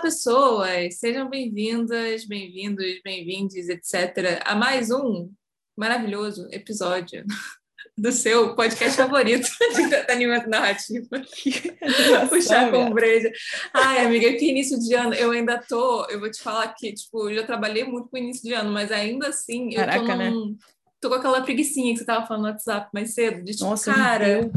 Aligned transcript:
pessoas! 0.00 0.98
Sejam 0.98 1.28
bem-vindas, 1.28 2.24
bem-vindos, 2.24 2.86
bem-vindes, 3.04 3.68
etc., 3.68 4.40
a 4.46 4.54
mais 4.54 4.90
um 4.90 5.30
maravilhoso 5.76 6.48
episódio 6.50 7.22
do 7.98 8.10
seu 8.10 8.54
podcast 8.54 8.96
favorito 8.96 9.46
de 9.76 9.82
entretenimento 9.82 10.48
narrativo. 10.48 11.06
Chá 12.42 12.70
com 12.70 12.90
Breja. 12.90 13.30
Ai, 13.74 14.06
amiga, 14.06 14.32
que 14.32 14.50
início 14.50 14.78
de 14.78 14.94
ano, 14.94 15.12
eu 15.12 15.32
ainda 15.32 15.58
tô, 15.58 16.06
eu 16.06 16.18
vou 16.18 16.30
te 16.30 16.40
falar 16.40 16.68
que, 16.68 16.94
tipo, 16.94 17.28
eu 17.28 17.36
já 17.36 17.42
trabalhei 17.46 17.84
muito 17.84 18.08
com 18.08 18.16
início 18.16 18.42
de 18.42 18.54
ano, 18.54 18.70
mas 18.70 18.90
ainda 18.90 19.28
assim, 19.28 19.70
Caraca, 19.74 19.98
eu 19.98 20.06
tô, 20.06 20.16
num, 20.16 20.50
né? 20.50 20.56
tô 20.98 21.08
com 21.10 21.14
aquela 21.16 21.42
preguicinha 21.42 21.92
que 21.92 21.98
você 21.98 22.06
tava 22.06 22.26
falando 22.26 22.44
no 22.44 22.48
WhatsApp 22.48 22.88
mais 22.94 23.12
cedo, 23.12 23.44
de 23.44 23.52
tipo, 23.52 23.68
Nossa, 23.68 23.92
cara, 23.92 24.50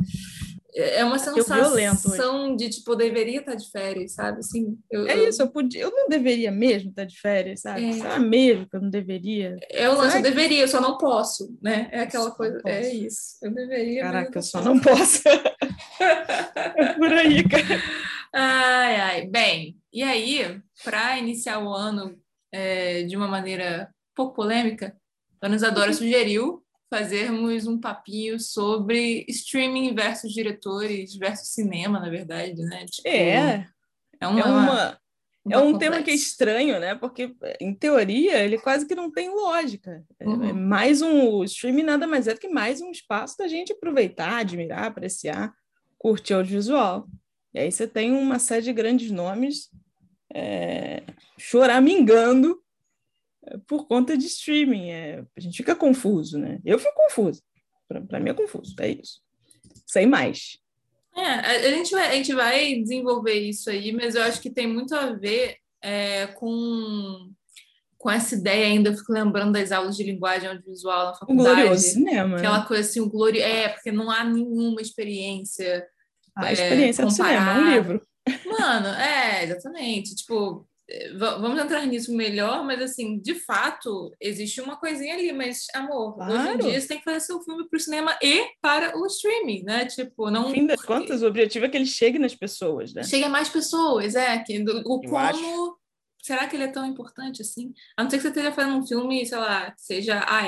é 0.76 1.06
uma 1.06 1.18
Bateu 1.18 1.44
violento 1.44 1.96
sensação 1.98 2.56
de, 2.56 2.70
tipo, 2.70 2.92
eu 2.92 2.96
deveria 2.96 3.40
estar 3.40 3.56
de 3.56 3.70
férias, 3.70 4.14
sabe? 4.14 4.40
Assim, 4.40 4.78
eu, 4.90 5.08
É 5.08 5.18
eu- 5.18 5.30
isso, 5.30 5.42
eu, 5.42 5.48
podia, 5.50 5.82
eu 5.82 5.92
não 5.92 6.08
deveria 6.10 6.52
mesmo 6.52 6.90
estar 6.90 7.06
de 7.06 7.20
férias, 7.20 7.62
sabe? 7.62 7.86
É. 7.90 7.94
Será 7.94 8.20
mesmo 8.20 8.68
que 8.68 8.76
eu 8.76 8.82
não 8.82 8.90
deveria? 8.90 9.56
É 9.70 9.88
o 9.90 9.96
lance, 9.96 10.18
eu 10.18 10.24
deveria, 10.24 10.62
eu 10.62 10.68
só 10.68 10.82
não 10.82 10.98
posso, 10.98 11.56
né? 11.62 11.90
É 11.92 12.00
aquela 12.02 12.32
coisa, 12.32 12.62
é 12.66 12.94
isso. 12.94 13.38
Eu 13.42 13.54
deveria. 13.54 14.02
Caraca, 14.02 14.30
eu 14.30 14.36
não 14.36 14.42
só 14.42 14.62
não 14.62 14.80
posso. 14.80 15.22
é 15.28 16.94
por 16.98 17.12
aí, 17.14 17.44
cara. 17.48 17.82
Ai, 18.34 18.96
ai. 18.96 19.28
Bem, 19.28 19.78
e 19.92 20.02
aí, 20.02 20.60
para 20.84 21.18
iniciar 21.20 21.60
o 21.64 21.72
ano 21.72 22.18
é, 22.52 23.04
de 23.04 23.16
uma 23.16 23.28
maneira 23.28 23.90
pouco 24.16 24.34
polêmica, 24.34 24.96
a 25.42 25.46
organizadora 25.46 25.94
sugeriu 25.94 26.63
fazermos 26.98 27.66
um 27.66 27.80
papinho 27.80 28.40
sobre 28.40 29.26
streaming 29.28 29.96
versus 29.96 30.32
diretores 30.32 31.16
versus 31.16 31.50
cinema, 31.50 32.00
na 32.00 32.10
verdade, 32.10 32.62
né? 32.62 32.86
Tipo, 32.86 33.08
É, 33.08 33.68
é 34.20 34.28
uma, 34.28 34.40
é, 34.40 34.44
uma, 34.44 35.00
é 35.50 35.58
uma 35.58 35.62
um 35.64 35.78
tema 35.78 35.96
que 35.96 36.12
é 36.12 36.14
complexo. 36.14 36.24
estranho, 36.26 36.80
né? 36.80 36.94
Porque, 36.94 37.36
em 37.60 37.74
teoria, 37.74 38.38
ele 38.44 38.60
quase 38.60 38.86
que 38.86 38.94
não 38.94 39.12
tem 39.12 39.30
lógica. 39.30 40.04
É- 40.20 40.28
Uhum. 40.28 40.44
É 40.44 40.54
mais 40.54 41.02
um 41.02 41.30
o 41.30 41.44
streaming 41.44 41.82
nada 41.84 42.06
mais 42.06 42.28
é 42.28 42.34
do 42.36 42.40
que 42.40 42.48
mais 42.48 42.80
um 42.80 42.92
espaço 42.92 43.38
da 43.40 43.48
gente 43.48 43.74
aproveitar, 43.74 44.38
admirar, 44.38 44.84
apreciar, 44.86 45.52
curtir 45.98 46.34
audiovisual. 46.36 47.08
E 47.56 47.60
aí 47.60 47.72
você 47.72 47.88
tem 47.88 48.12
uma 48.12 48.38
série 48.38 48.62
de 48.66 48.74
grandes 48.74 49.10
nomes 49.10 49.70
é, 50.34 51.02
choramingando 51.40 52.50
é, 52.52 52.63
por 53.68 53.88
conta 53.88 54.18
de 54.18 54.26
streaming. 54.26 54.90
É, 54.92 55.24
a 55.36 55.40
gente 55.40 55.58
fica 55.58 55.76
confuso, 55.76 56.38
né? 56.38 56.60
Eu 56.66 56.80
fico 56.80 56.94
confuso. 56.96 57.42
Para 58.08 58.20
mim 58.20 58.30
é 58.30 58.34
confuso, 58.34 58.76
é 58.80 58.90
isso. 58.90 59.22
Sem 59.86 60.08
mais. 60.08 60.58
É, 61.16 61.22
a, 61.22 61.72
gente 61.72 61.92
vai, 61.92 62.08
a 62.10 62.16
gente 62.16 62.34
vai 62.34 62.76
desenvolver 62.76 63.40
isso 63.40 63.70
aí, 63.70 63.92
mas 63.92 64.16
eu 64.16 64.24
acho 64.24 64.42
que 64.42 64.50
tem 64.50 64.66
muito 64.66 64.96
a 64.96 65.14
ver 65.14 65.58
é, 65.82 66.28
com, 66.28 67.30
com 67.98 68.10
essa 68.10 68.34
ideia 68.36 68.66
ainda, 68.66 68.90
eu 68.90 68.98
fico 68.98 69.14
lembrando 69.14 69.54
das 69.54 69.72
aulas 69.72 69.96
de 69.96 70.04
linguagem 70.04 70.50
audiovisual 70.50 71.06
na 71.06 71.12
O 71.12 71.16
faculdade. 71.16 71.56
glorioso 71.56 71.84
cinema. 71.84 72.30
né? 72.30 72.38
Aquela 72.38 72.66
coisa 72.66 72.90
assim, 72.90 73.00
o 73.00 73.10
glória 73.10 73.44
é, 73.46 73.70
porque 73.70 73.92
não 73.92 74.10
há 74.10 74.24
nenhuma 74.24 74.82
experiência. 74.82 75.86
A 76.36 76.50
é, 76.50 76.54
experiência 76.54 77.06
do 77.06 77.12
cinema, 77.12 77.52
é 77.52 77.60
um 77.60 77.74
livro. 77.74 78.08
Mano, 78.46 78.88
é, 78.88 79.44
exatamente. 79.44 80.16
Tipo, 80.16 80.68
vamos 81.18 81.60
entrar 81.60 81.86
nisso 81.86 82.16
melhor, 82.16 82.64
mas 82.66 82.82
assim, 82.82 83.20
de 83.20 83.36
fato, 83.36 84.12
existe 84.20 84.62
uma 84.62 84.76
coisinha 84.78 85.14
ali, 85.16 85.32
mas, 85.32 85.68
amor, 85.74 86.16
hoje 86.20 86.32
em 86.36 86.44
Claro. 86.44 86.58
dia 86.60 86.80
você 86.82 86.88
tem 86.88 86.98
que 87.00 87.04
fazer 87.04 87.20
seu 87.22 87.42
filme 87.42 87.68
para 87.68 87.78
o 87.78 87.80
cinema 87.80 88.18
e 88.22 88.46
para 88.62 88.98
o 88.98 89.06
streaming, 89.08 89.64
né? 89.64 89.86
Tipo, 89.86 90.30
não. 90.30 90.50
No 90.50 90.54
fim 90.54 90.66
das 90.66 90.82
contas, 90.82 91.22
o 91.22 91.28
objetivo 91.28 91.66
é 91.66 91.70
que 91.70 91.78
ele 91.78 91.86
chegue 91.86 92.20
nas 92.20 92.36
pessoas, 92.36 92.94
né? 92.94 93.04
Chega 93.04 93.26
a 93.26 93.30
mais 93.30 93.50
pessoas, 93.50 94.16
é. 94.16 94.38
Que, 94.40 94.60
o 94.60 94.70
Eu 94.70 94.84
como. 94.84 95.18
acho. 95.18 95.78
Será 96.22 96.48
que 96.48 96.56
ele 96.56 96.64
é 96.64 96.68
tão 96.70 96.86
importante 96.86 97.42
assim? 97.42 97.74
A 97.98 98.04
não 98.04 98.10
ser 98.10 98.16
que 98.16 98.22
você 98.22 98.30
esteja 98.30 98.52
fazendo 98.54 98.78
um 98.78 98.88
filme, 98.88 99.26
sei 99.26 99.38
lá, 99.38 99.72
que 99.72 99.82
seja 99.82 100.20
AR, 100.20 100.48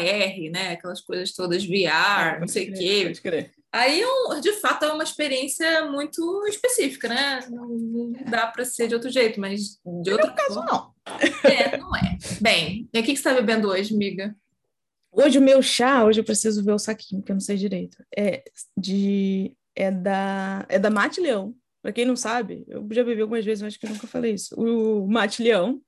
né? 0.49 0.71
Aquelas 0.71 1.01
coisas 1.01 1.33
todas 1.33 1.65
VR, 1.65 2.33
não 2.33 2.39
Pode 2.39 2.51
sei 2.51 2.69
o 2.69 2.73
quê. 2.73 3.01
Pode 3.07 3.21
crer. 3.21 3.51
Aí, 3.77 4.01
um- 4.05 4.39
de 4.39 4.53
fato, 4.53 4.85
é 4.85 4.91
uma 4.93 5.03
experiência 5.03 5.85
muito 5.91 6.45
específica, 6.47 7.09
né? 7.09 7.41
Não, 7.49 7.67
não 7.67 8.11
dá 8.29 8.47
para 8.47 8.63
ser 8.63 8.87
de 8.87 8.93
outro 8.95 9.09
jeito, 9.09 9.37
mas 9.39 9.79
de 10.01 10.11
outra 10.13 10.31
Caso 10.31 10.53
forma. 10.55 10.71
não. 10.71 10.95
É, 11.51 11.77
não 11.77 11.93
é. 11.95 12.17
Bem, 12.41 12.87
e 12.93 12.99
o 12.99 13.03
que 13.03 13.07
você 13.07 13.13
está 13.13 13.33
bebendo 13.33 13.67
hoje, 13.67 13.93
amiga? 13.93 14.33
Hoje 15.11 15.39
o 15.39 15.41
meu 15.41 15.61
chá, 15.61 16.05
hoje 16.05 16.21
eu 16.21 16.23
preciso 16.23 16.63
ver 16.63 16.71
o 16.71 16.79
saquinho, 16.79 17.21
que 17.21 17.31
eu 17.31 17.35
não 17.35 17.41
sei 17.41 17.57
direito. 17.57 17.97
É 18.17 18.43
de 18.77 19.55
é 19.75 19.91
da 19.91 20.65
é 20.69 20.79
da 20.79 20.89
Mate 20.89 21.19
Leão. 21.19 21.53
Para 21.81 21.91
quem 21.91 22.05
não 22.05 22.15
sabe, 22.15 22.63
eu 22.67 22.87
já 22.91 23.03
bebi 23.03 23.21
algumas 23.21 23.43
vezes, 23.45 23.61
mas 23.61 23.73
acho 23.73 23.79
que 23.79 23.85
eu 23.85 23.91
nunca 23.91 24.07
falei 24.07 24.33
isso. 24.33 24.55
O 24.57 25.05
Mate 25.07 25.43
Leão, 25.43 25.81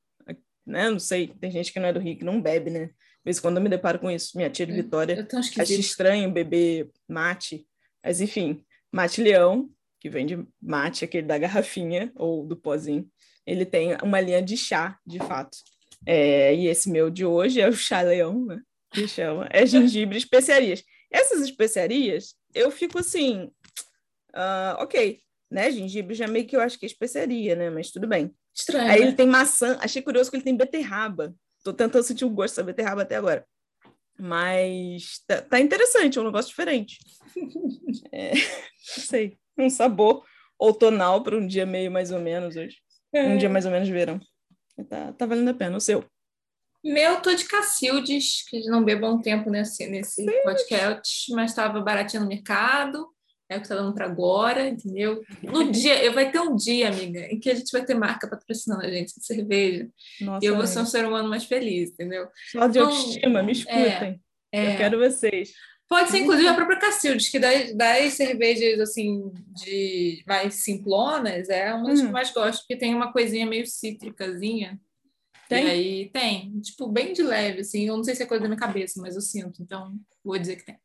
né? 0.66 0.90
Não 0.90 1.00
sei, 1.00 1.28
tem 1.40 1.50
gente 1.52 1.72
que 1.72 1.80
não 1.80 1.88
é 1.88 1.94
do 1.94 2.00
Rio 2.02 2.18
que 2.18 2.26
não 2.26 2.42
bebe, 2.42 2.70
né? 2.70 2.88
De 2.88 2.94
vez 3.26 3.38
em 3.38 3.42
quando 3.42 3.58
eu 3.58 3.64
me 3.64 3.70
deparo 3.70 3.98
com 3.98 4.12
isso. 4.12 4.36
Minha 4.38 4.50
tia 4.50 4.66
de 4.66 4.74
É, 4.74 4.76
Vitória 4.76 5.28
acho 5.34 5.74
estranho 5.74 6.32
beber 6.32 6.90
mate, 7.08 7.66
mas 8.08 8.22
enfim, 8.22 8.64
mate 8.90 9.22
leão, 9.22 9.70
que 10.00 10.10
vem 10.10 10.26
de 10.26 10.42
mate, 10.62 11.04
aquele 11.04 11.28
da 11.28 11.38
garrafinha 11.38 12.10
ou 12.16 12.46
do 12.46 12.56
pozinho, 12.56 13.06
ele 13.46 13.66
tem 13.66 13.98
uma 14.02 14.22
linha 14.22 14.42
de 14.42 14.56
chá, 14.56 14.98
de 15.06 15.20
fato. 15.20 15.58
É, 16.06 16.56
e 16.56 16.68
esse 16.68 16.90
meu 16.90 17.10
de 17.10 17.26
hoje 17.26 17.60
é 17.60 17.68
o 17.68 17.74
chá 17.74 18.00
leão, 18.00 18.46
né? 18.46 18.62
Que 18.94 19.10
chama, 19.10 19.46
é 19.52 19.66
gengibre 19.66 20.18
especiarias. 20.18 20.82
Essas 21.12 21.42
especiarias, 21.42 22.34
eu 22.56 22.72
fico 22.72 22.98
assim, 22.98 23.52
ah, 24.34 24.78
ok, 24.80 25.20
né? 25.52 25.70
Gengibre 25.70 26.16
já 26.16 26.28
meio 26.28 26.48
que 26.48 26.56
eu 26.56 26.62
acho 26.62 26.80
que 26.80 26.86
é 26.86 26.88
especiaria, 26.88 27.58
né? 27.58 27.70
Mas 27.70 27.92
tudo 27.92 28.08
bem. 28.08 28.34
Estranho. 28.56 28.90
Aí 28.90 29.02
né? 29.02 29.08
ele 29.08 29.16
tem 29.18 29.28
maçã. 29.28 29.78
Achei 29.82 30.02
curioso 30.02 30.32
que 30.32 30.38
ele 30.38 30.46
tem 30.46 30.56
beterraba. 30.56 31.36
Tô 31.62 31.74
tentando 31.74 32.04
sentir 32.04 32.24
o 32.24 32.30
gosto 32.30 32.56
da 32.56 32.64
beterraba 32.64 33.02
até 33.02 33.18
agora. 33.18 33.46
Mas 34.20 35.22
tá, 35.28 35.42
tá 35.42 35.60
interessante, 35.60 36.18
é 36.18 36.22
um 36.22 36.26
negócio 36.26 36.50
diferente. 36.50 36.98
É, 38.12 38.32
não 38.34 39.04
sei, 39.04 39.38
um 39.58 39.70
sabor 39.70 40.24
outonal 40.58 41.22
para 41.24 41.38
um 41.38 41.46
dia 41.46 41.66
meio 41.66 41.92
mais 41.92 42.12
ou 42.12 42.20
menos 42.20 42.56
hoje. 42.56 42.78
Um 43.14 43.34
É. 43.34 43.38
dia 43.38 43.50
mais 43.50 43.66
ou 43.66 43.72
menos 43.72 43.88
verão. 43.90 44.20
Tá, 44.90 45.14
tá 45.14 45.26
valendo 45.26 45.50
a 45.50 45.54
pena. 45.54 45.78
O 45.78 45.82
seu? 45.82 46.04
Meu, 46.84 47.22
tô 47.22 47.34
de 47.34 47.46
Cacildes, 47.46 48.44
que 48.48 48.62
não 48.70 48.84
bebo 48.84 49.06
há 49.06 49.12
um 49.12 49.22
tempo 49.22 49.50
nesse, 49.50 49.88
nesse 49.88 50.26
podcast, 50.44 51.32
mas 51.34 51.52
estava 51.52 51.82
baratinho 51.82 52.24
no 52.24 52.30
mercado. 52.30 53.08
É 53.50 53.58
o 53.58 53.62
que 53.62 53.68
tá 53.70 53.76
dando 53.76 53.94
para 53.94 54.06
agora, 54.06 54.68
entendeu? 54.68 55.24
No 55.42 55.72
dia, 55.72 56.04
eu 56.04 56.14
vai 56.14 56.30
ter 56.32 56.40
um 56.40 56.56
dia, 56.56 56.90
amiga, 56.90 57.22
em 57.32 57.40
que 57.40 57.50
a 57.50 57.56
gente 57.56 57.72
vai 57.72 57.86
ter 57.86 57.96
marca 57.96 58.28
patrocinando 58.28 58.86
a 58.86 58.92
gente 58.92 59.18
de 59.18 59.26
cerveja. 59.26 59.88
Nossa, 60.20 60.46
E 60.46 60.50
eu 60.50 60.56
vou 60.58 60.68
ser 60.68 60.80
um 60.80 60.86
ser 60.86 61.06
humano 61.06 61.30
mais 61.30 61.46
feliz, 61.46 61.92
entendeu? 61.92 62.28
Fala 62.52 62.68
de 62.68 62.80
Não, 62.80 62.88
autoestima, 62.88 63.42
me 63.42 63.54
escutem. 63.54 64.22
É, 64.52 64.74
Eu 64.74 64.78
quero 64.78 65.00
vocês. 65.00 65.54
Pode 65.90 66.12
ser, 66.12 66.18
inclusive, 66.18 66.46
a 66.50 66.54
própria 66.54 66.78
Cacildes, 66.80 67.30
que 67.30 67.40
das, 67.40 67.74
das 67.74 68.14
cervejas, 68.16 68.78
assim, 68.82 69.32
de 69.56 70.22
mais 70.28 70.56
simplonas, 70.56 71.48
é 71.48 71.74
uma 71.74 71.88
das 71.88 72.00
que 72.00 72.06
Hum. 72.06 72.10
eu 72.10 72.14
mais 72.14 72.30
gosto, 72.32 72.60
porque 72.60 72.76
tem 72.76 72.94
uma 72.94 73.14
coisinha 73.14 73.46
meio 73.46 73.66
cítricazinha. 73.66 74.78
Tem? 75.48 75.66
E 75.66 75.70
aí 75.70 76.10
tem, 76.12 76.60
tipo, 76.60 76.90
bem 76.90 77.14
de 77.14 77.24
leve, 77.24 77.62
assim. 77.62 77.88
Eu 77.88 77.96
não 77.96 78.04
sei 78.04 78.14
se 78.16 78.24
é 78.24 78.26
coisa 78.26 78.42
da 78.44 78.50
minha 78.50 78.60
cabeça, 78.60 79.00
mas 79.02 79.16
eu 79.16 79.22
sinto, 79.22 79.62
então 79.64 79.94
vou 80.22 80.38
dizer 80.38 80.58
que 80.58 80.66
tem. 80.66 80.78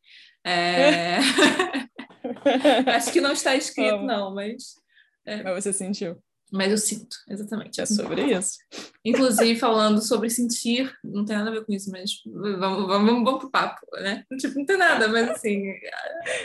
É... 0.44 1.18
Acho 2.94 3.12
que 3.12 3.20
não 3.20 3.32
está 3.32 3.54
escrito, 3.56 3.94
Amo. 3.94 4.06
não, 4.06 4.34
mas, 4.34 4.74
Mas 5.26 5.64
você 5.64 5.72
sentiu. 5.72 6.16
mas 6.52 6.70
eu 6.70 6.78
sinto, 6.78 7.16
exatamente. 7.28 7.80
É 7.80 7.86
sobre 7.86 8.22
isso. 8.36 8.58
Inclusive, 9.04 9.58
falando 9.58 10.00
sobre 10.02 10.28
sentir, 10.30 10.92
não 11.02 11.24
tem 11.24 11.36
nada 11.36 11.50
a 11.50 11.52
ver 11.52 11.64
com 11.64 11.72
isso, 11.72 11.90
mas 11.90 12.10
vamos, 12.26 12.86
vamos, 12.86 13.24
vamos 13.24 13.38
pro 13.40 13.50
papo, 13.50 13.80
né? 14.00 14.24
Tipo, 14.38 14.58
não 14.58 14.66
tem 14.66 14.76
nada, 14.76 15.08
mas 15.08 15.28
assim, 15.30 15.70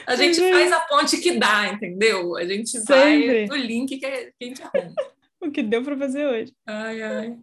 a, 0.08 0.14
a 0.14 0.16
gente 0.16 0.40
faz 0.40 0.72
a 0.72 0.80
ponte 0.82 1.18
que 1.18 1.38
dá, 1.38 1.68
entendeu? 1.68 2.36
A 2.38 2.46
gente 2.46 2.70
Sempre. 2.70 3.46
vai 3.46 3.46
no 3.48 3.56
link 3.56 3.98
que 3.98 4.06
a, 4.06 4.12
que 4.32 4.34
a 4.42 4.46
gente 4.46 4.62
arruma. 4.64 4.94
O 5.40 5.52
que 5.52 5.62
deu 5.62 5.84
para 5.84 5.96
fazer 5.96 6.26
hoje. 6.26 6.52
Ai, 6.66 7.00
ai. 7.00 7.38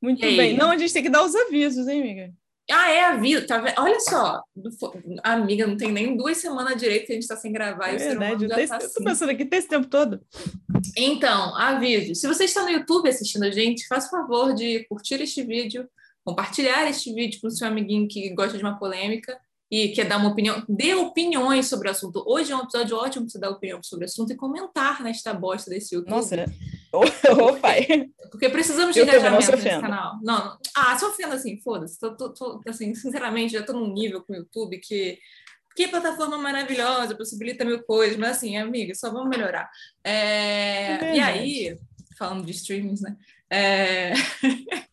Muito 0.00 0.22
bem. 0.22 0.56
Não, 0.56 0.70
a 0.70 0.78
gente 0.78 0.90
tem 0.90 1.02
que 1.02 1.10
dar 1.10 1.22
os 1.22 1.34
avisos, 1.34 1.86
hein, 1.86 2.00
amiga? 2.00 2.32
Ah, 2.70 2.90
é 2.90 3.04
a 3.04 3.16
vida, 3.16 3.46
tá? 3.46 3.62
Olha 3.78 4.00
só, 4.00 4.42
amiga, 5.22 5.66
não 5.66 5.76
tem 5.76 5.92
nem 5.92 6.16
duas 6.16 6.38
semanas 6.38 6.80
direito 6.80 7.06
que 7.06 7.12
a 7.12 7.14
gente 7.14 7.26
tá 7.26 7.36
sem 7.36 7.52
gravar 7.52 7.88
É 7.88 7.96
verdade. 7.96 8.44
Eu, 8.44 8.50
tá 8.50 8.60
eu 8.60 8.68
tô 8.68 8.74
assim. 8.74 9.04
pensando 9.04 9.30
aqui 9.30 9.44
tem 9.44 9.58
esse 9.58 9.68
tempo 9.68 9.88
todo. 9.88 10.20
Então, 10.96 11.56
aviso. 11.56 12.14
Se 12.14 12.26
você 12.26 12.44
está 12.44 12.62
no 12.62 12.70
YouTube 12.70 13.08
assistindo 13.08 13.44
a 13.44 13.50
gente, 13.50 13.86
faça 13.86 14.08
o 14.08 14.10
favor 14.10 14.54
de 14.54 14.84
curtir 14.88 15.20
este 15.20 15.42
vídeo, 15.42 15.88
compartilhar 16.24 16.88
este 16.88 17.12
vídeo 17.12 17.40
com 17.40 17.48
o 17.48 17.50
seu 17.50 17.66
amiguinho 17.66 18.08
que 18.08 18.30
gosta 18.34 18.56
de 18.56 18.64
uma 18.64 18.78
polêmica 18.78 19.38
e 19.70 19.88
quer 19.90 20.06
dar 20.06 20.18
uma 20.18 20.30
opinião. 20.30 20.62
Dê 20.68 20.94
opiniões 20.94 21.68
sobre 21.68 21.88
o 21.88 21.90
assunto. 21.90 22.24
Hoje 22.26 22.52
é 22.52 22.56
um 22.56 22.62
episódio 22.62 22.96
ótimo 22.96 23.24
para 23.24 23.32
você 23.32 23.38
dar 23.38 23.50
opinião 23.50 23.80
sobre 23.82 24.04
o 24.04 24.08
assunto 24.08 24.32
e 24.32 24.36
comentar 24.36 25.02
nesta 25.02 25.32
bosta 25.32 25.70
desse 25.70 25.94
YouTube. 25.94 26.10
Nossa, 26.10 26.46
pai. 27.60 27.86
Porque 28.30 28.48
precisamos 28.48 28.94
de 28.94 29.00
Eu 29.00 29.04
engajamento 29.04 29.44
se 29.44 29.52
nesse 29.52 29.68
canal. 29.68 30.18
Não, 30.22 30.44
não. 30.44 30.58
Ah, 30.76 30.96
se 30.98 31.24
assim, 31.24 31.60
foda-se. 31.60 31.98
Tô, 31.98 32.16
tô- 32.16 32.32
tô- 32.32 32.60
assim, 32.66 32.94
sinceramente, 32.94 33.52
já 33.52 33.62
tô 33.62 33.72
num 33.72 33.92
nível 33.92 34.22
com 34.22 34.32
o 34.32 34.36
YouTube 34.36 34.78
que. 34.78 35.18
Que 35.76 35.86
plataforma 35.86 36.36
maravilhosa, 36.36 37.16
possibilita 37.16 37.64
mil 37.64 37.80
coisas, 37.84 38.16
mas 38.16 38.30
assim, 38.36 38.56
amiga, 38.56 38.92
só 38.92 39.10
vamos 39.10 39.28
melhorar. 39.30 39.70
É, 40.02 41.12
É 41.12 41.16
e 41.16 41.20
aí, 41.20 41.78
falando 42.18 42.44
de 42.44 42.50
streamings, 42.50 43.00
né? 43.00 43.16
É... 43.48 44.12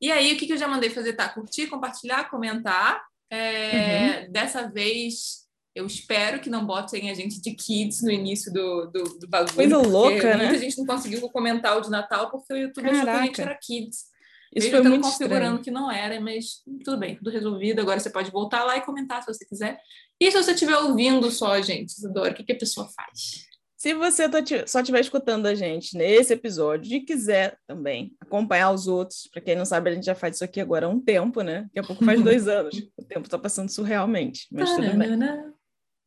e 0.00 0.12
aí, 0.12 0.34
o 0.34 0.36
que, 0.36 0.46
que 0.46 0.52
eu 0.52 0.58
já 0.58 0.68
mandei 0.68 0.90
fazer? 0.90 1.14
Tá, 1.14 1.28
curtir, 1.30 1.68
compartilhar, 1.68 2.28
comentar. 2.30 3.02
É... 3.30 4.24
Uhum. 4.26 4.32
Dessa 4.32 4.68
vez, 4.68 5.48
eu 5.74 5.86
espero 5.86 6.40
que 6.40 6.50
não 6.50 6.66
botem 6.66 7.10
a 7.10 7.14
gente 7.14 7.40
de 7.40 7.54
kids 7.54 8.02
no 8.02 8.10
início 8.10 8.52
do, 8.52 8.86
do, 8.86 9.04
do 9.20 9.28
bagulho. 9.28 9.54
Coisa 9.54 9.78
louca, 9.78 10.36
né? 10.36 10.44
Muita 10.46 10.58
gente 10.58 10.78
não 10.78 10.86
conseguiu 10.86 11.20
comentar 11.30 11.76
o 11.78 11.80
de 11.80 11.90
Natal 11.90 12.30
porque 12.30 12.52
o 12.52 12.56
YouTube 12.56 12.84
Caraca. 12.84 13.02
achou 13.02 13.14
que 13.14 13.20
a 13.20 13.26
gente 13.26 13.40
era 13.40 13.54
kids. 13.54 14.10
Isso 14.54 14.66
Mesmo 14.66 14.82
foi 14.82 14.88
muito 14.88 15.04
configurando 15.04 15.58
estranho. 15.58 15.62
que 15.62 15.70
não 15.70 15.90
era, 15.90 16.20
mas 16.20 16.62
tudo 16.84 16.98
bem, 16.98 17.14
tudo 17.14 17.30
resolvido. 17.30 17.80
Agora 17.80 18.00
você 18.00 18.10
pode 18.10 18.32
voltar 18.32 18.64
lá 18.64 18.76
e 18.76 18.80
comentar 18.80 19.22
se 19.22 19.32
você 19.32 19.44
quiser. 19.44 19.78
E 20.20 20.30
se 20.30 20.36
você 20.36 20.52
estiver 20.52 20.76
ouvindo 20.76 21.30
só, 21.30 21.60
gente, 21.62 21.90
Isadora, 21.90 22.32
o 22.32 22.34
que, 22.34 22.42
que 22.42 22.52
a 22.52 22.58
pessoa 22.58 22.88
faz? 22.88 23.48
Se 23.76 23.94
você 23.94 24.28
tá 24.28 24.40
só 24.66 24.80
estiver 24.80 25.00
escutando 25.00 25.46
a 25.46 25.54
gente 25.54 25.96
nesse 25.96 26.34
episódio 26.34 26.94
e 26.94 27.00
quiser 27.00 27.56
também 27.66 28.12
acompanhar 28.20 28.72
os 28.72 28.88
outros, 28.88 29.28
para 29.32 29.40
quem 29.40 29.56
não 29.56 29.64
sabe, 29.64 29.88
a 29.88 29.94
gente 29.94 30.04
já 30.04 30.14
faz 30.16 30.34
isso 30.34 30.44
aqui 30.44 30.60
agora 30.60 30.84
há 30.84 30.88
um 30.88 31.00
tempo, 31.00 31.40
né? 31.42 31.62
Daqui 31.62 31.78
a 31.78 31.84
pouco 31.84 32.04
faz 32.04 32.20
dois 32.22 32.48
anos. 32.48 32.76
O 32.98 33.04
tempo 33.04 33.26
está 33.26 33.38
passando 33.38 33.70
surrealmente, 33.70 34.48
mas 34.50 34.68
tudo 34.74 34.98
bem. 34.98 35.16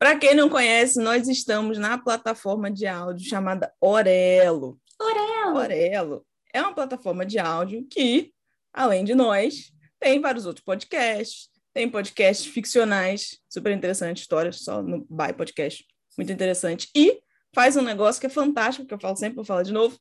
Para 0.03 0.19
quem 0.19 0.35
não 0.35 0.49
conhece, 0.49 0.99
nós 0.99 1.29
estamos 1.29 1.77
na 1.77 1.97
plataforma 1.97 2.69
de 2.69 2.85
áudio 2.85 3.25
chamada 3.25 3.73
Orelo. 3.79 4.77
Orelo. 4.99 5.55
Orelo 5.55 6.25
é 6.53 6.61
uma 6.61 6.75
plataforma 6.75 7.25
de 7.25 7.39
áudio 7.39 7.87
que, 7.89 8.33
além 8.73 9.05
de 9.05 9.15
nós, 9.15 9.71
tem 10.01 10.19
vários 10.19 10.45
outros 10.45 10.65
podcasts, 10.65 11.47
tem 11.73 11.89
podcasts 11.89 12.45
ficcionais, 12.45 13.39
super 13.47 13.71
interessante, 13.71 14.17
histórias 14.17 14.59
só 14.65 14.83
no 14.83 15.07
By 15.09 15.31
Podcast, 15.37 15.85
muito 16.17 16.33
interessante. 16.33 16.89
E 16.93 17.21
faz 17.55 17.77
um 17.77 17.81
negócio 17.81 18.19
que 18.19 18.27
é 18.27 18.29
fantástico, 18.29 18.85
que 18.85 18.93
eu 18.93 18.99
falo 18.99 19.15
sempre, 19.15 19.37
vou 19.37 19.45
falar 19.45 19.63
de 19.63 19.71
novo, 19.71 19.97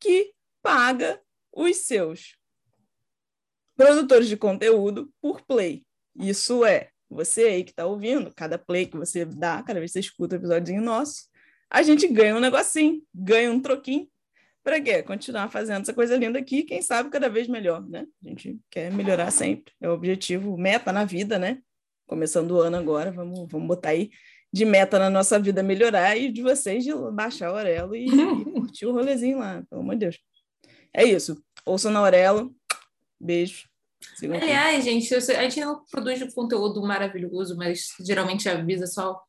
que 0.00 0.32
paga 0.62 1.20
os 1.52 1.76
seus 1.84 2.38
produtores 3.76 4.26
de 4.26 4.38
conteúdo 4.38 5.12
por 5.20 5.42
play. 5.42 5.84
Isso 6.16 6.64
é, 6.64 6.88
você 7.08 7.44
aí 7.44 7.64
que 7.64 7.70
está 7.70 7.86
ouvindo, 7.86 8.32
cada 8.34 8.58
play 8.58 8.86
que 8.86 8.96
você 8.96 9.24
dá, 9.24 9.62
cada 9.62 9.78
vez 9.78 9.92
que 9.92 9.94
você 9.94 10.00
escuta 10.00 10.36
um 10.36 10.38
episódio 10.38 10.80
nosso, 10.80 11.28
a 11.70 11.82
gente 11.82 12.06
ganha 12.08 12.36
um 12.36 12.40
negocinho, 12.40 13.02
ganha 13.14 13.50
um 13.50 13.60
troquinho 13.60 14.08
para 14.64 14.80
quê? 14.80 15.02
Continuar 15.02 15.50
fazendo 15.50 15.82
essa 15.82 15.92
coisa 15.92 16.16
linda 16.16 16.38
aqui, 16.38 16.62
quem 16.62 16.80
sabe 16.80 17.10
cada 17.10 17.28
vez 17.28 17.46
melhor, 17.46 17.86
né? 17.86 18.06
A 18.24 18.28
gente 18.28 18.58
quer 18.70 18.90
melhorar 18.90 19.30
sempre, 19.30 19.74
é 19.78 19.88
o 19.88 19.92
objetivo, 19.92 20.56
meta 20.56 20.90
na 20.90 21.04
vida, 21.04 21.38
né? 21.38 21.60
Começando 22.06 22.52
o 22.52 22.60
ano 22.60 22.78
agora, 22.78 23.12
vamos, 23.12 23.46
vamos 23.50 23.68
botar 23.68 23.90
aí 23.90 24.10
de 24.50 24.64
meta 24.64 24.98
na 24.98 25.10
nossa 25.10 25.38
vida 25.38 25.62
melhorar 25.62 26.16
e 26.16 26.32
de 26.32 26.40
vocês 26.40 26.82
de 26.82 26.92
baixar 27.12 27.52
o 27.52 27.56
Aurelo 27.56 27.94
e, 27.94 28.06
e 28.06 28.08
curtir 28.54 28.86
o 28.86 28.92
rolezinho 28.92 29.38
lá, 29.38 29.62
pelo 29.68 29.82
amor 29.82 29.96
de 29.96 30.00
Deus. 30.00 30.18
É 30.94 31.04
isso. 31.04 31.36
Ouçam 31.66 31.90
na 31.90 31.98
Aurelo. 31.98 32.54
Beijo. 33.20 33.73
Aliás, 34.22 34.84
gente, 34.84 35.14
a 35.14 35.42
gente 35.42 35.60
não 35.60 35.84
produz 35.90 36.22
conteúdo 36.34 36.82
maravilhoso, 36.82 37.56
mas 37.56 37.88
geralmente 38.00 38.48
avisa 38.48 38.86
só 38.86 39.20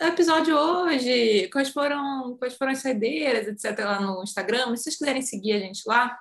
episódio 0.00 0.56
hoje, 0.56 1.48
quais 1.52 1.70
foram, 1.70 2.36
quais 2.38 2.54
foram 2.54 2.72
as 2.72 2.78
saideiras, 2.78 3.46
etc., 3.46 3.78
lá 3.84 4.00
no 4.00 4.22
Instagram. 4.22 4.76
Se 4.76 4.84
vocês 4.84 4.96
quiserem 4.96 5.22
seguir 5.22 5.52
a 5.52 5.58
gente 5.58 5.82
lá 5.86 6.16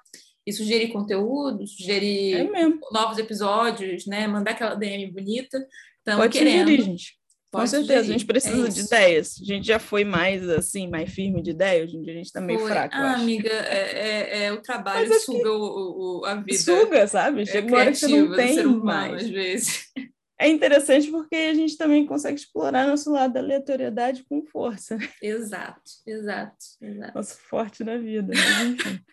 e 0.45 0.53
sugerir 0.53 0.89
conteúdo, 0.89 1.67
sugerir 1.67 2.49
é 2.55 2.69
novos 2.91 3.17
episódios, 3.17 4.05
né? 4.05 4.27
Mandar 4.27 4.51
aquela 4.51 4.75
DM 4.75 5.11
bonita. 5.11 5.65
Pode 6.05 6.37
querendo. 6.37 6.69
sugerir, 6.69 6.81
gente. 6.83 7.17
Com 7.51 7.59
Pode 7.59 7.69
certeza, 7.69 7.93
sugerir. 7.93 8.09
a 8.09 8.17
gente 8.17 8.25
precisa 8.25 8.67
é 8.67 8.69
de 8.69 8.81
ideias. 8.81 9.39
A 9.41 9.45
gente 9.45 9.67
já 9.67 9.79
foi 9.79 10.03
mais 10.03 10.47
assim, 10.49 10.89
mais 10.89 11.09
firme 11.09 11.41
de 11.41 11.51
ideias, 11.51 11.87
hoje 11.87 11.97
em 11.97 12.01
dia 12.01 12.13
a 12.13 12.17
gente 12.17 12.31
tá 12.31 12.41
meio 12.41 12.59
foi. 12.59 12.69
fraco. 12.69 12.95
Ah, 12.95 13.13
amiga, 13.13 13.49
é, 13.49 14.39
é, 14.39 14.43
é, 14.43 14.51
o 14.51 14.61
trabalho 14.61 15.13
suga 15.21 15.39
que... 15.39 15.47
o, 15.47 16.19
o, 16.21 16.25
a 16.25 16.35
vida. 16.35 16.57
Suga, 16.57 17.07
sabe? 17.07 17.45
Chega 17.45 17.67
uma 17.67 17.77
hora 17.77 17.91
que 17.91 17.97
você 17.97 18.07
não 18.07 18.35
tem 18.35 18.59
humano, 18.59 18.83
mais. 18.83 19.23
Às 19.23 19.29
vezes 19.29 19.91
é 20.37 20.49
interessante 20.49 21.09
porque 21.09 21.35
a 21.35 21.53
gente 21.53 21.77
também 21.77 22.05
consegue 22.05 22.37
explorar 22.37 22.85
nosso 22.85 23.09
lado 23.11 23.33
da 23.33 23.39
aleatoriedade 23.39 24.25
com 24.29 24.45
força. 24.45 24.97
Exato, 25.21 25.81
exato, 26.05 26.57
exato. 26.81 27.15
Nosso 27.15 27.37
forte 27.37 27.83
na 27.83 27.97
vida. 27.97 28.33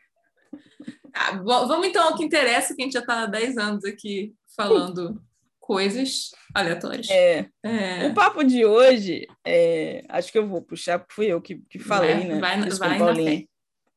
Ah, 1.16 1.36
vamos 1.36 1.86
então 1.86 2.08
ao 2.08 2.16
que 2.16 2.24
interessa, 2.24 2.74
que 2.74 2.82
a 2.82 2.84
gente 2.84 2.94
já 2.94 2.98
está 2.98 3.22
há 3.22 3.26
10 3.26 3.56
anos 3.56 3.84
aqui 3.84 4.34
falando 4.56 5.22
coisas 5.64 6.30
aleatórias. 6.54 7.08
É. 7.08 7.46
é. 7.62 8.06
O 8.06 8.14
papo 8.14 8.44
de 8.44 8.66
hoje, 8.66 9.26
é, 9.46 10.02
acho 10.10 10.30
que 10.30 10.36
eu 10.36 10.46
vou 10.46 10.60
puxar, 10.60 10.98
porque 10.98 11.14
fui 11.14 11.26
eu 11.26 11.40
que, 11.40 11.62
que 11.70 11.78
falei, 11.78 12.16
né? 12.16 12.38
Vai, 12.38 12.68
vai 12.68 13.48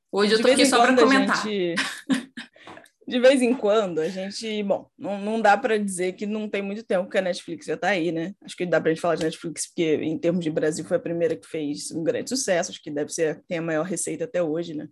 Hoje 0.09 0.33
eu 0.33 0.41
tô 0.41 0.47
aqui 0.47 0.65
só 0.65 0.81
para 0.81 0.95
comentar. 0.95 1.43
Gente... 1.43 1.75
de 3.05 3.19
vez 3.19 3.41
em 3.41 3.53
quando 3.53 3.99
a 3.99 4.07
gente, 4.07 4.63
bom, 4.63 4.89
não, 4.97 5.19
não 5.19 5.41
dá 5.41 5.57
para 5.57 5.77
dizer 5.77 6.13
que 6.13 6.25
não 6.25 6.47
tem 6.47 6.61
muito 6.61 6.85
tempo 6.85 7.09
que 7.09 7.17
a 7.17 7.21
Netflix 7.21 7.65
já 7.65 7.73
está 7.73 7.89
aí, 7.89 8.13
né? 8.13 8.33
Acho 8.41 8.55
que 8.55 8.65
dá 8.65 8.79
para 8.79 8.89
a 8.89 8.93
gente 8.93 9.01
falar 9.01 9.15
de 9.15 9.25
Netflix 9.25 9.67
porque 9.67 9.95
em 9.95 10.17
termos 10.17 10.45
de 10.45 10.49
Brasil 10.49 10.85
foi 10.85 10.95
a 10.95 11.01
primeira 11.01 11.35
que 11.35 11.45
fez 11.45 11.91
um 11.91 12.01
grande 12.01 12.29
sucesso, 12.29 12.71
acho 12.71 12.81
que 12.81 12.89
deve 12.89 13.11
ser 13.11 13.43
tem 13.45 13.57
a 13.57 13.61
maior 13.61 13.83
receita 13.83 14.23
até 14.23 14.41
hoje, 14.41 14.73
né? 14.73 14.87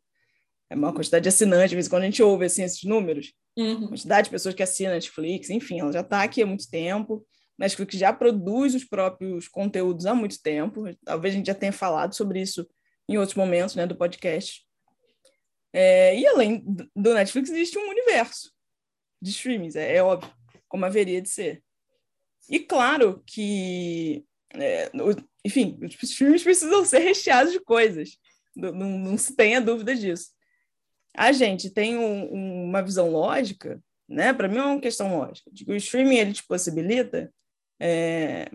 É 0.70 0.76
uma 0.76 0.94
quantidade 0.94 1.24
de 1.24 1.30
assinantes, 1.30 1.70
de 1.70 1.76
vez 1.78 1.88
em 1.88 1.90
quando 1.90 2.04
a 2.04 2.08
gente 2.08 2.22
ouve 2.22 2.44
assim 2.44 2.64
esses 2.64 2.84
números, 2.84 3.32
uhum. 3.58 3.88
quantidade 3.88 4.26
de 4.26 4.32
pessoas 4.32 4.56
que 4.56 4.64
assinam 4.64 4.94
Netflix, 4.94 5.50
enfim, 5.50 5.80
ela 5.80 5.92
já 5.92 6.02
está 6.02 6.24
aqui 6.24 6.42
há 6.42 6.46
muito 6.46 6.70
tempo. 6.70 7.26
Netflix 7.58 7.96
já 7.96 8.12
produz 8.12 8.76
os 8.76 8.84
próprios 8.84 9.48
conteúdos 9.48 10.06
há 10.06 10.14
muito 10.14 10.42
tempo. 10.42 10.84
Talvez 11.04 11.34
a 11.34 11.38
gente 11.38 11.48
já 11.48 11.56
tenha 11.56 11.72
falado 11.72 12.14
sobre 12.14 12.42
isso 12.42 12.68
em 13.08 13.18
outros 13.18 13.36
momentos, 13.36 13.76
né, 13.76 13.86
do 13.86 13.96
podcast. 13.96 14.66
É, 15.72 16.18
e 16.18 16.26
além 16.28 16.64
do 16.96 17.14
Netflix, 17.14 17.50
existe 17.50 17.78
um 17.78 17.90
universo 17.90 18.52
de 19.22 19.30
streamings, 19.32 19.76
é, 19.76 19.98
é 19.98 20.04
óbvio, 20.04 20.32
como 20.68 20.86
haveria 20.86 21.22
de 21.22 21.30
ser. 21.30 21.64
E 22.50 22.60
claro 22.60 23.24
que, 23.26 24.24
é, 24.54 24.92
enfim, 25.44 25.78
os 25.82 26.02
streams 26.04 26.44
precisam 26.44 26.84
ser 26.86 27.00
recheados 27.00 27.52
de 27.52 27.60
coisas, 27.60 28.18
não, 28.56 28.72
não, 28.72 28.90
não 29.00 29.18
se 29.18 29.36
tenha 29.36 29.60
dúvida 29.60 29.96
disso. 29.96 30.35
A 31.16 31.32
gente 31.32 31.70
tem 31.70 31.98
um, 31.98 32.66
uma 32.66 32.82
visão 32.82 33.10
lógica, 33.10 33.82
né? 34.08 34.34
Para 34.34 34.48
mim 34.48 34.58
é 34.58 34.64
uma 34.64 34.80
questão 34.80 35.18
lógica, 35.18 35.50
de 35.52 35.66
que 35.66 35.72
o 35.72 35.76
streaming 35.76 36.18
ele 36.18 36.34
te 36.34 36.46
possibilita 36.46 37.32
é, 37.80 38.50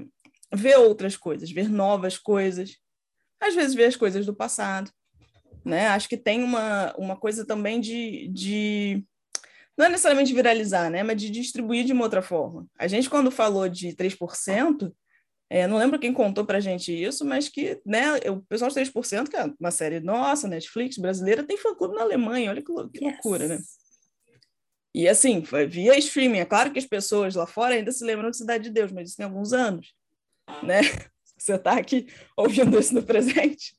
ver 0.52 0.76
outras 0.76 1.16
coisas, 1.16 1.50
ver 1.50 1.68
novas 1.68 2.18
coisas, 2.18 2.76
às 3.40 3.54
vezes 3.54 3.74
ver 3.74 3.86
as 3.86 3.96
coisas 3.96 4.26
do 4.26 4.34
passado, 4.34 4.90
né? 5.64 5.88
Acho 5.88 6.08
que 6.08 6.16
tem 6.16 6.42
uma, 6.42 6.94
uma 6.96 7.16
coisa 7.16 7.44
também 7.44 7.80
de, 7.80 8.28
de 8.28 9.04
não 9.76 9.86
é 9.86 9.88
necessariamente 9.88 10.34
viralizar, 10.34 10.90
né? 10.90 11.02
Mas 11.02 11.20
de 11.20 11.30
distribuir 11.30 11.84
de 11.84 11.92
uma 11.92 12.04
outra 12.04 12.22
forma. 12.22 12.66
A 12.78 12.86
gente, 12.86 13.08
quando 13.08 13.30
falou 13.30 13.68
de 13.68 13.94
3%, 13.94 14.92
é, 15.50 15.66
não 15.66 15.76
lembro 15.76 15.98
quem 15.98 16.12
contou 16.12 16.44
para 16.44 16.58
a 16.58 16.60
gente 16.60 16.92
isso, 16.92 17.24
mas 17.24 17.48
que 17.48 17.80
né, 17.84 18.16
o 18.30 18.40
pessoal 18.42 18.70
de 18.70 18.76
3%, 18.76 19.28
que 19.28 19.36
é 19.36 19.52
uma 19.58 19.70
série 19.70 20.00
nossa, 20.00 20.48
Netflix, 20.48 20.96
brasileira, 20.96 21.42
tem 21.42 21.56
fã-clube 21.56 21.96
na 21.96 22.02
Alemanha, 22.02 22.50
olha 22.50 22.62
que, 22.62 22.72
que 22.72 23.04
yes. 23.04 23.12
loucura, 23.14 23.48
né? 23.48 23.58
E 24.94 25.08
assim, 25.08 25.44
foi 25.44 25.66
via 25.66 25.98
streaming. 25.98 26.38
É 26.38 26.44
claro 26.44 26.72
que 26.72 26.78
as 26.78 26.86
pessoas 26.86 27.34
lá 27.34 27.46
fora 27.46 27.74
ainda 27.74 27.92
se 27.92 28.04
lembram 28.04 28.30
de 28.30 28.36
Cidade 28.36 28.64
de 28.64 28.70
Deus, 28.70 28.90
mas 28.92 29.08
isso 29.08 29.16
tem 29.16 29.26
alguns 29.26 29.52
anos, 29.52 29.92
né? 30.62 30.80
Você 31.36 31.54
está 31.54 31.78
aqui 31.78 32.06
ouvindo 32.36 32.78
isso 32.78 32.94
no 32.94 33.02
presente 33.02 33.74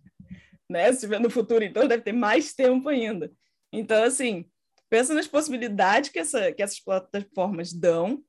né? 0.71 0.91
Se 0.93 1.01
tiver 1.01 1.19
no 1.19 1.29
futuro, 1.29 1.63
então 1.63 1.87
deve 1.87 2.01
ter 2.01 2.13
mais 2.13 2.53
tempo 2.53 2.89
ainda. 2.89 3.31
Então, 3.71 4.03
assim, 4.03 4.49
pensa 4.89 5.13
nas 5.13 5.27
possibilidades 5.27 6.09
que, 6.09 6.17
essa, 6.17 6.51
que 6.51 6.63
essas 6.63 6.79
plataformas 6.79 7.73
dão 7.73 8.23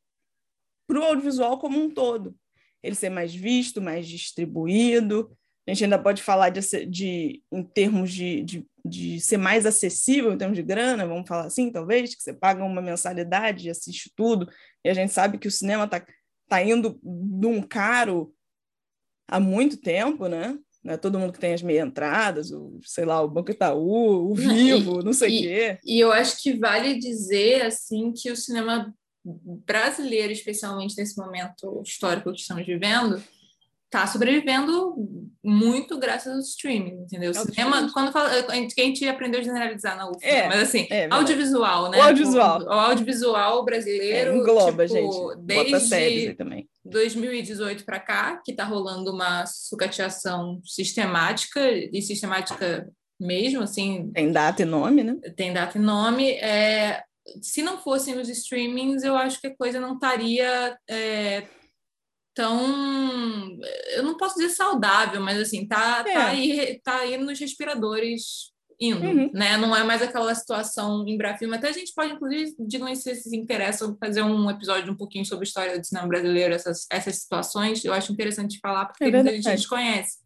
para 0.87 0.99
o 0.99 1.05
audiovisual 1.05 1.59
como 1.59 1.81
um 1.81 1.89
todo. 1.89 2.37
Ele 2.83 2.95
ser 2.95 3.11
mais 3.11 3.35
visto, 3.35 3.81
mais 3.81 4.07
distribuído. 4.07 5.31
A 5.67 5.73
gente 5.73 5.85
ainda 5.85 5.99
pode 5.99 6.23
falar 6.23 6.51
de, 6.51 6.61
de 6.87 7.43
em 7.53 7.63
termos 7.63 8.13
de, 8.13 8.43
de, 8.43 8.67
de 8.85 9.21
ser 9.21 9.37
mais 9.37 9.65
acessível, 9.65 10.33
em 10.33 10.39
termos 10.39 10.57
de 10.57 10.63
grana, 10.63 11.07
vamos 11.07 11.29
falar 11.29 11.47
assim, 11.47 11.71
talvez, 11.71 12.15
que 12.15 12.23
você 12.23 12.33
paga 12.33 12.65
uma 12.65 12.83
mensalidade 12.83 13.67
e 13.67 13.71
assiste 13.71 14.13
tudo, 14.17 14.49
e 14.85 14.89
a 14.89 14.95
gente 14.95 15.13
sabe 15.13 15.39
que 15.39 15.47
o 15.47 15.53
cinema 15.53 15.85
está 15.85 16.05
tá 16.49 16.63
indo 16.63 16.99
num 17.03 17.63
caro 17.63 18.35
há 19.29 19.39
muito 19.39 19.77
tempo, 19.77 20.27
né? 20.27 20.59
Né? 20.83 20.97
Todo 20.97 21.19
mundo 21.19 21.33
que 21.33 21.39
tem 21.39 21.55
as 21.55 21.63
meia 21.63 21.83
entradas, 21.83 22.51
o, 22.51 22.81
sei 22.83 23.05
lá, 23.05 23.23
o 23.23 23.29
Banco 23.29 23.53
Itaú, 23.53 24.31
o 24.31 24.35
Vivo, 24.35 24.97
não, 24.97 25.03
não 25.03 25.13
sei 25.13 25.39
o 25.39 25.43
quê. 25.43 25.79
E 25.85 26.01
eu 26.01 26.13
acho 26.13 26.43
que 26.43 26.59
vale 26.59 26.99
dizer 26.99 27.63
assim 27.63 28.13
que 28.13 28.31
o 28.31 28.37
cinema 28.37 28.93
brasileiro, 29.25 30.33
especialmente 30.33 30.97
nesse 30.97 31.17
momento 31.17 31.83
histórico 31.85 32.33
que 32.33 32.41
estamos 32.41 32.67
vivendo, 32.67 33.23
está 33.93 34.07
sobrevivendo 34.07 34.95
muito 35.45 35.99
graças 35.99 36.33
ao 36.33 36.39
streaming, 36.41 37.03
entendeu? 37.03 37.31
O 37.31 37.35
cinema, 37.35 37.91
quando 37.93 38.11
fala, 38.11 38.31
a 38.31 38.55
gente 38.55 39.07
aprendeu 39.07 39.41
a 39.41 39.43
generalizar 39.43 39.97
na 39.97 40.09
UFA, 40.09 40.27
é, 40.27 40.49
mas 40.49 40.63
assim, 40.63 40.87
é, 40.91 41.09
audiovisual, 41.11 41.91
né? 41.91 41.99
O 41.99 42.03
audiovisual. 42.03 42.63
O, 42.63 42.65
o 42.65 42.73
audiovisual 42.73 43.65
brasileiro, 43.65 44.33
é, 44.33 44.37
engloba, 44.37 44.87
tipo, 44.87 45.33
gente. 45.35 45.43
Desde 45.43 46.35
também. 46.35 46.67
2018 46.85 47.85
para 47.85 48.01
cá, 48.01 48.41
que 48.43 48.53
está 48.53 48.65
rolando 48.65 49.13
uma 49.13 49.45
sucateação 49.47 50.61
sistemática 50.65 51.61
e 51.71 52.01
sistemática 52.01 52.89
mesmo, 53.21 53.63
assim. 53.63 54.11
Tem 54.13 54.33
data 54.33 54.63
e 54.63 54.65
nome, 54.65 55.05
né? 55.05 55.17
Tem 55.37 55.53
data 55.53 55.77
e 55.77 55.81
nome. 55.81 56.31
É, 56.33 57.03
se 57.41 57.63
não 57.63 57.79
fossem 57.79 58.19
os 58.19 58.29
streamings, 58.29 59.03
eu 59.03 59.17
acho 59.17 59.41
que 59.41 59.47
a 59.47 59.57
coisa 59.57 59.81
não 59.81 59.95
estaria 59.95 60.77
é, 60.89 61.47
tão. 62.35 63.59
Eu 63.95 64.03
não 64.03 64.17
posso 64.17 64.37
dizer 64.37 64.51
saudável, 64.51 65.21
mas 65.21 65.39
assim, 65.39 65.67
tá, 65.67 66.05
é. 66.07 66.13
tá, 66.13 66.27
aí, 66.27 66.81
tá 66.83 66.97
aí 66.99 67.17
nos 67.17 67.39
respiradores 67.39 68.53
indo, 68.81 69.07
uhum. 69.07 69.31
né? 69.33 69.57
Não 69.57 69.75
é 69.77 69.85
mais 69.85 70.03
aquela 70.03 70.35
situação 70.35 71.07
em 71.07 71.17
Brafilme. 71.17 71.55
Até 71.55 71.69
a 71.69 71.73
gente 71.73 71.93
pode, 71.95 72.15
inclusive, 72.15 72.55
digam 72.59 72.93
se 72.95 73.15
se 73.15 73.37
interessam, 73.37 73.97
fazer 73.99 74.23
um 74.23 74.51
episódio 74.51 74.93
um 74.93 74.97
pouquinho 74.97 75.25
sobre 75.25 75.45
a 75.45 75.49
história 75.49 75.79
do 75.79 75.87
cinema 75.87 76.09
brasileiro, 76.09 76.53
essas, 76.53 76.87
essas 76.91 77.17
situações. 77.17 77.85
Eu 77.85 77.93
acho 77.93 78.13
interessante 78.13 78.59
falar, 78.61 78.87
porque 78.87 79.05
é 79.05 79.11
muita 79.11 79.41
gente 79.41 79.69
conhece. 79.69 80.22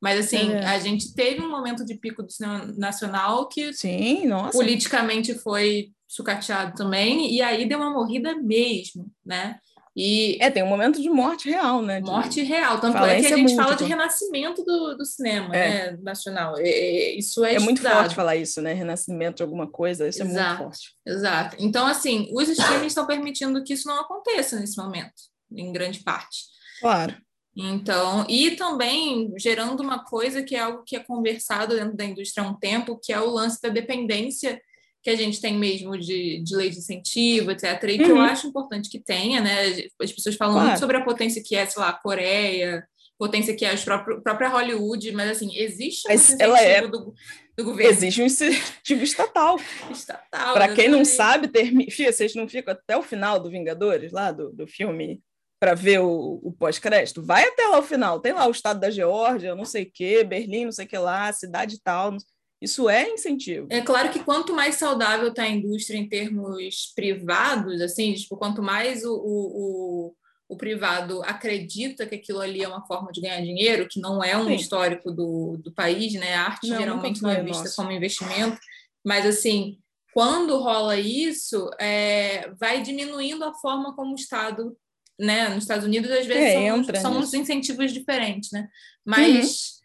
Mas, 0.00 0.26
assim, 0.26 0.52
é. 0.52 0.64
a 0.64 0.78
gente 0.78 1.14
teve 1.14 1.40
um 1.40 1.50
momento 1.50 1.84
de 1.84 1.94
pico 1.94 2.22
do 2.22 2.30
cinema 2.30 2.72
nacional 2.76 3.48
que 3.48 3.72
Sim, 3.72 4.26
nossa. 4.26 4.56
politicamente 4.56 5.34
foi 5.34 5.90
sucateado 6.06 6.74
também, 6.74 7.32
e 7.32 7.42
aí 7.42 7.68
deu 7.68 7.78
uma 7.78 7.90
morrida 7.90 8.34
mesmo, 8.36 9.10
né? 9.24 9.58
E 10.00 10.38
é, 10.40 10.48
tem 10.48 10.62
um 10.62 10.68
momento 10.68 11.02
de 11.02 11.10
morte 11.10 11.50
real, 11.50 11.82
né? 11.82 12.00
De... 12.00 12.08
Morte 12.08 12.40
real. 12.40 12.80
Tanto 12.80 12.96
é 12.98 13.20
que 13.20 13.26
a 13.26 13.36
gente 13.36 13.56
fala 13.56 13.74
de 13.74 13.82
renascimento 13.82 14.62
do, 14.62 14.96
do 14.96 15.04
cinema 15.04 15.52
é. 15.52 15.90
né, 15.90 15.98
nacional. 16.00 16.54
isso 16.60 17.44
é, 17.44 17.56
é 17.56 17.58
muito 17.58 17.82
forte 17.82 18.14
falar 18.14 18.36
isso, 18.36 18.62
né? 18.62 18.72
Renascimento 18.72 19.38
de 19.38 19.42
alguma 19.42 19.68
coisa, 19.68 20.06
isso 20.06 20.22
exato, 20.22 20.38
é 20.38 20.46
muito 20.46 20.58
forte. 20.58 20.94
Exato. 21.04 21.56
Então, 21.58 21.84
assim, 21.84 22.30
os 22.32 22.48
streamings 22.48 22.92
estão 22.92 23.08
permitindo 23.08 23.64
que 23.64 23.72
isso 23.72 23.88
não 23.88 24.00
aconteça 24.00 24.60
nesse 24.60 24.80
momento, 24.80 25.14
em 25.50 25.72
grande 25.72 25.98
parte. 25.98 26.44
Claro. 26.80 27.16
Então, 27.60 28.24
e 28.28 28.52
também 28.52 29.34
gerando 29.36 29.80
uma 29.80 30.04
coisa 30.04 30.44
que 30.44 30.54
é 30.54 30.60
algo 30.60 30.84
que 30.86 30.94
é 30.94 31.00
conversado 31.00 31.74
dentro 31.74 31.96
da 31.96 32.04
indústria 32.04 32.46
há 32.46 32.48
um 32.48 32.54
tempo, 32.54 33.00
que 33.02 33.12
é 33.12 33.20
o 33.20 33.28
lance 33.28 33.60
da 33.60 33.68
dependência 33.68 34.60
que 35.02 35.10
a 35.10 35.16
gente 35.16 35.40
tem 35.40 35.58
mesmo 35.58 35.98
de, 35.98 36.40
de 36.40 36.54
lei 36.54 36.70
de 36.70 36.78
incentivo, 36.78 37.50
etc. 37.50 37.82
E 37.82 37.98
que 37.98 38.04
eu 38.04 38.14
uhum. 38.14 38.22
acho 38.22 38.46
importante 38.46 38.88
que 38.88 39.00
tenha, 39.00 39.40
né? 39.40 39.88
As 40.00 40.12
pessoas 40.12 40.36
falam 40.36 40.54
claro. 40.54 40.68
muito 40.68 40.78
sobre 40.78 40.96
a 40.98 41.04
potência 41.04 41.42
que 41.44 41.56
é, 41.56 41.66
sei 41.66 41.82
lá, 41.82 41.88
a 41.88 41.92
Coreia, 41.94 42.86
potência 43.18 43.54
que 43.54 43.64
é 43.64 43.72
a 43.72 43.98
própria, 44.22 44.48
Hollywood, 44.48 45.10
mas 45.10 45.30
assim, 45.30 45.56
existe 45.56 46.06
um 46.06 46.12
mas 46.12 46.30
incentivo 46.30 46.56
é... 46.56 46.86
do, 46.86 47.14
do 47.56 47.64
governo. 47.64 47.90
Existe 47.90 48.22
um 48.22 48.26
incentivo 48.26 49.02
estatal. 49.02 49.58
estatal. 49.90 50.54
Para 50.54 50.74
quem 50.74 50.88
não 50.88 51.04
sabe, 51.04 51.48
termi... 51.48 51.90
Fia, 51.90 52.12
vocês 52.12 52.36
não 52.36 52.48
ficam 52.48 52.72
até 52.72 52.96
o 52.96 53.02
final 53.02 53.40
do 53.40 53.50
Vingadores, 53.50 54.12
lá 54.12 54.30
do, 54.30 54.52
do 54.52 54.68
filme, 54.68 55.20
para 55.60 55.74
ver 55.74 56.00
o, 56.00 56.40
o 56.42 56.52
pós-crédito? 56.52 57.22
Vai 57.22 57.46
até 57.46 57.66
lá 57.66 57.78
o 57.78 57.82
final. 57.82 58.20
Tem 58.20 58.32
lá 58.32 58.46
o 58.46 58.52
estado 58.52 58.80
da 58.80 58.90
Geórgia, 58.90 59.54
não 59.54 59.64
sei 59.64 59.84
o 59.84 59.90
quê, 59.92 60.24
Berlim, 60.24 60.66
não 60.66 60.72
sei 60.72 60.86
o 60.86 60.88
que 60.88 60.98
lá, 60.98 61.32
cidade 61.32 61.80
tal. 61.82 62.16
Isso 62.60 62.88
é 62.88 63.08
incentivo. 63.08 63.68
É 63.70 63.80
claro 63.80 64.10
que 64.10 64.24
quanto 64.24 64.54
mais 64.54 64.74
saudável 64.76 65.28
está 65.28 65.42
a 65.44 65.48
indústria 65.48 65.96
em 65.96 66.08
termos 66.08 66.92
privados, 66.94 67.80
assim, 67.80 68.14
tipo, 68.14 68.36
quanto 68.36 68.62
mais 68.62 69.04
o, 69.04 69.14
o, 69.14 70.14
o, 70.48 70.56
privado 70.56 71.22
acredita 71.22 72.04
que 72.04 72.16
aquilo 72.16 72.40
ali 72.40 72.62
é 72.62 72.68
uma 72.68 72.84
forma 72.84 73.12
de 73.12 73.20
ganhar 73.20 73.40
dinheiro, 73.40 73.88
que 73.88 74.00
não 74.00 74.22
é 74.24 74.36
um 74.36 74.46
Sim. 74.46 74.54
histórico 74.54 75.12
do, 75.12 75.56
do 75.62 75.72
país, 75.72 76.14
né? 76.14 76.34
A 76.34 76.46
arte 76.46 76.68
não, 76.68 76.78
geralmente 76.78 77.22
não 77.22 77.30
é 77.30 77.42
vista 77.42 77.64
nosso. 77.64 77.76
como 77.76 77.92
investimento, 77.92 78.58
mas 79.06 79.24
assim, 79.24 79.78
quando 80.12 80.58
rola 80.58 80.96
isso, 80.96 81.70
é, 81.78 82.50
vai 82.58 82.82
diminuindo 82.82 83.44
a 83.44 83.54
forma 83.54 83.94
como 83.94 84.12
o 84.12 84.16
Estado, 84.16 84.76
né? 85.18 85.48
Nos 85.48 85.64
Estados 85.64 85.84
Unidos, 85.84 86.10
às 86.10 86.26
vezes, 86.26 86.54
é, 86.54 86.70
são, 86.70 86.94
são 87.00 87.18
uns 87.18 87.34
incentivos 87.34 87.92
diferentes, 87.92 88.50
né? 88.52 88.68
Mas. 89.04 89.46
Uhum 89.46 89.78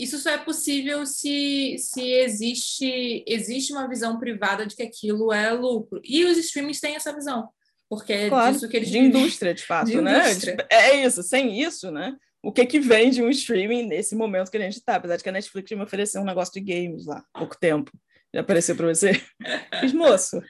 isso 0.00 0.18
só 0.18 0.30
é 0.30 0.38
possível 0.38 1.04
se, 1.04 1.76
se 1.78 2.00
existe, 2.00 3.22
existe 3.26 3.70
uma 3.70 3.86
visão 3.86 4.18
privada 4.18 4.64
de 4.64 4.74
que 4.74 4.82
aquilo 4.82 5.30
é 5.30 5.52
lucro. 5.52 6.00
E 6.02 6.24
os 6.24 6.38
streamings 6.38 6.80
têm 6.80 6.96
essa 6.96 7.14
visão, 7.14 7.50
porque 7.86 8.14
é 8.14 8.28
claro, 8.30 8.54
disso 8.54 8.66
que 8.66 8.78
eles 8.78 8.88
De 8.88 8.98
indústria, 8.98 9.52
de 9.52 9.62
fato, 9.62 9.90
de 9.90 10.00
né? 10.00 10.30
Indústria. 10.30 10.66
É 10.70 11.04
isso, 11.04 11.22
sem 11.22 11.60
isso, 11.60 11.90
né? 11.90 12.16
O 12.42 12.50
que 12.50 12.64
que 12.64 12.80
vende 12.80 13.22
um 13.22 13.28
streaming 13.28 13.86
nesse 13.86 14.16
momento 14.16 14.50
que 14.50 14.56
a 14.56 14.60
gente 14.60 14.78
está? 14.78 14.96
Apesar 14.96 15.18
de 15.18 15.22
que 15.22 15.28
a 15.28 15.32
Netflix 15.32 15.70
me 15.70 15.82
ofereceu 15.82 16.22
um 16.22 16.24
negócio 16.24 16.54
de 16.54 16.60
games 16.60 17.04
lá, 17.04 17.22
há 17.34 17.38
pouco 17.38 17.58
tempo. 17.58 17.90
Já 18.34 18.40
apareceu 18.40 18.74
para 18.74 18.86
você? 18.86 19.20
Fiz, 19.80 19.92
moço, 19.92 20.40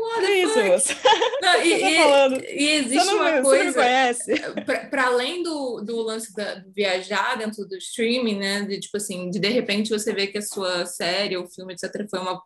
What 0.00 0.24
é 0.24 0.42
isso, 0.42 0.64
moça? 0.64 0.96
Não, 1.42 1.62
e, 1.62 1.80
tá 1.80 2.44
e, 2.48 2.62
e, 2.62 2.68
existe 2.70 3.06
não, 3.06 3.16
uma 3.16 3.42
coisa. 3.42 3.80
Para 4.90 5.06
além 5.06 5.42
do, 5.42 5.80
do 5.82 6.00
lance 6.00 6.34
da, 6.34 6.54
de 6.54 6.70
viajar 6.70 7.36
dentro 7.36 7.66
do 7.66 7.76
streaming, 7.76 8.38
né? 8.38 8.62
De 8.62 8.80
tipo 8.80 8.96
assim, 8.96 9.30
de 9.30 9.38
de 9.38 9.48
repente 9.48 9.90
você 9.90 10.12
vê 10.14 10.26
que 10.26 10.38
a 10.38 10.42
sua 10.42 10.86
série 10.86 11.36
ou 11.36 11.46
filme, 11.46 11.74
etc., 11.74 12.08
foi 12.08 12.18
uma. 12.18 12.40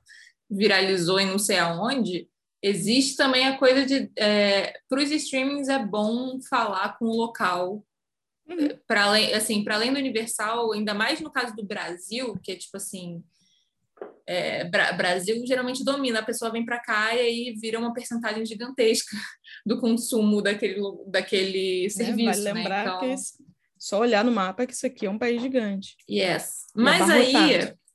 viralizou 0.51 1.21
em 1.21 1.27
não 1.27 1.39
sei 1.39 1.59
aonde. 1.59 2.29
Existe 2.63 3.17
também 3.17 3.47
a 3.47 3.57
coisa 3.57 3.87
de. 3.87 4.11
É, 4.19 4.73
para 4.89 5.03
os 5.03 5.11
streamings 5.11 5.69
é 5.69 5.79
bom 5.79 6.41
falar 6.49 6.99
com 6.99 7.05
o 7.05 7.17
local. 7.17 7.85
Uhum. 8.49 8.69
Para 8.87 9.05
além, 9.05 9.33
assim, 9.33 9.63
para 9.63 9.77
além 9.77 9.93
do 9.93 9.99
Universal, 9.99 10.73
ainda 10.73 10.93
mais 10.93 11.21
no 11.21 11.31
caso 11.31 11.55
do 11.55 11.65
Brasil, 11.65 12.39
que 12.43 12.53
é 12.53 12.57
tipo 12.57 12.77
assim 12.77 13.23
é, 14.27 14.65
Bra 14.65 14.93
Brasil 14.93 15.45
geralmente 15.47 15.85
domina, 15.85 16.21
a 16.21 16.25
pessoa 16.25 16.51
vem 16.51 16.65
para 16.65 16.81
cá 16.81 17.15
e 17.15 17.21
aí 17.21 17.55
vira 17.61 17.79
uma 17.79 17.93
percentagem 17.93 18.45
gigantesca 18.45 19.17
do 19.67 19.81
consumo 19.81 20.41
daquele, 20.41 20.81
daquele 21.07 21.91
serviço. 21.91 22.43
Vale 22.43 22.43
né? 22.43 22.53
lembrar 22.53 22.83
então... 22.83 23.01
que 23.01 23.07
esse, 23.07 23.35
só 23.79 24.01
olhar 24.01 24.25
no 24.25 24.33
mapa 24.33 24.67
que 24.67 24.73
isso 24.73 24.87
aqui 24.87 25.07
é 25.07 25.11
um 25.11 25.19
país 25.19 25.43
gigante. 25.43 25.97
Yes. 26.09 26.65
Mas 26.75 27.09
aí, 27.11 27.35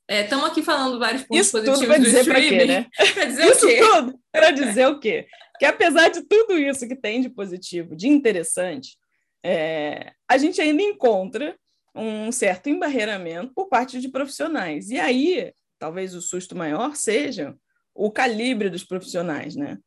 estamos 0.08 0.44
é, 0.44 0.48
aqui 0.48 0.62
falando 0.62 0.98
vários 0.98 1.22
pontos 1.22 1.46
isso 1.46 1.52
positivos 1.52 1.78
tudo 1.80 1.88
vai 1.88 2.00
dizer 2.00 2.24
para 2.24 2.40
quê, 2.40 2.64
né? 2.64 2.86
dizer 3.26 3.46
isso 3.46 3.66
o 3.66 3.68
quê? 3.68 3.78
tudo 3.80 4.20
para 4.30 4.50
dizer 4.52 4.86
o 4.86 5.00
quê? 5.00 5.26
Que 5.58 5.64
apesar 5.64 6.08
de 6.08 6.22
tudo 6.22 6.56
isso 6.56 6.86
que 6.86 6.96
tem 6.96 7.20
de 7.20 7.28
positivo, 7.28 7.96
de 7.96 8.08
interessante, 8.08 8.96
é, 9.44 10.12
a 10.28 10.38
gente 10.38 10.60
ainda 10.60 10.82
encontra 10.82 11.56
um 11.94 12.30
certo 12.30 12.68
embarreiramento 12.68 13.52
por 13.52 13.68
parte 13.68 14.00
de 14.00 14.08
profissionais. 14.08 14.90
E 14.90 14.98
aí 14.98 15.52
talvez 15.80 16.14
o 16.14 16.20
susto 16.20 16.54
maior 16.54 16.94
seja 16.94 17.56
o 17.92 18.10
calibre 18.10 18.70
dos 18.70 18.84
profissionais, 18.84 19.56
né? 19.56 19.78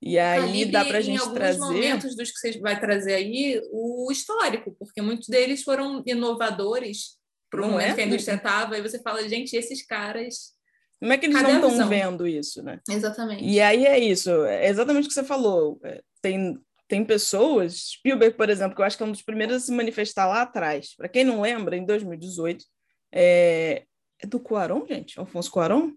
E 0.00 0.18
aí 0.18 0.40
calibre, 0.40 0.72
dá 0.72 0.84
para 0.84 0.98
a 0.98 1.00
gente 1.00 1.32
trazer. 1.32 1.58
Em 1.58 1.62
alguns 1.62 1.76
momentos 1.76 2.16
dos 2.16 2.32
que 2.32 2.38
você 2.38 2.58
vai 2.58 2.80
trazer 2.80 3.14
aí, 3.14 3.62
o 3.70 4.10
histórico, 4.10 4.74
porque 4.76 5.00
muitos 5.00 5.28
deles 5.28 5.62
foram 5.62 6.02
inovadores 6.04 7.18
para 7.48 7.64
o 7.64 7.70
momento 7.70 7.92
é? 7.92 7.94
que 7.94 8.00
a 8.00 8.06
indústria 8.06 8.34
estava, 8.34 8.76
e 8.76 8.82
você 8.82 9.00
fala, 9.00 9.28
gente, 9.28 9.54
esses 9.54 9.86
caras. 9.86 10.54
Como 10.98 11.12
é 11.12 11.18
que 11.18 11.26
eles 11.26 11.36
Cadê 11.36 11.52
não 11.52 11.68
estão 11.68 11.88
vendo 11.88 12.26
isso, 12.26 12.62
né? 12.62 12.80
Exatamente. 12.88 13.44
E 13.44 13.60
aí 13.60 13.86
é 13.86 13.98
isso, 13.98 14.30
é 14.44 14.68
exatamente 14.68 15.04
o 15.04 15.08
que 15.08 15.14
você 15.14 15.22
falou. 15.22 15.78
É, 15.84 16.02
tem, 16.20 16.58
tem 16.88 17.04
pessoas, 17.04 17.90
Spielberg, 17.92 18.36
por 18.36 18.48
exemplo, 18.48 18.74
que 18.74 18.80
eu 18.80 18.86
acho 18.86 18.96
que 18.96 19.02
é 19.02 19.06
um 19.06 19.12
dos 19.12 19.22
primeiros 19.22 19.56
a 19.56 19.60
se 19.60 19.72
manifestar 19.72 20.26
lá 20.26 20.42
atrás. 20.42 20.94
Para 20.96 21.08
quem 21.08 21.24
não 21.24 21.42
lembra, 21.42 21.76
em 21.76 21.84
2018, 21.84 22.64
é, 23.12 23.84
é 24.22 24.26
do 24.26 24.38
Cuarón, 24.38 24.86
gente? 24.86 25.18
Alfonso 25.18 25.50
Cuarón? 25.50 25.94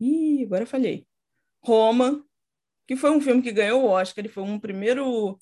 Ih, 0.00 0.44
agora 0.44 0.62
eu 0.62 0.66
falhei. 0.66 1.06
Roma, 1.60 2.24
que 2.86 2.96
foi 2.96 3.10
um 3.10 3.20
filme 3.20 3.42
que 3.42 3.52
ganhou 3.52 3.82
o 3.82 3.88
Oscar, 3.88 4.24
ele 4.24 4.32
foi 4.32 4.42
um 4.42 4.58
primeiro, 4.58 5.38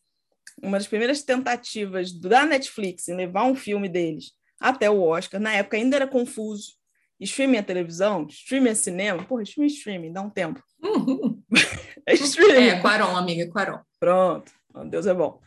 uma 0.62 0.78
das 0.78 0.86
primeiras 0.86 1.22
tentativas 1.22 2.12
da 2.12 2.46
Netflix 2.46 3.08
em 3.08 3.14
levar 3.14 3.44
um 3.44 3.54
filme 3.54 3.88
deles 3.88 4.32
até 4.58 4.90
o 4.90 5.02
Oscar. 5.02 5.40
Na 5.40 5.54
época 5.54 5.76
ainda 5.76 5.96
era 5.96 6.06
confuso. 6.06 6.72
Streaming 7.18 7.58
é 7.58 7.62
televisão? 7.62 8.26
Streaming 8.28 8.70
é 8.70 8.74
cinema? 8.74 9.24
Porra, 9.24 9.42
streaming 9.42 9.70
é 9.70 9.74
streaming, 9.74 10.12
dá 10.12 10.22
um 10.22 10.30
tempo. 10.30 10.62
Uhum. 10.82 11.42
é 12.06 12.14
streaming. 12.14 12.68
É, 12.68 12.80
Quaron, 12.80 13.14
amiga, 13.14 13.46
Quaron. 13.50 13.80
Pronto. 13.98 14.50
Oh, 14.74 14.84
Deus 14.84 15.06
é 15.06 15.12
bom. 15.12 15.40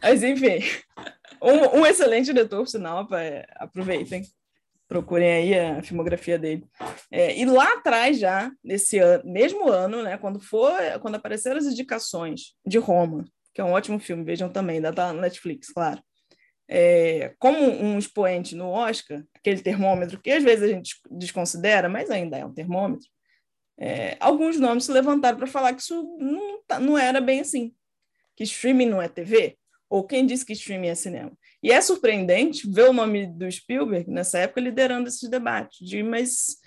Mas, 0.00 0.22
enfim, 0.22 0.58
um, 1.42 1.80
um 1.80 1.86
excelente 1.86 2.26
diretor, 2.26 2.58
por 2.58 2.68
sinal, 2.68 3.08
aproveitem 3.56 4.22
procurem 4.88 5.32
aí 5.32 5.58
a 5.58 5.82
filmografia 5.82 6.38
dele. 6.38 6.64
É, 7.10 7.36
e 7.36 7.44
lá 7.44 7.74
atrás 7.74 8.18
já, 8.18 8.50
nesse 8.62 8.98
ano, 8.98 9.24
mesmo 9.24 9.68
ano, 9.68 10.02
né, 10.02 10.16
quando 10.16 10.40
for, 10.40 10.72
quando 11.00 11.16
apareceram 11.16 11.58
as 11.58 11.66
indicações 11.66 12.54
de 12.64 12.78
Roma, 12.78 13.24
que 13.52 13.60
é 13.60 13.64
um 13.64 13.72
ótimo 13.72 13.98
filme, 13.98 14.24
vejam 14.24 14.48
também, 14.48 14.80
da 14.80 14.92
tá 14.92 15.12
Netflix, 15.12 15.72
claro. 15.72 16.02
É, 16.68 17.34
como 17.38 17.58
um 17.58 17.98
expoente 17.98 18.54
no 18.54 18.68
Oscar, 18.68 19.22
aquele 19.34 19.60
termômetro 19.60 20.20
que 20.20 20.30
às 20.30 20.42
vezes 20.42 20.64
a 20.64 20.68
gente 20.68 20.96
desconsidera, 21.10 21.88
mas 21.88 22.10
ainda 22.10 22.36
é 22.36 22.44
um 22.44 22.52
termômetro, 22.52 23.08
é, 23.78 24.16
alguns 24.20 24.58
nomes 24.58 24.84
se 24.84 24.92
levantaram 24.92 25.36
para 25.36 25.46
falar 25.46 25.74
que 25.74 25.82
isso 25.82 26.16
não, 26.18 26.62
tá, 26.64 26.80
não 26.80 26.96
era 26.96 27.20
bem 27.20 27.40
assim, 27.40 27.74
que 28.34 28.44
streaming 28.44 28.86
não 28.86 29.02
é 29.02 29.08
TV, 29.08 29.56
ou 29.88 30.04
quem 30.04 30.26
disse 30.26 30.44
que 30.44 30.52
streaming 30.52 30.88
é 30.88 30.94
cinema. 30.94 31.32
E 31.66 31.72
é 31.72 31.80
surpreendente 31.80 32.70
ver 32.70 32.88
o 32.88 32.92
nome 32.92 33.26
do 33.26 33.50
Spielberg 33.50 34.08
nessa 34.08 34.38
época 34.38 34.60
liderando 34.60 35.08
esses 35.08 35.28
debates, 35.28 35.84
de, 35.84 36.00
mas 36.00 36.58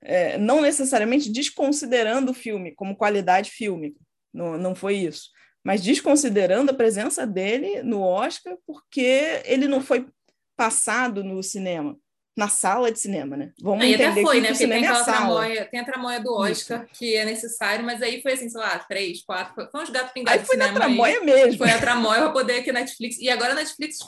é, 0.00 0.38
não 0.38 0.62
necessariamente 0.62 1.30
desconsiderando 1.30 2.30
o 2.30 2.34
filme 2.34 2.74
como 2.74 2.96
qualidade 2.96 3.50
fílmica, 3.50 4.00
não, 4.32 4.56
não 4.56 4.74
foi 4.74 4.96
isso, 4.96 5.28
mas 5.62 5.82
desconsiderando 5.82 6.70
a 6.70 6.74
presença 6.74 7.26
dele 7.26 7.82
no 7.82 8.00
Oscar 8.00 8.56
porque 8.66 9.42
ele 9.44 9.68
não 9.68 9.82
foi 9.82 10.08
passado 10.56 11.22
no 11.22 11.42
cinema. 11.42 11.94
Na 12.36 12.48
sala 12.48 12.92
de 12.92 12.98
cinema, 12.98 13.36
né? 13.36 13.52
Vamos 13.60 13.84
aí 13.84 13.94
até 13.94 14.12
foi, 14.22 14.40
né? 14.40 14.48
Porque 14.48 14.66
tem 14.66 14.84
é 14.84 14.88
aquela 14.88 15.04
tramóia, 15.04 15.64
tem 15.70 15.80
a 15.80 15.84
tramóia 15.84 16.20
do 16.20 16.32
Oscar, 16.32 16.84
Isso. 16.84 16.98
que 16.98 17.16
é 17.16 17.24
necessário, 17.24 17.84
mas 17.84 18.00
aí 18.00 18.22
foi 18.22 18.32
assim, 18.32 18.48
sei 18.48 18.60
lá, 18.60 18.78
três, 18.78 19.22
quatro, 19.22 19.68
foi 19.70 19.82
uns 19.82 19.90
gatos 19.90 20.12
pingados 20.12 20.40
aí 20.40 20.46
foi 20.46 20.56
na 20.56 20.72
tramóia 20.72 21.18
aí. 21.18 21.24
mesmo. 21.24 21.58
Foi 21.58 21.70
a 21.70 21.78
tramóia 21.78 22.22
para 22.22 22.30
poder 22.30 22.60
aqui 22.60 22.72
Netflix. 22.72 23.18
E 23.18 23.28
agora 23.28 23.52
a 23.52 23.56
Netflix, 23.56 23.98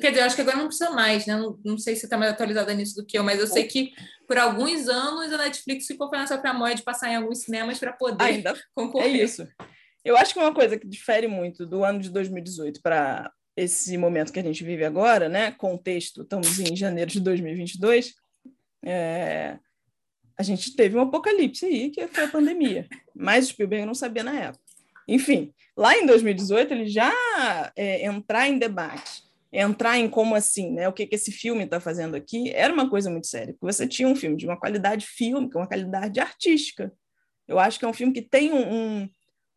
quer 0.00 0.10
dizer, 0.10 0.22
acho 0.22 0.34
que 0.34 0.42
agora 0.42 0.56
não 0.56 0.66
precisa 0.66 0.90
mais, 0.90 1.24
né? 1.24 1.36
Não, 1.36 1.58
não 1.64 1.78
sei 1.78 1.94
se 1.94 2.04
está 2.04 2.18
mais 2.18 2.32
atualizada 2.32 2.74
nisso 2.74 2.96
do 2.96 3.06
que 3.06 3.16
eu, 3.16 3.22
mas 3.22 3.38
eu 3.38 3.46
sei 3.46 3.64
que 3.64 3.92
por 4.26 4.36
alguns 4.36 4.88
anos 4.88 5.32
a 5.32 5.38
Netflix 5.38 5.86
ficou 5.86 6.10
fazendo 6.10 6.24
essa 6.24 6.38
tramóia 6.38 6.74
de 6.74 6.82
passar 6.82 7.10
em 7.10 7.16
alguns 7.16 7.42
cinemas 7.42 7.78
para 7.78 7.92
poder 7.92 8.24
Ainda 8.24 8.54
concorrer. 8.74 9.20
É 9.20 9.24
isso. 9.24 9.48
Eu 10.04 10.16
acho 10.16 10.34
que 10.34 10.40
uma 10.40 10.54
coisa 10.54 10.78
que 10.78 10.86
difere 10.86 11.28
muito 11.28 11.66
do 11.66 11.84
ano 11.84 12.00
de 12.00 12.10
2018 12.10 12.80
para 12.82 13.30
esse 13.58 13.98
momento 13.98 14.32
que 14.32 14.38
a 14.38 14.42
gente 14.42 14.62
vive 14.62 14.84
agora, 14.84 15.28
né? 15.28 15.50
Contexto, 15.50 16.22
estamos 16.22 16.60
em 16.60 16.76
janeiro 16.76 17.10
de 17.10 17.20
2022. 17.20 18.14
É, 18.84 19.58
a 20.38 20.42
gente 20.44 20.76
teve 20.76 20.96
um 20.96 21.00
apocalipse 21.00 21.66
aí, 21.66 21.90
que 21.90 22.06
foi 22.06 22.24
a 22.24 22.28
pandemia. 22.28 22.86
Mas 23.14 23.46
o 23.46 23.48
Spielberg 23.48 23.84
não 23.84 23.94
sabia 23.94 24.22
na 24.22 24.38
época. 24.38 24.62
Enfim, 25.08 25.52
lá 25.76 25.96
em 25.96 26.06
2018 26.06 26.72
ele 26.72 26.86
já 26.86 27.12
é, 27.74 28.06
entrar 28.06 28.48
em 28.48 28.58
debate, 28.58 29.24
entrar 29.52 29.98
em 29.98 30.08
como 30.08 30.36
assim, 30.36 30.70
né? 30.70 30.86
O 30.88 30.92
que, 30.92 31.06
que 31.06 31.16
esse 31.16 31.32
filme 31.32 31.64
está 31.64 31.80
fazendo 31.80 32.14
aqui, 32.14 32.50
era 32.50 32.72
uma 32.72 32.88
coisa 32.88 33.10
muito 33.10 33.26
séria. 33.26 33.54
Porque 33.54 33.72
você 33.72 33.88
tinha 33.88 34.06
um 34.06 34.14
filme 34.14 34.36
de 34.36 34.46
uma 34.46 34.56
qualidade 34.56 35.04
fílmica, 35.04 35.58
uma 35.58 35.66
qualidade 35.66 36.20
artística. 36.20 36.92
Eu 37.48 37.58
acho 37.58 37.76
que 37.76 37.84
é 37.84 37.88
um 37.88 37.94
filme 37.94 38.12
que 38.12 38.22
tem 38.22 38.52
um, 38.52 38.72
um 38.72 39.08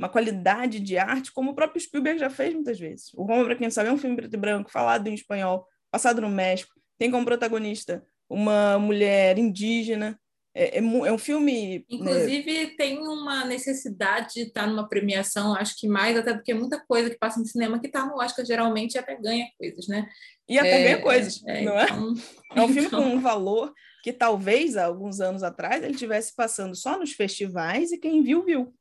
uma 0.01 0.09
qualidade 0.09 0.79
de 0.79 0.97
arte, 0.97 1.31
como 1.31 1.51
o 1.51 1.53
próprio 1.53 1.79
Spielberg 1.79 2.19
já 2.19 2.29
fez 2.29 2.55
muitas 2.55 2.79
vezes. 2.79 3.13
O 3.13 3.23
Roma, 3.23 3.45
para 3.45 3.55
quem 3.55 3.67
não 3.67 3.71
sabe, 3.71 3.89
é 3.89 3.93
um 3.93 3.99
filme 3.99 4.15
preto 4.15 4.33
e 4.33 4.37
branco, 4.37 4.71
falado 4.71 5.07
em 5.07 5.13
espanhol, 5.13 5.67
passado 5.91 6.19
no 6.19 6.29
México, 6.29 6.73
tem 6.97 7.11
como 7.11 7.23
protagonista 7.23 8.03
uma 8.27 8.79
mulher 8.79 9.37
indígena. 9.37 10.19
É, 10.55 10.79
é, 10.79 10.79
é 10.79 11.11
um 11.11 11.17
filme. 11.19 11.77
Né, 11.77 11.85
Inclusive, 11.87 12.63
né? 12.63 12.73
tem 12.75 12.97
uma 12.97 13.45
necessidade 13.45 14.33
de 14.33 14.41
estar 14.41 14.65
numa 14.65 14.89
premiação, 14.89 15.53
acho 15.53 15.79
que 15.79 15.87
mais, 15.87 16.17
até 16.17 16.33
porque 16.33 16.53
muita 16.55 16.83
coisa 16.83 17.11
que 17.11 17.19
passa 17.19 17.39
no 17.39 17.45
cinema 17.45 17.79
que 17.79 17.85
está 17.85 18.03
no 18.03 18.19
Oscar 18.19 18.43
geralmente 18.43 18.97
até 18.97 19.15
ganha 19.15 19.45
coisas, 19.55 19.87
né? 19.87 20.09
E 20.49 20.57
até 20.57 20.81
é, 20.81 20.83
ganha 20.83 21.01
coisas, 21.01 21.43
é, 21.45 21.61
não 21.61 21.79
é? 21.79 21.83
Então... 21.83 22.13
É 22.55 22.61
um 22.63 22.69
filme 22.69 22.89
com 22.89 23.01
um 23.01 23.21
valor 23.21 23.71
que 24.03 24.11
talvez 24.11 24.77
há 24.77 24.85
alguns 24.85 25.19
anos 25.19 25.43
atrás 25.43 25.83
ele 25.83 25.93
tivesse 25.93 26.35
passando 26.35 26.75
só 26.75 26.97
nos 26.97 27.11
festivais 27.11 27.91
e 27.91 27.99
quem 27.99 28.23
viu, 28.23 28.43
viu 28.43 28.73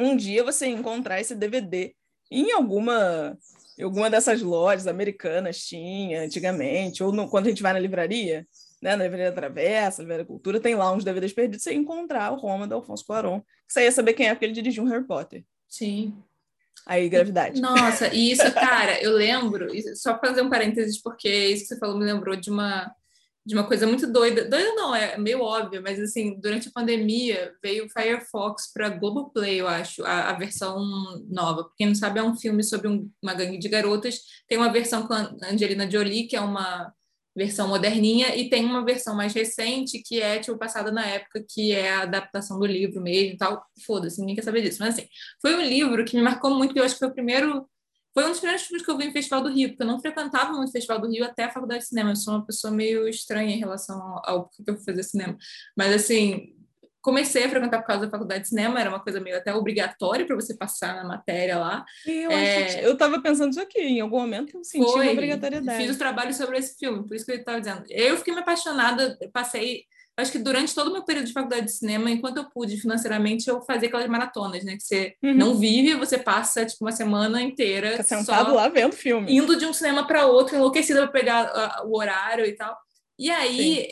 um 0.00 0.16
dia 0.16 0.42
você 0.42 0.66
encontrar 0.66 1.20
esse 1.20 1.34
DVD 1.34 1.94
em 2.30 2.52
alguma 2.52 3.36
alguma 3.82 4.10
dessas 4.10 4.42
lojas 4.42 4.86
americanas 4.86 5.64
tinha 5.64 6.22
antigamente, 6.22 7.02
ou 7.02 7.12
no, 7.12 7.28
quando 7.28 7.46
a 7.46 7.48
gente 7.48 7.62
vai 7.62 7.72
na 7.72 7.78
livraria, 7.78 8.46
né, 8.82 8.96
na 8.96 9.04
Livraria 9.04 9.32
Travessa, 9.32 10.02
Livraria 10.02 10.24
Cultura, 10.24 10.60
tem 10.60 10.74
lá 10.74 10.92
uns 10.92 11.04
DVDs 11.04 11.32
perdidos, 11.32 11.62
você 11.62 11.72
encontrar 11.72 12.32
o 12.32 12.36
Roma 12.36 12.66
do 12.66 12.74
Alfonso 12.74 13.04
Cuarón, 13.06 13.40
que 13.40 13.72
você 13.72 13.84
ia 13.84 13.92
saber 13.92 14.14
quem 14.14 14.28
é, 14.28 14.34
porque 14.34 14.44
ele 14.44 14.52
dirigiu 14.52 14.84
um 14.84 14.86
Harry 14.86 15.06
Potter. 15.06 15.44
Sim. 15.68 16.14
Aí, 16.86 17.08
gravidade. 17.08 17.60
Nossa, 17.60 18.12
e 18.12 18.32
isso, 18.32 18.52
cara, 18.52 19.00
eu 19.02 19.12
lembro, 19.12 19.68
só 19.94 20.18
fazer 20.18 20.42
um 20.42 20.50
parênteses, 20.50 21.00
porque 21.00 21.28
isso 21.28 21.62
que 21.62 21.68
você 21.68 21.78
falou 21.78 21.98
me 21.98 22.04
lembrou 22.04 22.36
de 22.36 22.50
uma 22.50 22.90
de 23.50 23.56
uma 23.56 23.66
coisa 23.66 23.84
muito 23.84 24.06
doida. 24.06 24.44
Doida 24.48 24.74
não, 24.74 24.94
é 24.94 25.18
meio 25.18 25.40
óbvio, 25.40 25.82
mas 25.82 25.98
assim, 25.98 26.38
durante 26.40 26.68
a 26.68 26.72
pandemia 26.72 27.52
veio 27.60 27.84
o 27.84 27.90
Firefox 27.90 28.72
para 28.72 28.88
Globoplay, 28.88 29.60
eu 29.60 29.66
acho, 29.66 30.04
a, 30.04 30.30
a, 30.30 30.32
versão 30.34 30.78
nova. 31.28 31.68
Quem 31.76 31.88
não 31.88 31.94
sabe, 31.96 32.20
é 32.20 32.22
um 32.22 32.36
filme 32.36 32.62
sobre 32.62 32.86
um, 32.86 33.10
uma 33.20 33.34
gangue 33.34 33.58
de 33.58 33.68
garotas. 33.68 34.20
Tem 34.48 34.56
uma 34.56 34.72
versão 34.72 35.04
com 35.04 35.14
a 35.14 35.34
Angelina 35.50 35.90
Jolie, 35.90 36.28
que 36.28 36.36
é 36.36 36.40
uma 36.40 36.94
versão 37.34 37.66
moderninha, 37.66 38.36
e 38.36 38.48
tem 38.48 38.64
uma 38.64 38.84
versão 38.84 39.16
mais 39.16 39.34
recente, 39.34 40.00
que 40.00 40.20
é, 40.22 40.38
tipo, 40.38 40.56
passada 40.56 40.92
na 40.92 41.04
época, 41.04 41.44
que 41.48 41.72
é 41.72 41.90
a 41.90 42.02
adaptação 42.02 42.56
do 42.56 42.66
livro 42.66 43.02
mesmo 43.02 43.34
e 43.34 43.36
tal. 43.36 43.64
Foda-se, 43.84 44.20
ninguém 44.20 44.36
quer 44.36 44.42
saber 44.42 44.62
disso. 44.62 44.78
Mas 44.80 44.94
assim, 44.94 45.08
foi 45.42 45.56
um 45.56 45.62
livro 45.62 46.04
que 46.04 46.16
me 46.16 46.22
marcou 46.22 46.50
muito, 46.54 46.68
porque 46.68 46.80
eu 46.80 46.84
acho 46.84 46.94
que 46.94 47.00
foi 47.00 47.08
o 47.08 47.14
primeiro 47.14 47.68
foi 48.12 48.24
um 48.24 48.30
dos 48.30 48.38
primeiros 48.38 48.66
filmes 48.66 48.84
que 48.84 48.90
eu 48.90 48.96
vi 48.96 49.06
no 49.06 49.12
Festival 49.12 49.42
do 49.42 49.50
Rio, 49.50 49.68
porque 49.68 49.82
eu 49.82 49.86
não 49.86 50.00
frequentava 50.00 50.52
muito 50.52 50.68
o 50.68 50.72
Festival 50.72 51.00
do 51.00 51.08
Rio 51.08 51.24
até 51.24 51.44
a 51.44 51.50
faculdade 51.50 51.82
de 51.82 51.88
cinema. 51.88 52.10
Eu 52.10 52.16
sou 52.16 52.34
uma 52.34 52.46
pessoa 52.46 52.72
meio 52.72 53.08
estranha 53.08 53.54
em 53.54 53.58
relação 53.58 54.00
ao, 54.00 54.22
ao 54.24 54.48
que 54.48 54.62
eu 54.66 54.76
fui 54.76 54.84
fazer 54.84 55.02
cinema. 55.02 55.36
Mas, 55.76 55.94
assim, 55.94 56.54
comecei 57.00 57.44
a 57.44 57.48
frequentar 57.48 57.80
por 57.80 57.86
causa 57.86 58.04
da 58.04 58.10
faculdade 58.10 58.42
de 58.42 58.48
cinema, 58.48 58.80
era 58.80 58.90
uma 58.90 59.00
coisa 59.00 59.20
meio 59.20 59.36
até 59.36 59.54
obrigatória 59.54 60.26
para 60.26 60.36
você 60.36 60.54
passar 60.56 60.94
na 60.96 61.04
matéria 61.04 61.58
lá. 61.58 61.84
Eu 62.06 62.30
é... 62.30 62.90
estava 62.90 63.20
pensando 63.20 63.50
isso 63.50 63.60
aqui, 63.60 63.80
em 63.80 64.00
algum 64.00 64.20
momento 64.20 64.56
eu 64.56 64.64
senti 64.64 64.90
Foi, 64.90 65.06
uma 65.06 65.12
obrigatoriedade. 65.12 65.82
Fiz 65.82 65.94
o 65.94 65.98
trabalho 65.98 66.34
sobre 66.34 66.58
esse 66.58 66.78
filme, 66.78 67.06
por 67.06 67.14
isso 67.14 67.24
que 67.24 67.32
eu 67.32 67.36
estava 67.36 67.60
dizendo. 67.60 67.84
Eu 67.88 68.16
fiquei 68.16 68.34
me 68.34 68.40
apaixonada, 68.40 69.18
passei 69.32 69.84
acho 70.16 70.32
que 70.32 70.38
durante 70.38 70.74
todo 70.74 70.88
o 70.88 70.92
meu 70.92 71.02
período 71.02 71.26
de 71.26 71.32
faculdade 71.32 71.66
de 71.66 71.72
cinema, 71.72 72.10
enquanto 72.10 72.38
eu 72.38 72.50
pude 72.50 72.76
financeiramente, 72.76 73.48
eu 73.48 73.62
fazia 73.62 73.88
aquelas 73.88 74.08
maratonas, 74.08 74.64
né? 74.64 74.76
Que 74.76 74.82
você 74.82 75.14
uhum. 75.22 75.34
não 75.34 75.58
vive, 75.58 75.94
você 75.94 76.18
passa 76.18 76.66
tipo 76.66 76.84
uma 76.84 76.92
semana 76.92 77.40
inteira 77.40 77.92
Fica 77.92 78.02
sentado 78.02 78.54
lá 78.54 78.68
vendo 78.68 78.92
filme. 78.94 79.34
Indo 79.34 79.56
de 79.56 79.66
um 79.66 79.72
cinema 79.72 80.06
para 80.06 80.26
outro, 80.26 80.56
enlouquecida 80.56 81.00
para 81.02 81.12
pegar 81.12 81.82
uh, 81.82 81.88
o 81.88 81.96
horário 81.96 82.44
e 82.44 82.52
tal. 82.52 82.76
E 83.18 83.30
aí, 83.30 83.88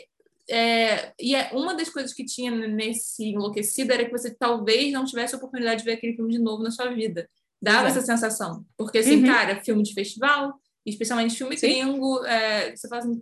é, 0.49 1.13
e 1.19 1.35
é, 1.35 1.51
uma 1.53 1.75
das 1.75 1.89
coisas 1.89 2.13
que 2.13 2.25
tinha 2.25 2.49
nesse 2.51 3.25
enlouquecida 3.25 3.93
era 3.93 4.05
que 4.05 4.11
você 4.11 4.33
talvez 4.33 4.91
não 4.91 5.05
tivesse 5.05 5.35
a 5.35 5.37
oportunidade 5.37 5.79
de 5.79 5.85
ver 5.85 5.93
aquele 5.93 6.15
filme 6.15 6.31
de 6.31 6.39
novo 6.39 6.63
na 6.63 6.71
sua 6.71 6.87
vida. 6.89 7.29
Dava 7.61 7.89
essa 7.89 8.01
sensação. 8.01 8.65
Porque, 8.77 8.99
assim, 8.99 9.21
uhum. 9.21 9.27
cara, 9.27 9.61
filme 9.61 9.83
de 9.83 9.93
festival, 9.93 10.53
especialmente 10.85 11.37
filme 11.37 11.57
Sim. 11.57 11.67
gringo, 11.67 12.25
é, 12.25 12.75
você 12.75 12.87
fala 12.87 13.01
assim, 13.01 13.21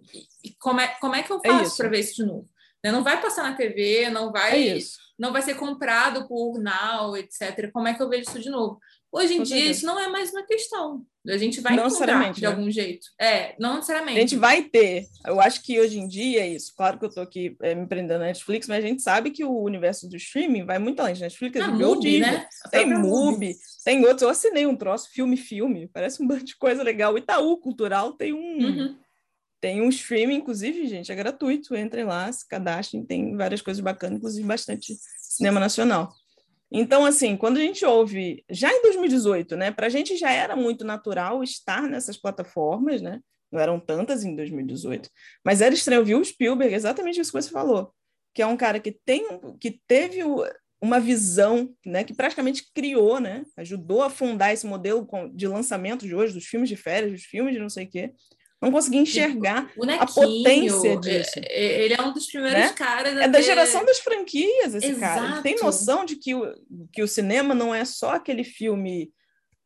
como 0.59 0.79
é, 0.79 0.87
como 1.01 1.15
é 1.15 1.23
que 1.23 1.31
eu 1.31 1.41
é 1.43 1.49
faço 1.49 1.73
é 1.73 1.77
para 1.77 1.89
ver 1.89 1.99
isso 1.99 2.15
de 2.15 2.25
novo? 2.25 2.47
Né? 2.83 2.91
Não 2.91 3.03
vai 3.03 3.21
passar 3.21 3.43
na 3.43 3.55
TV, 3.55 4.09
não 4.09 4.31
vai, 4.31 4.69
é 4.69 4.79
não 5.17 5.33
vai 5.33 5.41
ser 5.41 5.55
comprado 5.55 6.27
por 6.27 6.59
Now, 6.59 7.17
etc. 7.17 7.71
Como 7.71 7.87
é 7.87 7.93
que 7.93 8.01
eu 8.01 8.09
vejo 8.09 8.29
isso 8.29 8.39
de 8.39 8.49
novo? 8.49 8.79
Hoje 9.11 9.33
em 9.33 9.37
Com 9.37 9.43
dia, 9.43 9.55
certeza. 9.55 9.71
isso 9.71 9.85
não 9.85 9.99
é 9.99 10.09
mais 10.09 10.31
uma 10.31 10.43
questão. 10.43 11.01
A 11.27 11.37
gente 11.37 11.59
vai 11.61 11.75
não 11.75 11.87
encontrar 11.87 12.31
de 12.31 12.41
né? 12.41 12.47
algum 12.47 12.69
jeito. 12.69 13.07
É, 13.19 13.55
não 13.57 13.75
necessariamente. 13.75 14.17
A 14.17 14.21
gente 14.21 14.35
vai 14.35 14.63
ter. 14.63 15.07
Eu 15.25 15.39
acho 15.39 15.63
que 15.63 15.79
hoje 15.79 15.97
em 15.97 16.07
dia 16.07 16.41
é 16.41 16.47
isso. 16.49 16.73
Claro 16.75 16.99
que 16.99 17.05
eu 17.05 17.09
estou 17.09 17.23
aqui 17.23 17.55
é, 17.61 17.73
me 17.73 17.87
prendendo 17.87 18.19
na 18.19 18.25
Netflix, 18.25 18.67
mas 18.67 18.83
a 18.83 18.87
gente 18.87 19.01
sabe 19.01 19.31
que 19.31 19.43
o 19.43 19.63
universo 19.63 20.07
do 20.09 20.17
streaming 20.17 20.65
vai 20.65 20.77
muito 20.77 20.99
além. 20.99 21.15
Netflix, 21.15 21.59
a 21.59 21.69
Mubi, 21.69 22.19
né? 22.19 22.47
Tem 22.69 22.85
Mubi, 22.85 23.55
tem 23.83 24.01
outros. 24.01 24.21
Eu 24.21 24.29
assinei 24.29 24.65
um 24.67 24.75
troço, 24.75 25.09
filme-filme. 25.09 25.89
Parece 25.91 26.21
um 26.21 26.27
bando 26.27 26.43
de 26.43 26.55
coisa 26.57 26.83
legal. 26.83 27.17
Itaú 27.17 27.57
Cultural 27.57 28.13
tem 28.13 28.33
um... 28.33 28.57
Uhum 28.57 29.06
tem 29.59 29.81
um 29.81 29.89
streaming, 29.89 30.35
inclusive, 30.35 30.87
gente, 30.87 31.11
é 31.11 31.15
gratuito. 31.15 31.75
Entrem 31.75 32.05
lá, 32.05 32.31
se 32.31 32.47
cadastrem, 32.47 33.05
tem 33.05 33.35
várias 33.35 33.61
coisas 33.61 33.81
bacanas, 33.81 34.17
inclusive 34.17 34.47
bastante 34.47 34.95
cinema 35.19 35.59
nacional. 35.59 36.13
Então, 36.71 37.05
assim, 37.05 37.37
quando 37.37 37.57
a 37.57 37.61
gente 37.61 37.85
ouve, 37.85 38.43
já 38.49 38.71
em 38.71 38.81
2018, 38.81 39.55
né, 39.55 39.71
para 39.71 39.87
a 39.87 39.89
gente 39.89 40.17
já 40.17 40.31
era 40.31 40.55
muito 40.55 40.83
natural 40.83 41.41
estar 41.43 41.83
nessas 41.83 42.17
plataformas, 42.17 43.01
né? 43.01 43.21
Não 43.51 43.59
eram 43.61 43.79
tantas 43.79 44.25
em 44.25 44.35
2018, 44.35 45.09
mas 45.43 45.61
era 45.61 45.73
estranho 45.73 46.01
ouvir 46.01 46.15
o 46.15 46.23
Spielberg, 46.23 46.73
exatamente 46.73 47.21
isso 47.21 47.31
que 47.31 47.41
você 47.41 47.49
falou, 47.49 47.93
que 48.33 48.41
é 48.41 48.45
um 48.45 48.57
cara 48.57 48.77
que 48.77 48.91
tem, 48.91 49.25
que 49.61 49.79
teve 49.87 50.19
uma 50.81 50.99
visão, 50.99 51.73
né, 51.85 52.03
que 52.03 52.13
praticamente 52.13 52.69
criou, 52.73 53.21
né, 53.21 53.45
ajudou 53.55 54.03
a 54.03 54.09
fundar 54.09 54.51
esse 54.51 54.67
modelo 54.67 55.07
de 55.33 55.47
lançamento 55.47 56.05
de 56.05 56.13
hoje, 56.13 56.33
dos 56.33 56.45
filmes 56.45 56.67
de 56.67 56.75
férias, 56.75 57.13
dos 57.13 57.23
filmes 57.23 57.53
de 57.53 57.59
não 57.59 57.69
sei 57.69 57.85
o 57.85 57.89
quê, 57.89 58.11
não 58.61 58.71
consegui 58.71 58.97
enxergar 58.97 59.71
a 59.99 60.05
potência 60.07 60.93
é, 60.93 60.95
disso. 60.95 61.31
É, 61.37 61.85
ele 61.85 61.93
é 61.93 62.01
um 62.01 62.11
dos 62.11 62.25
primeiros 62.25 62.59
né? 62.59 62.73
caras. 62.73 63.15
É 63.15 63.27
da 63.27 63.39
geração 63.39 63.85
das 63.85 63.99
franquias, 63.99 64.73
esse 64.73 64.87
Exato. 64.87 65.21
cara. 65.21 65.33
Ele 65.33 65.43
tem 65.43 65.55
noção 65.63 66.03
de 66.03 66.15
que 66.15 66.33
o, 66.33 66.53
que 66.91 67.03
o 67.03 67.07
cinema 67.07 67.53
não 67.53 67.73
é 67.73 67.85
só 67.85 68.11
aquele 68.15 68.43
filme. 68.43 69.11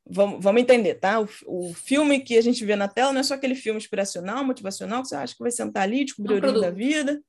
Vamos, 0.06 0.44
vamos 0.44 0.62
entender, 0.62 0.96
tá? 0.96 1.22
O, 1.22 1.30
o 1.48 1.74
filme 1.74 2.20
que 2.20 2.38
a 2.38 2.42
gente 2.42 2.66
vê 2.66 2.76
na 2.76 2.88
tela 2.88 3.14
não 3.14 3.22
é 3.22 3.24
só 3.24 3.36
aquele 3.36 3.56
filme 3.56 3.78
inspiracional, 3.78 4.44
motivacional, 4.44 5.02
que 5.04 5.08
você 5.08 5.16
acha 5.16 5.34
que 5.34 5.44
vai 5.44 5.52
sentar 5.52 5.84
ali, 5.84 6.04
descobrir 6.04 6.44
o 6.44 6.60
da 6.60 6.72
vida. 6.72 7.22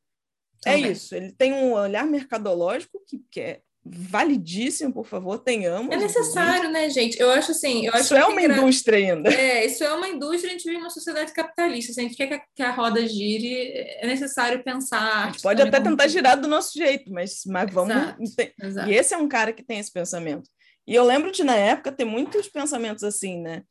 É 0.65 0.73
Também. 0.73 0.87
É 0.87 0.93
isso. 0.93 1.15
Ele 1.15 1.33
tem 1.33 1.53
um 1.53 1.75
olhar 1.75 2.07
mercadológico 2.07 3.01
que, 3.07 3.23
que 3.31 3.41
é 3.41 3.61
validíssimo, 3.85 4.93
por 4.93 5.07
favor, 5.07 5.39
tenhamos. 5.39 5.93
É 5.93 5.97
necessário, 5.97 6.71
né, 6.71 6.89
gente? 6.89 7.19
Eu 7.21 7.31
acho 7.31 7.51
assim. 7.51 7.87
Eu 7.87 7.93
acho 7.93 8.05
isso 8.05 8.15
é 8.15 8.25
uma 8.25 8.41
indústria 8.41 8.99
ainda. 8.99 9.33
É, 9.33 9.67
isso 9.67 9.83
é 9.83 9.93
uma 9.93 10.09
indústria, 10.09 10.51
a 10.51 10.53
gente 10.53 10.65
vive 10.65 10.79
numa 10.79 10.91
sociedade 10.91 11.33
capitalista. 11.33 11.93
Se 11.93 12.01
a 12.01 12.05
gente 12.05 12.17
quer 12.17 12.29
que 12.29 12.35
a, 12.35 12.43
que 12.55 12.63
a 12.63 12.71
roda 12.71 13.05
gire, 13.07 13.73
é 13.73 14.07
necessário 14.07 14.63
pensar. 14.63 15.27
A 15.27 15.31
gente 15.33 15.43
pode 15.43 15.61
até 15.61 15.81
tentar 15.81 16.07
girar 16.07 16.41
do 16.41 16.47
nosso 16.47 16.79
jeito, 16.79 17.13
mas, 17.13 17.43
mas 17.47 17.73
vamos. 17.73 17.95
Exato, 17.95 18.23
exato. 18.63 18.91
E 18.91 18.95
esse 18.95 19.15
é 19.15 19.19
um 19.19 19.29
cara 19.29 19.53
que 19.53 19.65
tem 19.65 19.81
esse 19.81 19.93
pensamento. 19.93 20.49
E 20.87 20.95
eu 20.95 21.05
lembro 21.05 21.33
de, 21.33 21.43
na 21.43 21.57
época, 21.57 21.91
ter 21.91 22.05
muitos 22.05 22.49
pensamentos 22.49 23.03
assim, 23.03 23.41
né? 23.41 23.63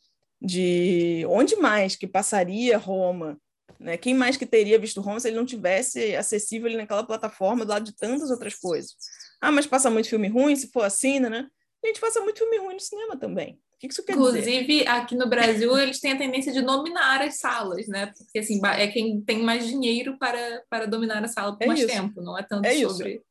De 0.42 1.26
onde 1.30 1.56
mais 1.56 1.96
que 1.96 2.08
passaria 2.08 2.78
Roma? 2.78 3.38
Né? 3.80 3.98
Quem 3.98 4.14
mais 4.14 4.38
que 4.38 4.46
teria 4.46 4.78
visto 4.78 5.02
Roma 5.02 5.20
se 5.20 5.28
ele 5.28 5.38
não 5.38 5.46
tivesse 5.46 6.16
acessível 6.16 6.72
naquela 6.78 7.06
plataforma 7.06 7.66
do 7.66 7.70
lado 7.70 7.86
de 7.86 7.96
tantas 7.96 8.30
outras 8.30 8.56
coisas? 8.56 8.94
Ah, 9.42 9.52
mas 9.52 9.66
passa 9.66 9.90
muito 9.90 10.08
filme 10.08 10.28
ruim, 10.28 10.56
se 10.56 10.68
for 10.72 10.84
assim, 10.84 11.20
né? 11.20 11.50
A 11.84 11.88
gente 11.88 12.00
passa 12.00 12.22
muito 12.22 12.38
filme 12.38 12.58
ruim 12.60 12.76
no 12.76 12.80
cinema 12.80 13.18
também. 13.18 13.60
que 13.80 13.88
isso 13.88 14.04
quer 14.06 14.14
Inclusive, 14.14 14.62
dizer? 14.68 14.88
aqui 14.88 15.16
no 15.16 15.28
Brasil, 15.28 15.76
eles 15.80 16.00
têm 16.00 16.12
a 16.12 16.18
tendência 16.18 16.54
de 16.54 16.62
dominar 16.62 17.22
as 17.24 17.40
salas, 17.40 17.88
né? 17.88 18.14
Porque 18.16 18.38
assim, 18.38 18.62
é 18.66 18.88
quem 18.88 19.20
tem 19.22 19.42
mais 19.42 19.68
dinheiro 19.68 20.16
para, 20.20 20.64
para 20.70 20.86
dominar 20.86 21.24
a 21.24 21.28
sala 21.28 21.58
por 21.58 21.64
É 21.64 21.68
mais 21.68 21.80
isso. 21.80 21.90
tempo, 21.90 22.22
não 22.22 22.38
é 22.38 22.44
tanto 22.44 22.66
É 22.68 22.76
isso. 22.76 22.92
sobre. 22.98 23.22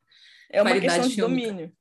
É 0.50 0.60
uma 0.60 0.70
qualidade 0.72 0.94
questão 0.94 1.08
de 1.08 1.14
fílmica. 1.14 1.46
domínio. 1.48 1.72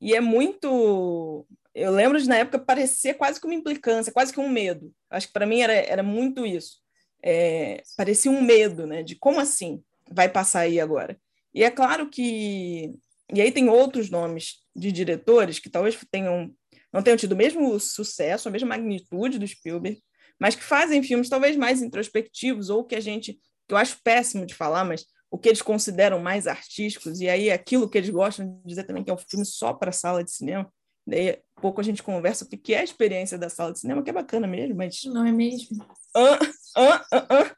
E 0.00 0.14
é 0.14 0.20
muito. 0.20 1.44
Eu 1.74 1.90
lembro 1.90 2.20
de 2.20 2.28
na 2.28 2.36
época 2.36 2.58
parecer 2.60 3.14
quase 3.14 3.40
que 3.40 3.46
uma 3.46 3.54
implicância, 3.54 4.12
quase 4.12 4.32
que 4.32 4.38
um 4.38 4.48
medo. 4.48 4.92
Acho 5.10 5.26
que 5.26 5.32
para 5.32 5.46
mim 5.46 5.60
era, 5.60 5.72
era 5.72 6.02
muito 6.04 6.46
isso. 6.46 6.78
É, 7.20 7.82
parecia 7.96 8.30
um 8.30 8.40
medo, 8.42 8.86
né? 8.86 9.02
De 9.02 9.16
como 9.16 9.40
assim 9.40 9.82
vai 10.10 10.28
passar 10.28 10.60
aí 10.60 10.78
agora? 10.78 11.18
E 11.52 11.64
é 11.64 11.70
claro 11.70 12.08
que. 12.08 12.94
E 13.34 13.40
aí 13.40 13.50
tem 13.50 13.68
outros 13.68 14.10
nomes 14.10 14.56
de 14.74 14.92
diretores 14.92 15.58
que 15.58 15.70
talvez 15.70 15.98
tenham 16.10 16.54
não 16.92 17.02
tenham 17.02 17.16
tido 17.16 17.32
o 17.32 17.36
mesmo 17.36 17.80
sucesso, 17.80 18.48
a 18.48 18.52
mesma 18.52 18.68
magnitude 18.68 19.38
do 19.38 19.46
Spielberg, 19.46 19.98
mas 20.38 20.54
que 20.54 20.62
fazem 20.62 21.02
filmes 21.02 21.28
talvez 21.28 21.56
mais 21.56 21.80
introspectivos 21.80 22.68
ou 22.68 22.84
que 22.84 22.94
a 22.94 23.00
gente, 23.00 23.34
que 23.66 23.74
eu 23.74 23.78
acho 23.78 23.98
péssimo 24.04 24.44
de 24.44 24.54
falar, 24.54 24.84
mas 24.84 25.06
o 25.30 25.38
que 25.38 25.48
eles 25.48 25.62
consideram 25.62 26.18
mais 26.18 26.46
artísticos, 26.46 27.20
e 27.20 27.28
aí 27.28 27.50
aquilo 27.50 27.88
que 27.88 27.96
eles 27.96 28.10
gostam 28.10 28.46
de 28.46 28.68
dizer 28.68 28.84
também 28.84 29.02
que 29.02 29.10
é 29.10 29.14
um 29.14 29.18
filme 29.18 29.46
só 29.46 29.72
para 29.72 29.90
sala 29.90 30.22
de 30.22 30.30
cinema. 30.30 30.70
Daí 31.06 31.38
pouco 31.60 31.80
a 31.80 31.84
gente 31.84 32.02
conversa 32.02 32.44
o 32.44 32.48
que 32.48 32.74
é 32.74 32.80
a 32.80 32.84
experiência 32.84 33.38
da 33.38 33.48
sala 33.48 33.72
de 33.72 33.80
cinema, 33.80 34.02
que 34.02 34.10
é 34.10 34.12
bacana 34.12 34.46
mesmo, 34.46 34.76
mas 34.76 35.00
Não 35.04 35.26
é 35.26 35.32
mesmo? 35.32 35.82
ah, 36.14 36.38
ah, 36.76 37.06
ah, 37.12 37.26
ah. 37.30 37.56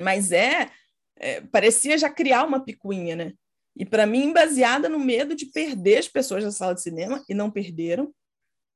mas 0.00 0.32
é, 0.32 0.70
é, 1.16 1.42
parecia 1.42 1.98
já 1.98 2.08
criar 2.08 2.44
uma 2.44 2.64
picuinha, 2.64 3.14
né? 3.14 3.34
E 3.76 3.84
para 3.84 4.06
mim 4.06 4.32
baseada 4.32 4.88
no 4.88 4.98
medo 4.98 5.34
de 5.34 5.46
perder 5.46 5.98
as 5.98 6.08
pessoas 6.08 6.42
da 6.42 6.50
sala 6.50 6.74
de 6.74 6.80
cinema 6.80 7.22
e 7.28 7.34
não 7.34 7.50
perderam, 7.50 8.12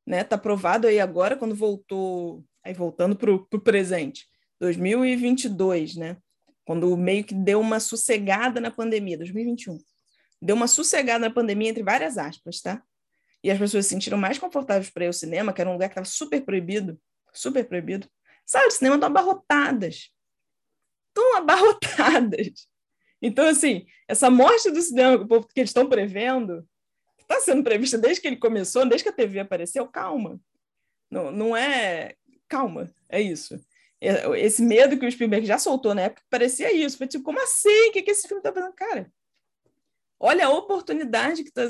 né? 0.07 0.23
Tá 0.23 0.37
provado 0.37 0.87
aí 0.87 1.01
agora 1.01 1.37
quando 1.37 1.55
voltou, 1.55 2.45
aí 2.63 2.75
voltando 2.75 3.17
para 3.17 3.33
o 3.33 3.61
presente, 3.61 4.27
2022, 4.61 5.97
né? 5.97 6.19
Quando 6.67 6.95
meio 6.97 7.25
que 7.25 7.35
deu 7.35 7.61
uma 7.61 7.81
sossegada 7.81 8.61
na 8.61 8.71
pandemia, 8.71 9.17
2021. 9.17 9.79
Deu 10.43 10.55
uma 10.55 10.69
sossegada 10.69 11.27
na 11.27 11.35
pandemia 11.35 11.71
entre 11.71 11.83
várias 11.83 12.19
aspas, 12.19 12.61
tá? 12.61 12.83
E 13.43 13.51
as 13.51 13.59
pessoas 13.59 13.87
se 13.87 13.91
sentiram 13.91 14.19
mais 14.19 14.39
confortáveis 14.39 14.91
para 14.91 15.05
ir 15.05 15.07
ao 15.07 15.13
cinema, 15.15 15.53
que 15.53 15.61
era 15.63 15.71
um 15.71 15.73
lugar 15.73 15.89
que 15.89 15.95
estava 15.95 16.05
super 16.05 16.45
proibido, 16.45 17.01
super 17.33 17.67
proibido. 17.67 18.07
Salas 18.45 18.75
de 18.75 18.75
cinema 18.75 18.97
estão 18.97 19.09
abarrotadas. 19.09 20.11
Estão 21.09 21.37
abarrotadas. 21.39 22.69
Então, 23.23 23.47
assim, 23.47 23.87
essa 24.09 24.31
morte 24.31 24.71
do 24.71 24.81
cinema 24.81 25.19
que 25.19 25.25
o 25.25 25.29
povo- 25.29 25.47
que 25.49 25.61
eles 25.61 25.71
estão 25.71 25.89
prevendo, 25.89 26.67
que 27.17 27.23
está 27.25 27.41
sendo 27.41 27.63
prevista 27.63 27.99
desde 27.99 28.21
que 28.21 28.29
ele 28.29 28.37
começou, 28.37 28.87
desde 28.87 29.05
que 29.05 29.11
a 29.11 29.13
TV 29.13 29.41
apareceu, 29.41 29.87
calma. 29.87 30.41
Não, 31.11 31.31
não 31.31 31.57
é. 31.57 32.15
Calma, 32.49 32.91
é 33.09 33.21
isso. 33.21 33.61
É- 34.01 34.41
Esse 34.41 34.63
medo 34.63 34.99
que 34.99 35.07
o 35.07 35.11
Spielberg 35.13 35.47
já 35.47 35.59
soltou 35.59 35.95
na 35.95 36.03
época 36.03 36.23
parecia 36.31 36.73
isso. 36.73 36.97
Foi 36.97 37.07
tipo, 37.07 37.25
como 37.25 37.41
assim? 37.43 37.89
O 37.89 37.93
que, 37.93 38.03
que 38.03 38.11
esse 38.11 38.27
filme 38.27 38.41
está 38.41 38.53
fazendo? 38.53 38.73
Cara, 38.75 39.13
olha 40.19 40.47
a 40.47 40.51
oportunidade 40.51 41.43
que 41.43 41.49
está 41.51 41.69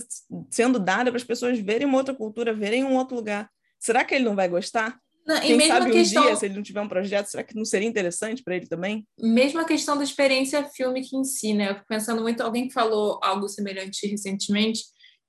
sendo 0.51 0.79
dada 0.79 1.11
para 1.11 1.17
as 1.17 1.25
pessoas 1.25 1.59
verem 1.59 1.87
uma 1.87 1.99
outra 1.99 2.15
cultura, 2.15 2.55
verem 2.55 2.85
um 2.85 2.95
outro 2.97 3.17
lugar. 3.17 3.51
Será 3.79 4.05
que 4.05 4.15
ele 4.15 4.25
não 4.25 4.37
vai 4.37 4.49
gostar? 4.49 5.01
Não, 5.27 5.37
e 5.37 5.41
Quem 5.41 5.57
mesmo 5.57 5.75
sabe 5.75 5.91
um 5.91 5.93
questão, 5.93 6.23
dia, 6.23 6.37
se 6.37 6.47
ele 6.47 6.55
não 6.55 6.63
tiver 6.63 6.81
um 6.81 6.89
projeto, 6.89 7.27
será 7.27 7.45
que 7.45 7.55
não 7.55 7.65
seria 7.65 7.89
interessante 7.89 8.43
para 8.43 8.57
ele 8.57 8.67
também? 8.67 9.07
mesmo 9.19 9.61
a 9.61 9.65
questão 9.65 9.97
da 9.97 10.05
experiência 10.05 10.65
fílmica 10.65 11.15
em 11.15 11.25
si, 11.25 11.53
né? 11.53 11.71
Eu 11.71 11.75
fico 11.75 11.87
pensando 11.87 12.23
muito, 12.23 12.43
alguém 12.43 12.67
que 12.67 12.75
falou 12.75 13.21
algo 13.23 13.49
semelhante 13.49 14.07
recentemente, 14.07 14.83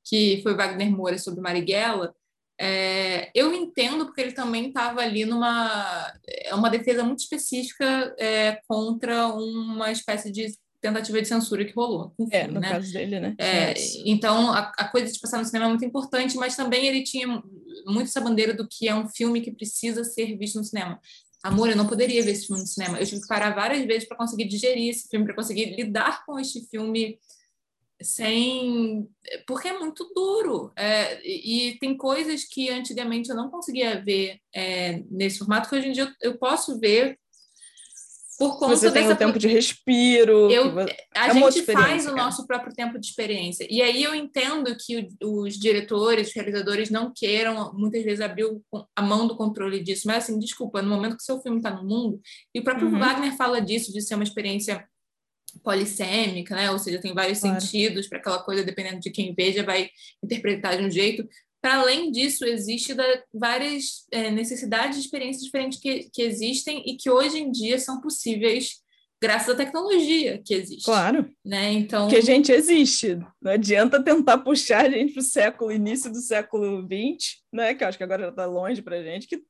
que 0.05 0.39
foi 0.41 0.55
Wagner 0.55 0.89
Moura 0.89 1.17
sobre 1.17 1.41
Marighella. 1.41 2.13
É, 2.59 3.31
eu 3.33 3.53
entendo 3.53 4.05
porque 4.05 4.21
ele 4.21 4.33
também 4.33 4.67
estava 4.67 5.01
ali 5.01 5.25
numa 5.25 6.13
é 6.27 6.53
uma 6.53 6.69
defesa 6.69 7.03
muito 7.03 7.21
específica 7.21 8.15
é, 8.19 8.59
contra 8.67 9.27
uma 9.27 9.91
espécie 9.91 10.31
de 10.31 10.45
tentativa 10.81 11.21
de 11.21 11.27
censura 11.27 11.63
que 11.63 11.73
rolou 11.73 12.13
o 12.17 12.27
É, 12.31 12.47
no 12.47 12.59
né? 12.59 12.69
caso 12.69 12.91
dele, 12.91 13.19
né? 13.19 13.35
É, 13.37 13.67
Mas- 13.67 14.01
então, 14.05 14.51
a, 14.51 14.71
a 14.77 14.87
coisa 14.87 15.11
de 15.11 15.19
passar 15.19 15.37
no 15.37 15.45
cinema 15.45 15.65
é 15.65 15.69
muito 15.69 15.85
importante, 15.85 16.35
mas 16.37 16.55
também 16.55 16.87
ele 16.87 17.03
tinha 17.03 17.27
muito 17.85 18.07
essa 18.07 18.19
bandeira 18.21 18.53
do 18.53 18.67
que 18.67 18.87
é 18.87 18.95
um 18.95 19.07
filme 19.07 19.41
que 19.41 19.51
precisa 19.51 20.03
ser 20.03 20.35
visto 20.37 20.57
no 20.57 20.63
cinema. 20.63 20.99
Amor, 21.43 21.69
eu 21.69 21.75
não 21.75 21.87
poderia 21.87 22.21
ver 22.23 22.31
esse 22.31 22.47
filme 22.47 22.61
no 22.61 22.67
cinema. 22.67 22.99
Eu 22.99 23.05
tive 23.05 23.21
que 23.21 23.27
parar 23.27 23.55
várias 23.55 23.83
vezes 23.85 24.07
para 24.07 24.17
conseguir 24.17 24.45
digerir 24.45 24.89
esse 24.89 25.07
filme, 25.07 25.25
para 25.25 25.35
conseguir 25.35 25.75
lidar 25.75 26.23
com 26.25 26.39
este 26.39 26.67
filme 26.69 27.17
sem. 28.01 29.07
Porque 29.47 29.67
é 29.67 29.77
muito 29.79 30.11
duro. 30.13 30.71
É, 30.75 31.19
e, 31.27 31.69
e 31.69 31.79
tem 31.79 31.95
coisas 31.97 32.43
que 32.43 32.69
antigamente 32.69 33.29
eu 33.29 33.35
não 33.35 33.49
conseguia 33.49 34.01
ver 34.03 34.39
é, 34.53 35.03
nesse 35.09 35.39
formato, 35.39 35.69
que 35.69 35.75
hoje 35.75 35.87
em 35.89 35.91
dia 35.91 36.03
eu, 36.21 36.31
eu 36.31 36.37
posso 36.37 36.79
ver 36.79 37.17
por 38.41 38.57
conta 38.57 38.75
Você 38.75 38.91
tem 38.91 39.03
dessa 39.03 39.13
o 39.13 39.17
tempo 39.17 39.37
de 39.37 39.47
respiro. 39.47 40.49
Eu- 40.49 40.63
que 40.63 40.69
vo- 40.69 40.79
a 41.15 41.27
É 41.27 41.33
gente 41.33 41.61
faz 41.63 42.07
o 42.07 42.15
nosso 42.15 42.47
próprio 42.47 42.73
tempo 42.73 42.97
de 42.99 43.05
experiência. 43.05 43.67
E 43.69 43.81
aí 43.83 44.01
eu 44.01 44.15
entendo 44.15 44.75
que 44.75 45.07
os 45.23 45.59
diretores, 45.59 46.29
os 46.29 46.33
realizadores 46.33 46.89
não 46.89 47.13
queiram, 47.15 47.71
muitas 47.73 48.03
vezes, 48.03 48.19
abrir 48.19 48.47
a 48.95 49.01
mão 49.01 49.27
do 49.27 49.35
controle 49.37 49.83
disso. 49.83 50.07
Mas, 50.07 50.23
assim, 50.23 50.39
desculpa, 50.39 50.81
no 50.81 50.89
momento 50.89 51.17
que 51.17 51.23
seu 51.23 51.39
filme 51.39 51.57
está 51.57 51.69
no 51.69 51.87
mundo, 51.87 52.19
e 52.55 52.59
o 52.59 52.63
próprio 52.63 52.87
Uhum. 52.89 52.97
Wagner 52.97 53.35
fala 53.37 53.61
disso, 53.61 53.93
de 53.93 54.01
ser 54.01 54.15
uma 54.15 54.23
experiência 54.23 54.83
polissêmica, 55.63 56.55
né? 56.55 56.71
Ou 56.71 56.79
seja, 56.79 56.99
tem 56.99 57.13
vários 57.13 57.39
Claro. 57.39 57.59
sentidos 57.61 58.07
para 58.07 58.17
aquela 58.17 58.39
coisa, 58.41 58.63
dependendo 58.63 58.99
de 59.01 59.11
quem 59.11 59.33
veja, 59.35 59.63
vai 59.63 59.89
interpretar 60.23 60.77
de 60.77 60.83
um 60.83 60.89
jeito. 60.89 61.27
Para 61.61 61.79
além 61.81 62.11
disso, 62.11 62.43
existe 62.43 62.93
da- 62.93 63.23
várias 63.33 64.07
é, 64.11 64.31
necessidades 64.31 64.97
de 64.97 65.05
experiências 65.05 65.43
diferentes 65.43 65.79
que, 65.79 66.09
que 66.11 66.21
existem 66.23 66.81
e 66.87 66.97
que 66.97 67.09
hoje 67.09 67.37
em 67.37 67.51
dia 67.51 67.77
são 67.79 68.01
possíveis 68.01 68.80
graças 69.21 69.49
à 69.49 69.55
tecnologia 69.55 70.41
que 70.43 70.53
existe. 70.53 70.85
Claro, 70.85 71.29
Né? 71.45 71.73
Então, 71.73 72.03
porque 72.03 72.17
a 72.17 72.21
gente 72.21 72.51
existe. 72.51 73.19
Não 73.41 73.51
adianta 73.51 74.03
tentar 74.03 74.39
puxar 74.39 74.85
a 74.85 74.89
gente 74.89 75.13
para 75.13 75.19
o 75.19 75.23
século, 75.23 75.71
início 75.71 76.11
do 76.11 76.19
século 76.19 76.81
XX, 76.81 77.41
né? 77.53 77.73
Que 77.75 77.83
eu 77.83 77.87
acho 77.87 77.97
que 77.97 78.03
agora 78.03 78.23
já 78.23 78.29
está 78.29 78.45
longe 78.45 78.81
para 78.81 78.97
a 78.97 79.03
gente, 79.03 79.27
que 79.27 79.43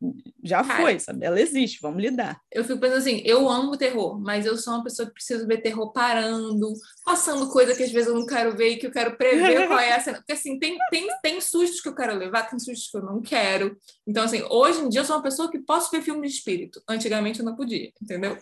já 0.43 0.63
Cara. 0.63 0.81
foi, 0.81 0.99
sabe? 0.99 1.25
Ela 1.25 1.39
existe, 1.39 1.79
vamos 1.81 2.01
lidar. 2.01 2.39
eu 2.51 2.63
fico 2.63 2.79
pensando 2.79 2.97
assim, 2.99 3.21
eu 3.23 3.47
amo 3.49 3.77
terror, 3.77 4.19
mas 4.19 4.45
eu 4.45 4.57
sou 4.57 4.73
uma 4.73 4.83
pessoa 4.83 5.07
que 5.07 5.13
preciso 5.13 5.47
ver 5.47 5.61
terror 5.61 5.91
parando, 5.93 6.73
passando 7.05 7.49
coisa 7.49 7.75
que 7.75 7.83
às 7.83 7.91
vezes 7.91 8.09
eu 8.09 8.15
não 8.15 8.25
quero 8.25 8.55
ver 8.55 8.69
e 8.69 8.77
que 8.77 8.87
eu 8.87 8.91
quero 8.91 9.15
prever 9.15 9.67
qual 9.67 9.79
é 9.79 9.93
a 9.93 9.99
cena. 9.99 10.17
Porque 10.17 10.33
assim, 10.33 10.59
tem, 10.59 10.77
tem, 10.89 11.07
tem 11.21 11.39
sustos 11.39 11.79
que 11.79 11.87
eu 11.87 11.95
quero 11.95 12.17
levar, 12.17 12.49
tem 12.49 12.59
sustos 12.59 12.89
que 12.89 12.97
eu 12.97 13.03
não 13.03 13.21
quero. 13.21 13.77
Então, 14.05 14.23
assim, 14.23 14.43
hoje 14.49 14.81
em 14.81 14.89
dia 14.89 15.01
eu 15.01 15.05
sou 15.05 15.15
uma 15.15 15.23
pessoa 15.23 15.49
que 15.49 15.59
posso 15.59 15.91
ver 15.91 16.01
filme 16.01 16.27
de 16.27 16.33
espírito. 16.33 16.81
Antigamente 16.89 17.39
eu 17.39 17.45
não 17.45 17.55
podia, 17.55 17.91
entendeu? 18.01 18.37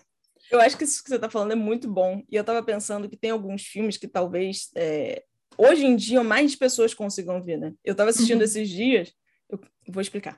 Eu 0.51 0.59
acho 0.59 0.77
que 0.77 0.83
isso 0.83 1.03
que 1.03 1.09
você 1.09 1.15
está 1.15 1.29
falando 1.29 1.51
é 1.51 1.55
muito 1.55 1.87
bom. 1.89 2.23
E 2.29 2.35
eu 2.35 2.41
estava 2.41 2.61
pensando 2.63 3.07
que 3.09 3.15
tem 3.17 3.31
alguns 3.31 3.63
filmes 3.63 3.97
que 3.97 4.07
talvez 4.07 4.69
é, 4.75 5.23
hoje 5.57 5.85
em 5.85 5.95
dia 5.95 6.23
mais 6.23 6.55
pessoas 6.55 6.93
consigam 6.93 7.41
ver, 7.41 7.57
né? 7.57 7.73
Eu 7.83 7.91
estava 7.91 8.09
assistindo 8.09 8.37
Uhum. 8.39 8.43
esses 8.45 8.67
dias, 8.69 9.13
eu 9.49 9.59
vou 9.89 10.01
explicar. 10.01 10.37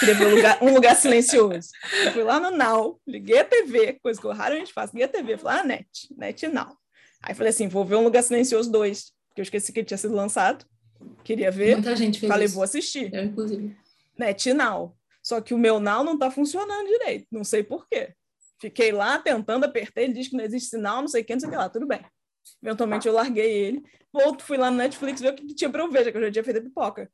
Queria 0.00 0.14
ver 0.14 0.26
um 0.26 0.34
lugar, 0.36 0.58
um 0.62 0.74
lugar 0.74 0.96
silencioso. 0.96 1.68
Eu 2.04 2.12
fui 2.12 2.22
lá 2.22 2.38
no 2.40 2.50
Now, 2.56 3.00
liguei 3.06 3.38
a 3.38 3.44
TV, 3.44 3.98
coisa 4.02 4.20
que 4.20 4.26
eu 4.26 4.32
raramente 4.32 4.72
faço, 4.72 4.92
liguei 4.94 5.04
a 5.06 5.08
TV, 5.08 5.36
falei, 5.38 5.60
ah, 5.60 5.64
net, 5.64 5.88
net 6.16 6.48
Now. 6.48 6.76
Aí 7.22 7.34
falei 7.34 7.50
assim, 7.50 7.68
vou 7.68 7.84
ver 7.84 7.94
um 7.96 8.02
lugar 8.04 8.22
silencioso 8.22 8.70
2, 8.72 9.12
porque 9.28 9.40
eu 9.40 9.44
esqueci 9.44 9.72
que 9.72 9.78
ele 9.80 9.86
tinha 9.86 9.96
sido 9.98 10.14
lançado, 10.14 10.64
queria 11.22 11.50
ver, 11.50 11.76
Muita 11.76 11.94
gente 11.94 12.18
fez 12.18 12.30
falei, 12.30 12.46
isso. 12.46 12.54
vou 12.54 12.64
assistir. 12.64 13.12
Eu, 13.14 13.24
inclusive. 13.24 13.76
NetNow. 14.18 14.96
Só 15.22 15.40
que 15.40 15.54
o 15.54 15.58
meu 15.58 15.78
Now 15.78 16.02
não 16.02 16.14
está 16.14 16.30
funcionando 16.30 16.86
direito, 16.88 17.26
não 17.30 17.44
sei 17.44 17.62
por 17.62 17.86
quê. 17.88 18.12
Fiquei 18.62 18.92
lá 18.92 19.18
tentando, 19.18 19.64
apertei, 19.64 20.04
ele 20.04 20.12
diz 20.12 20.28
que 20.28 20.36
não 20.36 20.44
existe 20.44 20.70
sinal, 20.70 21.00
não 21.00 21.08
sei 21.08 21.22
o 21.22 21.24
que, 21.24 21.32
não 21.32 21.40
sei 21.40 21.48
o 21.48 21.50
que 21.52 21.58
lá, 21.58 21.68
tudo 21.68 21.84
bem. 21.84 22.00
Eventualmente 22.62 23.08
eu 23.08 23.12
larguei 23.12 23.50
ele, 23.50 23.82
volto, 24.12 24.44
fui 24.44 24.56
lá 24.56 24.70
no 24.70 24.76
Netflix 24.76 25.20
ver 25.20 25.32
o 25.32 25.34
que 25.34 25.52
tinha 25.52 25.68
para 25.68 25.82
eu 25.82 25.90
ver, 25.90 26.04
já 26.04 26.12
que 26.12 26.16
eu 26.16 26.22
já 26.22 26.30
tinha 26.30 26.44
feito 26.44 26.58
a 26.60 26.62
pipoca. 26.62 27.10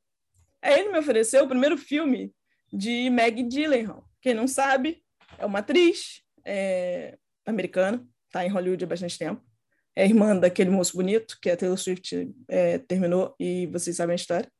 Aí 0.61 0.79
ele 0.81 0.91
me 0.93 0.99
ofereceu 0.99 1.45
o 1.45 1.49
primeiro 1.49 1.79
filme 1.79 2.31
de 2.71 3.09
Maggie 3.09 3.49
Gyllenhaal. 3.49 4.05
Quem 4.21 4.35
não 4.35 4.47
sabe, 4.47 5.03
é 5.39 5.47
uma 5.47 5.61
atriz 5.61 6.21
é, 6.45 7.17
americana, 7.47 8.07
está 8.27 8.45
em 8.45 8.51
Hollywood 8.51 8.85
há 8.85 8.87
bastante 8.87 9.19
tempo. 9.19 9.43
É 9.97 10.05
irmã 10.05 10.37
daquele 10.37 10.69
moço 10.69 10.95
bonito 10.99 11.39
que 11.41 11.49
a 11.49 11.57
Taylor 11.57 11.79
Swift 11.79 12.31
é, 12.47 12.77
terminou 12.77 13.35
e 13.41 13.67
vocês 13.69 13.97
sabem 13.97 14.13
a 14.13 14.17
história. 14.17 14.53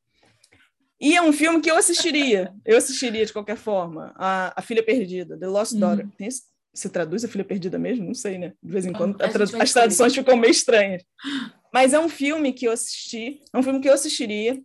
E 0.99 1.15
é 1.15 1.21
um 1.21 1.31
filme 1.31 1.61
que 1.61 1.71
eu 1.71 1.77
assistiria. 1.77 2.53
Eu 2.65 2.77
assistiria 2.77 3.25
de 3.25 3.31
qualquer 3.31 3.55
forma. 3.55 4.11
A, 4.17 4.59
a 4.59 4.61
Filha 4.61 4.83
Perdida, 4.83 5.37
The 5.39 5.47
Lost 5.47 5.71
Uhum. 5.73 5.79
Daughter. 5.79 6.07
Tem 6.17 6.27
esse- 6.27 6.48
se 6.73 6.89
traduz 6.89 7.23
a 7.25 7.27
Filha 7.27 7.43
Perdida 7.43 7.77
mesmo? 7.79 8.05
Não 8.05 8.13
sei, 8.13 8.37
né? 8.37 8.53
De 8.61 8.71
vez 8.71 8.85
em 8.85 8.93
quando 8.93 9.19
A 9.21 9.25
a 9.25 9.27
gente 9.27 9.33
tra- 9.37 9.45
vai 9.45 9.61
as 9.61 9.73
traduções 9.73 10.13
ficam 10.15 10.37
meio 10.37 10.51
estranhas. 10.51 11.03
Mas 11.73 11.93
é 11.93 11.99
um 11.99 12.09
filme 12.09 12.53
que 12.53 12.65
eu 12.65 12.71
assisti. 12.71 13.41
É 13.53 13.57
um 13.57 13.63
filme 13.63 13.79
que 13.79 13.89
eu 13.89 13.93
assistiria. 13.93 14.61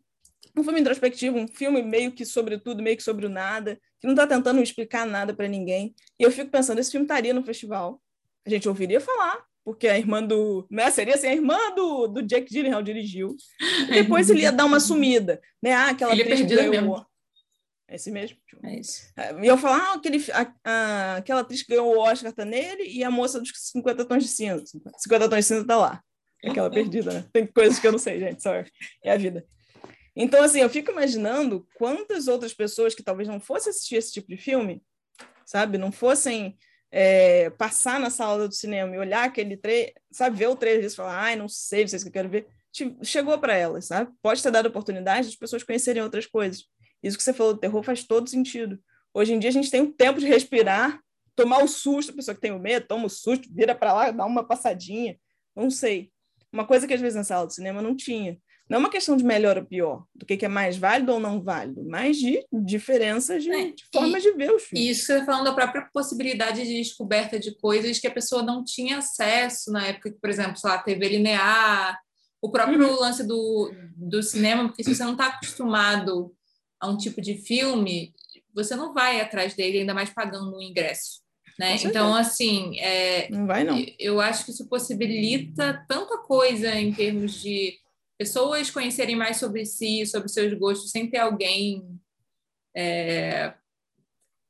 Um 0.56 0.62
filme 0.62 0.80
introspectivo, 0.80 1.36
um 1.36 1.48
filme 1.48 1.82
meio 1.82 2.12
que 2.12 2.24
sobre 2.24 2.58
tudo, 2.58 2.80
meio 2.82 2.96
que 2.96 3.02
sobre 3.02 3.26
o 3.26 3.28
nada, 3.28 3.76
que 4.00 4.06
não 4.06 4.14
está 4.14 4.24
tentando 4.26 4.62
explicar 4.62 5.04
nada 5.04 5.34
para 5.34 5.48
ninguém. 5.48 5.92
E 6.18 6.22
eu 6.22 6.30
fico 6.30 6.48
pensando, 6.50 6.78
esse 6.78 6.92
filme 6.92 7.04
estaria 7.04 7.34
no 7.34 7.42
festival. 7.42 8.00
A 8.46 8.50
gente 8.50 8.68
ouviria 8.68 9.00
falar, 9.00 9.42
porque 9.64 9.88
a 9.88 9.98
irmã 9.98 10.22
do. 10.22 10.64
Né, 10.70 10.88
seria 10.92 11.14
assim, 11.14 11.26
a 11.26 11.32
irmã 11.34 11.58
do, 11.74 12.06
do 12.06 12.22
Jack 12.22 12.52
Gyllenhaal 12.52 12.82
dirigiu. 12.84 13.34
E 13.88 13.94
depois 14.04 14.30
ele 14.30 14.42
ia 14.42 14.52
dar 14.52 14.64
uma 14.66 14.78
sumida. 14.78 15.40
Né? 15.60 15.72
Ah, 15.72 15.88
aquela 15.88 16.12
Filha 16.12 16.22
atriz 16.24 16.40
que 16.42 16.46
perdida 16.46 16.70
ganhou. 16.70 16.82
mesmo. 16.94 17.06
É 17.94 17.96
esse 17.96 18.10
mesmo? 18.10 18.36
É 18.64 18.80
isso. 18.80 19.06
E 19.40 19.46
eu 19.46 19.56
falar, 19.56 19.78
ah, 19.78 19.94
aquele, 19.94 20.18
a, 20.32 20.54
a, 20.64 21.16
aquela 21.18 21.42
atriz 21.42 21.62
que 21.62 21.68
ganhou 21.68 21.94
o 21.94 21.98
Oscar 22.00 22.32
tá 22.32 22.44
nele 22.44 22.88
e 22.88 23.04
a 23.04 23.10
moça 23.10 23.38
dos 23.38 23.52
50 23.54 24.04
tons 24.04 24.24
de 24.24 24.28
cinza. 24.28 24.64
50 24.66 25.28
tons 25.28 25.38
de 25.38 25.42
cinza 25.44 25.64
tá 25.64 25.76
lá. 25.76 26.02
Aquela 26.44 26.68
perdida, 26.68 27.12
né? 27.12 27.24
Tem 27.32 27.46
coisas 27.46 27.78
que 27.78 27.86
eu 27.86 27.92
não 27.92 27.98
sei, 27.98 28.18
gente, 28.18 28.42
sorry. 28.42 28.68
É 29.00 29.12
a 29.12 29.16
vida. 29.16 29.46
Então, 30.16 30.42
assim, 30.42 30.58
eu 30.58 30.68
fico 30.68 30.90
imaginando 30.90 31.68
quantas 31.76 32.26
outras 32.26 32.52
pessoas 32.52 32.96
que 32.96 33.02
talvez 33.02 33.28
não 33.28 33.38
fossem 33.38 33.70
assistir 33.70 33.94
esse 33.94 34.12
tipo 34.12 34.26
de 34.28 34.38
filme, 34.38 34.82
sabe? 35.46 35.78
Não 35.78 35.92
fossem 35.92 36.58
é, 36.90 37.48
passar 37.50 38.00
na 38.00 38.10
sala 38.10 38.48
do 38.48 38.54
cinema 38.54 38.92
e 38.92 38.98
olhar 38.98 39.22
aquele 39.22 39.56
trailer, 39.56 39.94
sabe? 40.10 40.36
Ver 40.36 40.48
o 40.48 40.56
trailer 40.56 40.84
e 40.84 40.90
falar, 40.90 41.16
ai, 41.16 41.36
não 41.36 41.48
sei, 41.48 41.82
não 41.82 41.88
sei 41.88 42.00
se 42.00 42.08
eu 42.08 42.12
quero 42.12 42.28
ver. 42.28 42.48
Chegou 43.04 43.38
para 43.38 43.54
elas, 43.54 43.86
sabe? 43.86 44.12
Pode 44.20 44.42
ter 44.42 44.50
dado 44.50 44.66
oportunidade 44.66 45.30
de 45.30 45.38
pessoas 45.38 45.62
conhecerem 45.62 46.02
outras 46.02 46.26
coisas. 46.26 46.64
Isso 47.04 47.18
que 47.18 47.22
você 47.22 47.34
falou 47.34 47.52
do 47.52 47.60
terror 47.60 47.82
faz 47.82 48.02
todo 48.02 48.30
sentido. 48.30 48.78
Hoje 49.12 49.34
em 49.34 49.38
dia 49.38 49.50
a 49.50 49.52
gente 49.52 49.70
tem 49.70 49.82
um 49.82 49.92
tempo 49.92 50.18
de 50.18 50.26
respirar, 50.26 50.98
tomar 51.36 51.62
o 51.62 51.68
susto, 51.68 52.10
a 52.12 52.16
pessoa 52.16 52.34
que 52.34 52.40
tem 52.40 52.50
o 52.50 52.58
medo, 52.58 52.86
toma 52.86 53.06
o 53.06 53.10
susto, 53.10 53.46
vira 53.52 53.74
para 53.74 53.92
lá, 53.92 54.10
dá 54.10 54.24
uma 54.24 54.42
passadinha, 54.42 55.18
não 55.54 55.70
sei. 55.70 56.10
Uma 56.50 56.66
coisa 56.66 56.86
que 56.86 56.94
às 56.94 57.00
vezes 57.00 57.16
na 57.16 57.24
sala 57.24 57.46
de 57.46 57.54
cinema 57.54 57.82
não 57.82 57.94
tinha. 57.94 58.38
Não 58.68 58.76
é 58.76 58.78
uma 58.78 58.90
questão 58.90 59.14
de 59.14 59.22
melhor 59.22 59.58
ou 59.58 59.64
pior, 59.64 60.04
do 60.14 60.24
que, 60.24 60.42
é 60.42 60.48
mais 60.48 60.78
válido 60.78 61.12
ou 61.12 61.20
não 61.20 61.42
válido, 61.42 61.84
mas 61.84 62.16
de 62.16 62.42
diferenças 62.50 63.42
de, 63.42 63.50
é, 63.50 63.72
de 63.72 63.84
formas 63.92 64.22
de 64.22 64.32
ver 64.32 64.50
os 64.50 64.62
filmes. 64.62 64.86
E 64.86 64.90
isso 64.90 65.06
você 65.06 65.12
está 65.14 65.26
falando 65.26 65.44
da 65.44 65.52
própria 65.52 65.86
possibilidade 65.92 66.62
de 66.62 66.78
descoberta 66.78 67.38
de 67.38 67.54
coisas 67.56 67.98
que 67.98 68.06
a 68.06 68.10
pessoa 68.10 68.42
não 68.42 68.64
tinha 68.64 68.98
acesso 68.98 69.70
na 69.70 69.88
época 69.88 70.12
que, 70.12 70.18
por 70.18 70.30
exemplo, 70.30 70.56
sei 70.56 70.70
lá, 70.70 70.78
TV 70.78 71.08
linear, 71.08 72.00
o 72.40 72.50
próprio 72.50 72.80
uhum. 72.80 73.00
lance 73.00 73.22
do, 73.26 73.70
do 73.94 74.22
cinema, 74.22 74.66
porque 74.66 74.82
se 74.82 74.94
você 74.94 75.04
não 75.04 75.12
está 75.12 75.26
acostumado 75.26 76.34
a 76.84 76.90
um 76.90 76.96
tipo 76.96 77.20
de 77.20 77.34
filme, 77.34 78.12
você 78.54 78.76
não 78.76 78.92
vai 78.92 79.20
atrás 79.20 79.54
dele, 79.54 79.80
ainda 79.80 79.94
mais 79.94 80.10
pagando 80.10 80.54
um 80.54 80.60
ingresso. 80.60 81.22
Né? 81.58 81.76
Então, 81.84 82.14
assim, 82.14 82.78
é, 82.80 83.28
não 83.30 83.46
vai, 83.46 83.64
não. 83.64 83.84
eu 83.98 84.20
acho 84.20 84.44
que 84.44 84.50
isso 84.50 84.68
possibilita 84.68 85.84
tanta 85.88 86.18
coisa 86.18 86.74
em 86.74 86.92
termos 86.92 87.40
de 87.40 87.78
pessoas 88.18 88.70
conhecerem 88.70 89.16
mais 89.16 89.38
sobre 89.38 89.64
si, 89.64 90.04
sobre 90.04 90.28
seus 90.28 90.52
gostos, 90.54 90.90
sem 90.90 91.08
ter 91.08 91.18
alguém, 91.18 91.98
é, 92.76 93.54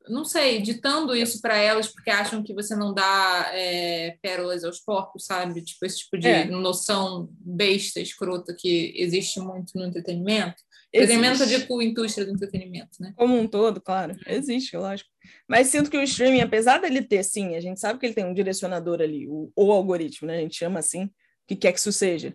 não 0.09 0.25
sei, 0.25 0.61
ditando 0.61 1.15
isso 1.15 1.41
para 1.41 1.57
elas 1.57 1.89
porque 1.89 2.11
acham 2.11 2.43
que 2.43 2.55
você 2.55 2.75
não 2.75 2.93
dá 2.93 3.51
é, 3.53 4.17
pérolas 4.23 4.65
aos 4.65 4.81
porcos, 4.81 5.27
sabe? 5.27 5.63
Tipo, 5.63 5.85
esse 5.85 5.99
tipo 5.99 6.19
de 6.19 6.29
é. 6.29 6.45
noção 6.47 7.29
besta, 7.39 8.01
escrota 8.01 8.55
que 8.59 8.93
existe 8.97 9.41
muito 9.41 9.77
no 9.77 9.85
entretenimento. 9.85 10.63
Entretenimento, 10.95 11.43
eu 11.43 11.47
digo 11.47 11.83
indústria 11.83 12.25
do 12.25 12.33
entretenimento, 12.33 12.91
né? 13.01 13.13
Como 13.17 13.37
um 13.37 13.49
todo, 13.49 13.81
claro. 13.81 14.15
Existe, 14.29 14.77
lógico. 14.77 15.11
Mas 15.49 15.67
sinto 15.67 15.91
que 15.91 15.97
o 15.97 16.03
streaming, 16.03 16.41
apesar 16.41 16.81
dele 16.81 17.03
ter, 17.03 17.25
sim, 17.25 17.57
a 17.57 17.61
gente 17.61 17.81
sabe 17.81 17.99
que 17.99 18.07
ele 18.07 18.15
tem 18.15 18.25
um 18.25 18.33
direcionador 18.33 19.01
ali, 19.03 19.27
o, 19.29 19.51
o 19.57 19.73
algoritmo, 19.73 20.29
né? 20.29 20.37
A 20.37 20.41
gente 20.41 20.57
chama 20.57 20.79
assim, 20.79 21.07
o 21.07 21.11
que 21.49 21.57
quer 21.57 21.73
que 21.73 21.81
isso 21.81 21.93
seja. 21.93 22.33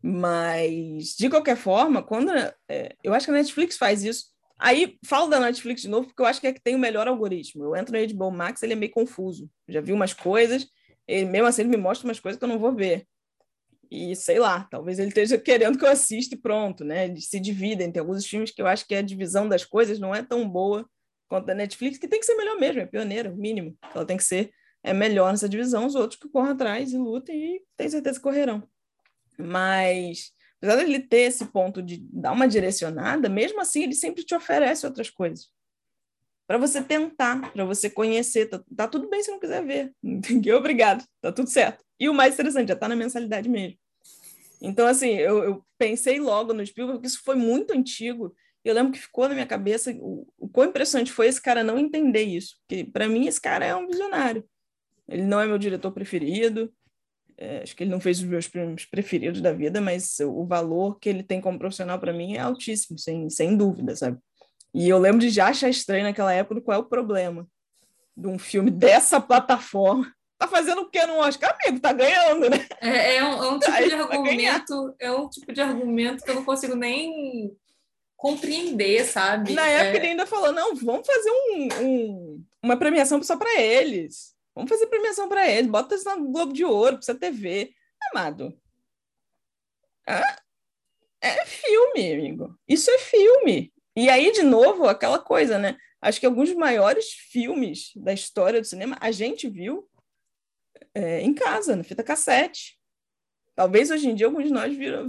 Mas, 0.00 1.16
de 1.18 1.28
qualquer 1.28 1.56
forma, 1.56 2.00
quando. 2.00 2.30
É, 2.68 2.94
eu 3.02 3.12
acho 3.12 3.26
que 3.26 3.32
a 3.32 3.34
Netflix 3.34 3.76
faz 3.76 4.04
isso. 4.04 4.26
Aí, 4.56 4.96
falo 5.04 5.26
da 5.26 5.40
Netflix 5.40 5.82
de 5.82 5.88
novo, 5.88 6.06
porque 6.06 6.22
eu 6.22 6.26
acho 6.26 6.40
que 6.40 6.46
é 6.46 6.52
que 6.52 6.62
tem 6.62 6.76
o 6.76 6.78
melhor 6.78 7.08
algoritmo. 7.08 7.64
Eu 7.64 7.74
entro 7.74 7.92
no 7.98 8.14
HBO 8.14 8.30
Max, 8.30 8.62
ele 8.62 8.74
é 8.74 8.76
meio 8.76 8.92
confuso. 8.92 9.50
Já 9.68 9.80
vi 9.80 9.92
umas 9.92 10.14
coisas, 10.14 10.66
ele, 11.08 11.26
mesmo 11.26 11.48
assim, 11.48 11.62
ele 11.62 11.70
me 11.70 11.76
mostra 11.76 12.06
umas 12.06 12.20
coisas 12.20 12.38
que 12.38 12.44
eu 12.44 12.48
não 12.48 12.58
vou 12.58 12.72
ver. 12.72 13.04
E 13.90 14.14
sei 14.16 14.38
lá, 14.38 14.66
talvez 14.70 14.98
ele 14.98 15.08
esteja 15.08 15.38
querendo 15.38 15.78
que 15.78 15.84
eu 15.84 15.90
assista 15.90 16.34
e 16.34 16.38
pronto, 16.38 16.84
né? 16.84 17.06
Eles 17.06 17.28
se 17.28 17.40
dividem. 17.40 17.90
Tem 17.90 18.00
alguns 18.00 18.26
filmes 18.26 18.50
que 18.50 18.60
eu 18.60 18.66
acho 18.66 18.86
que 18.86 18.94
a 18.94 19.02
divisão 19.02 19.48
das 19.48 19.64
coisas 19.64 19.98
não 19.98 20.14
é 20.14 20.22
tão 20.22 20.48
boa 20.48 20.88
quanto 21.28 21.50
a 21.50 21.54
Netflix, 21.54 21.98
que 21.98 22.06
tem 22.06 22.20
que 22.20 22.26
ser 22.26 22.36
melhor 22.36 22.56
mesmo, 22.58 22.80
é 22.80 22.86
pioneira, 22.86 23.30
mínimo. 23.30 23.76
Ela 23.94 24.06
tem 24.06 24.16
que 24.16 24.24
ser 24.24 24.52
é 24.86 24.92
melhor 24.92 25.32
nessa 25.32 25.48
divisão, 25.48 25.84
os 25.84 25.96
outros 25.96 26.20
que 26.20 26.28
corram 26.28 26.52
atrás 26.52 26.92
e 26.92 26.96
lutem 26.96 27.56
e 27.56 27.62
tem 27.76 27.88
certeza 27.88 28.18
que 28.18 28.22
correrão. 28.22 28.62
Mas, 29.36 30.32
apesar 30.58 30.76
dele 30.76 31.00
ter 31.00 31.22
esse 31.22 31.44
ponto 31.46 31.82
de 31.82 31.98
dar 31.98 32.30
uma 32.30 32.46
direcionada, 32.46 33.28
mesmo 33.28 33.60
assim 33.60 33.82
ele 33.82 33.94
sempre 33.94 34.22
te 34.22 34.32
oferece 34.32 34.86
outras 34.86 35.10
coisas. 35.10 35.50
Para 36.46 36.56
você 36.56 36.80
tentar, 36.80 37.52
para 37.52 37.64
você 37.64 37.90
conhecer. 37.90 38.46
Tá, 38.46 38.62
tá, 38.76 38.86
tudo 38.86 39.08
bem 39.08 39.20
se 39.24 39.30
não 39.32 39.40
quiser 39.40 39.64
ver. 39.64 39.92
Obrigado, 40.56 41.04
tá 41.20 41.32
tudo 41.32 41.50
certo. 41.50 41.84
E 41.98 42.08
o 42.08 42.14
mais 42.14 42.34
interessante, 42.34 42.68
já 42.68 42.76
tá 42.76 42.88
na 42.88 42.96
mensalidade 42.96 43.48
mesmo. 43.48 43.78
Então, 44.60 44.86
assim, 44.86 45.10
eu, 45.14 45.44
eu 45.44 45.66
pensei 45.78 46.18
logo 46.18 46.52
no 46.52 46.64
Spielberg, 46.64 46.98
porque 46.98 47.08
isso 47.08 47.22
foi 47.24 47.36
muito 47.36 47.72
antigo. 47.72 48.34
Eu 48.64 48.74
lembro 48.74 48.92
que 48.92 48.98
ficou 48.98 49.28
na 49.28 49.34
minha 49.34 49.46
cabeça 49.46 49.92
o, 50.00 50.26
o 50.38 50.48
quão 50.48 50.68
impressionante 50.68 51.12
foi 51.12 51.28
esse 51.28 51.40
cara 51.40 51.62
não 51.62 51.78
entender 51.78 52.22
isso. 52.22 52.56
Porque, 52.60 52.84
para 52.84 53.08
mim, 53.08 53.26
esse 53.26 53.40
cara 53.40 53.64
é 53.64 53.74
um 53.74 53.86
visionário. 53.86 54.44
Ele 55.08 55.22
não 55.22 55.40
é 55.40 55.46
meu 55.46 55.58
diretor 55.58 55.92
preferido, 55.92 56.72
é, 57.38 57.62
acho 57.62 57.76
que 57.76 57.84
ele 57.84 57.90
não 57.90 58.00
fez 58.00 58.18
os 58.18 58.24
meus 58.24 58.46
filmes 58.46 58.86
preferidos 58.86 59.40
da 59.40 59.52
vida, 59.52 59.80
mas 59.80 60.18
o 60.20 60.46
valor 60.46 60.98
que 60.98 61.08
ele 61.08 61.22
tem 61.22 61.40
como 61.40 61.58
profissional 61.58 61.98
para 62.00 62.12
mim 62.12 62.34
é 62.34 62.40
altíssimo, 62.40 62.98
sem, 62.98 63.28
sem 63.28 63.56
dúvida, 63.56 63.94
sabe? 63.94 64.18
E 64.72 64.88
eu 64.88 64.98
lembro 64.98 65.20
de 65.20 65.30
já 65.30 65.48
achar 65.48 65.68
estranho 65.68 66.04
naquela 66.04 66.32
época 66.32 66.60
qual 66.60 66.76
é 66.76 66.80
o 66.80 66.88
problema 66.88 67.46
de 68.16 68.26
um 68.26 68.38
filme 68.38 68.70
dessa 68.72 69.20
plataforma 69.20 70.10
tá 70.38 70.48
fazendo 70.48 70.82
o 70.82 70.90
que 70.90 71.04
no 71.06 71.18
Oscar? 71.18 71.56
Amigo, 71.64 71.80
tá 71.80 71.92
ganhando, 71.92 72.50
né? 72.50 72.66
É, 72.80 73.16
é, 73.16 73.24
um, 73.24 73.44
é 73.44 73.48
um, 73.50 73.58
tipo 73.58 73.72
Aí 73.72 73.88
de 73.88 73.94
argumento, 73.94 74.94
é 74.98 75.12
um 75.12 75.28
tipo 75.28 75.52
de 75.52 75.60
argumento 75.60 76.24
que 76.24 76.30
eu 76.30 76.34
não 76.34 76.44
consigo 76.44 76.74
nem 76.74 77.56
compreender, 78.16 79.04
sabe? 79.04 79.52
Na 79.52 79.66
época 79.66 79.96
é... 79.96 80.00
ele 80.00 80.06
ainda 80.08 80.26
falou, 80.26 80.52
não, 80.52 80.74
vamos 80.74 81.06
fazer 81.06 81.30
um, 81.30 81.68
um 81.82 82.44
uma 82.62 82.76
premiação 82.76 83.22
só 83.22 83.36
para 83.36 83.60
eles. 83.60 84.34
Vamos 84.54 84.70
fazer 84.70 84.86
premiação 84.86 85.28
para 85.28 85.48
eles, 85.48 85.70
bota 85.70 85.94
isso 85.94 86.08
no 86.16 86.32
Globo 86.32 86.52
de 86.52 86.64
Ouro, 86.64 86.96
precisa 86.96 87.18
TV. 87.18 87.72
Amado. 88.10 88.58
Ah, 90.08 90.38
é 91.20 91.44
filme, 91.44 92.12
amigo. 92.12 92.58
Isso 92.66 92.90
é 92.90 92.98
filme. 92.98 93.72
E 93.94 94.08
aí, 94.08 94.32
de 94.32 94.42
novo, 94.42 94.86
aquela 94.86 95.18
coisa, 95.18 95.58
né? 95.58 95.76
Acho 96.00 96.20
que 96.20 96.26
alguns 96.26 96.48
dos 96.48 96.58
maiores 96.58 97.10
filmes 97.10 97.92
da 97.96 98.12
história 98.12 98.60
do 98.60 98.66
cinema 98.66 98.96
a 99.00 99.10
gente 99.10 99.48
viu 99.48 99.88
é, 100.94 101.20
em 101.20 101.34
casa, 101.34 101.76
na 101.76 101.84
fita 101.84 102.02
cassete. 102.02 102.78
Talvez 103.54 103.90
hoje 103.90 104.08
em 104.08 104.14
dia 104.14 104.26
alguns 104.26 104.44
de 104.44 104.52
nós 104.52 104.76
viram, 104.76 105.08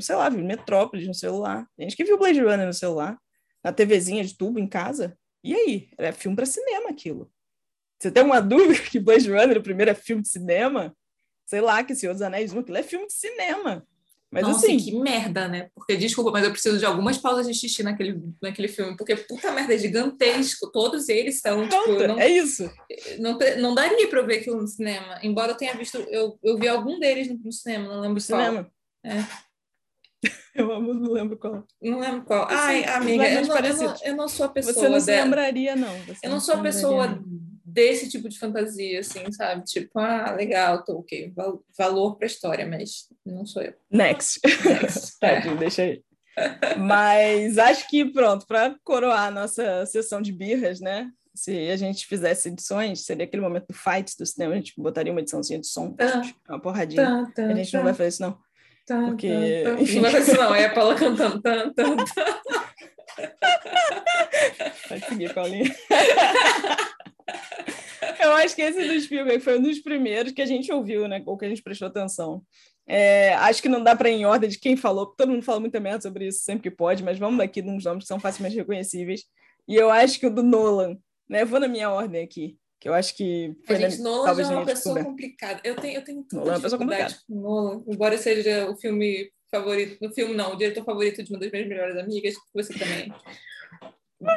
sei 0.00 0.16
lá, 0.16 0.28
viram 0.28 0.44
Metrópolis 0.44 1.06
no 1.06 1.14
celular. 1.14 1.66
Tem 1.76 1.88
gente 1.88 1.96
que 1.96 2.04
viu 2.04 2.18
Blade 2.18 2.40
Runner 2.40 2.66
no 2.66 2.74
celular, 2.74 3.18
na 3.64 3.72
TVzinha 3.72 4.22
de 4.22 4.36
tubo 4.36 4.58
em 4.58 4.68
casa. 4.68 5.16
E 5.42 5.54
aí? 5.54 5.88
Era 5.96 6.12
filme 6.12 6.36
para 6.36 6.44
cinema 6.44 6.90
aquilo. 6.90 7.32
Você 7.98 8.10
tem 8.10 8.22
uma 8.22 8.40
dúvida 8.42 8.82
que 8.82 9.00
Blade 9.00 9.30
Runner, 9.30 9.56
o 9.56 9.62
primeiro 9.62 9.90
é 9.90 9.94
filme 9.94 10.22
de 10.22 10.28
cinema? 10.28 10.94
Sei 11.46 11.60
lá, 11.60 11.82
que 11.82 11.94
Senhor 11.94 12.12
dos 12.12 12.22
Anéis 12.22 12.52
1, 12.52 12.58
aquilo 12.58 12.76
é 12.76 12.82
filme 12.82 13.06
de 13.06 13.14
cinema. 13.14 13.86
Mas 14.30 14.42
Nossa, 14.42 14.66
assim. 14.66 14.76
que 14.76 14.92
merda, 14.92 15.46
né? 15.46 15.70
Porque, 15.74 15.96
desculpa, 15.96 16.32
mas 16.32 16.44
eu 16.44 16.50
preciso 16.50 16.78
de 16.78 16.84
algumas 16.84 17.16
pausas 17.16 17.46
de 17.46 17.54
xixi 17.54 17.82
naquele, 17.82 18.20
naquele 18.42 18.68
filme, 18.68 18.96
porque 18.96 19.14
puta 19.14 19.52
merda, 19.52 19.74
é 19.74 19.78
gigantesco. 19.78 20.70
Todos 20.72 21.08
eles 21.08 21.40
são. 21.40 21.68
Tipo, 21.68 22.06
não, 22.06 22.18
é 22.18 22.28
isso. 22.28 22.68
Não, 23.18 23.38
não 23.58 23.74
daria 23.74 24.08
pra 24.08 24.20
eu 24.20 24.26
ver 24.26 24.38
aquilo 24.38 24.60
no 24.60 24.66
cinema. 24.66 25.20
Embora 25.22 25.52
eu 25.52 25.56
tenha 25.56 25.74
visto. 25.74 25.98
Eu, 26.08 26.38
eu 26.42 26.58
vi 26.58 26.66
algum 26.68 26.98
deles 26.98 27.28
no, 27.28 27.52
cinema, 27.52 27.88
não 27.88 28.00
lembro 28.00 28.14
no 28.14 28.20
cinema. 28.20 28.70
É. 29.04 29.24
Eu 30.56 30.72
amo, 30.72 30.94
não 30.94 31.12
lembro 31.12 31.36
qual. 31.36 31.62
Não 31.80 32.00
lembro 32.00 32.24
qual. 32.24 32.48
Ai, 32.50 32.82
amiga, 32.84 33.28
eu 33.28 33.46
não, 33.46 33.56
eu, 33.56 33.76
não, 33.76 33.94
eu 34.02 34.16
não, 34.16 34.26
sou 34.26 34.46
a 34.46 34.48
pessoa. 34.48 34.74
Você 34.74 34.88
não 34.88 34.98
se 34.98 35.10
lembraria, 35.10 35.76
não. 35.76 35.94
Você 36.04 36.24
eu 36.24 36.30
não, 36.30 36.36
não 36.36 36.40
sou 36.40 36.54
a 36.54 36.62
pessoa 36.62 37.22
desse 37.76 38.08
tipo 38.08 38.26
de 38.26 38.38
fantasia, 38.38 39.00
assim, 39.00 39.30
sabe? 39.30 39.62
Tipo, 39.64 39.98
ah, 39.98 40.32
legal, 40.32 40.82
tô 40.82 41.00
ok, 41.00 41.30
val 41.36 41.62
valor 41.76 42.16
para 42.16 42.26
história, 42.26 42.66
mas 42.66 43.06
não 43.24 43.44
sou 43.44 43.60
eu. 43.60 43.74
Next. 43.90 44.40
Next. 44.64 45.18
Tadinho, 45.20 45.56
é. 45.56 45.58
deixa 45.58 45.82
aí. 45.82 46.02
Mas 46.78 47.58
acho 47.58 47.86
que 47.88 48.06
pronto, 48.06 48.46
para 48.46 48.74
coroar 48.82 49.26
a 49.26 49.30
nossa 49.30 49.84
sessão 49.84 50.22
de 50.22 50.32
birras, 50.32 50.80
né? 50.80 51.10
Se 51.34 51.68
a 51.68 51.76
gente 51.76 52.06
fizesse 52.06 52.48
edições, 52.48 53.04
seria 53.04 53.24
aquele 53.24 53.42
momento 53.42 53.66
do 53.68 53.74
fight 53.74 54.16
do 54.18 54.24
cinema, 54.24 54.54
a 54.54 54.56
gente 54.56 54.72
botaria 54.78 55.12
uma 55.12 55.20
ediçãozinha 55.20 55.60
de 55.60 55.66
som, 55.66 55.92
tá. 55.92 56.22
uma 56.48 56.60
porradinha. 56.60 57.04
Tá, 57.04 57.32
tá, 57.36 57.46
a 57.46 57.54
gente 57.54 57.74
não 57.74 57.84
vai 57.84 57.92
fazer 57.92 58.08
isso, 58.08 58.22
não. 58.22 58.38
porque. 59.10 59.28
Não 59.64 60.00
vai 60.00 60.12
fazer 60.12 60.32
isso, 60.32 60.40
não. 60.40 60.54
É 60.54 60.64
a 60.64 60.72
Paula 60.72 60.94
cantando. 60.94 61.42
Tá, 61.42 61.70
tá, 61.70 61.84
tá. 61.94 62.42
Vai 64.88 65.00
seguir, 65.00 65.34
Paulinha. 65.34 65.74
Eu 68.26 68.32
acho 68.32 68.54
que 68.54 68.62
esse 68.62 68.86
do 68.86 69.00
Spielberg 69.00 69.42
foi 69.42 69.58
um 69.58 69.62
dos 69.62 69.78
primeiros 69.78 70.32
que 70.32 70.42
a 70.42 70.46
gente 70.46 70.72
ouviu, 70.72 71.08
né? 71.08 71.22
Ou 71.26 71.36
que 71.36 71.44
a 71.44 71.48
gente 71.48 71.62
prestou 71.62 71.88
atenção. 71.88 72.42
É, 72.86 73.34
acho 73.34 73.60
que 73.60 73.68
não 73.68 73.82
dá 73.82 73.96
para 73.96 74.08
ir 74.08 74.14
em 74.14 74.26
ordem 74.26 74.48
de 74.48 74.58
quem 74.58 74.76
falou, 74.76 75.06
porque 75.06 75.22
todo 75.22 75.32
mundo 75.32 75.42
fala 75.42 75.58
muita 75.58 75.80
merda 75.80 76.02
sobre 76.02 76.28
isso 76.28 76.44
sempre 76.44 76.70
que 76.70 76.76
pode, 76.76 77.02
mas 77.02 77.18
vamos 77.18 77.38
daqui 77.38 77.60
de 77.60 77.68
uns 77.68 77.84
nomes 77.84 78.04
que 78.04 78.08
são 78.08 78.20
facilmente 78.20 78.56
reconhecíveis. 78.56 79.24
E 79.66 79.74
eu 79.74 79.90
acho 79.90 80.20
que 80.20 80.26
o 80.26 80.30
do 80.30 80.42
Nolan, 80.42 80.96
né? 81.28 81.42
Eu 81.42 81.46
vou 81.46 81.58
na 81.58 81.66
minha 81.66 81.90
ordem 81.90 82.22
aqui, 82.22 82.56
que 82.78 82.88
eu 82.88 82.94
acho 82.94 83.16
que 83.16 83.54
foi 83.66 83.76
a 83.76 83.78
gente, 83.80 83.98
na, 83.98 84.10
Nolan 84.10 84.24
talvez 84.24 84.50
é 84.50 84.54
uma 84.54 84.64
pessoa 84.64 85.04
complicada. 85.04 85.60
Eu 85.64 85.74
tenho, 85.76 85.96
eu 85.96 86.04
tenho 86.04 86.26
Nolan 86.32 86.52
é 86.52 86.54
uma 86.54 86.60
pessoa 86.60 86.78
complicada. 86.78 87.18
com 87.28 87.34
Nolan, 87.34 87.84
embora 87.88 88.16
seja 88.18 88.70
o 88.70 88.76
filme 88.76 89.30
favorito, 89.50 89.98
no 90.00 90.12
filme 90.12 90.34
não, 90.34 90.52
o 90.52 90.56
diretor 90.56 90.84
favorito 90.84 91.24
de 91.24 91.32
uma 91.32 91.40
das 91.40 91.50
minhas 91.50 91.68
melhores 91.68 91.96
amigas, 91.96 92.34
você 92.54 92.72
também. 92.72 93.12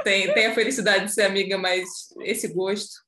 tem, 0.04 0.34
tem 0.34 0.48
a 0.48 0.56
felicidade 0.56 1.06
de 1.06 1.14
ser 1.14 1.24
amiga, 1.24 1.58
mas 1.58 1.88
esse 2.22 2.48
gosto. 2.48 3.08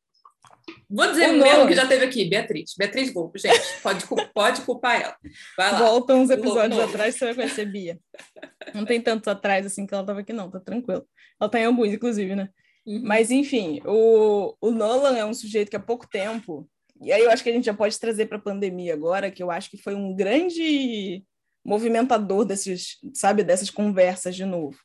Vou 0.89 1.07
dizer 1.07 1.29
O 1.29 1.34
mesmo 1.34 1.67
que 1.67 1.73
já 1.73 1.88
teve 1.88 2.05
aqui, 2.05 2.25
Beatriz. 2.25 2.73
Beatriz 2.77 3.10
Golpo, 3.12 3.38
gente. 3.38 3.62
Pode, 3.81 4.05
pode 4.34 4.62
culpar 4.62 5.01
ela. 5.01 5.15
Vai 5.57 5.71
lá. 5.71 5.79
Volta 5.79 6.13
uns 6.15 6.29
episódios 6.29 6.79
atrás, 6.79 7.15
você 7.15 7.25
vai 7.25 7.36
conhecer 7.36 7.65
Bia. 7.65 7.99
Não 8.73 8.86
tem 8.86 9.01
tantos 9.01 9.27
atrás 9.27 9.65
assim 9.65 9.86
que 9.86 9.93
ela 9.93 10.05
tava 10.05 10.19
aqui, 10.19 10.34
não, 10.34 10.49
tá 10.49 10.60
tranquilo. 10.60 11.05
Ela 11.39 11.49
tá 11.49 11.60
em 11.60 11.65
alguns, 11.65 11.89
inclusive, 11.89 12.36
né? 12.36 12.49
Uhum. 12.86 13.01
Mas, 13.03 13.31
enfim, 13.31 13.81
o, 13.86 14.55
o 14.62 14.71
Nolan 14.71 15.17
é 15.17 15.25
um 15.25 15.34
sujeito 15.34 15.69
que 15.69 15.75
há 15.75 15.79
pouco 15.79 16.07
tempo, 16.10 16.69
e 17.01 17.12
aí 17.12 17.23
eu 17.23 17.31
acho 17.31 17.43
que 17.43 17.49
a 17.49 17.53
gente 17.53 17.65
já 17.65 17.73
pode 17.73 17.99
trazer 17.99 18.27
para 18.27 18.38
a 18.38 18.41
pandemia 18.41 18.93
agora, 18.93 19.31
que 19.31 19.41
eu 19.41 19.49
acho 19.49 19.69
que 19.69 19.77
foi 19.77 19.95
um 19.95 20.15
grande 20.15 21.23
movimentador 21.65 22.45
desses, 22.45 22.97
sabe, 23.13 23.43
dessas 23.43 23.69
conversas 23.69 24.36
de 24.36 24.45
novo. 24.45 24.77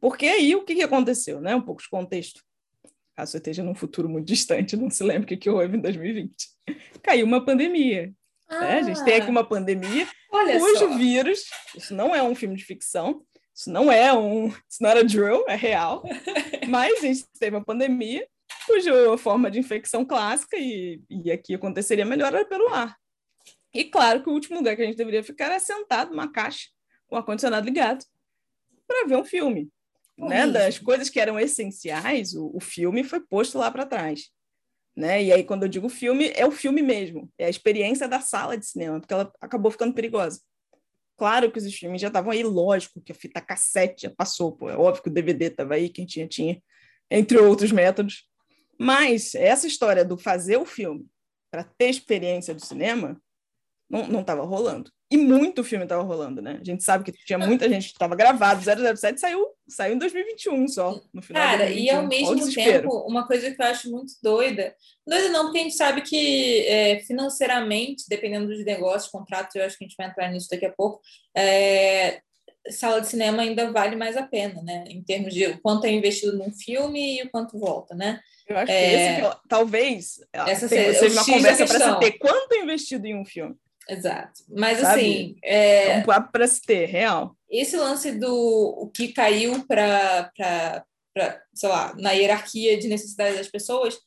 Porque 0.00 0.26
aí 0.26 0.54
o 0.54 0.64
que, 0.64 0.74
que 0.74 0.82
aconteceu, 0.82 1.40
né? 1.40 1.54
Um 1.54 1.60
pouco 1.60 1.82
de 1.82 1.88
contexto. 1.88 2.42
Caso 3.18 3.32
você 3.32 3.38
esteja 3.38 3.64
num 3.64 3.74
futuro 3.74 4.08
muito 4.08 4.28
distante, 4.28 4.76
não 4.76 4.88
se 4.88 5.02
lembre 5.02 5.34
o 5.34 5.36
que, 5.36 5.50
houve 5.50 5.76
em 5.76 5.80
2020. 5.80 6.32
Caiu 7.02 7.26
uma 7.26 7.44
pandemia. 7.44 8.14
né? 8.48 8.78
A 8.78 8.82
gente 8.82 9.04
tem 9.04 9.16
aqui 9.16 9.28
uma 9.28 9.42
pandemia 9.42 10.06
Ah, 10.32 10.36
Olha 10.36 10.56
cujo 10.60 10.78
só. 10.78 10.96
vírus, 10.96 11.40
isso 11.76 11.96
não 11.96 12.14
é 12.14 12.22
um 12.22 12.32
filme 12.36 12.54
de 12.54 12.64
ficção, 12.64 13.24
isso 13.52 13.72
não 13.72 13.90
é 13.90 14.12
um, 14.12 14.46
isso 14.46 14.80
não 14.80 14.88
era 14.88 15.02
drill, 15.02 15.44
é 15.48 15.56
real, 15.56 16.04
mas 16.70 16.98
a 16.98 17.00
gente 17.00 17.24
teve 17.40 17.56
uma 17.56 17.64
pandemia 17.64 18.24
cuja 18.68 19.18
forma 19.18 19.50
de 19.50 19.58
infecção 19.58 20.04
clássica 20.04 20.56
e, 20.56 21.02
e 21.10 21.32
aqui 21.32 21.56
aconteceria 21.56 22.04
melhor 22.04 22.32
era 22.32 22.44
pelo 22.44 22.68
ar. 22.68 22.96
E 23.74 23.82
claro 23.86 24.22
que 24.22 24.30
o 24.30 24.32
último 24.32 24.58
lugar 24.58 24.76
que 24.76 24.82
a 24.82 24.86
gente 24.86 24.96
deveria 24.96 25.24
ficar 25.24 25.50
é 25.50 25.58
sentado 25.58 26.12
numa 26.12 26.30
caixa 26.30 26.68
com 27.08 27.16
o 27.16 27.18
ar-condicionado 27.18 27.66
ligado 27.66 28.04
para 28.86 29.08
ver 29.08 29.16
um 29.16 29.24
filme. 29.24 29.68
Né? 30.18 30.46
Das 30.48 30.78
coisas 30.78 31.08
que 31.08 31.20
eram 31.20 31.38
essenciais, 31.38 32.34
o, 32.34 32.50
o 32.54 32.60
filme 32.60 33.04
foi 33.04 33.20
posto 33.20 33.56
lá 33.56 33.70
para 33.70 33.86
trás. 33.86 34.30
Né? 34.96 35.22
E 35.22 35.32
aí, 35.32 35.44
quando 35.44 35.62
eu 35.62 35.68
digo 35.68 35.88
filme, 35.88 36.32
é 36.34 36.44
o 36.44 36.50
filme 36.50 36.82
mesmo, 36.82 37.30
é 37.38 37.46
a 37.46 37.50
experiência 37.50 38.08
da 38.08 38.20
sala 38.20 38.58
de 38.58 38.66
cinema, 38.66 38.98
porque 38.98 39.14
ela 39.14 39.32
acabou 39.40 39.70
ficando 39.70 39.94
perigosa. 39.94 40.40
Claro 41.16 41.50
que 41.52 41.58
os 41.58 41.74
filmes 41.74 42.00
já 42.00 42.08
estavam 42.08 42.32
aí, 42.32 42.42
lógico 42.42 43.00
que 43.00 43.12
a 43.12 43.14
fita 43.14 43.40
cassete 43.40 44.02
já 44.02 44.10
passou, 44.10 44.52
pô, 44.52 44.68
é 44.68 44.76
óbvio 44.76 45.02
que 45.02 45.08
o 45.08 45.12
DVD 45.12 45.46
estava 45.46 45.74
aí, 45.74 45.88
quem 45.88 46.04
tinha, 46.04 46.26
tinha, 46.26 46.60
entre 47.08 47.38
outros 47.38 47.70
métodos. 47.70 48.28
Mas 48.78 49.34
essa 49.34 49.66
história 49.66 50.04
do 50.04 50.18
fazer 50.18 50.56
o 50.56 50.66
filme 50.66 51.06
para 51.50 51.64
ter 51.64 51.90
experiência 51.90 52.54
do 52.54 52.64
cinema 52.64 53.20
não 53.90 54.20
estava 54.20 54.42
rolando. 54.44 54.90
E 55.10 55.16
muito 55.16 55.64
filme 55.64 55.84
estava 55.86 56.02
rolando, 56.02 56.42
né? 56.42 56.58
A 56.60 56.64
gente 56.64 56.84
sabe 56.84 57.02
que 57.04 57.12
tinha 57.24 57.38
muita 57.38 57.66
gente 57.68 57.86
que 57.86 57.92
estava 57.94 58.14
gravado, 58.14 58.60
007 58.62 59.18
saiu, 59.18 59.46
saiu 59.66 59.94
em 59.94 59.98
2021 59.98 60.68
só, 60.68 61.00
no 61.14 61.22
final 61.22 61.42
Cara, 61.42 61.70
e 61.70 61.88
ao 61.88 62.06
2021. 62.06 62.26
Olha 62.28 62.42
o 62.42 62.46
mesmo 62.46 62.54
tempo, 62.54 63.06
uma 63.08 63.26
coisa 63.26 63.50
que 63.50 63.62
eu 63.62 63.66
acho 63.66 63.90
muito 63.90 64.12
doida, 64.22 64.74
doida 65.06 65.30
não, 65.30 65.44
porque 65.44 65.58
a 65.60 65.62
gente 65.62 65.74
sabe 65.76 66.02
que 66.02 66.66
é, 66.66 66.98
financeiramente, 67.00 68.04
dependendo 68.08 68.48
dos 68.48 68.62
negócios, 68.64 69.10
contratos, 69.10 69.54
eu 69.56 69.64
acho 69.64 69.78
que 69.78 69.84
a 69.84 69.88
gente 69.88 69.96
vai 69.96 70.08
entrar 70.08 70.30
nisso 70.30 70.48
daqui 70.50 70.66
a 70.66 70.72
pouco, 70.72 71.00
é, 71.34 72.20
sala 72.68 73.00
de 73.00 73.06
cinema 73.08 73.40
ainda 73.42 73.72
vale 73.72 73.96
mais 73.96 74.14
a 74.14 74.22
pena, 74.24 74.60
né? 74.62 74.84
Em 74.88 75.02
termos 75.02 75.32
de 75.32 75.46
o 75.46 75.58
quanto 75.62 75.86
é 75.86 75.90
investido 75.90 76.36
num 76.36 76.52
filme 76.52 77.18
e 77.18 77.22
o 77.22 77.30
quanto 77.30 77.58
volta, 77.58 77.94
né? 77.94 78.20
Eu 78.46 78.58
acho 78.58 78.66
que 78.66 78.72
É, 78.72 79.12
esse, 79.12 79.20
que 79.20 79.26
eu- 79.26 79.34
talvez, 79.48 80.20
essa 80.34 80.68
tenha- 80.68 80.92
seja- 80.92 80.98
seja 80.98 81.14
uma 81.14 81.24
conversa 81.24 81.66
para 81.66 81.94
se 81.94 82.00
ter. 82.00 82.18
Quanto 82.18 82.52
é 82.52 82.58
investido 82.62 83.06
em 83.06 83.16
um 83.18 83.24
filme? 83.24 83.56
Exato. 83.88 84.42
Mas 84.48 84.78
Sabe? 84.80 85.00
assim, 85.00 85.36
é, 85.42 85.92
É 85.92 85.98
um 85.98 86.02
papo 86.02 86.30
para 86.30 86.46
se 86.46 86.60
ter, 86.60 86.86
real. 86.86 87.34
esse 87.50 87.76
lance 87.76 88.12
do 88.12 88.30
o 88.82 88.90
que 88.90 89.08
caiu 89.12 89.64
para, 89.66 90.30
sei 91.54 91.68
lá, 91.68 91.94
na 91.96 92.12
hierarquia 92.12 92.78
de 92.78 92.86
necessidade 92.88 93.36
das 93.36 93.48
pessoas, 93.48 93.98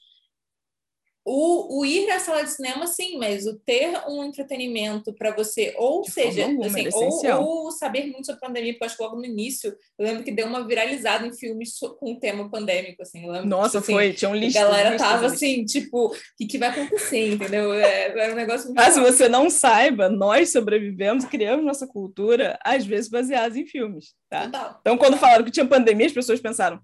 o, 1.24 1.80
o 1.80 1.86
ir 1.86 2.10
à 2.10 2.20
sala 2.20 2.44
de 2.44 2.52
cinema, 2.52 2.88
sim, 2.88 3.18
mas 3.18 3.46
o 3.46 3.58
ter 3.60 3.92
um 4.08 4.24
entretenimento 4.24 5.14
para 5.14 5.32
você, 5.36 5.74
ou 5.78 6.02
De 6.02 6.12
seja, 6.12 6.46
alguma, 6.46 6.66
assim, 6.66 6.88
é 6.88 7.36
ou, 7.36 7.66
ou 7.66 7.72
saber 7.72 8.08
muito 8.08 8.26
sobre 8.26 8.44
a 8.44 8.48
pandemia, 8.48 8.74
porque 8.74 8.84
eu 8.84 8.88
acho 8.88 8.98
que 8.98 9.04
logo 9.04 9.16
no 9.18 9.26
início 9.26 9.76
eu 10.00 10.06
lembro 10.06 10.24
que 10.24 10.32
deu 10.32 10.48
uma 10.48 10.66
viralizada 10.66 11.26
em 11.28 11.34
filmes 11.34 11.78
com 12.00 12.20
tema 12.20 12.50
pandêmico, 12.50 13.04
assim, 13.04 13.30
lembro, 13.30 13.48
Nossa, 13.48 13.80
tipo, 13.80 13.84
assim, 13.84 13.94
foi, 13.94 14.14
tinha 14.14 14.30
um 14.30 14.34
A 14.34 14.38
lista. 14.38 14.60
galera 14.62 14.98
tava 14.98 15.28
assim, 15.28 15.64
tipo, 15.64 16.08
o 16.08 16.16
que, 16.38 16.48
que 16.48 16.58
vai 16.58 16.70
acontecer, 16.70 17.34
entendeu? 17.34 17.72
É, 17.74 18.08
era 18.20 18.34
um 18.34 18.36
negócio 18.36 18.66
muito 18.68 18.78
Caso 18.78 19.02
você 19.02 19.30
não 19.30 19.50
saiba, 19.50 20.10
nós 20.10 20.52
sobrevivemos, 20.52 21.26
criamos 21.26 21.64
nossa 21.64 21.86
cultura, 21.86 22.58
às 22.66 22.84
vezes 22.86 23.10
baseados 23.10 23.56
em 23.56 23.66
filmes, 23.68 24.16
tá? 24.28 24.46
total. 24.46 24.78
Então, 24.82 24.98
quando 24.98 25.18
falaram 25.18 25.46
que 25.46 25.52
tinha 25.52 25.66
pandemia, 25.68 26.08
as 26.08 26.14
pessoas 26.14 26.42
pensaram, 26.42 26.80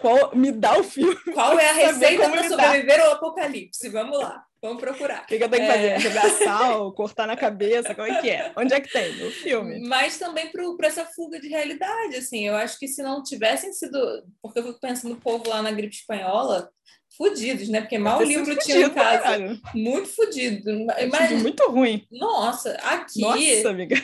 qual, 0.00 0.34
me 0.34 0.50
dá 0.52 0.78
o 0.78 0.84
filme, 0.84 1.14
o 1.26 1.32
Qual 1.32 1.58
é 1.58 1.70
a 1.70 1.72
receita 1.72 2.28
para 2.30 2.48
sobreviver 2.48 3.00
ao 3.00 3.12
apocalipse? 3.12 3.88
Vamos 3.88 4.18
lá, 4.18 4.42
vamos 4.62 4.80
procurar. 4.80 5.26
que, 5.26 5.38
que 5.38 5.44
eu 5.44 5.48
tenho 5.48 5.64
que 5.66 5.70
É. 5.70 5.74
fazer? 5.98 6.00
Jogar 6.00 6.30
sal, 6.44 6.92
cortar 6.92 7.26
na 7.26 7.36
cabeça, 7.36 7.94
como 7.94 8.06
é 8.08 8.20
que 8.20 8.30
é? 8.30 8.52
Onde 8.56 8.74
é 8.74 8.80
que 8.80 8.90
tem? 8.92 9.12
No 9.16 9.30
filme. 9.30 9.80
Mas 9.88 10.18
também 10.18 10.50
para 10.50 10.86
essa 10.88 11.04
fuga 11.04 11.40
de 11.40 11.48
realidade, 11.48 12.16
assim, 12.16 12.46
eu 12.46 12.56
acho 12.56 12.78
que 12.78 12.88
se 12.88 13.02
não 13.02 13.22
tivessem 13.22 13.72
sido, 13.72 13.98
porque 14.42 14.58
eu 14.58 14.64
fico 14.64 14.80
pensando 14.80 15.14
no 15.14 15.20
povo 15.20 15.48
lá 15.48 15.62
na 15.62 15.70
gripe 15.70 15.94
espanhola, 15.94 16.70
fudidos, 17.16 17.68
né? 17.68 17.80
Porque 17.80 17.98
mal 17.98 18.20
o 18.20 18.22
livro 18.22 18.56
tinha 18.58 18.86
em 18.86 18.90
casa, 18.90 19.22
caralho. 19.22 19.60
muito 19.74 20.08
fudido. 20.08 20.86
Mas, 21.10 21.42
muito 21.42 21.68
ruim. 21.70 22.06
nossa, 22.10 22.72
aqui 22.82 23.20
Nossa, 23.20 23.70
amiga. 23.70 23.96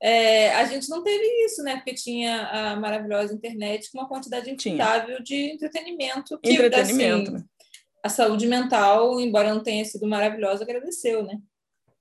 é, 0.00 0.54
a 0.54 0.64
gente 0.64 0.88
não 0.88 1.02
teve 1.02 1.24
isso, 1.44 1.62
né? 1.62 1.76
Porque 1.76 1.94
tinha 1.94 2.46
a 2.46 2.76
maravilhosa 2.76 3.34
internet 3.34 3.90
com 3.90 3.98
uma 3.98 4.08
quantidade 4.08 4.50
infindável 4.50 5.22
de 5.22 5.52
entretenimento. 5.52 6.38
Que, 6.38 6.52
Entretenimento, 6.52 7.34
assim, 7.34 7.38
né? 7.38 7.44
a 8.02 8.08
saúde 8.08 8.46
mental, 8.46 9.20
embora 9.20 9.52
não 9.52 9.62
tenha 9.62 9.84
sido 9.84 10.06
maravilhosa, 10.06 10.64
agradeceu, 10.64 11.24
né? 11.24 11.38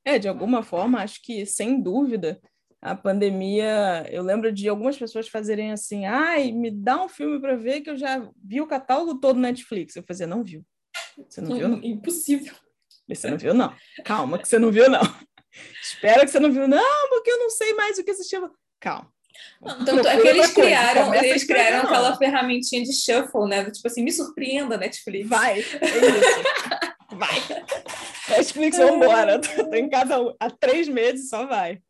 É, 0.04 0.18
de 0.18 0.28
alguma 0.28 0.64
forma, 0.64 1.02
acho 1.02 1.22
que, 1.22 1.46
sem 1.46 1.80
dúvida, 1.80 2.42
a 2.82 2.96
pandemia. 2.96 4.08
Eu 4.10 4.24
lembro 4.24 4.52
de 4.52 4.68
algumas 4.68 4.98
pessoas 4.98 5.30
fazerem 5.30 5.72
assim: 5.72 6.06
ai, 6.06 6.52
me 6.52 6.72
dá 6.72 7.04
um 7.04 7.08
filme 7.08 7.40
para 7.40 7.56
ver 7.56 7.82
que 7.82 7.90
eu 7.90 7.98
já 7.98 8.28
vi 8.44 8.60
o 8.60 8.68
catálogo 8.68 9.20
todo 9.20 9.36
no 9.36 9.44
Netflix. 9.44 9.96
Eu 9.96 10.04
fazia, 10.04 10.26
não 10.26 10.44
viu. 10.44 10.66
Você 11.30 11.42
não 11.42 11.56
viu, 11.56 11.68
não? 11.68 11.84
Impossível. 11.84 12.56
Você 13.08 13.30
não 13.30 13.38
viu, 13.38 13.54
não. 13.54 13.76
Calma, 14.04 14.40
que 14.40 14.48
você 14.48 14.58
não 14.58 14.72
viu, 14.72 14.90
não. 14.90 15.02
Espera 15.84 16.22
que 16.22 16.32
você 16.32 16.40
não 16.40 16.52
viu, 16.52 16.68
não, 16.68 17.10
porque 17.10 17.30
eu 17.30 17.38
não 17.38 17.50
sei 17.50 17.74
mais 17.74 17.98
o 17.98 18.04
que 18.04 18.12
assistir. 18.12 18.42
Calma. 18.80 19.12
Não, 19.62 19.86
tanto 19.86 20.08
é 20.08 20.22
que 20.22 20.28
eles 20.28 20.52
coisa, 20.52 20.70
criaram, 20.70 21.16
eles 21.16 21.44
criaram 21.44 21.78
não. 21.78 21.86
aquela 21.86 22.18
ferramentinha 22.18 22.84
de 22.84 22.94
shuffle, 22.94 23.48
né? 23.48 23.70
Tipo 23.70 23.88
assim, 23.88 24.04
me 24.04 24.12
surpreenda, 24.12 24.78
Netflix. 24.78 25.28
Vai, 25.28 25.62
é. 25.62 27.16
Vai. 27.16 27.36
Netflix, 28.38 28.78
vambora. 28.78 29.40
Tô 29.40 29.74
em 29.74 29.90
casa 29.90 30.16
há 30.40 30.50
três 30.50 30.88
meses, 30.88 31.30
só 31.30 31.46
vai. 31.46 31.82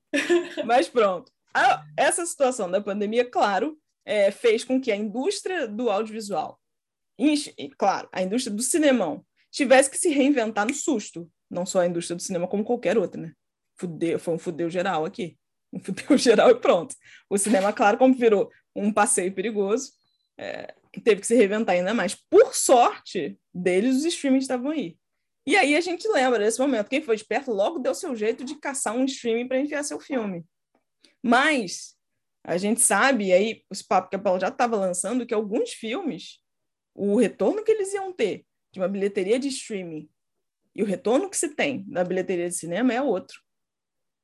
Mas 0.65 0.87
pronto. 0.87 1.31
A- 1.53 1.83
essa 1.97 2.25
situação 2.25 2.69
da 2.69 2.81
pandemia, 2.81 3.25
claro, 3.25 3.77
é, 4.05 4.31
fez 4.31 4.63
com 4.63 4.79
que 4.79 4.91
a 4.91 4.95
indústria 4.95 5.67
do 5.67 5.89
audiovisual, 5.89 6.59
e, 7.19 7.69
claro, 7.77 8.09
a 8.11 8.21
indústria 8.21 8.55
do 8.55 8.61
cinemão, 8.63 9.23
tivesse 9.51 9.89
que 9.89 9.97
se 9.97 10.09
reinventar 10.09 10.65
no 10.67 10.73
susto. 10.73 11.29
Não 11.49 11.65
só 11.65 11.81
a 11.81 11.85
indústria 11.87 12.15
do 12.15 12.21
cinema, 12.21 12.47
como 12.47 12.63
qualquer 12.63 12.97
outra, 12.97 13.21
né? 13.21 13.33
Fudeu, 13.77 14.17
foi 14.17 14.33
um 14.33 14.39
fudeu 14.39 14.69
geral 14.69 15.05
aqui. 15.05 15.37
Um 15.71 15.79
fudeu 15.79 16.05
geral 16.17 16.49
e 16.49 16.55
pronto. 16.55 16.95
O 17.29 17.37
cinema, 17.37 17.73
claro, 17.73 17.97
como 17.97 18.13
virou 18.13 18.49
um 18.75 18.91
passeio 18.91 19.33
perigoso, 19.33 19.91
é, 20.37 20.73
teve 21.03 21.21
que 21.21 21.27
se 21.27 21.35
reinventar 21.35 21.75
ainda 21.75 21.93
mais. 21.93 22.15
Por 22.15 22.55
sorte 22.55 23.37
deles, 23.53 23.97
os 23.97 24.05
streamings 24.05 24.45
estavam 24.45 24.71
aí. 24.71 24.97
E 25.51 25.57
aí 25.57 25.75
a 25.75 25.81
gente 25.81 26.07
lembra 26.07 26.39
desse 26.39 26.59
momento. 26.59 26.87
Quem 26.89 27.01
foi 27.01 27.15
esperto 27.15 27.51
logo 27.51 27.77
deu 27.79 27.93
seu 27.93 28.15
jeito 28.15 28.43
de 28.45 28.55
caçar 28.55 28.95
um 28.95 29.03
streaming 29.05 29.47
para 29.47 29.59
enviar 29.59 29.83
seu 29.83 29.99
filme. 29.99 30.45
Mas 31.21 31.95
a 32.43 32.57
gente 32.57 32.81
sabe, 32.81 33.25
e 33.27 33.33
aí 33.33 33.63
os 33.69 33.81
papos 33.81 34.09
que 34.09 34.15
a 34.15 34.19
Paula 34.19 34.39
já 34.39 34.47
estava 34.47 34.75
lançando, 34.75 35.25
que 35.25 35.33
alguns 35.33 35.71
filmes, 35.71 36.39
o 36.95 37.17
retorno 37.17 37.63
que 37.63 37.71
eles 37.71 37.93
iam 37.93 38.11
ter 38.13 38.45
de 38.71 38.79
uma 38.79 38.87
bilheteria 38.87 39.37
de 39.37 39.49
streaming 39.49 40.09
e 40.73 40.81
o 40.81 40.85
retorno 40.85 41.29
que 41.29 41.37
se 41.37 41.49
tem 41.49 41.83
da 41.89 42.03
bilheteria 42.03 42.47
de 42.47 42.55
cinema 42.55 42.93
é 42.93 43.01
outro. 43.01 43.37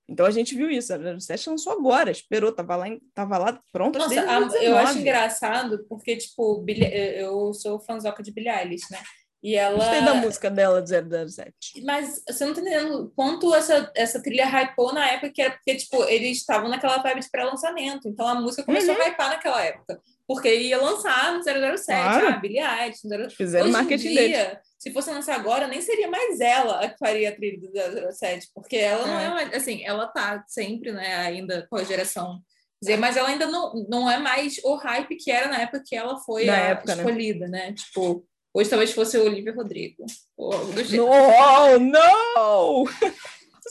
Então 0.09 0.25
a 0.25 0.32
gente 0.32 0.55
viu 0.55 0.71
isso. 0.71 0.93
A 0.93 1.19
07 1.19 1.49
lançou 1.49 1.73
agora, 1.73 2.09
esperou, 2.09 2.51
estava 2.51 2.78
lá, 2.78 2.86
tava 3.13 3.38
lá 3.38 3.61
pronta 3.73 3.99
Nossa, 3.99 4.09
desde 4.15 4.25
a- 4.30 4.39
2019. 4.39 4.65
eu 4.65 4.78
acho 4.78 4.99
engraçado 4.99 5.86
porque, 5.89 6.15
tipo, 6.15 6.61
Billie- 6.61 6.89
eu 7.19 7.53
sou 7.53 7.82
fãzoca 7.82 8.23
de 8.23 8.32
Billie 8.32 8.49
Eilish, 8.49 8.89
né? 8.89 9.03
E 9.43 9.55
ela. 9.55 9.75
Gostei 9.77 10.01
da 10.01 10.15
música 10.15 10.49
dela 10.49 10.81
do 10.81 10.88
007. 11.29 11.83
Mas 11.83 12.21
você 12.27 12.43
não 12.45 12.53
tá 12.53 12.61
entendendo 12.61 13.11
quanto 13.15 13.53
essa, 13.53 13.91
essa 13.95 14.21
trilha 14.21 14.45
hypou 14.45 14.91
na 14.93 15.07
época, 15.11 15.29
que 15.31 15.41
era 15.41 15.51
porque, 15.51 15.75
tipo, 15.75 16.03
eles 16.05 16.38
estavam 16.38 16.67
naquela 16.69 16.97
vibe 16.97 17.21
de 17.21 17.29
pré-lançamento. 17.29 18.07
Então 18.07 18.27
a 18.27 18.35
música 18.35 18.63
começou 18.63 18.95
Uhum. 18.95 19.01
a 19.01 19.05
hypar 19.07 19.29
naquela 19.29 19.63
época. 19.63 20.01
Porque 20.27 20.53
ia 20.53 20.81
lançar 20.81 21.33
no 21.33 21.43
007, 21.43 21.85
Claro. 21.85 22.27
ah, 22.27 22.31
Billie 22.38 22.59
Eilish, 22.59 23.03
no 23.05 23.09
007. 23.09 23.35
Fizeram 23.35 23.65
Hoje 23.65 23.73
marketing 23.73 24.09
dia, 24.09 24.17
deles. 24.45 24.57
se 24.77 24.91
fosse 24.91 25.09
lançar 25.11 25.35
agora, 25.35 25.67
nem 25.67 25.81
seria 25.81 26.09
mais 26.09 26.39
ela 26.41 26.81
a 26.83 26.89
que 26.89 26.97
faria 26.97 27.29
a 27.29 27.35
trilha 27.35 27.59
do 27.59 28.11
007, 28.11 28.47
porque 28.53 28.75
ela 28.75 29.05
não 29.07 29.19
É. 29.19 29.25
é, 29.25 29.29
uma, 29.29 29.41
assim, 29.55 29.85
ela 29.85 30.07
tá 30.07 30.43
sempre, 30.47 30.91
né, 30.91 31.15
ainda 31.17 31.65
com 31.69 31.77
a 31.77 31.83
geração 31.83 32.39
dizer, 32.81 32.97
mas 32.97 33.15
ela 33.17 33.29
ainda 33.29 33.47
não, 33.47 33.73
não 33.89 34.11
é 34.11 34.17
mais 34.19 34.59
o 34.63 34.75
hype 34.75 35.15
que 35.15 35.31
era 35.31 35.47
na 35.47 35.61
época 35.61 35.81
que 35.85 35.95
ela 35.95 36.17
foi 36.19 36.47
a 36.49 36.55
época, 36.55 36.95
né? 36.95 37.03
escolhida, 37.03 37.47
né? 37.47 37.73
Tipo, 37.73 38.23
hoje 38.60 38.70
talvez 38.70 38.91
fosse 38.91 39.18
o 39.18 39.26
Olivia 39.26 39.53
Rodrigo. 39.53 40.05
Ou 40.36 40.51
algo 40.53 40.74
do 40.74 40.84
jeito, 40.84 41.05
No, 41.05 41.80
não! 41.80 42.86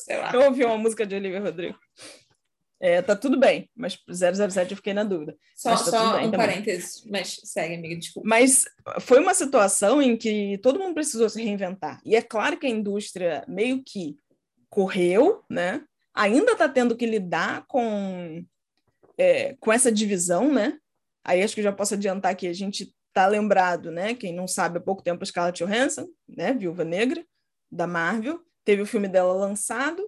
sei 0.05 0.17
lá. 0.19 0.31
Eu 0.33 0.43
ouvi 0.43 0.65
uma 0.65 0.79
música 0.79 1.05
de 1.05 1.17
Olivia 1.17 1.41
Rodrigo. 1.41 1.77
É, 2.79 3.01
tá 3.01 3.17
tudo 3.17 3.39
bem, 3.39 3.71
mas 3.75 3.99
007 4.07 4.71
eu 4.73 4.77
fiquei 4.77 4.93
na 4.93 5.03
dúvida. 5.03 5.35
Só, 5.57 5.71
tá 5.71 5.77
só 5.79 6.09
um 6.19 6.31
também. 6.31 6.31
parênteses, 6.33 7.05
mas 7.11 7.41
segue, 7.43 7.75
amiga, 7.75 7.97
desculpa. 7.97 8.29
Mas 8.29 8.67
foi 9.01 9.19
uma 9.19 9.33
situação 9.33 10.01
em 10.03 10.15
que 10.17 10.59
todo 10.59 10.79
mundo 10.79 10.95
precisou 10.95 11.29
se 11.29 11.43
reinventar. 11.43 12.01
E 12.05 12.15
é 12.15 12.21
claro 12.21 12.59
que 12.59 12.67
a 12.67 12.71
indústria 12.71 13.45
meio 13.49 13.83
que 13.83 14.19
correu, 14.69 15.43
né? 15.49 15.83
Ainda 16.15 16.53
está 16.53 16.69
tendo 16.69 16.95
que 16.95 17.07
lidar 17.07 17.65
com, 17.67 18.45
é, 19.19 19.57
com 19.59 19.73
essa 19.73 19.91
divisão, 19.91 20.53
né? 20.53 20.79
Aí 21.25 21.43
acho 21.43 21.55
que 21.55 21.61
eu 21.61 21.65
já 21.65 21.73
posso 21.73 21.95
adiantar 21.95 22.37
que 22.37 22.47
a 22.47 22.53
gente 22.53 22.95
tá 23.17 23.27
lembrado, 23.27 23.91
né? 23.91 24.13
Quem 24.15 24.35
não 24.35 24.47
sabe, 24.47 24.77
há 24.77 24.81
pouco 24.81 25.03
tempo 25.03 25.23
a 25.23 25.27
Scarlett 25.27 25.65
Johansson, 25.65 26.07
né? 26.29 26.53
Viúva 26.53 26.85
Negra, 26.85 27.25
da 27.73 27.87
Marvel. 27.87 28.43
Teve 28.63 28.83
o 28.83 28.87
filme 28.87 29.09
dela 29.09 29.33
lançado 29.33 30.07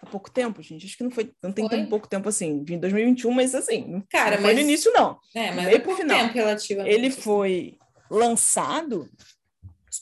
há 0.00 0.06
pouco 0.06 0.30
tempo, 0.30 0.62
gente. 0.62 0.86
Acho 0.86 0.96
que 0.96 1.04
não 1.04 1.10
foi, 1.10 1.30
não 1.42 1.52
tem 1.52 1.68
Foi? 1.68 1.76
tão 1.76 1.86
pouco 1.86 2.08
tempo 2.08 2.30
assim, 2.30 2.64
em 2.66 2.78
2021, 2.78 3.30
mas 3.30 3.54
assim, 3.54 4.02
Cara, 4.08 4.36
não 4.36 4.42
foi 4.42 4.54
mas- 4.54 4.56
no 4.56 4.60
início, 4.62 4.90
não. 4.94 5.18
É, 5.34 5.52
mas 5.52 5.66
meio 5.66 5.76
é 5.76 5.80
pro 5.80 5.94
final. 5.96 6.18
tempo 6.18 6.32
relativamente. 6.32 6.94
Ele 6.94 7.10
foi 7.10 7.76
lançado 8.10 9.06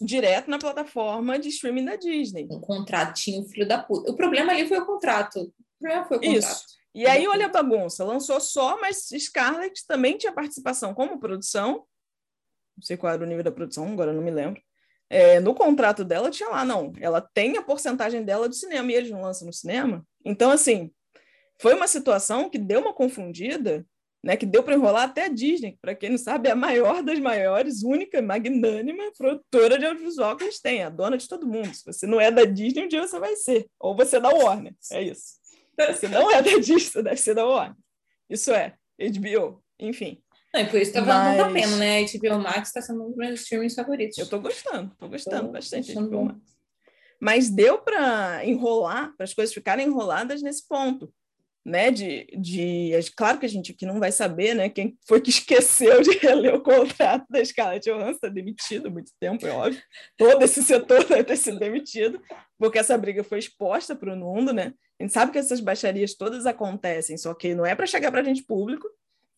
direto 0.00 0.48
na 0.48 0.58
plataforma 0.58 1.36
de 1.36 1.48
streaming 1.48 1.84
da 1.86 1.96
Disney. 1.96 2.46
um 2.52 2.60
contratinho, 2.60 3.44
filho 3.48 3.66
da 3.66 3.78
puta. 3.82 4.12
O 4.12 4.14
problema 4.16 4.52
ali 4.52 4.68
foi 4.68 4.78
o 4.78 4.86
contrato. 4.86 5.40
O 5.40 5.52
problema 5.80 6.04
foi 6.06 6.18
o 6.18 6.20
contrato. 6.20 6.38
Isso. 6.38 6.64
E 6.94 7.04
aí, 7.06 7.26
olha 7.26 7.46
a 7.46 7.48
bagunça, 7.48 8.04
lançou 8.04 8.38
só, 8.38 8.80
mas 8.80 9.08
Scarlett 9.18 9.84
também 9.88 10.16
tinha 10.16 10.30
participação 10.32 10.94
como 10.94 11.18
produção. 11.18 11.84
Sei 12.84 12.96
qual 12.96 13.12
era 13.12 13.22
o 13.22 13.26
nível 13.26 13.42
da 13.42 13.50
produção, 13.50 13.90
agora 13.90 14.12
não 14.12 14.22
me 14.22 14.30
lembro. 14.30 14.60
É, 15.08 15.40
no 15.40 15.54
contrato 15.54 16.04
dela 16.04 16.30
tinha 16.30 16.48
lá, 16.48 16.64
não, 16.64 16.92
ela 17.00 17.20
tem 17.20 17.56
a 17.56 17.62
porcentagem 17.62 18.24
dela 18.24 18.48
de 18.48 18.56
cinema 18.56 18.90
e 18.90 18.94
eles 18.94 19.10
não 19.10 19.22
lançam 19.22 19.46
no 19.46 19.52
cinema. 19.52 20.06
Então, 20.24 20.50
assim, 20.50 20.90
foi 21.60 21.74
uma 21.74 21.86
situação 21.86 22.50
que 22.50 22.58
deu 22.58 22.80
uma 22.80 22.92
confundida, 22.92 23.86
né? 24.22 24.36
Que 24.36 24.46
deu 24.46 24.62
para 24.62 24.74
enrolar 24.74 25.04
até 25.04 25.26
a 25.26 25.28
Disney, 25.28 25.78
para 25.80 25.94
quem 25.94 26.10
não 26.10 26.18
sabe, 26.18 26.48
é 26.48 26.52
a 26.52 26.56
maior 26.56 27.02
das 27.02 27.18
maiores, 27.18 27.82
única, 27.82 28.22
magnânima 28.22 29.12
produtora 29.16 29.78
de 29.78 29.84
audiovisual 29.84 30.36
que 30.36 30.46
gente 30.46 30.62
tem, 30.62 30.82
a 30.82 30.88
dona 30.88 31.18
de 31.18 31.28
todo 31.28 31.46
mundo. 31.46 31.72
Se 31.74 31.84
você 31.84 32.06
não 32.06 32.20
é 32.20 32.30
da 32.30 32.44
Disney, 32.44 32.84
um 32.84 32.88
dia 32.88 33.06
você 33.06 33.18
vai 33.18 33.36
ser, 33.36 33.68
ou 33.78 33.94
você 33.94 34.16
é 34.16 34.20
da 34.20 34.30
Warner, 34.30 34.74
é 34.90 35.02
isso. 35.02 35.34
Se 35.96 36.08
não 36.08 36.30
é 36.30 36.40
da 36.42 36.58
Disney, 36.58 36.80
você 36.80 37.02
deve 37.02 37.16
ser 37.18 37.34
da 37.34 37.44
Warner. 37.44 37.76
Isso 38.30 38.52
é, 38.52 38.74
HBO, 38.98 39.62
enfim. 39.78 40.23
Não, 40.54 40.60
e 40.60 40.66
por 40.68 40.80
isso 40.80 40.92
tá 40.92 41.00
valendo 41.00 41.40
a 41.40 41.50
Mas- 41.50 41.64
pena, 41.64 41.76
né? 41.78 41.98
A 41.98 42.02
HBO 42.04 42.38
Max 42.40 42.70
tá 42.72 42.80
sendo 42.80 43.02
um 43.02 43.08
dos 43.08 43.16
meus 43.16 43.40
streamings 43.40 43.74
favoritos. 43.74 44.16
Eu 44.16 44.28
tô 44.28 44.38
gostando, 44.38 44.94
tô 44.96 45.08
gostando 45.08 45.46
Tô 45.46 45.52
bastante. 45.52 45.90
achando 45.90 46.08
HBO 46.08 46.16
bom. 46.16 46.24
Max. 46.26 46.40
Mas 47.20 47.50
deu 47.50 47.78
para 47.78 48.44
enrolar, 48.46 49.12
para 49.16 49.24
as 49.24 49.34
coisas 49.34 49.52
ficarem 49.52 49.86
enroladas 49.86 50.42
nesse 50.42 50.66
ponto, 50.68 51.12
né? 51.64 51.90
De, 51.90 52.26
de, 52.38 52.92
claro 53.16 53.38
que 53.40 53.46
a 53.46 53.48
gente 53.48 53.72
aqui 53.72 53.84
não 53.84 53.98
vai 53.98 54.12
saber, 54.12 54.54
né? 54.54 54.68
Quem 54.68 54.96
foi 55.08 55.20
que 55.20 55.30
esqueceu 55.30 56.00
de 56.02 56.18
reler 56.18 56.54
o 56.54 56.62
contrato 56.62 57.24
da 57.28 57.44
Scarlett 57.44 57.90
Johansson, 57.90 58.28
demitido 58.30 58.86
há 58.86 58.90
muito 58.90 59.10
tempo, 59.18 59.44
é 59.46 59.50
óbvio. 59.50 59.82
Todo 60.16 60.40
esse 60.44 60.62
setor 60.62 61.02
deve 61.08 61.24
ter 61.24 61.36
sido 61.36 61.58
demitido, 61.58 62.22
porque 62.58 62.78
essa 62.78 62.96
briga 62.96 63.24
foi 63.24 63.40
exposta 63.40 63.96
para 63.96 64.14
o 64.14 64.16
mundo, 64.16 64.52
né? 64.52 64.72
A 65.00 65.02
gente 65.02 65.12
sabe 65.12 65.32
que 65.32 65.38
essas 65.38 65.58
baixarias 65.58 66.14
todas 66.14 66.46
acontecem, 66.46 67.16
só 67.16 67.34
que 67.34 67.54
não 67.56 67.66
é 67.66 67.74
para 67.74 67.86
chegar 67.86 68.12
para 68.12 68.20
a 68.20 68.24
gente 68.24 68.44
público. 68.44 68.86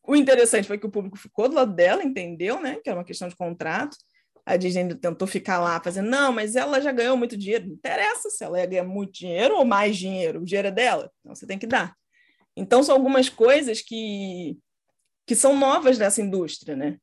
O 0.07 0.15
interessante 0.15 0.69
foi 0.69 0.79
que 0.79 0.87
o 0.87 0.91
público 0.91 1.19
ficou 1.19 1.49
do 1.49 1.57
lado 1.57 1.75
dela, 1.75 2.05
entendeu, 2.05 2.61
né? 2.61 2.77
Que 2.77 2.89
era 2.89 2.99
uma 2.99 3.05
questão 3.05 3.29
de 3.29 3.35
contrato. 3.35 3.97
A 4.45 4.57
Disney 4.57 4.95
tentou 4.95 5.27
ficar 5.27 5.59
lá 5.59 5.81
fazendo, 5.83 6.09
não, 6.09 6.33
mas 6.33 6.55
ela 6.55 6.81
já 6.81 6.93
ganhou 6.93 7.17
muito 7.17 7.37
dinheiro. 7.37 7.67
Não 7.67 7.75
interessa 7.75 8.31
se 8.31 8.45
ela 8.45 8.61
ia 8.61 8.67
ganhar 8.67 8.85
muito 8.85 9.13
dinheiro 9.13 9.57
ou 9.57 9.65
mais 9.65 9.97
dinheiro. 9.97 10.41
O 10.41 10.45
dinheiro 10.45 10.69
é 10.69 10.71
dela, 10.71 11.11
então 11.21 11.35
você 11.35 11.45
tem 11.45 11.59
que 11.59 11.67
dar. 11.67 11.93
Então, 12.57 12.83
são 12.83 12.95
algumas 12.95 13.29
coisas 13.29 13.83
que, 13.83 14.57
que 15.27 15.35
são 15.35 15.59
novas 15.59 15.99
nessa 15.99 16.23
indústria, 16.23 16.77
né? 16.77 16.99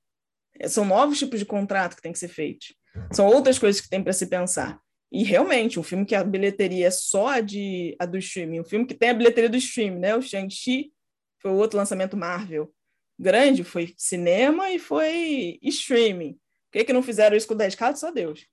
São 0.68 0.86
novos 0.86 1.20
tipos 1.20 1.40
de 1.40 1.46
contrato 1.46 1.98
que 1.98 2.02
tem 2.02 2.14
que 2.14 2.20
ser 2.20 2.30
feitos. 2.30 2.74
São 3.12 3.28
outras 3.28 3.60
coisas 3.60 3.82
que 3.82 3.90
tem 3.90 4.02
para 4.02 4.14
se 4.14 4.28
pensar. 4.28 4.80
E 5.12 5.24
realmente, 5.24 5.80
um 5.80 5.84
filme 5.84 6.06
que 6.06 6.16
a 6.16 6.24
bilheteria 6.24 6.88
é 6.88 6.92
só 6.92 7.28
a, 7.28 7.42
de, 7.42 7.96
a 8.00 8.06
do 8.06 8.18
streaming, 8.18 8.62
um 8.62 8.66
filme 8.66 8.86
que 8.86 8.96
tem 8.96 9.10
a 9.10 9.14
bilheteria 9.14 9.50
do 9.50 9.58
streaming, 9.58 10.00
né? 10.00 10.16
O 10.16 10.22
Shang-Chi 10.22 10.92
foi 11.40 11.52
o 11.52 11.56
outro 11.56 11.78
lançamento 11.78 12.16
Marvel 12.16 12.74
grande, 13.20 13.64
foi 13.64 13.94
cinema 13.98 14.72
e 14.72 14.80
foi 14.80 15.60
streaming. 15.62 16.34
Por 16.34 16.80
que, 16.80 16.86
que 16.86 16.94
não 16.94 17.04
fizeram 17.04 17.36
isso 17.38 17.48
com 17.48 17.54
o 17.54 17.58
10 17.58 17.74
Scarlett? 17.74 18.00
Só 18.00 18.12
Deus. 18.12 18.46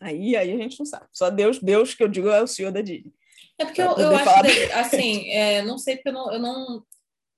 Aí, 0.00 0.36
aí 0.36 0.52
a 0.52 0.56
gente 0.56 0.78
não 0.78 0.86
sabe. 0.86 1.06
Só 1.12 1.30
Deus, 1.30 1.58
Deus 1.58 1.94
que 1.94 2.02
eu 2.02 2.08
digo 2.08 2.28
é 2.28 2.42
o 2.42 2.46
senhor 2.46 2.72
da 2.72 2.80
Disney. 2.80 3.12
É 3.58 3.64
porque 3.64 3.80
eu, 3.80 3.96
eu 3.96 4.16
acho 4.16 4.28
assim, 4.74 5.30
é, 5.30 5.62
não 5.62 5.78
sei 5.78 5.96
porque 5.96 6.08
eu 6.08 6.12
não, 6.12 6.32
eu 6.32 6.38
não, 6.38 6.84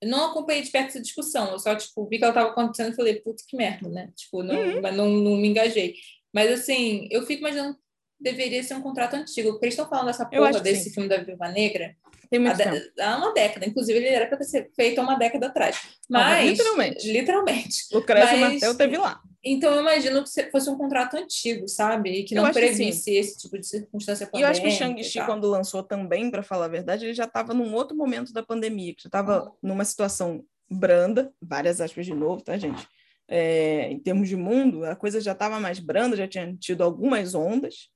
eu 0.01 0.09
não 0.09 0.31
acompanhei 0.31 0.63
de 0.63 0.71
perto 0.71 0.89
essa 0.89 1.01
discussão. 1.03 1.51
Eu 1.53 1.59
só, 1.59 1.75
tipo, 1.75 2.07
vi 2.07 2.19
que 2.19 2.25
ela 2.25 2.33
estava 2.33 2.51
acontecendo 2.51 2.93
e 2.93 2.97
falei, 2.97 3.17
putz, 3.17 3.45
que 3.45 3.57
merda, 3.57 3.89
né? 3.89 4.13
Tipo, 4.17 4.43
não, 4.43 4.55
Uhum. 4.55 4.81
não, 4.93 5.09
não 5.09 5.37
me 5.37 5.49
engajei. 5.49 5.95
Mas, 6.33 6.51
assim, 6.51 7.09
eu 7.11 7.25
fico 7.27 7.41
imaginando 7.41 7.75
que 7.75 7.83
deveria 8.21 8.63
ser 8.63 8.75
um 8.75 8.83
contrato 8.83 9.15
antigo. 9.15 9.53
Porque 9.53 9.67
eles 9.67 9.75
estão 9.75 9.89
falando 9.89 10.07
dessa 10.07 10.27
porra 10.27 10.61
desse 10.61 10.85
sim. 10.85 10.95
filme 10.95 11.09
da 11.09 11.19
Viúva 11.19 11.49
Negra 11.49 11.97
Tem 12.31 12.39
há, 12.39 12.43
muito 12.43 12.57
tempo. 12.57 12.93
há 13.01 13.17
uma 13.17 13.33
década. 13.33 13.67
Inclusive, 13.67 13.99
ele 13.99 14.09
era 14.09 14.27
para 14.27 14.43
ser 14.43 14.71
feito 14.75 14.99
há 15.01 15.03
uma 15.03 15.17
década 15.17 15.47
atrás. 15.47 15.81
Mas, 16.09 16.51
literalmente. 16.51 17.13
literalmente. 17.13 17.77
Lucrécia 17.93 18.37
mas- 18.39 18.53
Martel 18.53 18.75
teve 18.75 18.99
lá. 18.99 19.21
Então, 19.49 19.75
eu 19.75 19.81
imagino 19.81 20.23
que 20.25 20.29
se- 20.29 20.51
fosse 20.51 20.69
um 20.69 20.77
contrato 20.77 21.17
antigo, 21.17 21.69
sabe? 21.69 22.11
E 22.11 22.25
que 22.25 22.35
Eu 22.35 22.39
não 22.43 22.47
acho 22.49 22.59
que 22.59 22.67
previsse 22.67 23.15
esse 23.15 23.39
tipo 23.39 23.57
de 23.59 23.67
circunstância 23.67 24.29
E 24.35 24.41
eu 24.41 24.49
acho 24.49 24.61
que 24.61 24.67
o 24.67 24.71
Shang-Chi, 24.73 25.25
quando 25.25 25.49
lançou 25.49 25.85
também, 25.85 26.29
para 26.31 26.43
falar 26.43 26.65
a 26.65 26.69
verdade, 26.69 27.05
ele 27.05 27.15
já 27.15 27.25
estava 27.25 27.55
num 27.55 27.73
outro 27.73 27.97
momento 27.97 28.33
da 28.33 28.43
pandemia, 28.43 28.93
que 28.95 29.05
já 29.05 29.09
estava 29.09 29.53
numa 29.63 29.85
situação 29.85 30.45
branda, 30.69 31.33
várias 31.41 31.81
aspas 31.81 32.07
de 32.07 32.13
novo, 32.13 32.43
tá, 32.43 32.59
gente? 32.59 32.89
É, 33.29 33.89
em 33.91 33.99
termos 34.01 34.29
de 34.29 34.35
mundo, 34.37 34.85
a 34.85 34.97
coisa 34.97 35.21
já 35.21 35.31
estava 35.33 35.61
mais 35.61 35.79
branda, 35.79 36.17
já 36.17 36.27
tinha 36.27 36.53
tido 36.57 36.83
algumas 36.83 37.35
ondas. 37.35 37.89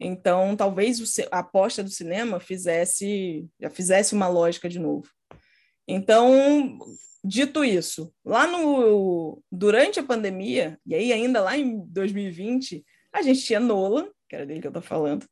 Então, 0.00 0.56
talvez 0.56 1.00
a 1.30 1.40
aposta 1.40 1.82
do 1.82 1.90
cinema 1.90 2.38
fizesse, 2.38 3.48
já 3.60 3.68
fizesse 3.68 4.14
uma 4.14 4.28
lógica 4.28 4.68
de 4.68 4.78
novo. 4.78 5.08
Então, 5.86 6.78
dito 7.24 7.64
isso, 7.64 8.12
lá 8.24 8.46
no 8.46 9.42
durante 9.50 9.98
a 9.98 10.04
pandemia, 10.04 10.78
e 10.86 10.94
aí 10.94 11.12
ainda 11.12 11.40
lá 11.40 11.56
em 11.56 11.84
2020, 11.86 12.84
a 13.12 13.22
gente 13.22 13.42
tinha 13.42 13.58
Nolan, 13.58 14.08
que 14.28 14.36
era 14.36 14.46
dele 14.46 14.60
que 14.60 14.68
eu 14.68 14.72
tô 14.72 14.82
falando, 14.82 15.26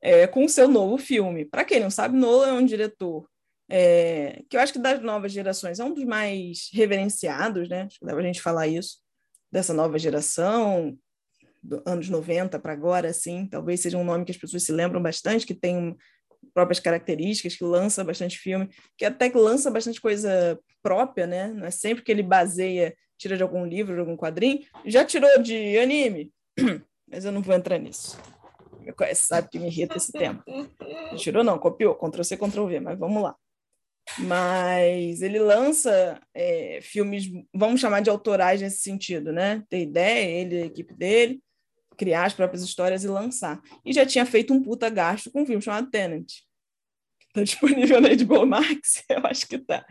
é, 0.00 0.26
com 0.26 0.44
o 0.44 0.48
seu 0.48 0.68
novo 0.68 0.98
filme. 0.98 1.44
Para 1.44 1.64
quem 1.64 1.80
não 1.80 1.90
sabe, 1.90 2.16
Nolan 2.16 2.48
é 2.48 2.52
um 2.52 2.64
diretor 2.64 3.26
é, 3.74 4.42
que 4.50 4.56
eu 4.56 4.60
acho 4.60 4.74
que 4.74 4.78
das 4.78 5.00
novas 5.00 5.32
gerações 5.32 5.80
é 5.80 5.84
um 5.84 5.94
dos 5.94 6.04
mais 6.04 6.68
reverenciados, 6.74 7.70
né? 7.70 7.84
Acho 7.84 7.98
que 7.98 8.04
dá 8.04 8.12
pra 8.12 8.22
gente 8.22 8.42
falar 8.42 8.66
isso, 8.66 8.98
dessa 9.50 9.72
nova 9.72 9.98
geração, 9.98 10.94
anos 11.86 12.08
90 12.08 12.58
para 12.58 12.72
agora, 12.72 13.08
assim, 13.08 13.46
talvez 13.46 13.80
seja 13.80 13.98
um 13.98 14.04
nome 14.04 14.24
que 14.24 14.32
as 14.32 14.36
pessoas 14.36 14.64
se 14.64 14.72
lembram 14.72 15.02
bastante, 15.02 15.46
que 15.46 15.54
tem 15.54 15.96
próprias 16.52 16.80
características, 16.80 17.54
que 17.54 17.64
lança 17.64 18.02
bastante 18.04 18.38
filme, 18.38 18.68
que 18.96 19.04
até 19.04 19.30
que 19.30 19.38
lança 19.38 19.70
bastante 19.70 20.00
coisa 20.00 20.58
própria, 20.82 21.26
né? 21.26 21.48
Não 21.48 21.66
é 21.66 21.70
sempre 21.70 22.02
que 22.02 22.10
ele 22.10 22.22
baseia, 22.22 22.94
tira 23.16 23.36
de 23.36 23.42
algum 23.42 23.64
livro, 23.64 23.94
de 23.94 24.00
algum 24.00 24.16
quadrinho. 24.16 24.60
Já 24.84 25.04
tirou 25.04 25.40
de 25.40 25.78
anime, 25.78 26.32
mas 27.08 27.24
eu 27.24 27.32
não 27.32 27.42
vou 27.42 27.54
entrar 27.54 27.78
nisso. 27.78 28.18
Sabe 29.14 29.48
que 29.48 29.58
me 29.58 29.68
irrita 29.68 29.96
esse 29.96 30.10
tema. 30.10 30.44
Tirou 31.16 31.44
não, 31.44 31.58
copiou, 31.58 31.94
Ctrl 31.94 32.24
C, 32.24 32.36
Ctrl 32.36 32.66
V, 32.66 32.80
mas 32.80 32.98
vamos 32.98 33.22
lá. 33.22 33.36
Mas 34.18 35.22
ele 35.22 35.38
lança 35.38 36.20
é, 36.34 36.80
filmes, 36.82 37.30
vamos 37.54 37.80
chamar 37.80 38.00
de 38.00 38.10
autorais 38.10 38.60
nesse 38.60 38.78
sentido, 38.78 39.32
né? 39.32 39.62
Ter 39.68 39.82
ideia, 39.82 40.40
ele 40.40 40.62
a 40.62 40.66
equipe 40.66 40.92
dele, 40.92 41.40
criar 41.96 42.26
as 42.26 42.34
próprias 42.34 42.62
histórias 42.62 43.04
e 43.04 43.08
lançar. 43.08 43.60
E 43.84 43.92
já 43.92 44.06
tinha 44.06 44.26
feito 44.26 44.52
um 44.52 44.62
puta 44.62 44.88
gasto 44.88 45.30
com 45.30 45.42
um 45.42 45.46
filme 45.46 45.62
chamado 45.62 45.90
Tenant. 45.90 46.30
Está 47.28 47.42
disponível 47.42 48.00
na 48.00 48.08
HBO 48.14 48.46
Max? 48.46 49.04
Eu 49.08 49.26
acho 49.26 49.46
que 49.46 49.58
tá. 49.58 49.84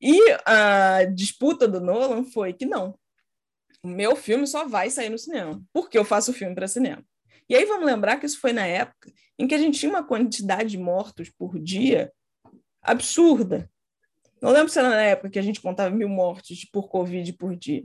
E 0.00 0.18
a 0.44 1.04
disputa 1.04 1.66
do 1.66 1.80
Nolan 1.80 2.24
foi 2.24 2.52
que 2.52 2.66
não. 2.66 2.98
O 3.82 3.88
meu 3.88 4.16
filme 4.16 4.46
só 4.46 4.66
vai 4.66 4.90
sair 4.90 5.08
no 5.08 5.18
cinema, 5.18 5.62
porque 5.72 5.96
eu 5.96 6.04
faço 6.04 6.32
filme 6.32 6.54
para 6.54 6.66
cinema. 6.66 7.04
E 7.48 7.54
aí 7.54 7.64
vamos 7.64 7.86
lembrar 7.86 8.16
que 8.18 8.26
isso 8.26 8.40
foi 8.40 8.52
na 8.52 8.66
época 8.66 9.12
em 9.38 9.46
que 9.46 9.54
a 9.54 9.58
gente 9.58 9.78
tinha 9.78 9.90
uma 9.90 10.04
quantidade 10.04 10.70
de 10.70 10.78
mortos 10.78 11.30
por 11.30 11.58
dia 11.58 12.12
absurda. 12.82 13.70
Não 14.40 14.50
lembro 14.50 14.68
se 14.68 14.78
era 14.78 14.88
na 14.90 15.02
época 15.02 15.30
que 15.30 15.38
a 15.38 15.42
gente 15.42 15.60
contava 15.60 15.94
mil 15.94 16.08
mortes 16.08 16.68
por 16.68 16.88
Covid 16.88 17.32
por 17.34 17.56
dia. 17.56 17.84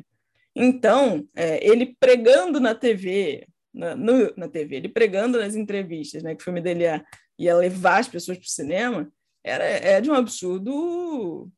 Então, 0.56 1.28
é, 1.36 1.66
ele 1.66 1.96
pregando 2.00 2.60
na 2.60 2.76
TV, 2.76 3.48
na, 3.74 3.96
no, 3.96 4.34
na 4.36 4.48
TV, 4.48 4.76
ele 4.78 4.90
pregando 4.90 5.40
nas 5.40 5.56
entrevistas, 5.56 6.24
né, 6.24 6.36
que 6.36 6.42
o 6.42 6.44
filme 6.44 6.62
dele 6.62 6.84
ia, 6.84 7.06
ia 7.40 7.56
levar 7.56 8.00
as 8.00 8.08
pessoas 8.08 8.38
para 8.38 8.46
o 8.46 8.50
cinema, 8.50 9.12
era, 9.44 9.64
é 9.64 10.02
de 10.02 10.12
um 10.12 10.14
absurdo 10.14 11.50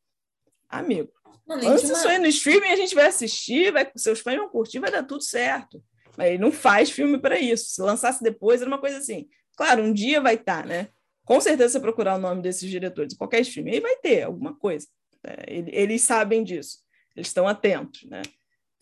amigo. 0.69 1.11
Não, 1.45 1.57
Antes 1.57 1.89
isso 1.89 2.07
aí 2.07 2.19
no 2.19 2.27
streaming 2.27 2.69
a 2.69 2.75
gente 2.75 2.95
vai 2.95 3.07
assistir, 3.07 3.71
vai, 3.71 3.89
seus 3.95 4.19
fãs 4.19 4.37
vão 4.37 4.49
curtir, 4.49 4.79
vai 4.79 4.91
dar 4.91 5.03
tudo 5.03 5.23
certo. 5.23 5.83
Mas 6.17 6.29
ele 6.29 6.37
não 6.37 6.51
faz 6.51 6.89
filme 6.89 7.19
para 7.19 7.39
isso. 7.39 7.71
Se 7.71 7.81
lançasse 7.81 8.23
depois, 8.23 8.61
era 8.61 8.69
uma 8.69 8.79
coisa 8.79 8.97
assim. 8.97 9.27
Claro, 9.57 9.83
um 9.83 9.93
dia 9.93 10.21
vai 10.21 10.35
estar, 10.35 10.61
tá, 10.61 10.67
né? 10.67 10.89
Com 11.25 11.39
certeza, 11.41 11.73
se 11.73 11.79
procurar 11.79 12.15
o 12.15 12.19
nome 12.19 12.41
desses 12.41 12.69
diretores, 12.69 13.15
qualquer 13.15 13.41
streaming, 13.41 13.71
aí 13.71 13.79
vai 13.79 13.95
ter 13.97 14.23
alguma 14.23 14.55
coisa. 14.55 14.87
É, 15.25 15.45
eles 15.49 16.01
sabem 16.01 16.43
disso. 16.43 16.79
Eles 17.15 17.27
estão 17.27 17.47
atentos, 17.47 18.03
né? 18.03 18.21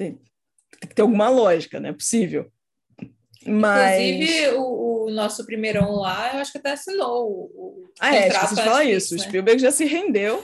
Tem, 0.02 0.20
tem 0.80 0.89
que 0.89 0.95
ter 0.95 1.04
alguma 1.04 1.30
lógica, 1.30 1.80
né? 1.80 1.93
Possível. 1.93 2.52
Mas... 3.45 4.02
Inclusive, 4.02 4.47
o, 4.56 5.06
o, 5.06 5.12
nosso 5.12 5.45
primeirão 5.45 5.91
lá, 5.91 6.34
eu 6.34 6.39
acho 6.39 6.52
que 6.52 6.58
até 6.58 6.72
assinou 6.72 7.28
o, 7.28 7.52
o 7.56 7.91
ah, 7.99 8.16
é, 8.16 8.28
esqueci 8.28 8.56
de 8.56 8.64
falar 8.64 8.84
isso. 8.86 9.16
Né? 9.16 9.22
O 9.22 9.24
Spielberg 9.24 9.62
já 9.62 9.72
se 9.72 9.86
rendeu. 9.86 10.43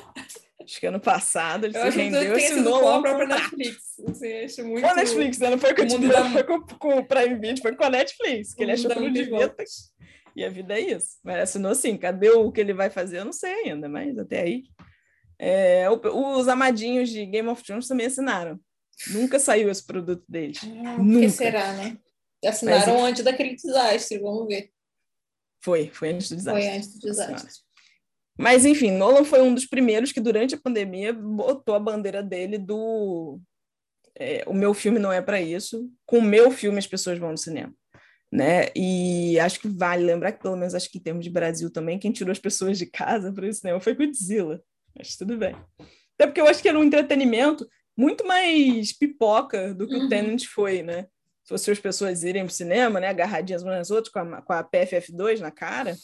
Acho 0.63 0.79
que 0.79 0.85
ano 0.85 0.99
passado 0.99 1.65
ele 1.65 1.75
eu 1.75 1.91
se 1.91 1.97
rendeu 1.97 2.37
e 2.37 2.43
assinou 2.43 2.83
lá 2.83 2.97
a 2.97 3.01
própria 3.01 3.27
Netflix. 3.27 3.99
Assim, 4.07 4.33
acho 4.43 4.65
muito... 4.65 4.81
Com 4.81 4.89
a 4.89 4.95
Netflix, 4.95 5.39
né? 5.39 5.49
Não 5.49 5.57
foi 5.57 5.73
com, 5.73 5.83
o 5.83 6.07
da... 6.07 6.29
foi 6.29 6.43
com, 6.43 6.61
com 6.61 6.97
o 6.99 7.05
Prime 7.07 7.35
Video, 7.35 7.61
foi 7.61 7.75
com 7.75 7.83
a 7.83 7.89
Netflix, 7.89 8.53
que 8.53 8.61
ele 8.61 8.73
achou 8.73 8.91
que 8.91 8.99
não 8.99 9.11
devia 9.11 9.49
ter. 9.49 9.65
E 10.35 10.45
a 10.45 10.49
vida 10.49 10.75
é 10.75 10.81
isso. 10.81 11.17
Mas 11.23 11.39
assinou 11.39 11.73
sim. 11.73 11.97
Cadê 11.97 12.29
o 12.29 12.51
que 12.51 12.61
ele 12.61 12.73
vai 12.73 12.91
fazer? 12.91 13.19
Eu 13.19 13.25
não 13.25 13.33
sei 13.33 13.53
ainda, 13.53 13.89
mas 13.89 14.19
até 14.19 14.41
aí. 14.41 14.65
É, 15.39 15.87
os 15.89 16.47
amadinhos 16.47 17.09
de 17.09 17.25
Game 17.25 17.47
of 17.49 17.63
Thrones 17.63 17.87
também 17.87 18.05
assinaram. 18.05 18.59
Nunca 19.11 19.39
saiu 19.39 19.69
esse 19.69 19.85
produto 19.85 20.23
deles. 20.27 20.59
Ah, 20.63 20.97
Nunca. 20.97 21.21
que 21.21 21.29
será, 21.29 21.73
né? 21.73 21.97
Assinaram 22.45 22.93
Mas, 22.95 23.03
antes 23.03 23.23
daquele 23.23 23.55
desastre, 23.55 24.19
vamos 24.19 24.47
ver. 24.47 24.71
Foi, 25.63 25.89
foi 25.89 26.09
antes 26.09 26.29
do 26.29 26.35
desastre. 26.35 26.63
Foi 26.63 26.75
antes 26.75 26.93
do 26.93 26.99
desastre. 26.99 27.67
Mas, 28.37 28.65
enfim, 28.65 28.91
Nolan 28.91 29.23
foi 29.23 29.41
um 29.41 29.53
dos 29.53 29.65
primeiros 29.65 30.11
que, 30.11 30.19
durante 30.19 30.55
a 30.55 30.59
pandemia, 30.59 31.11
botou 31.11 31.73
a 31.73 31.79
bandeira 31.79 32.21
dele 32.21 32.57
do. 32.57 33.39
É, 34.15 34.43
o 34.47 34.53
meu 34.53 34.73
filme 34.73 34.99
não 34.99 35.11
é 35.11 35.21
para 35.21 35.41
isso. 35.41 35.91
Com 36.05 36.19
o 36.19 36.23
meu 36.23 36.51
filme, 36.51 36.77
as 36.77 36.87
pessoas 36.87 37.17
vão 37.17 37.31
no 37.31 37.37
cinema. 37.37 37.73
Né? 38.31 38.67
E 38.75 39.39
acho 39.39 39.59
que 39.59 39.67
vale 39.67 40.03
lembrar 40.03 40.33
que, 40.33 40.41
pelo 40.41 40.57
menos, 40.57 40.75
acho 40.75 40.89
que 40.91 40.97
em 40.97 41.01
termos 41.01 41.23
de 41.23 41.31
Brasil 41.31 41.71
também, 41.71 41.97
quem 41.97 42.11
tirou 42.11 42.31
as 42.31 42.39
pessoas 42.39 42.77
de 42.77 42.85
casa 42.85 43.31
para 43.31 43.47
o 43.47 43.53
cinema 43.53 43.79
foi 43.79 43.95
Godzilla. 43.95 44.61
Mas 44.95 45.15
tudo 45.15 45.37
bem. 45.37 45.55
Até 46.15 46.27
porque 46.27 46.41
eu 46.41 46.47
acho 46.47 46.61
que 46.61 46.69
era 46.69 46.77
um 46.77 46.83
entretenimento 46.83 47.67
muito 47.97 48.25
mais 48.25 48.93
pipoca 48.93 49.73
do 49.73 49.87
que 49.87 49.95
uhum. 49.95 50.05
o 50.05 50.09
Tenant 50.09 50.45
foi, 50.45 50.83
né? 50.83 51.07
Se 51.43 51.49
fosse 51.49 51.71
as 51.71 51.79
pessoas 51.79 52.23
irem 52.23 52.43
para 52.43 52.51
o 52.51 52.55
cinema, 52.55 52.99
né, 52.99 53.07
agarradinhas 53.07 53.63
umas 53.63 53.77
nas 53.77 53.91
outras, 53.91 54.13
com 54.13 54.19
a, 54.19 54.41
com 54.41 54.53
a 54.53 54.63
PFF2 54.63 55.39
na 55.39 55.49
cara, 55.49 55.95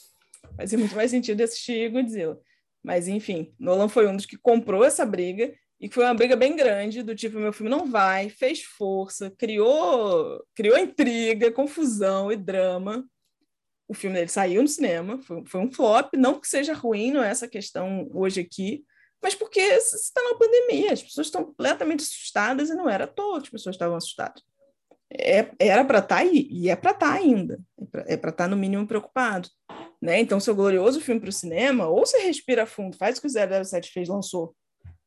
fazia 0.58 0.78
muito 0.78 0.96
mais 0.96 1.12
sentido 1.12 1.42
assistir 1.42 1.92
Godzilla. 1.92 2.40
Mas, 2.82 3.08
enfim, 3.08 3.54
Nolan 3.60 3.88
foi 3.88 4.08
um 4.08 4.16
dos 4.16 4.26
que 4.26 4.38
comprou 4.38 4.84
essa 4.84 5.06
briga 5.06 5.54
e 5.80 5.88
que 5.88 5.96
foi 5.96 6.06
uma 6.06 6.14
briga 6.14 6.36
bem 6.36 6.56
grande, 6.56 7.04
do 7.04 7.14
tipo, 7.14 7.38
meu 7.38 7.52
filme 7.52 7.70
não 7.70 7.86
vai, 7.86 8.30
fez 8.30 8.64
força, 8.64 9.30
criou, 9.38 10.42
criou 10.56 10.78
intriga, 10.78 11.52
confusão 11.52 12.32
e 12.32 12.38
drama. 12.38 13.06
O 13.86 13.94
filme 13.94 14.16
dele 14.16 14.30
saiu 14.30 14.62
no 14.62 14.68
cinema, 14.68 15.22
foi, 15.22 15.44
foi 15.46 15.60
um 15.60 15.72
flop, 15.72 16.14
não 16.16 16.40
que 16.40 16.48
seja 16.48 16.74
ruim, 16.74 17.12
não 17.12 17.22
é 17.22 17.30
essa 17.30 17.50
questão 17.50 18.10
hoje 18.14 18.40
aqui, 18.40 18.86
mas 19.24 19.34
porque 19.34 19.62
está 19.62 20.22
na 20.22 20.36
pandemia, 20.36 20.92
as 20.92 21.02
pessoas 21.02 21.28
estão 21.28 21.46
completamente 21.46 22.02
assustadas 22.02 22.70
e 22.70 22.76
não 22.76 22.90
era 22.90 23.06
à 23.06 23.08
toa 23.08 23.40
que 23.40 23.46
as 23.46 23.52
pessoas 23.52 23.76
estavam 23.76 23.96
assustadas. 23.96 24.44
É, 25.10 25.50
era 25.58 25.86
para 25.86 26.00
estar 26.00 26.16
tá 26.16 26.22
aí, 26.22 26.48
e 26.52 26.70
é 26.70 26.76
para 26.76 26.92
estar 26.92 27.08
tá 27.08 27.14
ainda, 27.14 27.60
é 28.06 28.18
para 28.18 28.32
estar 28.32 28.44
tá 28.44 28.48
no 28.48 28.58
mínimo 28.58 28.86
preocupado. 28.86 29.48
Né? 30.02 30.20
Então, 30.20 30.42
seu 30.42 30.54
glorioso 30.54 31.00
filme 31.00 31.22
para 31.22 31.30
o 31.30 31.34
cinema, 31.34 31.88
ou 31.88 32.06
você 32.06 32.18
respira 32.18 32.66
fundo, 32.66 32.98
faz 32.98 33.18
o 33.18 33.22
que 33.22 33.28
o 33.28 33.66
007 33.66 33.92
fez, 33.92 34.10
lançou 34.10 34.54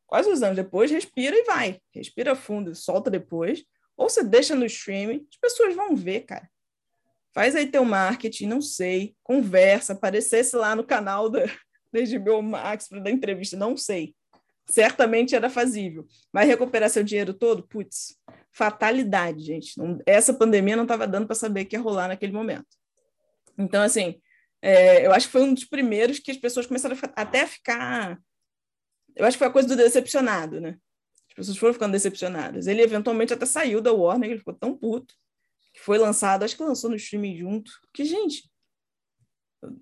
quase 0.07 0.29
dois 0.29 0.43
anos 0.43 0.57
depois, 0.57 0.91
respira 0.91 1.37
e 1.37 1.45
vai. 1.45 1.79
Respira 1.95 2.35
fundo, 2.35 2.75
solta 2.75 3.11
depois, 3.11 3.62
ou 3.97 4.09
você 4.09 4.25
deixa 4.25 4.55
no 4.55 4.64
streaming, 4.64 5.27
as 5.31 5.39
pessoas 5.39 5.75
vão 5.75 5.95
ver, 5.95 6.21
cara. 6.21 6.49
Faz 7.35 7.55
aí 7.55 7.67
teu 7.67 7.85
marketing, 7.85 8.47
não 8.47 8.62
sei, 8.62 9.14
conversa, 9.23 9.93
aparecesse 9.93 10.57
lá 10.57 10.75
no 10.75 10.85
canal 10.85 11.29
da, 11.29 11.45
desde 11.93 12.18
HBO 12.18 12.43
Max 12.43 12.89
para 12.89 13.01
dar 13.01 13.11
entrevista, 13.11 13.57
não 13.57 13.76
sei. 13.76 14.14
Certamente 14.68 15.34
era 15.34 15.49
fazível. 15.49 16.07
Vai 16.32 16.45
recuperar 16.45 16.91
seu 16.91 17.05
dinheiro 17.05 17.32
todo? 17.32 17.66
Putz, 17.66 18.16
fatalidade, 18.53 19.45
gente. 19.45 19.78
Não, 19.78 19.99
essa 20.05 20.34
pandemia 20.34 20.74
não 20.74 20.82
estava 20.82 21.07
dando 21.07 21.26
para 21.26 21.37
saber 21.37 21.64
que 21.66 21.76
ia 21.76 21.80
rolar 21.80 22.09
naquele 22.09 22.32
momento. 22.32 22.66
Então, 23.57 23.82
assim, 23.82 24.20
é, 24.61 25.07
eu 25.07 25.12
acho 25.12 25.26
que 25.26 25.32
foi 25.32 25.43
um 25.43 25.55
dos 25.55 25.64
primeiros 25.64 26.18
que 26.18 26.30
as 26.30 26.37
pessoas 26.37 26.66
começaram 26.66 26.97
a, 26.97 27.22
até 27.22 27.43
a 27.43 27.47
ficar. 27.47 28.18
Eu 29.14 29.24
acho 29.24 29.37
que 29.37 29.39
foi 29.39 29.47
a 29.47 29.53
coisa 29.53 29.68
do 29.68 29.76
decepcionado, 29.76 30.61
né? 30.61 30.76
As 31.28 31.34
pessoas 31.34 31.57
foram 31.57 31.72
ficando 31.72 31.93
decepcionadas. 31.93 32.66
Ele 32.66 32.82
eventualmente 32.82 33.32
até 33.32 33.47
saiu 33.47 33.80
da 33.80 33.93
Warner, 33.93 34.30
ele 34.30 34.39
ficou 34.39 34.55
tão 34.55 34.76
puto 34.76 35.14
que 35.72 35.80
foi 35.80 35.99
lançado, 35.99 36.43
acho 36.43 36.57
que 36.57 36.62
lançou 36.62 36.91
no 36.91 36.97
streaming 36.97 37.37
junto. 37.37 37.70
Que, 37.93 38.05
gente, 38.05 38.51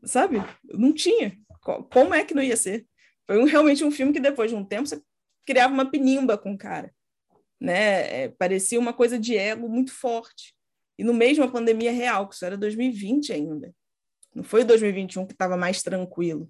sabe? 0.04 0.38
Não 0.64 0.92
tinha. 0.92 1.38
Como 1.64 2.14
é 2.14 2.24
que 2.24 2.34
não 2.34 2.42
ia 2.42 2.56
ser? 2.56 2.86
Foi 3.26 3.38
um, 3.38 3.44
realmente 3.44 3.84
um 3.84 3.90
filme 3.90 4.12
que 4.12 4.20
depois 4.20 4.50
de 4.50 4.56
um 4.56 4.64
tempo 4.64 4.86
você 4.86 5.00
criava 5.46 5.72
uma 5.72 5.90
pinimba 5.90 6.36
com 6.36 6.52
o 6.52 6.58
cara. 6.58 6.94
Né? 7.60 8.24
É, 8.24 8.28
parecia 8.28 8.78
uma 8.78 8.92
coisa 8.92 9.18
de 9.18 9.36
ego 9.36 9.68
muito 9.68 9.92
forte. 9.92 10.54
E 10.98 11.02
no 11.02 11.18
de 11.18 11.40
uma 11.40 11.50
pandemia 11.50 11.90
real, 11.90 12.28
que 12.28 12.34
isso 12.34 12.44
era 12.44 12.56
2020 12.56 13.32
ainda. 13.32 13.74
Não 14.34 14.44
foi 14.44 14.64
2021 14.64 15.26
que 15.26 15.32
estava 15.32 15.56
mais 15.56 15.82
tranquilo, 15.82 16.48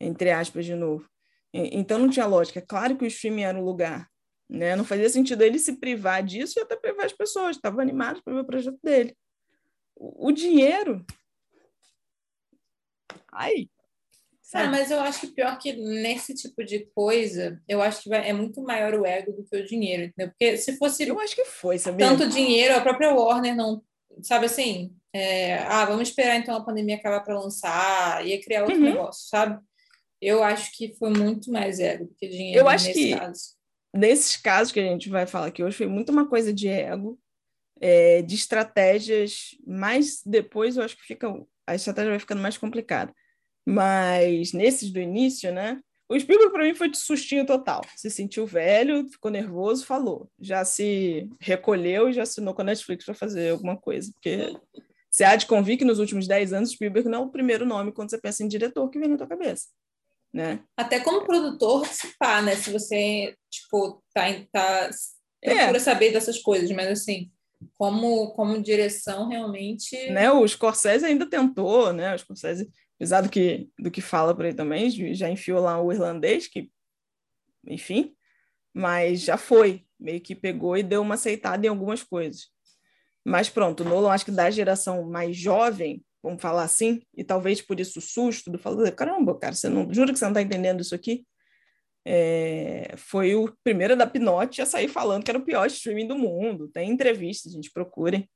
entre 0.00 0.30
aspas, 0.30 0.64
de 0.64 0.74
novo. 0.74 1.08
Então 1.52 1.98
não 1.98 2.08
tinha 2.08 2.26
lógica. 2.26 2.62
Claro 2.62 2.96
que 2.96 3.04
o 3.04 3.06
streaming 3.06 3.42
era 3.42 3.58
um 3.58 3.64
lugar. 3.64 4.08
Né? 4.48 4.76
Não 4.76 4.84
fazia 4.84 5.08
sentido 5.10 5.42
ele 5.42 5.58
se 5.58 5.74
privar 5.78 6.22
disso 6.22 6.58
e 6.58 6.62
até 6.62 6.76
privar 6.76 7.06
as 7.06 7.12
pessoas. 7.12 7.56
Estavam 7.56 7.80
animados 7.80 8.22
para 8.22 8.34
ver 8.34 8.40
o 8.40 8.46
projeto 8.46 8.78
dele. 8.82 9.16
O, 9.96 10.28
o 10.28 10.32
dinheiro 10.32 11.04
Ai. 13.32 13.70
Ah, 14.54 14.66
mas 14.66 14.90
eu 14.90 14.98
acho 15.00 15.20
que 15.20 15.26
pior 15.28 15.58
que 15.58 15.74
nesse 15.74 16.34
tipo 16.34 16.64
de 16.64 16.88
coisa, 16.94 17.60
eu 17.68 17.82
acho 17.82 18.02
que 18.02 18.08
vai, 18.08 18.28
é 18.28 18.32
muito 18.32 18.62
maior 18.62 18.94
o 18.94 19.04
ego 19.04 19.32
do 19.32 19.44
que 19.44 19.56
o 19.56 19.66
dinheiro, 19.66 20.04
entendeu? 20.04 20.30
Porque 20.30 20.56
se 20.56 20.76
fosse. 20.78 21.06
Eu 21.06 21.20
acho 21.20 21.34
que 21.34 21.44
foi, 21.44 21.78
sabia? 21.78 22.06
Tanto 22.06 22.28
dinheiro, 22.28 22.74
a 22.74 22.80
própria 22.80 23.12
Warner 23.12 23.54
não. 23.54 23.82
Sabe 24.22 24.46
assim? 24.46 24.92
É, 25.14 25.58
ah, 25.58 25.84
vamos 25.84 26.08
esperar 26.08 26.36
então 26.36 26.54
a 26.56 26.64
pandemia 26.64 26.96
acabar 26.96 27.20
para 27.20 27.38
lançar, 27.38 28.26
ia 28.26 28.40
criar 28.40 28.62
outro 28.62 28.76
uhum. 28.76 28.84
negócio, 28.84 29.28
sabe? 29.28 29.60
Eu 30.20 30.42
acho 30.42 30.76
que 30.76 30.94
foi 30.98 31.10
muito 31.10 31.52
mais 31.52 31.78
ego 31.78 32.06
do 32.06 32.14
que 32.14 32.28
dinheiro 32.28 32.60
eu 32.60 32.68
acho 32.68 32.86
nesse 32.86 32.98
que, 32.98 33.16
caso. 33.16 33.40
Nesses 33.94 34.36
casos 34.36 34.72
que 34.72 34.80
a 34.80 34.84
gente 34.84 35.08
vai 35.08 35.26
falar 35.26 35.46
aqui 35.46 35.62
hoje, 35.62 35.76
foi 35.76 35.86
muito 35.86 36.10
uma 36.10 36.28
coisa 36.28 36.52
de 36.52 36.68
ego, 36.68 37.18
é, 37.80 38.22
de 38.22 38.34
estratégias, 38.34 39.56
mas 39.66 40.20
depois 40.24 40.76
eu 40.76 40.82
acho 40.82 40.96
que 40.96 41.06
fica 41.06 41.32
a 41.66 41.74
estratégia 41.74 42.10
vai 42.10 42.18
ficando 42.18 42.40
mais 42.40 42.56
complicada. 42.56 43.14
Mas 43.68 44.52
nesses 44.52 44.90
do 44.90 44.98
início, 44.98 45.52
né? 45.52 45.80
O 46.08 46.18
Spielberg 46.18 46.52
para 46.52 46.64
mim 46.64 46.74
foi 46.74 46.90
de 46.90 46.96
sustinho 46.96 47.44
total. 47.44 47.82
Se 47.94 48.08
sentiu 48.08 48.46
velho, 48.46 49.06
ficou 49.10 49.30
nervoso, 49.30 49.84
falou. 49.84 50.30
Já 50.40 50.64
se 50.64 51.28
recolheu 51.38 52.08
e 52.08 52.14
já 52.14 52.22
assinou 52.22 52.54
com 52.54 52.62
a 52.62 52.64
Netflix 52.64 53.04
para 53.04 53.14
fazer 53.14 53.50
alguma 53.50 53.76
coisa. 53.76 54.10
Porque 54.14 54.56
você 55.10 55.22
há 55.24 55.36
de 55.36 55.44
convir 55.46 55.76
que 55.76 55.84
nos 55.84 55.98
últimos 55.98 56.26
10 56.26 56.54
anos 56.54 56.70
Spielberg 56.70 57.10
não 57.10 57.22
é 57.22 57.26
o 57.26 57.30
primeiro 57.30 57.66
nome 57.66 57.92
quando 57.92 58.08
você 58.08 58.18
pensa 58.18 58.42
em 58.42 58.48
diretor 58.48 58.88
que 58.88 58.98
vem 58.98 59.08
na 59.08 59.18
tua 59.18 59.26
cabeça. 59.26 59.66
Né? 60.32 60.60
Até 60.74 61.00
como 61.00 61.26
produtor, 61.26 61.86
se 61.86 62.16
pá, 62.18 62.40
né? 62.40 62.56
Se 62.56 62.72
você, 62.72 63.34
tipo, 63.50 64.02
tá, 64.14 64.24
tá 64.50 64.90
procura 65.42 65.76
é. 65.76 65.80
saber 65.80 66.12
dessas 66.12 66.38
coisas, 66.38 66.70
mas 66.70 66.88
assim, 66.88 67.30
como, 67.76 68.30
como 68.32 68.62
direção 68.62 69.28
realmente. 69.28 70.10
Né, 70.10 70.30
o 70.30 70.46
Scorsese 70.46 71.04
ainda 71.04 71.28
tentou, 71.28 71.92
né? 71.92 72.14
O 72.14 72.18
Scorsese, 72.18 72.70
apesar 72.98 73.22
do 73.22 73.28
que, 73.28 73.70
do 73.78 73.90
que 73.90 74.00
fala 74.00 74.34
por 74.34 74.44
aí 74.44 74.54
também, 74.54 74.90
já 75.14 75.30
enfiou 75.30 75.60
lá 75.60 75.80
o 75.80 75.92
irlandês, 75.92 76.46
que, 76.46 76.70
enfim, 77.66 78.14
mas 78.74 79.20
já 79.20 79.36
foi, 79.36 79.84
meio 79.98 80.20
que 80.20 80.34
pegou 80.34 80.76
e 80.76 80.82
deu 80.82 81.02
uma 81.02 81.14
aceitada 81.14 81.66
em 81.66 81.70
algumas 81.70 82.02
coisas. 82.02 82.48
Mas 83.24 83.48
pronto, 83.48 83.84
Nolan, 83.84 84.10
acho 84.10 84.24
que 84.24 84.30
da 84.30 84.50
geração 84.50 85.08
mais 85.08 85.36
jovem, 85.36 86.04
vamos 86.22 86.40
falar 86.42 86.64
assim, 86.64 87.02
e 87.14 87.24
talvez 87.24 87.60
por 87.60 87.78
isso 87.78 87.98
o 87.98 88.02
susto 88.02 88.50
do 88.50 88.58
falar, 88.58 88.90
caramba, 88.92 89.38
cara, 89.38 89.54
você 89.54 89.68
não 89.68 89.92
jura 89.92 90.12
que 90.12 90.18
você 90.18 90.24
não 90.24 90.32
está 90.32 90.42
entendendo 90.42 90.80
isso 90.80 90.94
aqui? 90.94 91.26
é, 92.10 92.94
foi 92.96 93.34
o 93.34 93.52
primeiro 93.62 93.94
da 93.94 94.06
Pinote 94.06 94.62
a 94.62 94.66
sair 94.66 94.88
falando 94.88 95.22
que 95.22 95.30
era 95.30 95.38
o 95.38 95.44
pior 95.44 95.66
streaming 95.66 96.08
do 96.08 96.16
mundo. 96.16 96.66
Tem 96.68 96.90
entrevistas, 96.90 97.52
gente, 97.52 97.70
procurem. 97.70 98.26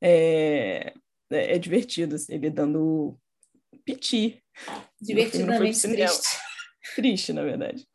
É, 0.00 0.92
é, 1.30 1.54
é 1.54 1.58
divertido, 1.58 2.16
assim, 2.16 2.34
ele 2.34 2.50
dando 2.50 3.16
piti. 3.94 4.42
Divertidamente 5.00 5.80
triste. 5.82 6.28
Triste, 6.96 7.32
na 7.32 7.42
verdade. 7.42 7.86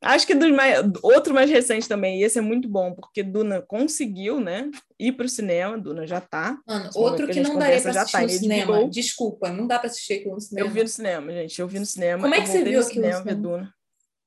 Acho 0.00 0.26
que 0.26 0.34
mais, 0.34 0.78
outro 1.02 1.32
mais 1.32 1.50
recente 1.50 1.88
também, 1.88 2.20
e 2.20 2.24
esse 2.24 2.38
é 2.38 2.42
muito 2.42 2.68
bom, 2.68 2.92
porque 2.94 3.22
Duna 3.22 3.62
conseguiu, 3.62 4.38
né, 4.38 4.70
ir 4.98 5.12
para 5.12 5.24
o 5.24 5.28
cinema, 5.28 5.78
Duna 5.78 6.06
já 6.06 6.18
está. 6.18 6.58
outro 6.94 7.26
que, 7.26 7.32
que 7.32 7.40
não 7.40 7.58
daria 7.58 7.80
para 7.80 8.02
assistir 8.02 8.12
tá, 8.12 8.22
no 8.22 8.28
cinema. 8.28 8.88
Desculpa, 8.88 9.48
não 9.50 9.66
dá 9.66 9.78
para 9.78 9.88
assistir 9.88 10.14
aqui 10.14 10.28
no 10.28 10.38
cinema. 10.38 10.68
Eu 10.68 10.72
vi 10.72 10.82
no 10.82 10.88
cinema, 10.88 11.32
gente, 11.32 11.58
eu 11.58 11.66
vi 11.66 11.78
no 11.78 11.86
cinema. 11.86 12.22
Como 12.22 12.34
é 12.34 12.40
que 12.42 12.48
você 12.48 12.62
viu 12.62 12.80
aqui 12.80 12.98
no 13.00 13.06
cinema? 13.06 13.34
Duna. 13.34 13.74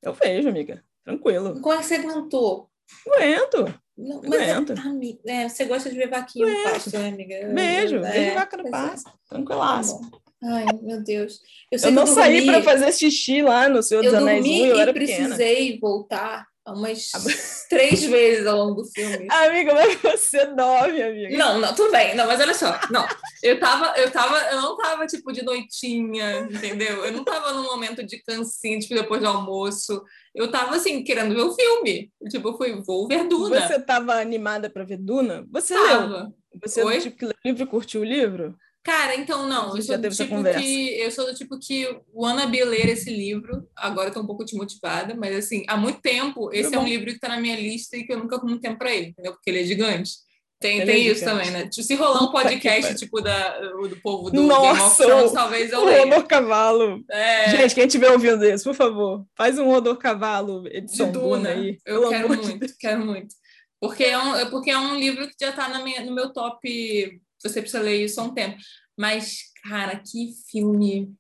Eu 0.02 0.14
vejo, 0.14 0.50
amiga. 0.50 0.84
tranquilo. 1.06 1.62
Como 1.62 1.74
é 1.74 1.78
que 1.78 1.84
você 1.86 1.96
aguentou? 1.96 2.70
Aguento. 3.06 3.80
Não, 3.98 4.22
mas 4.24 4.42
é, 4.42 4.52
Aguento. 4.52 4.80
amiga, 4.80 5.20
é, 5.26 5.50
você 5.50 5.66
gosta 5.66 5.90
de 5.90 5.96
ver 5.98 6.10
vaquinha 6.10 6.46
no 6.46 6.64
pasto, 6.72 6.98
né, 6.98 7.10
amiga? 7.10 7.48
Beijo, 7.54 7.98
É, 7.98 8.12
beijo 8.12 8.36
vaca 8.36 8.58
no 8.58 8.68
é. 8.68 8.72
passo. 8.72 9.04
Tá 9.04 9.14
Tranquilaço. 9.30 10.00
bom. 10.02 10.20
Ai, 10.44 10.66
meu 10.82 11.04
Deus. 11.04 11.40
Eu, 11.72 11.80
Eu 11.80 11.92
não 11.92 12.06
saí 12.06 12.34
dormi- 12.38 12.46
para 12.46 12.62
fazer 12.64 12.92
xixi 12.94 13.42
lá 13.42 13.68
no 13.68 13.82
Senhor 13.82 14.04
dos 14.04 14.14
Eu 14.14 14.20
Anéis 14.20 14.46
1, 14.46 14.48
dormi 14.50 14.68
eu 14.70 14.78
e 14.78 14.80
era 14.80 14.94
pequena. 14.94 15.36
precisei 15.36 15.80
voltar 15.80 16.46
umas 16.68 17.10
três 17.70 18.04
vezes 18.04 18.46
ao 18.46 18.58
longo 18.58 18.82
do 18.84 18.92
filme. 18.92 19.26
Amiga, 19.32 19.74
mas 19.74 19.96
você 20.02 20.46
dorme, 20.48 21.02
amiga. 21.02 21.38
Não, 21.38 21.60
não, 21.60 21.74
tudo 21.74 21.92
bem. 21.92 22.14
Não, 22.14 22.28
mas 22.28 22.40
olha 22.40 22.54
só. 22.54 22.78
Não, 22.92 23.06
eu 23.42 23.60
tava, 23.60 23.98
eu 24.00 24.12
tava, 24.12 24.38
eu 24.52 24.62
não 24.62 24.78
tava 24.78 25.08
tipo 25.08 25.32
de 25.32 25.42
noitinha, 25.44 26.42
entendeu? 26.52 27.04
Eu 27.06 27.12
não 27.14 27.24
tava 27.24 27.54
num 27.54 27.64
momento 27.64 28.04
de 28.06 28.22
cansinho, 28.22 28.80
tipo, 28.80 28.94
depois 28.96 29.22
do 29.22 29.28
almoço. 29.28 30.04
Eu 30.36 30.52
tava 30.52 30.76
assim, 30.76 31.04
querendo 31.04 31.34
ver 31.34 31.42
o 31.42 31.56
filme. 31.56 32.12
Tipo, 32.30 32.50
eu 32.50 32.58
fui, 32.58 32.82
vou 32.86 33.08
ver 33.08 33.28
Duna. 33.28 33.66
Você 33.68 33.76
estava 33.78 34.14
animada 34.16 34.70
para 34.70 34.84
ver 34.84 34.98
Duna? 34.98 35.46
Você 35.52 35.74
leu? 35.74 35.88
Tava. 35.88 36.34
Você 36.64 36.82
é 36.82 36.86
Oi? 36.86 36.98
do 36.98 37.02
tipo 37.04 37.18
que 37.18 37.26
lê 37.26 37.34
livro 37.46 37.64
e 37.64 37.68
curtiu 37.68 38.02
o 38.02 38.06
livro? 38.06 38.56
Cara, 38.88 39.16
então 39.18 39.46
não, 39.50 39.76
eu 39.76 39.82
sou 39.84 39.98
do 39.98 40.10
tipo 40.10 40.44
que 40.58 40.98
eu 40.98 41.12
sou 41.12 41.26
do 41.26 41.36
tipo 41.36 41.60
que 41.60 42.00
wannabe 42.16 42.64
ler 42.64 42.88
esse 42.88 43.10
livro. 43.10 43.68
Agora 43.76 44.08
eu 44.08 44.14
tô 44.14 44.22
um 44.22 44.26
pouco 44.26 44.46
desmotivada, 44.46 45.14
mas 45.14 45.36
assim, 45.36 45.66
há 45.68 45.76
muito 45.76 46.00
tempo 46.00 46.50
esse 46.54 46.74
é 46.74 46.80
um 46.80 46.84
bom. 46.84 46.88
livro 46.88 47.08
que 47.12 47.20
tá 47.20 47.28
na 47.28 47.42
minha 47.42 47.60
lista 47.60 47.98
e 47.98 48.06
que 48.06 48.14
eu 48.14 48.18
nunca 48.20 48.40
tenho 48.40 48.58
tempo 48.62 48.78
para 48.80 48.96
ele, 48.96 49.08
entendeu? 49.08 49.34
Porque 49.34 49.50
ele 49.50 49.60
é 49.60 49.66
gigante. 49.66 50.12
Tem, 50.60 50.78
Ele 50.78 50.86
tem 50.92 50.96
é 50.96 51.12
isso 51.12 51.20
gigante. 51.20 51.38
também, 51.38 51.52
né? 51.52 51.70
Tipo, 51.70 51.86
Se 51.86 51.96
rolar 51.96 52.24
um 52.24 52.32
podcast 52.32 52.96
tipo 52.96 53.22
da, 53.22 53.60
do 53.60 53.96
povo 54.02 54.32
do 54.32 54.42
Nossa, 54.42 54.64
Game 54.64 54.82
of 54.82 54.98
Thrones, 54.98 55.32
talvez 55.34 55.72
eu 55.72 55.82
O 55.82 55.86
leia. 55.86 56.04
Rodor 56.06 56.24
Cavalo. 56.26 57.04
É, 57.12 57.50
Gente, 57.58 57.76
quem 57.76 57.86
estiver 57.86 58.10
ouvindo 58.12 58.44
isso, 58.44 58.64
por 58.64 58.74
favor, 58.74 59.24
faz 59.36 59.60
um 59.60 59.66
Rodor 59.66 59.98
Cavalo 59.98 60.64
de 60.64 60.78
edição 60.78 61.12
Duna 61.12 61.50
Duna. 61.50 61.50
aí. 61.50 61.78
Eu 61.86 62.00
pelo 62.00 62.10
quero 62.10 62.36
de 62.38 62.48
muito, 62.48 62.78
quero 62.80 63.06
muito. 63.06 63.36
Porque 63.80 64.04
é 64.06 64.18
um, 64.18 64.36
é 64.36 64.46
porque 64.50 64.72
é 64.72 64.78
um 64.80 64.96
livro 64.96 65.28
que 65.28 65.36
já 65.40 65.52
tá 65.52 65.68
na 65.70 65.84
minha, 65.84 66.04
no 66.04 66.16
meu 66.16 66.34
top. 66.34 67.22
Você 67.42 67.62
precisa 67.62 67.82
ler 67.84 68.04
isso 68.04 68.20
há 68.20 68.24
um 68.24 68.34
tempo. 68.34 68.58
Mas, 68.98 69.52
cara, 69.64 69.96
que 70.00 70.34
filme. 70.50 71.14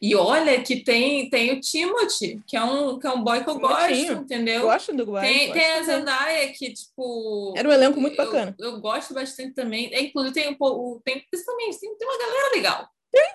E 0.00 0.14
olha 0.14 0.62
que 0.62 0.84
tem, 0.84 1.28
tem 1.30 1.52
o 1.52 1.60
Timothy, 1.60 2.40
que 2.46 2.56
é 2.56 2.62
um, 2.62 2.98
que 2.98 3.06
é 3.06 3.10
um 3.10 3.22
boy 3.24 3.42
que 3.42 3.50
eu 3.50 3.58
gosto, 3.58 3.92
entendeu? 4.12 4.60
Eu 4.60 4.66
gosto 4.66 4.92
do 4.94 5.04
Guai. 5.04 5.26
Tem, 5.26 5.52
tem 5.52 5.72
a 5.72 5.82
Zendaya, 5.82 6.52
que, 6.52 6.72
tipo. 6.72 7.54
Era 7.56 7.68
um 7.68 7.72
elenco 7.72 8.00
muito 8.00 8.20
eu- 8.20 8.24
bacana. 8.24 8.54
Eu, 8.58 8.80
gosto 8.80 9.14
bastante 9.14 9.54
também. 9.54 9.92
É, 9.92 10.02
inclusive, 10.02 10.34
tem, 10.34 10.50
um, 10.50 10.56
o- 10.60 11.00
tem, 11.04 11.24
principalmente, 11.30 11.80
tem, 11.80 11.96
tem 11.96 12.08
uma 12.08 12.18
galera 12.18 12.54
legal. 12.54 12.88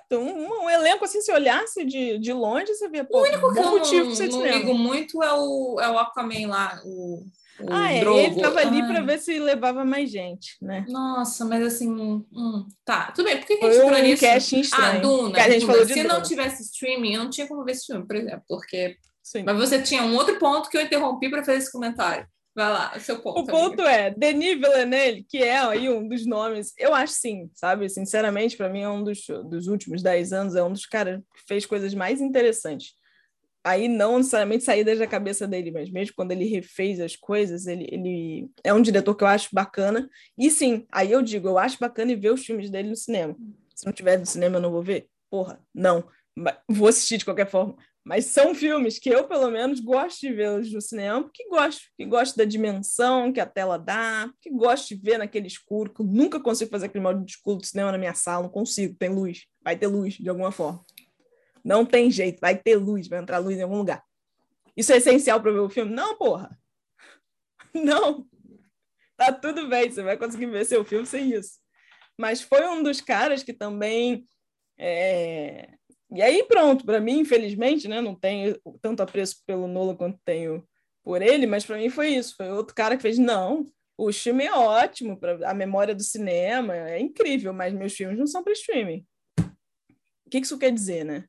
Então, 0.05 0.21
um, 0.21 0.65
um 0.65 0.69
elenco 0.69 1.05
assim, 1.05 1.21
se 1.21 1.31
olhasse 1.31 1.85
de, 1.85 2.17
de 2.19 2.33
longe, 2.33 2.73
você 2.73 2.89
via, 2.89 3.05
pô, 3.05 3.19
Porque 3.21 3.37
bom 3.37 3.53
eu 3.53 3.71
motivo 3.71 4.09
não, 4.09 4.27
não 4.39 4.45
ligo 4.45 4.73
muito 4.73 5.23
é 5.23 5.33
o, 5.33 5.79
é 5.79 5.89
o 5.89 5.97
Aquaman 5.97 6.47
lá, 6.47 6.81
o. 6.85 7.23
o 7.61 7.67
Ah, 7.71 7.91
é, 7.91 7.99
Drogo. 7.99 8.19
ele 8.19 8.41
tava 8.41 8.59
ali 8.59 8.81
para 8.87 9.01
ver 9.01 9.19
se 9.19 9.37
levava 9.39 9.83
mais 9.85 10.09
gente, 10.09 10.55
né? 10.61 10.85
Nossa, 10.89 11.45
mas 11.45 11.63
assim, 11.65 11.89
hum, 11.89 12.67
tá, 12.85 13.11
tudo 13.11 13.25
bem. 13.25 13.37
Por 13.37 13.47
que, 13.47 13.57
que 13.57 13.65
a 13.65 13.71
gente 13.71 13.81
um 13.81 13.85
entrou 13.87 14.01
nisso? 14.03 14.23
casting 14.23 14.57
Ah, 14.57 14.61
estranho. 14.61 15.01
Duna. 15.01 15.33
que 15.33 15.39
a 15.39 15.49
gente 15.49 15.61
Duna. 15.61 15.71
falou 15.73 15.85
de 15.87 15.93
Se 15.93 16.01
Duna. 16.03 16.13
não 16.15 16.21
tivesse 16.23 16.63
streaming, 16.63 17.13
eu 17.13 17.23
não 17.23 17.29
tinha 17.29 17.47
como 17.47 17.63
ver 17.63 17.71
esse 17.73 17.85
filme, 17.85 18.05
por 18.05 18.15
exemplo, 18.15 18.43
porque. 18.47 18.95
Sim. 19.23 19.43
Mas 19.43 19.57
você 19.57 19.81
tinha 19.81 20.03
um 20.03 20.15
outro 20.15 20.39
ponto 20.39 20.69
que 20.69 20.77
eu 20.77 20.81
interrompi 20.81 21.29
para 21.29 21.43
fazer 21.43 21.57
esse 21.59 21.71
comentário. 21.71 22.25
Vai 22.55 22.67
lá, 22.73 22.93
o 22.95 22.99
seu 22.99 23.19
ponto. 23.19 23.41
O 23.41 23.45
ponto 23.45 23.81
é, 23.83 24.09
Denis 24.09 24.57
Villeneuve, 24.59 25.23
que 25.29 25.37
é 25.37 25.59
aí 25.59 25.87
um 25.87 26.07
dos 26.07 26.25
nomes, 26.25 26.73
eu 26.77 26.95
acho 26.95 27.13
sim, 27.13 27.49
sabe? 27.53 27.87
Sinceramente, 27.89 28.57
para 28.57 28.67
mim 28.69 28.81
é 28.81 28.89
um 28.89 29.03
dos, 29.03 29.19
dos 29.45 29.67
últimos 29.67 30.01
10 30.01 30.33
anos, 30.33 30.55
é 30.55 30.63
um 30.63 30.71
dos 30.73 30.85
caras 30.85 31.19
que 31.35 31.43
fez 31.47 31.65
coisas 31.65 31.93
mais 31.93 32.19
interessantes. 32.19 32.93
Aí 33.63 33.87
não 33.87 34.17
necessariamente 34.17 34.63
saídas 34.63 34.99
da 34.99 35.07
cabeça 35.07 35.47
dele, 35.47 35.71
mas 35.71 35.89
mesmo 35.89 36.15
quando 36.15 36.31
ele 36.31 36.45
refez 36.45 36.99
as 36.99 37.15
coisas, 37.15 37.67
ele, 37.67 37.87
ele 37.91 38.49
é 38.63 38.73
um 38.73 38.81
diretor 38.81 39.15
que 39.15 39.23
eu 39.23 39.27
acho 39.27 39.49
bacana. 39.51 40.09
E 40.37 40.49
sim, 40.49 40.85
aí 40.91 41.11
eu 41.11 41.21
digo, 41.21 41.47
eu 41.47 41.57
acho 41.57 41.77
bacana 41.79 42.11
e 42.11 42.15
ver 42.15 42.31
os 42.31 42.45
filmes 42.45 42.69
dele 42.69 42.89
no 42.89 42.95
cinema. 42.95 43.35
Se 43.75 43.85
não 43.85 43.93
tiver 43.93 44.17
no 44.17 44.25
cinema, 44.25 44.57
eu 44.57 44.61
não 44.61 44.71
vou 44.71 44.81
ver? 44.81 45.07
Porra, 45.29 45.59
não. 45.73 46.03
Vou 46.67 46.87
assistir 46.87 47.17
de 47.17 47.25
qualquer 47.25 47.49
forma. 47.49 47.75
Mas 48.03 48.25
são 48.25 48.55
filmes 48.55 48.97
que 48.97 49.09
eu, 49.09 49.27
pelo 49.27 49.51
menos, 49.51 49.79
gosto 49.79 50.21
de 50.21 50.33
vê-los 50.33 50.71
no 50.71 50.81
cinema, 50.81 51.21
porque 51.21 51.47
gosto, 51.47 51.83
que 51.97 52.05
gosto 52.05 52.37
da 52.37 52.45
dimensão 52.45 53.31
que 53.31 53.39
a 53.39 53.45
tela 53.45 53.77
dá, 53.77 54.31
que 54.41 54.49
gosto 54.49 54.89
de 54.89 54.95
ver 54.95 55.19
naquele 55.19 55.47
escuro, 55.47 55.93
que 55.93 56.01
eu 56.01 56.05
nunca 56.05 56.39
consigo 56.39 56.71
fazer 56.71 56.87
aquele 56.87 57.03
modo 57.03 57.23
de 57.23 57.31
escuro 57.31 57.57
do 57.57 57.65
cinema 57.65 57.91
na 57.91 57.97
minha 57.97 58.13
sala, 58.15 58.43
não 58.43 58.49
consigo, 58.49 58.95
tem 58.97 59.09
luz, 59.09 59.45
vai 59.61 59.77
ter 59.77 59.87
luz 59.87 60.15
de 60.15 60.29
alguma 60.29 60.51
forma. 60.51 60.83
Não 61.63 61.85
tem 61.85 62.09
jeito, 62.09 62.39
vai 62.39 62.57
ter 62.57 62.75
luz, 62.75 63.07
vai 63.07 63.19
entrar 63.19 63.37
luz 63.39 63.57
em 63.57 63.61
algum 63.61 63.77
lugar. 63.77 64.03
Isso 64.75 64.93
é 64.93 64.97
essencial 64.97 65.41
para 65.41 65.51
ver 65.51 65.59
o 65.59 65.69
filme? 65.69 65.93
Não, 65.93 66.17
porra. 66.17 66.57
Não. 67.73 68.27
Tá 69.17 69.33
tudo 69.33 69.67
bem, 69.67 69.91
você 69.91 70.01
vai 70.01 70.17
conseguir 70.17 70.45
ver 70.45 70.65
seu 70.65 70.85
filme 70.85 71.05
sem 71.05 71.33
isso. 71.33 71.59
Mas 72.17 72.41
foi 72.41 72.65
um 72.67 72.81
dos 72.81 73.01
caras 73.01 73.43
que 73.43 73.53
também 73.53 74.25
é, 74.77 75.69
e 76.11 76.21
aí, 76.23 76.43
pronto, 76.43 76.85
para 76.85 76.99
mim, 76.99 77.19
infelizmente, 77.19 77.87
né, 77.87 78.01
não 78.01 78.15
tenho 78.15 78.59
tanto 78.81 79.03
apreço 79.03 79.43
pelo 79.45 79.67
Nolan 79.67 79.95
quanto 79.95 80.19
tenho 80.25 80.67
por 81.03 81.21
ele, 81.21 81.45
mas 81.45 81.65
para 81.65 81.77
mim 81.77 81.89
foi 81.89 82.09
isso. 82.09 82.35
Foi 82.35 82.49
outro 82.49 82.73
cara 82.73 82.95
que 82.95 83.01
fez, 83.01 83.19
não, 83.19 83.71
o 83.95 84.11
filme 84.11 84.45
é 84.45 84.51
ótimo, 84.51 85.19
para 85.19 85.49
a 85.49 85.53
memória 85.53 85.93
do 85.93 86.01
cinema 86.01 86.75
é 86.75 86.99
incrível, 86.99 87.53
mas 87.53 87.73
meus 87.73 87.93
filmes 87.93 88.17
não 88.17 88.25
são 88.25 88.43
para 88.43 88.53
streaming. 88.53 89.05
O 90.25 90.29
que 90.31 90.39
isso 90.39 90.57
quer 90.57 90.71
dizer, 90.71 91.03
né? 91.03 91.25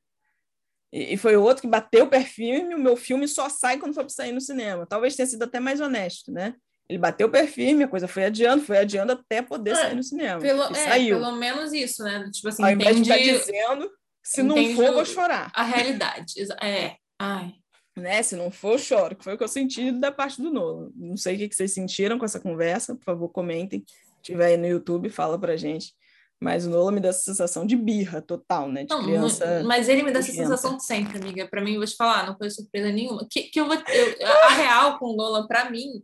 E, 0.92 1.14
e 1.14 1.16
foi 1.16 1.36
outro 1.36 1.62
que 1.62 1.68
bateu 1.68 2.04
o 2.04 2.08
perfil 2.10 2.70
e 2.70 2.74
o 2.74 2.78
meu 2.78 2.96
filme 2.96 3.26
só 3.28 3.48
sai 3.48 3.78
quando 3.78 3.94
for 3.94 4.04
para 4.04 4.12
sair 4.14 4.32
no 4.32 4.40
cinema. 4.40 4.86
Talvez 4.86 5.14
tenha 5.16 5.26
sido 5.26 5.42
até 5.42 5.60
mais 5.60 5.80
honesto, 5.80 6.32
né? 6.32 6.54
Ele 6.88 6.98
bateu 6.98 7.28
o 7.28 7.30
perfil, 7.30 7.84
a 7.84 7.88
coisa 7.88 8.08
foi 8.08 8.24
adiando, 8.24 8.64
foi 8.64 8.78
adiando 8.78 9.12
até 9.12 9.40
poder 9.40 9.70
É, 9.70 9.74
sair 9.76 9.94
no 9.94 10.02
cinema. 10.02 10.40
Pelo, 10.40 10.62
e 10.64 10.72
é, 10.72 10.74
saiu. 10.74 11.20
pelo 11.20 11.32
menos 11.36 11.72
isso, 11.72 12.02
né? 12.02 12.28
Tipo 12.32 12.48
assim, 12.48 12.64
Ao 12.64 12.70
invés 12.72 12.96
de 12.96 13.02
estar 13.02 13.16
dizendo, 13.16 13.88
se 14.24 14.42
não 14.42 14.56
for, 14.74 14.92
vou 14.92 15.04
chorar. 15.04 15.52
a 15.54 15.62
realidade. 15.62 16.34
É. 16.60 16.96
Ai. 17.16 17.52
né? 17.96 18.20
Se 18.24 18.34
não 18.34 18.50
for, 18.50 18.72
eu 18.72 18.78
choro, 18.78 19.14
que 19.14 19.22
foi 19.22 19.34
o 19.34 19.38
que 19.38 19.44
eu 19.44 19.48
senti 19.48 19.92
da 19.92 20.10
parte 20.10 20.42
do 20.42 20.50
Nolan. 20.52 20.90
Não 20.96 21.16
sei 21.16 21.36
o 21.36 21.38
que 21.38 21.48
que 21.50 21.54
vocês 21.54 21.72
sentiram 21.72 22.18
com 22.18 22.24
essa 22.24 22.40
conversa, 22.40 22.96
por 22.96 23.04
favor, 23.04 23.28
comentem. 23.28 23.84
Se 23.86 24.22
tiver 24.22 24.46
aí 24.46 24.56
no 24.56 24.66
YouTube, 24.66 25.08
fala 25.10 25.38
pra 25.38 25.56
gente. 25.56 25.94
Mas 26.42 26.66
o 26.66 26.70
Nolan 26.70 26.92
me 26.92 27.00
dá 27.00 27.10
essa 27.10 27.20
sensação 27.22 27.66
de 27.66 27.76
birra 27.76 28.22
total, 28.22 28.68
né? 28.70 28.84
De 28.84 28.88
Não, 28.94 29.02
criança. 29.04 29.62
mas 29.64 29.88
ele 29.90 30.02
me 30.02 30.10
dá 30.10 30.20
essa 30.20 30.32
sensação 30.32 30.76
de 30.76 30.84
sempre, 30.84 31.18
amiga. 31.18 31.46
Pra 31.46 31.60
mim, 31.60 31.72
eu 31.72 31.76
vou 31.80 31.86
te 31.86 31.94
falar, 31.96 32.26
não 32.26 32.36
foi 32.36 32.48
surpresa 32.48 32.90
nenhuma. 32.90 33.26
Que, 33.30 33.42
que 33.42 33.60
eu 33.60 33.66
vou, 33.66 33.74
eu- 33.76 34.26
a 34.26 34.48
real 34.54 34.98
com 34.98 35.06
o 35.12 35.16
Nolan, 35.16 35.46
pra 35.46 35.70
mim, 35.70 36.02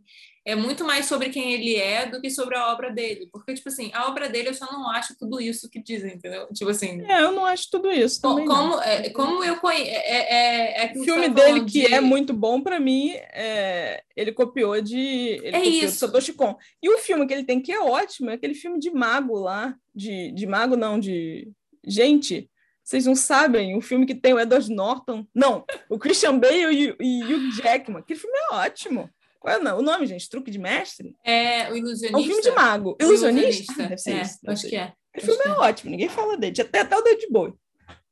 é 0.49 0.55
muito 0.55 0.85
mais 0.85 1.05
sobre 1.07 1.27
quem 1.29 1.51
ele 1.53 1.75
é 1.75 2.05
do 2.05 2.21
que 2.21 2.29
sobre 2.29 2.55
a 2.55 2.71
obra 2.71 2.89
dele. 2.89 3.27
Porque, 3.31 3.53
tipo 3.53 3.67
assim, 3.67 3.91
a 3.93 4.07
obra 4.07 4.29
dele 4.29 4.47
eu 4.49 4.53
só 4.53 4.65
não 4.71 4.89
acho 4.89 5.13
tudo 5.19 5.41
isso 5.41 5.69
que 5.69 5.81
dizem, 5.81 6.13
entendeu? 6.15 6.47
Tipo 6.53 6.69
assim. 6.71 7.01
É, 7.05 7.21
eu 7.21 7.33
não 7.33 7.45
acho 7.45 7.69
tudo 7.69 7.91
isso 7.91 8.21
também. 8.21 8.45
como, 8.45 8.81
é, 8.81 9.09
como 9.09 9.43
eu 9.43 9.57
conheço. 9.57 9.89
É, 9.91 9.97
é, 9.97 10.77
é 10.77 10.81
O 10.81 10.85
aquilo 10.85 11.03
filme 11.03 11.29
dele, 11.29 11.47
falando 11.49 11.65
que 11.65 11.87
de- 11.87 11.93
é 11.93 11.99
muito 11.99 12.33
bom 12.33 12.61
pra 12.61 12.79
mim, 12.79 13.11
é, 13.33 14.01
ele 14.15 14.31
copiou 14.31 14.81
de. 14.81 14.97
Ele 14.97 15.47
É 15.47 15.51
copiou 15.51 15.71
de 15.79 15.85
isso. 15.85 15.97
Satoshi 15.97 16.31
Kon. 16.33 16.55
E 16.81 16.89
o 16.89 16.97
filme 16.97 17.27
que 17.27 17.33
ele 17.33 17.43
tem 17.43 17.59
que 17.61 17.71
é 17.73 17.79
ótimo, 17.81 18.29
é 18.29 18.33
aquele 18.35 18.53
filme 18.55 18.79
de 18.79 18.89
mago 18.89 19.37
lá. 19.37 19.75
De, 19.93 20.31
de 20.31 20.47
mago, 20.47 20.77
não, 20.77 20.97
de. 20.97 21.49
Gente, 21.85 22.49
vocês 22.83 23.05
não 23.05 23.15
sabem, 23.15 23.75
o 23.75 23.81
filme 23.81 24.05
que 24.05 24.15
tem 24.15 24.33
o 24.33 24.39
Edward 24.39 24.71
Norton. 24.73 25.25
Não, 25.35 25.65
o 25.89 25.99
Christian 25.99 26.37
Bale 26.39 26.73
e, 26.73 26.95
e 27.01 27.23
Hugh 27.23 27.51
Jackman. 27.61 27.99
Aquele 27.99 28.19
filme 28.19 28.37
é 28.49 28.55
ótimo. 28.55 29.09
Qual 29.47 29.55
é 29.55 29.73
o 29.73 29.81
nome, 29.81 30.05
gente? 30.05 30.29
Truque 30.29 30.51
de 30.51 30.59
Mestre? 30.59 31.15
É 31.23 31.71
o 31.71 31.75
É 31.75 31.77
ilusionista. 31.77 32.17
um 32.17 32.23
filme 32.25 32.41
de 32.41 32.51
mago. 32.51 32.97
O 33.01 33.03
Ilusionista? 33.05 33.71
Ah, 33.71 33.87
deve 33.87 33.97
ser 33.97 34.11
é, 34.11 34.21
isso. 34.21 34.39
deve 34.41 34.53
acho 34.53 34.61
ser 34.63 34.69
que 34.69 34.75
é. 34.75 34.93
Acho 35.15 35.25
filme 35.25 35.41
é 35.45 35.47
é. 35.47 35.51
ótimo, 35.51 35.91
ninguém 35.91 36.09
fala 36.09 36.35
dele. 36.35 36.53
Tem 36.53 36.81
até 36.81 36.97
o 36.97 37.01
David 37.01 37.27
Bowie. 37.31 37.53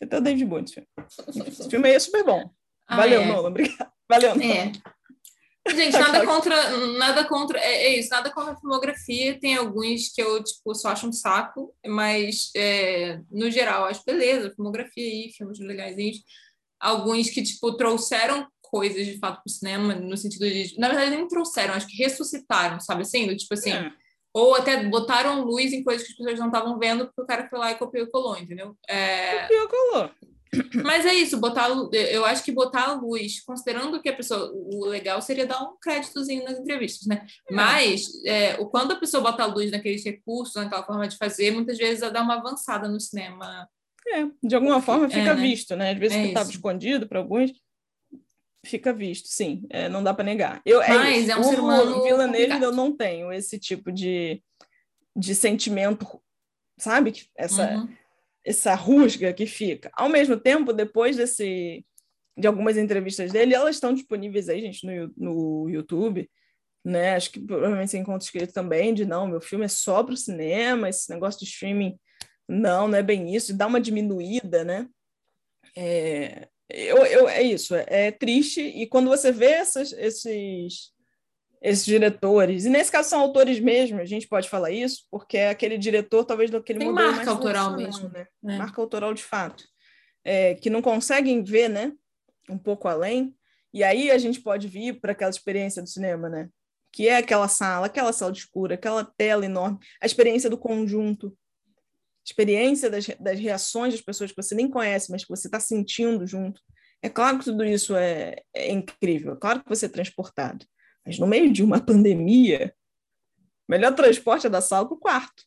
Até 0.01 0.17
o 0.17 0.21
David 0.21 0.45
Bowie 0.45 0.61
nesse 0.61 0.75
filme. 0.75 0.87
Esse 1.51 1.69
filme 1.69 1.89
aí 1.89 1.95
é 1.95 1.99
super 1.99 2.23
bom. 2.23 2.49
Ah, 2.87 2.95
Valeu, 2.95 3.19
é. 3.19 3.25
Nolan. 3.25 3.49
Obrigado. 3.49 3.91
Valeu, 4.09 4.33
Nolan. 4.33 4.45
É. 4.45 5.75
Gente, 5.75 5.91
nada 5.99 6.25
contra, 6.25 6.77
nada 6.97 7.25
contra, 7.25 7.59
é, 7.59 7.87
é 7.87 7.99
isso, 7.99 8.11
nada 8.11 8.31
contra 8.31 8.53
a 8.53 8.57
filmografia. 8.57 9.37
Tem 9.37 9.57
alguns 9.57 10.13
que 10.13 10.21
eu, 10.21 10.41
tipo, 10.41 10.73
só 10.73 10.91
acho 10.91 11.05
um 11.05 11.11
saco, 11.11 11.75
mas 11.85 12.49
é, 12.55 13.19
no 13.29 13.51
geral, 13.51 13.83
acho 13.83 14.01
beleza, 14.05 14.53
filmografia 14.55 15.03
aí, 15.03 15.33
filmes 15.35 15.59
legaisinhos. 15.59 16.19
Alguns 16.79 17.29
que, 17.29 17.43
tipo, 17.43 17.75
trouxeram 17.75 18.47
coisas 18.69 19.05
de 19.05 19.17
fato 19.17 19.41
pro 19.41 19.51
cinema, 19.51 19.95
no 19.95 20.17
sentido 20.17 20.45
de. 20.45 20.77
Na 20.77 20.87
verdade, 20.87 21.11
nem 21.11 21.27
trouxeram, 21.27 21.73
acho 21.73 21.87
que 21.87 21.97
ressuscitaram, 21.97 22.79
sabe 22.79 23.01
assim? 23.01 23.27
Do, 23.27 23.35
tipo 23.35 23.53
assim. 23.53 23.71
É. 23.71 23.91
Ou 24.33 24.53
até 24.53 24.83
botaram 24.83 25.45
luz 25.45 25.71
em 25.71 25.81
coisas 25.81 26.05
que 26.05 26.11
as 26.11 26.17
pessoas 26.17 26.39
não 26.39 26.47
estavam 26.47 26.77
vendo, 26.77 27.05
porque 27.05 27.21
o 27.21 27.25
cara 27.25 27.47
foi 27.49 27.57
lá 27.57 27.71
e 27.71 27.75
copiou 27.75 28.05
e 28.05 28.11
colou, 28.11 28.37
entendeu? 28.37 28.75
É, 28.85 29.47
Pior 29.47 29.67
colou. 29.69 30.11
mas 30.83 31.05
é 31.05 31.13
isso, 31.13 31.37
botar, 31.37 31.69
eu 31.93 32.25
acho 32.25 32.43
que 32.43 32.51
botar 32.51 32.89
a 32.89 32.93
luz, 32.93 33.41
considerando 33.41 34.01
que 34.01 34.09
a 34.09 34.15
pessoa, 34.15 34.51
o 34.53 34.85
legal 34.85 35.21
seria 35.21 35.45
dar 35.45 35.61
um 35.61 35.77
créditozinho 35.81 36.43
nas 36.43 36.59
entrevistas, 36.59 37.07
né? 37.07 37.25
Mas 37.49 38.09
é, 38.25 38.55
o 38.59 38.65
quando 38.65 38.91
a 38.91 38.99
pessoa 38.99 39.23
bota 39.23 39.43
a 39.43 39.47
luz 39.47 39.71
naqueles 39.71 40.03
recursos, 40.03 40.55
naquela 40.55 40.83
forma 40.83 41.07
de 41.07 41.17
fazer, 41.17 41.51
muitas 41.51 41.77
vezes 41.77 42.01
ela 42.01 42.11
dá 42.11 42.21
uma 42.21 42.35
avançada 42.35 42.87
no 42.87 42.99
cinema. 42.99 43.67
É, 44.07 44.25
de 44.43 44.55
alguma 44.55 44.81
forma 44.81 45.09
fica 45.09 45.33
né? 45.33 45.41
visto, 45.41 45.75
né? 45.75 45.91
Às 45.91 45.97
vezes 45.97 46.17
É 46.17 46.21
que 46.21 46.27
estava 46.27 46.49
escondido 46.49 47.07
para 47.07 47.19
alguns. 47.19 47.51
Fica 48.65 48.91
visto, 48.91 49.27
sim, 49.27 49.65
é, 49.69 49.87
não 49.87 50.03
dá 50.03 50.13
para 50.13 50.23
negar. 50.23 50.61
Eu, 50.65 50.81
é 50.81 50.89
Mas 50.89 51.29
é, 51.29 51.31
é 51.31 51.37
um 51.37 51.43
ser 51.43 51.59
humano. 51.59 52.03
Villeneuve 52.03 52.63
eu 52.63 52.71
não 52.71 52.95
tenho 52.95 53.31
esse 53.31 53.59
tipo 53.59 53.91
de, 53.91 54.41
de 55.15 55.35
sentimento, 55.35 56.21
sabe? 56.77 57.13
Essa, 57.35 57.75
uhum. 57.75 57.89
essa 58.43 58.75
rusga 58.75 59.31
que 59.33 59.45
fica. 59.45 59.89
Ao 59.93 60.09
mesmo 60.09 60.37
tempo, 60.37 60.73
depois 60.73 61.15
desse 61.15 61.85
de 62.37 62.47
algumas 62.47 62.77
entrevistas 62.77 63.31
dele, 63.31 63.53
elas 63.53 63.75
estão 63.75 63.93
disponíveis 63.93 64.49
aí, 64.49 64.59
gente, 64.59 64.85
no, 64.85 65.13
no 65.15 65.69
YouTube, 65.69 66.29
né? 66.83 67.15
Acho 67.15 67.31
que 67.31 67.39
provavelmente 67.39 67.91
você 67.91 67.97
encontra 67.97 68.23
escrito 68.23 68.53
também 68.53 68.93
de 68.93 69.05
não, 69.05 69.27
meu 69.27 69.39
filme 69.39 69.65
é 69.65 69.69
só 69.69 70.03
para 70.03 70.13
o 70.13 70.17
cinema, 70.17 70.89
esse 70.89 71.09
negócio 71.09 71.39
de 71.39 71.45
streaming, 71.45 71.97
não, 72.47 72.87
não 72.87 72.97
é 72.97 73.03
bem 73.03 73.33
isso, 73.33 73.55
dá 73.55 73.65
uma 73.67 73.79
diminuída, 73.79 74.63
né? 74.63 74.87
É, 75.77 76.47
eu, 76.69 76.97
eu, 77.05 77.29
é 77.29 77.41
isso, 77.41 77.75
é, 77.75 77.85
é, 77.87 78.11
triste, 78.11 78.61
e 78.61 78.87
quando 78.87 79.09
você 79.09 79.31
vê 79.31 79.51
essas, 79.51 79.93
esses, 79.93 80.91
esses 81.61 81.85
diretores, 81.85 82.65
e 82.65 82.69
nesse 82.69 82.91
caso 82.91 83.09
são 83.09 83.19
autores 83.19 83.59
mesmo, 83.59 83.99
a 83.99 84.05
gente 84.05 84.27
pode 84.27 84.49
falar 84.49 84.71
isso, 84.71 85.03
porque 85.11 85.37
é 85.37 85.49
aquele 85.49 85.77
diretor, 85.77 86.25
talvez, 86.25 86.49
daquele 86.49 86.79
Tem 86.79 86.89
modelo 86.89 87.11
marca 87.11 87.31
autoral 87.31 87.75
mesmo. 87.75 88.09
Né? 88.09 88.27
É. 88.45 88.57
Marca 88.57 88.81
autoral 88.81 89.13
de 89.13 89.23
fato. 89.23 89.63
É, 90.23 90.55
que 90.55 90.71
não 90.71 90.81
conseguem 90.81 91.43
ver, 91.43 91.69
né? 91.69 91.93
Um 92.49 92.57
pouco 92.57 92.87
além, 92.87 93.35
e 93.71 93.83
aí 93.83 94.09
a 94.09 94.17
gente 94.17 94.39
pode 94.39 94.67
vir 94.67 95.01
para 95.01 95.11
aquela 95.11 95.29
experiência 95.29 95.81
do 95.81 95.89
cinema, 95.89 96.29
né? 96.29 96.49
Que 96.91 97.09
é 97.09 97.17
aquela 97.17 97.47
sala, 97.47 97.87
aquela 97.87 98.13
sala 98.13 98.31
escura, 98.31 98.75
aquela 98.75 99.03
tela 99.03 99.45
enorme, 99.45 99.77
a 100.01 100.05
experiência 100.05 100.49
do 100.49 100.57
conjunto, 100.57 101.37
experiência 102.25 102.89
das, 102.89 103.05
das 103.19 103.39
reações 103.39 103.93
das 103.93 104.01
pessoas 104.01 104.31
que 104.31 104.41
você 104.41 104.55
nem 104.55 104.69
conhece, 104.69 105.11
mas 105.11 105.23
que 105.23 105.29
você 105.29 105.47
está 105.47 105.59
sentindo 105.59 106.25
junto. 106.25 106.59
É 107.01 107.09
claro 107.09 107.37
que 107.37 107.45
tudo 107.45 107.63
isso 107.63 107.95
é, 107.95 108.41
é 108.53 108.71
incrível, 108.71 109.33
é 109.33 109.37
claro 109.37 109.61
que 109.63 109.69
você 109.69 109.85
é 109.85 109.89
transportado. 109.89 110.65
Mas 111.05 111.19
no 111.19 111.27
meio 111.27 111.53
de 111.53 111.63
uma 111.63 111.79
pandemia, 111.79 112.73
o 113.67 113.71
melhor 113.71 113.93
transporte 113.93 114.47
é 114.47 114.49
da 114.49 114.61
sala 114.61 114.87
para 114.87 114.95
o 114.95 114.99
quarto. 114.99 115.43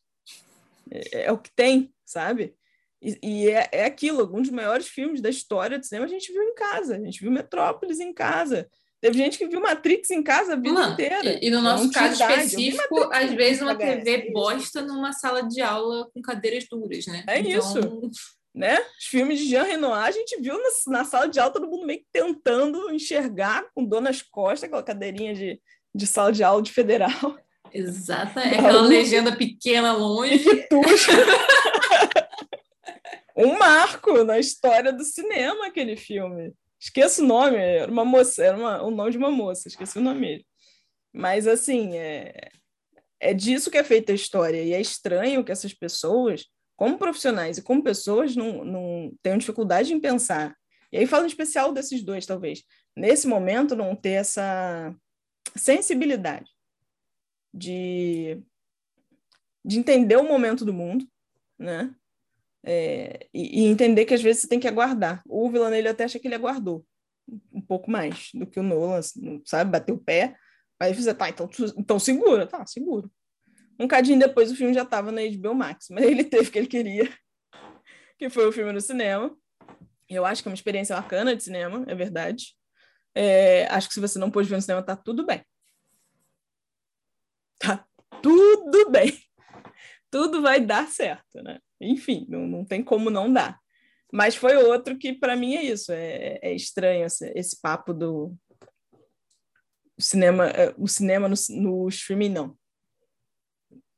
É, 0.91 1.25
é, 1.25 1.33
o 1.33 1.39
que 1.39 1.51
tem, 1.55 1.93
sabe? 2.05 2.55
E, 3.03 3.19
e 3.23 3.49
é, 3.49 3.69
é, 3.73 3.85
aquilo, 3.85 4.21
alguns 4.21 4.49
dos 4.49 4.51
maiores 4.57 4.89
filmes 4.89 5.21
da 5.21 5.29
história 5.29 5.79
do 5.79 5.85
cinema 5.85 6.07
a 6.07 6.09
gente 6.09 6.33
viu 6.33 6.43
em 6.43 6.55
casa, 6.55 6.97
a 6.97 7.01
gente 7.01 7.21
viu 7.21 7.31
Metrópolis 7.31 7.99
em 7.99 8.13
casa, 8.13 8.69
Teve 9.01 9.17
gente 9.17 9.39
que 9.39 9.47
viu 9.47 9.61
Matrix 9.61 10.11
em 10.11 10.23
casa 10.23 10.55
a 10.55 10.57
vida 10.57 10.73
Mano, 10.73 10.93
inteira. 10.93 11.39
E, 11.41 11.47
e 11.47 11.51
no 11.51 11.63
nosso 11.63 11.91
caso 11.93 12.21
específico, 12.21 13.09
às 13.13 13.33
vezes 13.33 13.63
uma 13.63 13.77
TV 13.77 14.31
bosta 14.33 14.83
numa 14.83 15.13
sala 15.13 15.43
de 15.43 15.61
aula 15.61 16.11
com 16.13 16.21
cadeiras 16.21 16.67
duras, 16.69 17.07
né? 17.07 17.25
É 17.29 17.39
então... 17.39 17.51
isso. 17.51 18.11
Né? 18.55 18.77
Os 18.99 19.05
filmes 19.05 19.39
de 19.39 19.51
Jean 19.51 19.63
Renoir 19.63 20.07
a 20.07 20.11
gente 20.11 20.41
viu 20.41 20.55
na, 20.55 20.99
na, 20.99 21.05
sala 21.05 21.29
de 21.29 21.39
aula 21.39 21.53
todo 21.53 21.69
mundo 21.69 21.87
meio 21.87 22.01
que 22.01 22.07
tentando 22.13 22.91
enxergar 22.91 23.65
com 23.73 23.85
dor 23.85 24.01
nas 24.01 24.21
costas, 24.21 24.65
aquela 24.65 24.83
cadeirinha 24.83 25.33
de, 25.33 25.61
de 25.95 26.07
sala 26.09 26.33
de 26.33 26.43
aula 26.43 26.61
de 26.61 26.73
federal. 26.73 27.39
Exato, 27.73 28.37
é 28.41 28.49
aquela 28.59 28.81
legenda 28.81 29.37
pequena 29.37 29.93
longe. 29.93 30.67
um 33.37 33.57
marco 33.57 34.25
na 34.25 34.41
história 34.41 34.93
do 34.93 35.05
cinema, 35.05 35.67
aquele 35.67 35.97
filme. 35.97 36.53
Esqueço 36.81 37.25
o 37.25 37.27
nome, 37.27 37.57
era 37.57 37.91
uma 37.91 38.05
moça, 38.05 38.45
era 38.45 38.57
uma, 38.57 38.83
o 38.83 38.91
nome 38.91 39.11
de 39.11 39.19
uma 39.19 39.31
moça, 39.31 39.69
esqueci 39.69 39.99
o 39.99 40.03
nome 40.03 40.47
Mas, 41.13 41.47
assim, 41.47 41.97
é, 41.97 42.51
é 43.21 43.35
disso 43.35 43.71
que 43.71 43.79
é 43.79 43.85
feita 43.85 44.13
a 44.13 44.15
história. 44.15 44.63
E 44.63 44.73
é 44.73 44.81
estranho 44.81 45.45
que 45.45 45.51
essas 45.51 45.75
pessoas, 45.75 46.47
como 46.77 46.99
profissionais 46.99 47.59
e 47.59 47.63
como 47.63 47.83
pessoas, 47.83 48.37
não, 48.37 48.65
não 48.65 49.13
tenham 49.23 49.39
dificuldade 49.39 49.93
em 49.93 50.01
pensar. 50.01 50.57
E 50.93 50.99
aí 50.99 51.07
falo 51.07 51.25
em 51.25 51.29
especial 51.29 51.73
desses 51.73 52.03
dois, 52.03 52.25
talvez. 52.25 52.63
Nesse 52.97 53.27
momento, 53.27 53.77
não 53.77 53.95
ter 53.95 54.11
essa 54.11 54.95
sensibilidade 55.57 56.51
de, 57.53 58.43
de 59.65 59.79
entender 59.79 60.17
o 60.17 60.29
momento 60.29 60.65
do 60.65 60.73
mundo, 60.73 61.07
né? 61.59 61.93
É, 62.65 63.29
e, 63.33 63.63
e, 63.63 63.65
entender 63.67 64.05
que 64.05 64.15
às 64.15 64.23
vezes 64.23 64.43
você 64.43 64.49
tem 64.49 64.61
que 64.61 64.69
aguardar. 64.69 65.23
O 65.27 65.51
Villanelle 65.51 65.89
até 65.89 66.05
acha 66.05 66.19
que 66.19 66.29
ele 66.29 66.35
aguardou 66.35 66.85
um 67.53 67.61
pouco 67.61 67.91
mais 67.91 68.31
do 68.35 68.47
que 68.47 68.59
o 68.59 68.63
Nolan, 68.63 69.01
sabe? 69.45 69.71
Bateu 69.71 69.95
o 69.95 70.03
pé. 70.03 70.37
Aí 70.81 70.95
você, 70.95 71.15
tá, 71.15 71.29
então, 71.29 71.49
então 71.77 71.99
segura. 71.99 72.47
Tá, 72.47 72.65
seguro. 72.67 73.11
Um 73.79 73.87
cadinho 73.87 74.19
depois 74.19 74.51
o 74.51 74.57
filme 74.57 74.75
já 74.75 74.83
estava 74.83 75.13
na 75.13 75.21
HBO 75.23 75.55
Max, 75.55 75.87
mas 75.91 76.05
ele 76.05 76.25
teve 76.25 76.49
o 76.49 76.53
que 76.53 76.59
ele 76.59 76.67
queria, 76.67 77.13
que 78.19 78.29
foi 78.29 78.47
o 78.47 78.53
filme 78.53 78.73
no 78.73 78.81
cinema. 78.81 79.37
Eu 80.09 80.25
acho 80.25 80.43
que 80.43 80.49
é 80.49 80.51
uma 80.51 80.57
experiência 80.57 80.97
bacana 80.97 81.37
de 81.37 81.43
cinema, 81.43 81.85
é 81.87 81.95
verdade. 81.95 82.57
É, 83.15 83.67
acho 83.67 83.89
que 83.89 83.95
se 83.95 84.01
você 84.01 84.19
não 84.19 84.31
pôde 84.31 84.49
ver 84.49 84.57
no 84.57 84.63
cinema, 84.63 84.83
tá 84.83 84.97
tudo 84.97 85.25
bem. 85.25 85.45
Tá 87.59 87.87
tudo 88.23 88.91
bem. 88.91 89.19
Tudo 90.11 90.41
vai 90.41 90.61
dar 90.61 90.89
certo, 90.89 91.43
né? 91.43 91.61
Enfim, 91.81 92.27
não, 92.29 92.47
não 92.47 92.65
tem 92.65 92.83
como 92.83 93.11
não 93.11 93.33
dar. 93.33 93.59
Mas 94.13 94.35
foi 94.35 94.57
outro 94.57 94.97
que, 94.97 95.13
para 95.13 95.37
mim, 95.37 95.55
é 95.55 95.63
isso. 95.63 95.93
É, 95.93 96.39
é 96.43 96.55
estranho 96.55 97.05
esse, 97.05 97.31
esse, 97.37 97.61
papo 97.61 97.93
do 97.93 98.35
cinema, 99.99 100.49
é, 100.49 100.75
o 100.79 100.89
cinema 100.89 101.29
no, 101.29 101.35
no 101.51 101.89
streaming, 101.89 102.31
não. 102.31 102.59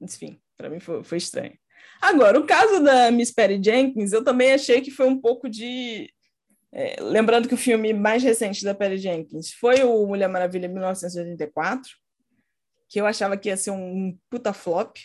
Enfim, 0.01 0.41
para 0.57 0.69
mim 0.69 0.81
foi, 0.81 1.05
foi 1.05 1.19
estranho. 1.19 1.57
Agora, 2.01 2.39
o 2.41 2.47
caso 2.47 2.83
da 2.83 3.11
Miss 3.11 3.31
Patty 3.31 3.61
Jenkins, 3.63 4.13
eu 4.13 4.25
também 4.25 4.53
achei 4.53 4.81
que 4.81 4.91
foi 4.91 5.07
um 5.07 5.21
pouco 5.21 5.49
de. 5.49 6.13
É, 6.73 7.01
lembrando 7.01 7.49
que 7.49 7.55
o 7.55 7.59
filme 7.59 7.93
mais 7.93 8.23
recente 8.23 8.65
da 8.65 8.75
Patty 8.75 8.99
Jenkins 8.99 9.53
foi 9.53 9.83
o 9.83 10.07
Mulher 10.07 10.29
Maravilha 10.29 10.69
1984, 10.69 11.91
que 12.89 13.01
eu 13.01 13.07
achava 13.07 13.37
que 13.37 13.49
ia 13.49 13.57
ser 13.57 13.73
um 13.73 14.17
puta 14.31 14.53
flop, 14.53 14.97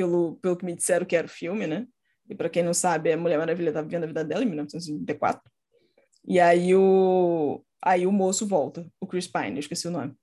pelo, 0.00 0.36
pelo 0.36 0.56
que 0.56 0.64
me 0.64 0.74
disseram 0.74 1.04
que 1.04 1.14
era 1.14 1.26
o 1.26 1.30
filme, 1.30 1.66
né? 1.66 1.86
E 2.26 2.34
para 2.34 2.48
quem 2.48 2.62
não 2.62 2.72
sabe, 2.72 3.12
a 3.12 3.18
Mulher 3.18 3.36
Maravilha 3.36 3.68
estava 3.68 3.86
vivendo 3.86 4.04
a 4.04 4.06
vida 4.06 4.24
dela 4.24 4.42
em 4.42 4.46
1984. 4.46 5.42
E 6.26 6.40
aí 6.40 6.74
o, 6.74 7.62
aí 7.84 8.06
o 8.06 8.12
moço 8.12 8.46
volta, 8.46 8.86
o 8.98 9.06
Chris 9.06 9.26
Pine, 9.26 9.56
eu 9.56 9.58
esqueci 9.58 9.88
o 9.88 9.90
nome. 9.90 10.14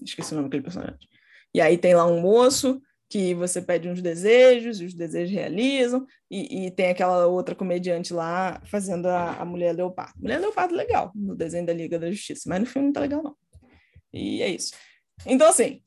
Esqueci 0.00 0.32
o 0.32 0.36
nome 0.36 0.48
daquele 0.48 0.62
personagem. 0.62 1.08
E 1.52 1.60
aí 1.60 1.76
tem 1.76 1.96
lá 1.96 2.06
um 2.06 2.20
moço 2.20 2.80
que 3.10 3.34
você 3.34 3.60
pede 3.60 3.88
uns 3.88 4.00
desejos, 4.00 4.80
e 4.80 4.84
os 4.84 4.94
desejos 4.94 5.34
realizam, 5.34 6.06
e, 6.30 6.66
e 6.66 6.70
tem 6.70 6.90
aquela 6.90 7.26
outra 7.26 7.56
comediante 7.56 8.12
lá 8.12 8.60
fazendo 8.66 9.06
a, 9.06 9.32
a 9.32 9.44
Mulher 9.44 9.74
Leopardo. 9.74 10.14
Mulher 10.20 10.38
Leopardo 10.38 10.76
legal, 10.76 11.10
no 11.14 11.34
desenho 11.34 11.66
da 11.66 11.72
Liga 11.72 11.98
da 11.98 12.10
Justiça, 12.10 12.42
mas 12.46 12.60
no 12.60 12.66
filme 12.66 12.88
não 12.88 12.92
tá 12.92 13.00
legal, 13.00 13.22
não. 13.22 13.34
E 14.12 14.42
é 14.42 14.48
isso. 14.48 14.74
Então, 15.26 15.48
assim, 15.48 15.82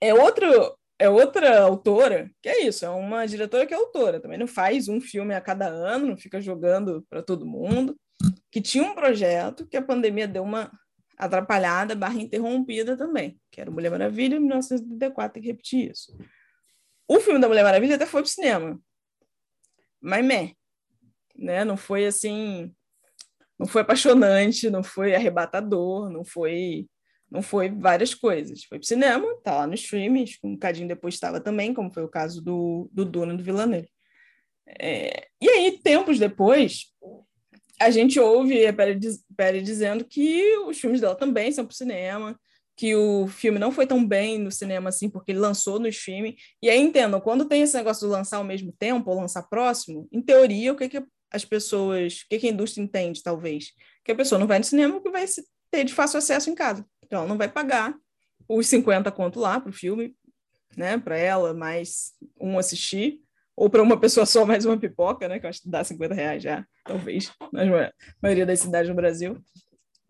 é 0.00 0.14
outro, 0.14 0.78
é 0.98 1.08
outra 1.08 1.60
autora, 1.62 2.30
que 2.40 2.48
é 2.48 2.66
isso, 2.66 2.84
é 2.84 2.88
uma 2.88 3.26
diretora 3.26 3.66
que 3.66 3.74
é 3.74 3.76
autora, 3.76 4.20
também 4.20 4.38
não 4.38 4.46
faz 4.46 4.88
um 4.88 5.00
filme 5.00 5.34
a 5.34 5.40
cada 5.40 5.66
ano, 5.66 6.06
não 6.06 6.16
fica 6.16 6.40
jogando 6.40 7.04
para 7.10 7.22
todo 7.22 7.46
mundo, 7.46 7.98
que 8.50 8.60
tinha 8.60 8.84
um 8.84 8.94
projeto 8.94 9.66
que 9.66 9.76
a 9.76 9.82
pandemia 9.82 10.28
deu 10.28 10.42
uma 10.42 10.70
atrapalhada, 11.16 11.94
barra 11.94 12.20
interrompida 12.20 12.96
também, 12.96 13.38
que 13.50 13.60
era 13.60 13.70
Mulher 13.70 13.90
Maravilha, 13.90 14.36
em 14.36 14.40
1974, 14.40 15.34
tem 15.34 15.42
que 15.42 15.48
repetir 15.48 15.90
isso. 15.90 16.16
O 17.08 17.20
filme 17.20 17.40
da 17.40 17.48
Mulher 17.48 17.64
Maravilha 17.64 17.96
até 17.96 18.06
foi 18.06 18.22
para 18.22 18.28
o 18.28 18.30
cinema, 18.30 18.80
mas 20.00 20.24
meh, 20.24 20.52
né? 21.36 21.64
Não 21.64 21.76
foi 21.76 22.06
assim, 22.06 22.72
não 23.58 23.66
foi 23.66 23.82
apaixonante, 23.82 24.70
não 24.70 24.82
foi 24.82 25.14
arrebatador, 25.14 26.08
não 26.10 26.24
foi 26.24 26.86
não 27.30 27.42
foi 27.42 27.68
várias 27.68 28.14
coisas. 28.14 28.64
Foi 28.64 28.78
pro 28.78 28.86
cinema, 28.86 29.26
tá 29.42 29.56
lá 29.56 29.66
no 29.66 29.74
streaming, 29.74 30.24
um 30.42 30.52
bocadinho 30.52 30.88
depois 30.88 31.14
estava 31.14 31.40
também, 31.40 31.74
como 31.74 31.92
foi 31.92 32.04
o 32.04 32.08
caso 32.08 32.42
do, 32.42 32.88
do 32.92 33.04
Duna 33.04 33.34
do 33.34 33.42
Villanelle. 33.42 33.88
É, 34.66 35.28
e 35.40 35.48
aí, 35.48 35.78
tempos 35.82 36.18
depois, 36.18 36.86
a 37.80 37.90
gente 37.90 38.18
ouve 38.18 38.66
a 38.66 38.72
Perry 38.72 39.62
dizendo 39.62 40.04
que 40.04 40.56
os 40.58 40.78
filmes 40.78 41.00
dela 41.00 41.14
também 41.14 41.52
são 41.52 41.66
pro 41.66 41.76
cinema, 41.76 42.38
que 42.76 42.94
o 42.94 43.26
filme 43.28 43.58
não 43.58 43.70
foi 43.70 43.86
tão 43.86 44.04
bem 44.04 44.38
no 44.38 44.50
cinema 44.50 44.88
assim, 44.88 45.08
porque 45.08 45.32
ele 45.32 45.38
lançou 45.38 45.78
no 45.78 45.86
streaming. 45.88 46.34
E 46.62 46.68
aí, 46.68 46.80
entendam, 46.80 47.20
quando 47.20 47.44
tem 47.44 47.62
esse 47.62 47.76
negócio 47.76 48.06
de 48.06 48.12
lançar 48.12 48.38
ao 48.38 48.44
mesmo 48.44 48.72
tempo, 48.78 49.10
ou 49.10 49.20
lançar 49.20 49.42
próximo, 49.44 50.08
em 50.12 50.20
teoria, 50.20 50.72
o 50.72 50.76
que, 50.76 50.88
que 50.88 51.02
as 51.30 51.44
pessoas, 51.44 52.20
o 52.22 52.28
que, 52.30 52.38
que 52.38 52.48
a 52.48 52.50
indústria 52.50 52.82
entende, 52.82 53.22
talvez? 53.22 53.72
Que 54.04 54.12
a 54.12 54.16
pessoa 54.16 54.38
não 54.38 54.46
vai 54.46 54.58
no 54.58 54.64
cinema, 54.64 55.00
que 55.00 55.10
vai 55.10 55.24
ter 55.70 55.84
de 55.84 55.92
fácil 55.92 56.18
acesso 56.18 56.50
em 56.50 56.54
casa. 56.54 56.84
Então, 57.06 57.20
ela 57.20 57.28
não 57.28 57.38
vai 57.38 57.48
pagar 57.48 57.94
os 58.48 58.66
50 58.66 59.10
conto 59.12 59.40
lá 59.40 59.60
para 59.60 59.70
o 59.70 59.72
filme, 59.72 60.14
né? 60.76 60.98
Para 60.98 61.16
ela, 61.16 61.54
mais 61.54 62.12
um 62.40 62.58
assistir. 62.58 63.20
Ou 63.56 63.70
para 63.70 63.82
uma 63.82 63.98
pessoa 63.98 64.26
só, 64.26 64.44
mais 64.44 64.64
uma 64.64 64.78
pipoca, 64.78 65.28
né? 65.28 65.38
Que 65.38 65.46
eu 65.46 65.50
acho 65.50 65.62
que 65.62 65.68
dá 65.68 65.84
50 65.84 66.14
reais 66.14 66.42
já, 66.42 66.66
talvez, 66.84 67.32
na 67.52 67.92
maioria 68.20 68.44
das 68.44 68.60
cidades 68.60 68.88
no 68.88 68.96
Brasil. 68.96 69.38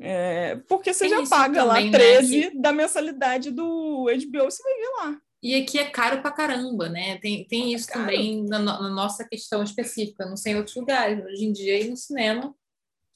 É, 0.01 0.57
porque 0.69 0.93
você 0.93 1.09
Tem 1.09 1.25
já 1.25 1.29
paga 1.29 1.65
também, 1.65 1.91
lá 1.91 1.99
13 1.99 2.41
né? 2.41 2.51
da 2.57 2.73
mensalidade 2.73 3.51
do 3.51 4.07
HBO, 4.07 4.45
você 4.45 4.63
vai 4.63 4.75
ver 4.75 4.89
lá. 4.99 5.21
E 5.43 5.55
aqui 5.55 5.79
é 5.79 5.85
caro 5.85 6.23
pra 6.23 6.33
caramba, 6.33 6.89
né? 6.89 7.19
Tem, 7.19 7.47
tem 7.47 7.75
isso 7.75 7.91
é 7.91 7.93
também 7.93 8.45
na, 8.47 8.59
na, 8.59 8.89
nossa 8.89 9.29
questão 9.29 9.63
específica, 9.63 10.25
não 10.25 10.39
sei 10.39 10.55
em 10.55 10.57
outros 10.57 10.75
lugares. 10.75 11.23
Hoje 11.25 11.45
em 11.45 11.53
dia, 11.53 11.79
ir 11.79 11.91
no 11.91 11.97
cinema 11.97 12.55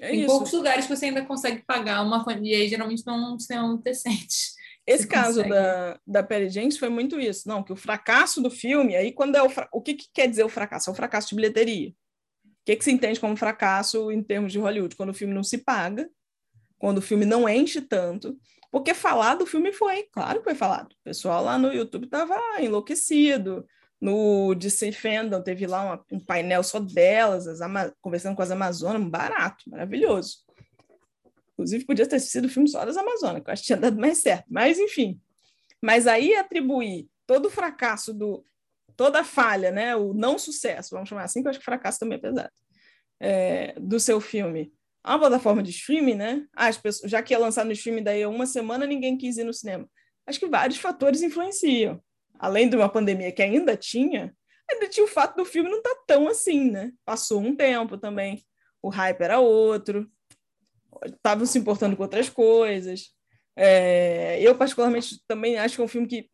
É 0.00 0.14
em 0.14 0.20
isso. 0.20 0.26
poucos 0.26 0.52
lugares 0.52 0.86
você 0.86 1.06
ainda 1.06 1.24
consegue 1.24 1.62
pagar 1.66 2.02
uma 2.02 2.24
e 2.42 2.54
aí 2.54 2.68
geralmente 2.68 3.04
não 3.06 3.36
é 3.50 3.62
um 3.62 3.76
decente. 3.76 4.56
Esse 4.86 5.02
Você 5.02 5.08
caso 5.08 5.42
consegue. 5.42 5.50
da, 5.50 6.00
da 6.06 6.22
Perry 6.22 6.48
Jenkins 6.48 6.78
foi 6.78 6.88
muito 6.88 7.20
isso. 7.20 7.46
Não, 7.46 7.62
que 7.62 7.72
o 7.72 7.76
fracasso 7.76 8.40
do 8.40 8.50
filme, 8.50 8.96
aí 8.96 9.12
quando 9.12 9.36
é 9.36 9.42
o, 9.42 9.50
o 9.70 9.82
que, 9.82 9.92
que 9.92 10.06
quer 10.14 10.26
dizer 10.26 10.44
o 10.44 10.48
fracasso? 10.48 10.88
É 10.88 10.92
o 10.92 10.96
fracasso 10.96 11.28
de 11.28 11.34
bilheteria. 11.34 11.90
O 11.90 12.64
que, 12.64 12.74
que 12.74 12.84
se 12.84 12.90
entende 12.90 13.20
como 13.20 13.36
fracasso 13.36 14.10
em 14.10 14.22
termos 14.22 14.50
de 14.50 14.58
Hollywood? 14.58 14.96
Quando 14.96 15.10
o 15.10 15.14
filme 15.14 15.34
não 15.34 15.44
se 15.44 15.58
paga, 15.58 16.08
quando 16.78 16.98
o 16.98 17.02
filme 17.02 17.26
não 17.26 17.46
enche 17.46 17.82
tanto. 17.82 18.38
Porque 18.70 18.94
falar 18.94 19.34
do 19.34 19.44
filme 19.44 19.72
foi, 19.72 20.04
claro 20.04 20.38
que 20.38 20.44
foi 20.44 20.54
falado. 20.54 20.92
O 20.92 21.04
pessoal 21.04 21.44
lá 21.44 21.58
no 21.58 21.72
YouTube 21.72 22.04
estava 22.04 22.38
enlouquecido. 22.60 23.66
No 24.00 24.54
DC 24.54 24.92
Fandom 24.92 25.42
teve 25.42 25.66
lá 25.66 25.84
uma- 25.84 26.04
um 26.12 26.20
painel 26.20 26.62
só 26.62 26.78
delas, 26.78 27.46
conversando 28.00 28.36
com 28.36 28.42
as 28.42 28.50
Amazonas, 28.50 29.02
barato, 29.08 29.68
maravilhoso. 29.68 30.38
Inclusive, 31.52 31.84
podia 31.84 32.06
ter 32.06 32.20
sido 32.20 32.44
o 32.44 32.48
filme 32.48 32.68
só 32.68 32.84
das 32.84 32.96
Amazonas, 32.96 33.42
que 33.42 33.50
eu 33.50 33.52
acho 33.52 33.62
que 33.62 33.66
tinha 33.66 33.78
dado 33.78 33.98
mais 33.98 34.18
certo. 34.18 34.44
Mas, 34.48 34.78
enfim. 34.78 35.20
Mas 35.82 36.06
aí 36.06 36.34
atribuir 36.36 37.08
todo 37.26 37.46
o 37.46 37.50
fracasso 37.50 38.12
do. 38.14 38.44
toda 38.96 39.20
a 39.20 39.24
falha, 39.24 39.70
né? 39.70 39.94
O 39.96 40.12
não 40.12 40.38
sucesso, 40.38 40.90
vamos 40.90 41.08
chamar 41.08 41.24
assim, 41.24 41.40
que 41.40 41.46
eu 41.46 41.50
acho 41.50 41.58
que 41.58 41.64
fracasso 41.64 42.00
também 42.00 42.18
é 42.18 42.20
pesado, 42.20 42.50
é, 43.20 43.74
do 43.78 44.00
seu 44.00 44.20
filme 44.20 44.72
a 45.04 45.12
uma 45.12 45.20
plataforma 45.20 45.62
de 45.62 45.70
streaming, 45.70 46.14
né? 46.14 46.46
Ah, 46.52 46.66
as 46.66 46.76
pessoas, 46.76 47.10
já 47.10 47.22
que 47.22 47.32
ia 47.32 47.38
lançar 47.38 47.64
no 47.64 47.72
streaming 47.72 48.02
daí 48.02 48.26
uma 48.26 48.44
semana, 48.46 48.86
ninguém 48.86 49.16
quis 49.16 49.38
ir 49.38 49.44
no 49.44 49.54
cinema. 49.54 49.88
Acho 50.26 50.38
que 50.40 50.46
vários 50.48 50.78
fatores 50.78 51.22
influenciam. 51.22 52.02
Além 52.38 52.68
de 52.68 52.76
uma 52.76 52.88
pandemia 52.88 53.32
que 53.32 53.42
ainda 53.42 53.76
tinha, 53.76 54.34
ainda 54.70 54.88
tinha 54.88 55.04
o 55.04 55.08
fato 55.08 55.36
do 55.36 55.44
filme 55.44 55.70
não 55.70 55.78
estar 55.78 55.94
tá 55.94 56.02
tão 56.06 56.28
assim, 56.28 56.70
né? 56.70 56.92
Passou 57.04 57.40
um 57.40 57.54
tempo 57.54 57.98
também, 57.98 58.44
o 58.82 58.88
hype 58.88 59.20
era 59.20 59.40
outro, 59.40 60.10
estavam 61.06 61.46
se 61.46 61.58
importando 61.58 61.96
com 61.96 62.02
outras 62.02 62.28
coisas. 62.28 63.14
É, 63.56 64.40
eu, 64.40 64.56
particularmente, 64.56 65.20
também 65.26 65.58
acho 65.58 65.74
que 65.74 65.80
é 65.80 65.84
um 65.84 65.88
filme 65.88 66.06
que 66.06 66.30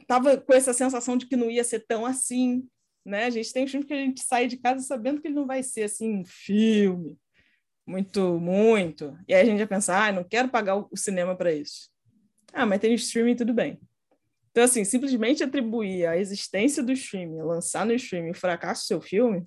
estava 0.00 0.36
com 0.36 0.52
essa 0.52 0.74
sensação 0.74 1.16
de 1.16 1.26
que 1.26 1.36
não 1.36 1.50
ia 1.50 1.64
ser 1.64 1.80
tão 1.86 2.04
assim, 2.04 2.68
né? 3.04 3.24
A 3.24 3.30
gente 3.30 3.52
tem 3.52 3.66
filme 3.66 3.86
que 3.86 3.94
a 3.94 3.96
gente 3.96 4.22
sai 4.22 4.46
de 4.46 4.58
casa 4.58 4.84
sabendo 4.84 5.20
que 5.20 5.28
ele 5.28 5.34
não 5.34 5.46
vai 5.46 5.62
ser 5.62 5.84
assim 5.84 6.18
um 6.18 6.24
filme 6.24 7.18
muito, 7.90 8.38
muito. 8.38 9.18
E 9.26 9.34
aí 9.34 9.42
a 9.42 9.44
gente 9.44 9.58
já 9.58 9.66
pensa, 9.66 9.96
ah, 9.96 10.12
não 10.12 10.22
quero 10.22 10.48
pagar 10.48 10.76
o 10.76 10.96
cinema 10.96 11.34
para 11.34 11.52
isso. 11.52 11.90
Ah, 12.52 12.64
mas 12.64 12.80
tem 12.80 12.94
streaming, 12.94 13.34
tudo 13.34 13.52
bem. 13.52 13.80
Então, 14.50 14.64
assim, 14.64 14.84
simplesmente 14.84 15.44
atribuir 15.44 16.06
a 16.06 16.16
existência 16.16 16.82
do 16.82 16.92
streaming, 16.92 17.42
lançar 17.42 17.86
no 17.86 17.92
streaming 17.94 18.30
o 18.30 18.34
fracasso 18.34 18.82
do 18.82 18.86
seu 18.86 19.00
filme. 19.00 19.46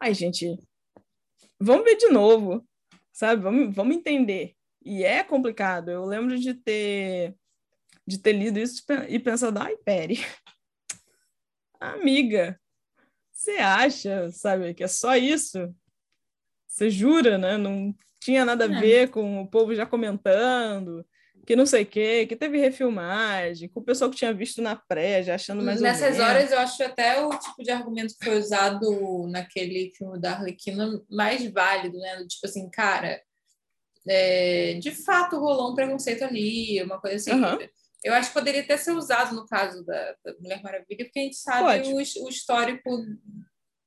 Ai, 0.00 0.14
gente, 0.14 0.56
vamos 1.60 1.84
ver 1.84 1.96
de 1.96 2.08
novo, 2.08 2.66
sabe? 3.12 3.42
Vamos, 3.42 3.74
vamos 3.74 3.96
entender. 3.96 4.54
E 4.82 5.04
é 5.04 5.22
complicado. 5.22 5.90
Eu 5.90 6.04
lembro 6.04 6.38
de 6.38 6.54
ter 6.54 7.34
de 8.06 8.18
ter 8.18 8.32
lido 8.34 8.58
isso 8.58 8.82
e 9.08 9.18
pensado, 9.18 9.58
ai, 9.58 9.78
pere, 9.78 10.18
amiga, 11.80 12.60
você 13.32 13.52
acha, 13.52 14.30
sabe, 14.30 14.74
que 14.74 14.84
é 14.84 14.88
só 14.88 15.16
isso? 15.16 15.74
Você 16.66 16.90
jura, 16.90 17.38
né? 17.38 17.56
Não 17.56 17.94
tinha 18.20 18.44
nada 18.44 18.66
a 18.66 18.72
É. 18.76 18.80
ver 18.80 19.10
com 19.10 19.40
o 19.40 19.48
povo 19.48 19.74
já 19.74 19.86
comentando, 19.86 21.04
que 21.46 21.56
não 21.56 21.66
sei 21.66 21.82
o 21.82 21.86
quê, 21.86 22.26
que 22.26 22.36
teve 22.36 22.58
refilmagem, 22.58 23.68
com 23.68 23.80
o 23.80 23.84
pessoal 23.84 24.10
que 24.10 24.16
tinha 24.16 24.32
visto 24.32 24.62
na 24.62 24.76
pré, 24.76 25.22
já 25.22 25.34
achando 25.34 25.62
mais 25.62 25.78
ou 25.78 25.82
Nessas 25.82 26.18
horas, 26.18 26.50
eu 26.50 26.58
acho 26.58 26.82
até 26.82 27.20
o 27.24 27.30
tipo 27.38 27.62
de 27.62 27.70
argumento 27.70 28.16
que 28.18 28.24
foi 28.24 28.38
usado 28.38 29.26
naquele 29.28 29.92
filme 29.96 30.20
da 30.20 30.32
Arlequina 30.32 31.02
mais 31.10 31.44
válido, 31.50 31.98
né? 31.98 32.24
Tipo 32.26 32.46
assim, 32.46 32.70
cara, 32.70 33.20
é, 34.08 34.74
de 34.74 34.90
fato 34.90 35.38
rolou 35.38 35.72
um 35.72 35.74
preconceito 35.74 36.24
ali, 36.24 36.82
uma 36.82 37.00
coisa 37.00 37.16
assim. 37.16 37.30
Aham. 37.32 37.58
Eu 38.02 38.12
acho 38.12 38.28
que 38.28 38.34
poderia 38.34 38.60
até 38.60 38.76
ser 38.76 38.92
usado 38.92 39.34
no 39.34 39.46
caso 39.46 39.82
da, 39.84 40.14
da 40.22 40.34
Mulher 40.38 40.62
Maravilha, 40.62 41.04
porque 41.06 41.18
a 41.18 41.22
gente 41.22 41.36
sabe 41.36 41.88
o, 41.88 41.96
o 41.96 42.28
histórico 42.28 43.02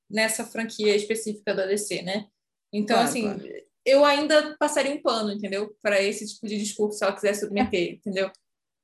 nessa 0.10 0.43
franquia 0.43 0.95
específica 0.95 1.53
da 1.53 1.68
DC, 1.68 2.01
né? 2.01 2.26
Então, 2.74 2.95
Claro, 2.95 3.10
assim, 3.10 3.22
claro. 3.22 3.43
Eu 3.88 4.04
ainda 4.04 4.56
passaria 4.60 4.94
um 4.94 5.02
pano, 5.02 5.32
entendeu? 5.32 5.74
Para 5.82 6.02
esse 6.02 6.28
tipo 6.28 6.46
de 6.46 6.58
discurso, 6.58 6.98
se 6.98 7.06
ela 7.06 7.16
quiser 7.16 7.34
submeter, 7.34 7.94
entendeu? 7.94 8.30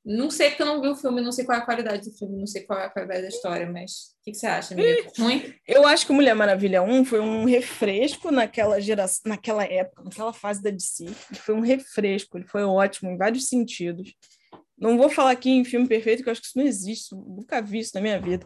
Não 0.05 0.31
sei 0.31 0.49
porque 0.49 0.63
eu 0.63 0.67
não 0.67 0.81
vi 0.81 0.87
o 0.87 0.95
filme, 0.95 1.21
não 1.21 1.31
sei 1.31 1.45
qual 1.45 1.57
é 1.57 1.61
a 1.61 1.65
qualidade 1.65 2.09
do 2.09 2.17
filme, 2.17 2.37
não 2.37 2.47
sei 2.47 2.63
qual 2.63 2.79
é 2.79 2.85
a 2.85 2.89
qualidade 2.89 3.21
da 3.21 3.27
história, 3.27 3.69
mas 3.69 3.91
o 3.91 4.23
que, 4.23 4.31
que 4.31 4.37
você 4.37 4.47
acha, 4.47 4.73
amiga? 4.73 5.09
Ruim? 5.17 5.53
Eu 5.67 5.85
acho 5.85 6.05
que 6.05 6.13
Mulher 6.13 6.33
Maravilha 6.33 6.81
1 6.81 7.05
foi 7.05 7.19
um 7.19 7.45
refresco 7.45 8.31
naquela 8.31 8.79
geração, 8.79 9.21
naquela 9.25 9.63
época, 9.65 10.03
naquela 10.03 10.33
fase 10.33 10.61
da 10.61 10.69
DC. 10.69 11.05
Ele 11.05 11.39
foi 11.39 11.55
um 11.55 11.61
refresco, 11.61 12.37
ele 12.37 12.47
foi 12.47 12.63
ótimo 12.63 13.11
em 13.11 13.17
vários 13.17 13.47
sentidos. 13.47 14.13
Não 14.77 14.97
vou 14.97 15.09
falar 15.09 15.31
aqui 15.31 15.49
em 15.49 15.63
filme 15.63 15.87
perfeito, 15.87 16.23
que 16.23 16.29
eu 16.29 16.31
acho 16.31 16.41
que 16.41 16.47
isso 16.47 16.57
não 16.57 16.65
existe. 16.65 17.15
Nunca 17.15 17.61
vi 17.61 17.79
isso 17.79 17.91
na 17.93 18.01
minha 18.01 18.19
vida. 18.19 18.45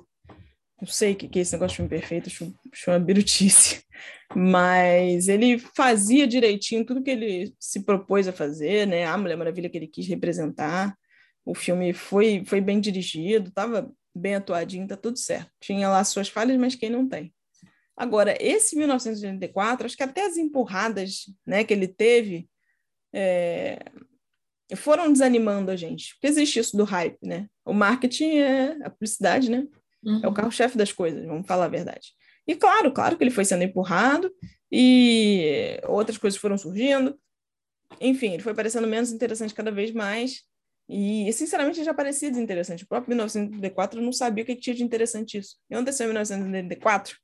Não 0.80 0.88
sei 0.88 1.14
o 1.14 1.16
que 1.16 1.28
que 1.28 1.40
é 1.40 1.42
esse 1.42 1.54
negócio 1.54 1.72
de 1.72 1.76
filme 1.78 1.90
perfeito, 1.90 2.28
acho, 2.28 2.92
uma 2.92 3.00
birutice. 3.00 3.84
Mas 4.36 5.28
ele 5.28 5.58
fazia 5.58 6.28
direitinho 6.28 6.86
tudo 6.86 7.02
que 7.02 7.10
ele 7.10 7.54
se 7.60 7.84
propôs 7.84 8.28
a 8.28 8.34
fazer, 8.34 8.86
né? 8.86 9.06
A 9.06 9.18
Mulher 9.18 9.38
Maravilha 9.38 9.70
que 9.70 9.78
ele 9.78 9.88
quis 9.88 10.08
representar. 10.08 10.96
O 11.44 11.56
filme 11.56 11.94
foi, 11.94 12.44
foi 12.46 12.62
bem 12.62 12.80
dirigido, 12.80 13.50
estava 13.50 13.92
bem 14.14 14.36
atuadinho, 14.36 14.88
tá 14.88 14.98
tudo 14.98 15.18
certo. 15.18 15.50
Tinha 15.60 15.90
lá 15.90 16.04
suas 16.04 16.28
falhas, 16.28 16.58
mas 16.58 16.76
quem 16.76 16.90
não 16.90 17.08
tem? 17.08 17.34
Agora, 17.96 18.38
esse 18.40 18.76
1984, 18.76 19.88
acho 19.88 19.98
que 19.98 20.04
até 20.04 20.26
as 20.28 20.38
empurradas 20.38 21.26
né, 21.46 21.64
que 21.64 21.74
ele 21.74 21.88
teve 21.88 22.48
é, 23.12 23.80
foram 24.76 25.12
desanimando 25.12 25.72
a 25.72 25.76
gente. 25.76 26.14
Porque 26.14 26.28
existe 26.28 26.60
isso 26.60 26.78
do 26.78 26.84
hype, 26.84 27.18
né? 27.24 27.48
O 27.66 27.74
marketing 27.74 28.38
é 28.38 28.78
a 28.84 28.90
publicidade, 28.92 29.50
né? 29.50 29.66
É 30.24 30.28
o 30.28 30.34
carro-chefe 30.34 30.78
das 30.78 30.92
coisas, 30.92 31.26
vamos 31.26 31.46
falar 31.46 31.66
a 31.66 31.70
verdade. 31.70 32.14
E 32.48 32.56
claro, 32.56 32.92
claro 32.92 33.18
que 33.18 33.24
ele 33.24 33.32
foi 33.32 33.44
sendo 33.44 33.64
empurrado 33.64 34.32
e 34.72 35.80
outras 35.86 36.18
coisas 36.18 36.40
foram 36.40 36.58
surgindo. 36.58 37.18
Enfim, 38.00 38.34
ele 38.34 38.44
foi 38.44 38.54
parecendo 38.54 38.88
menos 38.88 39.12
interessante 39.12 39.54
cada 39.54 39.72
vez 39.72 39.92
mais. 39.92 40.44
E, 40.90 41.32
sinceramente, 41.34 41.84
já 41.84 41.94
parecia 41.94 42.30
desinteressante. 42.30 42.86
O 42.86 42.88
próprio 42.88 43.10
1984 43.10 44.00
eu 44.00 44.06
não 44.06 44.14
sabia 44.14 44.44
o 44.44 44.48
que 44.48 44.56
tinha 44.56 44.74
de 44.74 44.84
interessante 44.84 45.38
isso. 45.38 45.58
E 45.70 45.76
aconteceu 45.76 46.06
em 46.06 46.10
1984? 46.10 47.18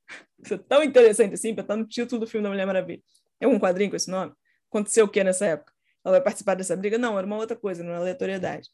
Foi 0.44 0.58
tão 0.58 0.82
interessante 0.82 1.32
assim, 1.32 1.54
para 1.54 1.62
estar 1.62 1.76
no 1.76 1.86
título 1.86 2.20
do 2.20 2.26
filme 2.26 2.42
da 2.42 2.50
Mulher 2.50 2.66
Maravilha. 2.66 3.02
É 3.40 3.48
um 3.48 3.58
quadrinho 3.58 3.88
com 3.88 3.96
esse 3.96 4.10
nome? 4.10 4.32
Aconteceu 4.68 5.06
o 5.06 5.08
que 5.08 5.24
nessa 5.24 5.46
época? 5.46 5.72
Ela 6.04 6.16
vai 6.16 6.20
participar 6.22 6.54
dessa 6.54 6.76
briga? 6.76 6.98
Não, 6.98 7.16
era 7.16 7.26
uma 7.26 7.36
outra 7.36 7.56
coisa, 7.56 7.82
não 7.82 7.90
era 7.90 8.00
aleatoriedade. 8.00 8.68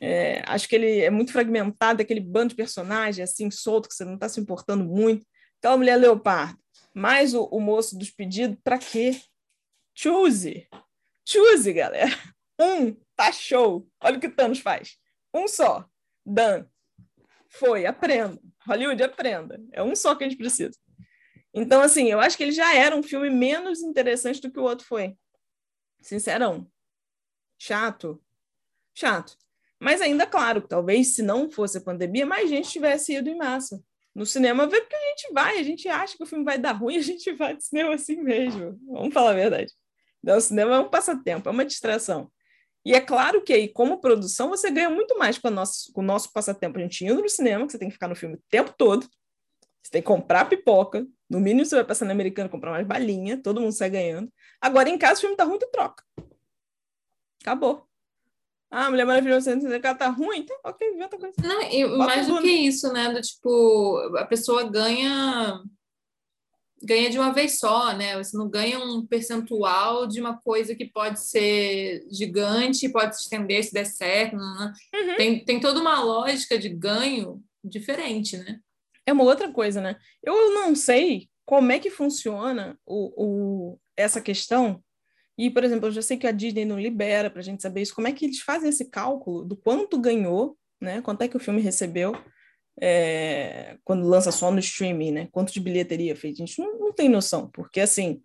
É, 0.00 0.42
acho 0.46 0.68
que 0.68 0.74
ele 0.74 1.00
é 1.00 1.10
muito 1.10 1.32
fragmentado, 1.32 2.02
aquele 2.02 2.20
bando 2.20 2.50
de 2.50 2.54
personagens 2.54 3.30
assim, 3.30 3.50
solto, 3.50 3.88
que 3.88 3.94
você 3.94 4.04
não 4.04 4.14
está 4.14 4.28
se 4.28 4.40
importando 4.40 4.84
muito. 4.84 5.26
Aquela 5.58 5.76
mulher 5.76 5.96
leopardo, 5.96 6.58
mais 6.94 7.34
o, 7.34 7.44
o 7.44 7.60
moço 7.60 7.96
dos 7.96 8.10
pedidos, 8.10 8.58
para 8.62 8.78
quê? 8.78 9.20
Choose! 9.94 10.68
Choose, 11.24 11.72
galera! 11.72 12.10
Um, 12.60 12.94
tá 13.16 13.32
show! 13.32 13.88
Olha 14.00 14.18
o 14.18 14.20
que 14.20 14.26
o 14.26 14.34
Thanos 14.34 14.60
faz. 14.60 14.96
Um 15.34 15.48
só. 15.48 15.88
Dan. 16.24 16.66
Foi, 17.48 17.86
aprenda. 17.86 18.40
Hollywood, 18.66 19.02
aprenda. 19.02 19.60
É 19.72 19.82
um 19.82 19.94
só 19.94 20.14
que 20.14 20.24
a 20.24 20.28
gente 20.28 20.38
precisa. 20.38 20.78
Então, 21.54 21.82
assim, 21.82 22.10
eu 22.10 22.20
acho 22.20 22.36
que 22.36 22.42
ele 22.42 22.52
já 22.52 22.74
era 22.74 22.96
um 22.96 23.02
filme 23.02 23.28
menos 23.28 23.82
interessante 23.82 24.40
do 24.40 24.50
que 24.50 24.58
o 24.58 24.62
outro 24.62 24.86
foi. 24.86 25.16
Sincerão. 26.00 26.70
Chato. 27.58 28.22
Chato. 28.94 29.36
Mas 29.82 30.00
ainda, 30.00 30.24
claro, 30.24 30.60
talvez 30.60 31.16
se 31.16 31.22
não 31.22 31.50
fosse 31.50 31.78
a 31.78 31.80
pandemia, 31.80 32.24
mais 32.24 32.48
gente 32.48 32.70
tivesse 32.70 33.14
ido 33.14 33.28
em 33.28 33.36
massa 33.36 33.82
no 34.14 34.24
cinema 34.24 34.66
ver, 34.66 34.82
porque 34.82 34.94
a 34.94 35.08
gente 35.08 35.32
vai, 35.32 35.58
a 35.58 35.62
gente 35.62 35.88
acha 35.88 36.16
que 36.16 36.22
o 36.22 36.26
filme 36.26 36.44
vai 36.44 36.56
dar 36.56 36.72
ruim, 36.72 36.96
a 36.98 37.02
gente 37.02 37.32
vai 37.32 37.56
de 37.56 37.64
cinema 37.64 37.94
assim 37.94 38.22
mesmo. 38.22 38.78
Vamos 38.86 39.12
falar 39.12 39.30
a 39.30 39.34
verdade. 39.34 39.72
Então, 40.22 40.36
o 40.36 40.40
cinema 40.40 40.76
é 40.76 40.78
um 40.78 40.88
passatempo, 40.88 41.48
é 41.48 41.52
uma 41.52 41.64
distração. 41.64 42.30
E 42.84 42.94
é 42.94 43.00
claro 43.00 43.42
que 43.42 43.52
aí, 43.52 43.68
como 43.68 44.00
produção, 44.00 44.50
você 44.50 44.70
ganha 44.70 44.88
muito 44.88 45.18
mais 45.18 45.36
com, 45.36 45.48
a 45.48 45.50
nosso, 45.50 45.92
com 45.92 46.00
o 46.00 46.04
nosso 46.04 46.32
passatempo. 46.32 46.78
A 46.78 46.82
gente 46.82 47.04
indo 47.04 47.20
no 47.20 47.28
cinema, 47.28 47.66
que 47.66 47.72
você 47.72 47.78
tem 47.78 47.88
que 47.88 47.94
ficar 47.94 48.06
no 48.06 48.14
filme 48.14 48.36
o 48.36 48.42
tempo 48.48 48.72
todo, 48.78 49.02
você 49.82 49.90
tem 49.90 50.02
que 50.02 50.06
comprar 50.06 50.48
pipoca, 50.48 51.04
no 51.28 51.40
mínimo 51.40 51.64
você 51.64 51.74
vai 51.74 51.84
passar 51.84 52.04
no 52.04 52.12
americano 52.12 52.48
comprar 52.48 52.70
mais 52.70 52.86
balinha, 52.86 53.36
todo 53.36 53.60
mundo 53.60 53.72
sai 53.72 53.90
ganhando. 53.90 54.32
Agora, 54.60 54.88
em 54.88 54.96
casa, 54.96 55.18
o 55.18 55.20
filme 55.22 55.36
tá 55.36 55.42
ruim, 55.42 55.58
tu 55.58 55.68
troca. 55.72 56.04
Acabou. 57.40 57.91
Ah, 58.74 58.90
Mulher 58.90 59.04
Maravilha 59.04 59.36
1964 59.36 59.98
tá 59.98 60.08
ruim? 60.08 60.38
Então, 60.38 60.56
ok, 60.64 60.94
vê 60.96 61.02
outra 61.02 61.18
coisa. 61.18 61.34
Não, 61.42 61.62
e 61.62 61.84
Bota 61.86 61.98
mais 61.98 62.26
do 62.26 62.40
que 62.40 62.50
isso, 62.50 62.90
né? 62.90 63.12
Do 63.12 63.20
tipo, 63.20 63.98
a 64.16 64.24
pessoa 64.24 64.64
ganha 64.64 65.62
ganha 66.82 67.10
de 67.10 67.18
uma 67.18 67.32
vez 67.32 67.58
só, 67.58 67.94
né? 67.94 68.16
Você 68.16 68.36
não 68.36 68.48
ganha 68.48 68.78
um 68.78 69.06
percentual 69.06 70.06
de 70.06 70.20
uma 70.20 70.40
coisa 70.40 70.74
que 70.74 70.86
pode 70.86 71.20
ser 71.20 72.04
gigante, 72.10 72.88
pode 72.88 73.16
se 73.16 73.24
estender 73.24 73.62
se 73.62 73.72
der 73.72 73.84
certo. 73.84 74.36
Uhum. 74.36 75.16
Tem, 75.16 75.44
tem 75.44 75.60
toda 75.60 75.78
uma 75.78 76.02
lógica 76.02 76.58
de 76.58 76.68
ganho 76.68 77.42
diferente, 77.62 78.36
né? 78.36 78.58
É 79.06 79.12
uma 79.12 79.24
outra 79.24 79.52
coisa, 79.52 79.80
né? 79.80 79.96
Eu 80.22 80.54
não 80.54 80.74
sei 80.74 81.28
como 81.44 81.70
é 81.72 81.78
que 81.78 81.90
funciona 81.90 82.78
o, 82.86 83.12
o, 83.16 83.78
essa 83.96 84.20
questão. 84.20 84.82
E, 85.38 85.50
por 85.50 85.64
exemplo, 85.64 85.88
eu 85.88 85.92
já 85.92 86.02
sei 86.02 86.16
que 86.16 86.26
a 86.26 86.32
Disney 86.32 86.64
não 86.64 86.78
libera 86.78 87.30
para 87.30 87.40
a 87.40 87.44
gente 87.44 87.62
saber 87.62 87.82
isso. 87.82 87.94
Como 87.94 88.06
é 88.06 88.12
que 88.12 88.26
eles 88.26 88.40
fazem 88.40 88.68
esse 88.68 88.90
cálculo 88.90 89.44
do 89.44 89.56
quanto 89.56 89.98
ganhou, 89.98 90.56
né? 90.80 91.00
Quanto 91.00 91.22
é 91.22 91.28
que 91.28 91.36
o 91.36 91.40
filme 91.40 91.60
recebeu 91.60 92.14
é, 92.80 93.76
quando 93.84 94.06
lança 94.06 94.30
só 94.30 94.50
no 94.50 94.58
streaming, 94.58 95.12
né? 95.12 95.28
Quanto 95.32 95.52
de 95.52 95.60
bilheteria 95.60 96.16
fez? 96.16 96.34
A 96.36 96.44
gente 96.44 96.58
não, 96.60 96.78
não 96.78 96.92
tem 96.92 97.08
noção, 97.08 97.50
porque 97.52 97.80
assim, 97.80 98.20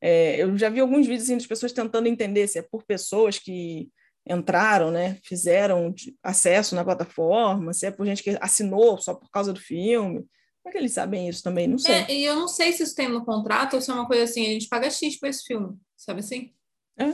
é, 0.00 0.42
eu 0.42 0.56
já 0.56 0.68
vi 0.68 0.80
alguns 0.80 1.06
vídeos 1.06 1.24
assim, 1.24 1.36
das 1.36 1.46
pessoas 1.46 1.72
tentando 1.72 2.08
entender 2.08 2.46
se 2.48 2.58
é 2.58 2.62
por 2.62 2.84
pessoas 2.84 3.38
que 3.38 3.88
entraram, 4.28 4.90
né? 4.90 5.18
Fizeram 5.24 5.94
acesso 6.22 6.74
na 6.74 6.84
plataforma, 6.84 7.72
se 7.72 7.86
é 7.86 7.90
por 7.90 8.06
gente 8.06 8.22
que 8.22 8.36
assinou 8.40 8.98
só 8.98 9.14
por 9.14 9.30
causa 9.30 9.52
do 9.52 9.60
filme. 9.60 10.24
Como 10.62 10.70
é 10.70 10.72
que 10.72 10.78
eles 10.78 10.92
sabem 10.92 11.28
isso 11.28 11.42
também? 11.42 11.66
Não 11.66 11.78
sei. 11.78 11.94
É, 11.94 12.12
e 12.12 12.24
eu 12.24 12.36
não 12.36 12.46
sei 12.46 12.72
se 12.72 12.84
isso 12.84 12.94
tem 12.94 13.08
no 13.08 13.24
contrato 13.24 13.74
ou 13.74 13.80
se 13.80 13.90
é 13.90 13.94
uma 13.94 14.06
coisa 14.06 14.24
assim, 14.24 14.46
a 14.46 14.50
gente 14.50 14.68
paga 14.68 14.90
X 14.90 15.18
por 15.18 15.28
esse 15.28 15.44
filme, 15.44 15.76
sabe 16.04 16.20
assim? 16.20 16.52
É. 16.98 17.12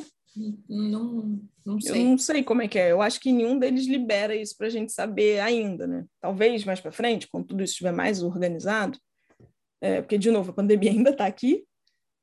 Não, 0.68 1.40
não 1.64 1.80
sei. 1.80 2.00
Eu 2.00 2.04
não 2.04 2.18
sei 2.18 2.42
como 2.42 2.62
é 2.62 2.68
que 2.68 2.78
é. 2.78 2.92
Eu 2.92 3.02
acho 3.02 3.20
que 3.20 3.32
nenhum 3.32 3.58
deles 3.58 3.86
libera 3.86 4.34
isso 4.34 4.56
para 4.56 4.68
a 4.68 4.70
gente 4.70 4.92
saber 4.92 5.40
ainda, 5.40 5.86
né? 5.86 6.04
Talvez 6.20 6.64
mais 6.64 6.80
para 6.80 6.92
frente, 6.92 7.28
quando 7.28 7.46
tudo 7.46 7.62
isso 7.62 7.72
estiver 7.72 7.92
mais 7.92 8.22
organizado, 8.22 8.98
é, 9.80 10.00
porque, 10.00 10.18
de 10.18 10.30
novo, 10.30 10.50
a 10.50 10.54
pandemia 10.54 10.90
ainda 10.92 11.10
está 11.10 11.26
aqui 11.26 11.64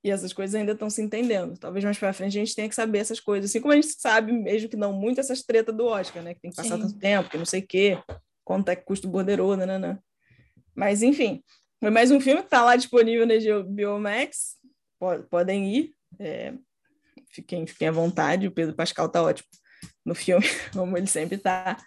e 0.03 0.11
essas 0.11 0.31
coisas 0.31 0.55
ainda 0.55 0.73
estão 0.73 0.89
se 0.89 1.01
entendendo. 1.01 1.57
Talvez 1.57 1.83
mais 1.83 1.97
para 1.97 2.13
frente 2.13 2.37
a 2.37 2.45
gente 2.45 2.55
tenha 2.55 2.69
que 2.69 2.75
saber 2.75 2.99
essas 2.99 3.19
coisas. 3.19 3.49
Assim 3.49 3.59
como 3.59 3.73
a 3.73 3.75
gente 3.75 3.87
sabe, 3.99 4.31
mesmo 4.31 4.69
que 4.69 4.77
não 4.77 4.93
muito, 4.93 5.19
essas 5.19 5.41
tretas 5.41 5.75
do 5.75 5.85
Oscar, 5.85 6.23
né? 6.23 6.33
Que 6.33 6.41
tem 6.41 6.51
que 6.51 6.57
passar 6.57 6.75
Sim. 6.75 6.81
tanto 6.83 6.99
tempo, 6.99 7.29
que 7.29 7.37
não 7.37 7.45
sei 7.45 7.61
o 7.61 7.67
quê, 7.67 7.97
quanto 8.43 8.69
é 8.69 8.75
que 8.75 8.85
custa 8.85 9.07
o 9.07 9.11
borderô, 9.11 9.55
né? 9.55 9.99
Mas, 10.75 11.01
enfim, 11.01 11.43
foi 11.79 11.89
mais 11.89 12.11
um 12.11 12.19
filme 12.19 12.41
que 12.41 12.47
está 12.47 12.63
lá 12.63 12.75
disponível 12.75 13.25
na 13.25 13.33
Biomax. 13.63 14.57
Podem 15.29 15.75
ir. 15.75 15.94
É, 16.19 16.53
fiquem, 17.29 17.65
fiquem 17.67 17.87
à 17.87 17.91
vontade. 17.91 18.47
O 18.47 18.51
Pedro 18.51 18.75
Pascal 18.75 19.07
está 19.07 19.21
ótimo 19.21 19.47
no 20.05 20.15
filme, 20.15 20.45
como 20.73 20.97
ele 20.97 21.07
sempre 21.07 21.35
está. 21.35 21.77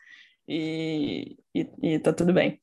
E, 0.47 1.37
e, 1.55 1.69
e 1.83 1.99
tá 1.99 2.13
tudo 2.13 2.33
bem. 2.33 2.61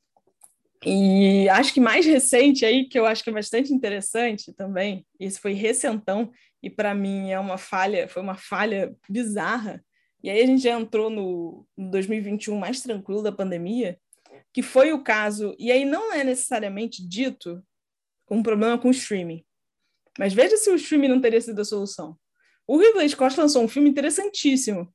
E 0.86 1.50
acho 1.50 1.74
que 1.74 1.80
mais 1.80 2.06
recente 2.06 2.66
aí, 2.66 2.88
que 2.88 3.00
eu 3.00 3.06
acho 3.06 3.24
que 3.24 3.30
é 3.30 3.34
bastante 3.34 3.74
interessante 3.74 4.54
também, 4.54 5.06
isso 5.20 5.42
foi 5.42 5.54
recentão, 5.54 6.32
e 6.62 6.70
para 6.70 6.94
mim 6.94 7.32
é 7.32 7.40
uma 7.40 7.58
falha, 7.58 8.08
foi 8.08 8.22
uma 8.22 8.36
falha 8.36 8.96
bizarra. 9.10 9.84
E 10.24 10.30
aí 10.30 10.42
a 10.42 10.46
gente 10.46 10.64
já 10.64 10.80
entrou 10.80 11.10
no, 11.10 11.66
no 11.78 11.92
2021 11.92 12.58
mais 12.58 12.82
tranquilo 12.82 13.22
da 13.22 13.32
pandemia, 13.32 13.98
que 14.52 14.62
foi 14.62 14.92
o 14.92 15.04
caso, 15.04 15.56
e 15.60 15.72
aí 15.72 15.86
não 15.86 16.12
é 16.12 16.24
necessariamente 16.24 17.08
dito 17.08 17.64
um 18.30 18.42
problema 18.42 18.78
com 18.78 18.88
o 18.88 18.92
streaming. 18.92 19.45
Mas 20.18 20.34
veja 20.34 20.58
se 20.58 20.70
o 20.70 20.76
streaming 20.76 21.10
não 21.10 21.22
teria 21.22 21.42
sido 21.42 21.62
a 21.62 21.66
solução. 21.66 22.18
O 22.68 22.78
Ridley 22.78 23.10
Scott 23.10 23.40
lançou 23.40 23.64
um 23.64 23.68
filme 23.68 23.90
interessantíssimo. 23.90 24.92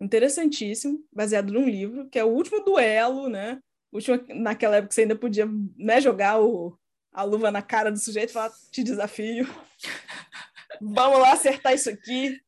Interessantíssimo, 0.00 1.04
baseado 1.12 1.52
num 1.52 1.68
livro, 1.68 2.08
que 2.08 2.18
é 2.18 2.24
o 2.24 2.28
último 2.28 2.64
duelo, 2.64 3.28
né? 3.28 3.58
Último, 3.92 4.22
naquela 4.28 4.76
época 4.76 4.94
você 4.94 5.02
ainda 5.02 5.16
podia 5.16 5.48
né, 5.76 6.00
jogar 6.00 6.40
o, 6.40 6.78
a 7.12 7.22
luva 7.22 7.50
na 7.50 7.60
cara 7.60 7.90
do 7.90 7.98
sujeito 7.98 8.30
e 8.30 8.32
falar: 8.32 8.52
te 8.70 8.82
desafio. 8.82 9.46
Vamos 10.80 11.18
lá 11.18 11.32
acertar 11.32 11.74
isso 11.74 11.90
aqui. 11.90 12.40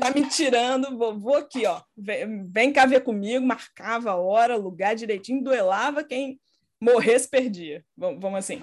Tá 0.00 0.10
me 0.10 0.28
tirando, 0.28 0.96
vou, 0.96 1.18
vou 1.18 1.36
aqui, 1.36 1.64
ó. 1.66 1.82
Vem, 1.96 2.44
vem, 2.44 2.72
cá 2.72 2.86
ver 2.86 3.02
comigo, 3.02 3.46
marcava 3.46 4.10
a 4.10 4.16
hora, 4.16 4.56
lugar 4.56 4.96
direitinho, 4.96 5.44
duelava, 5.44 6.02
quem 6.02 6.40
morresse 6.80 7.28
perdia. 7.28 7.84
Vamos, 7.96 8.20
vamos 8.20 8.38
assim. 8.38 8.62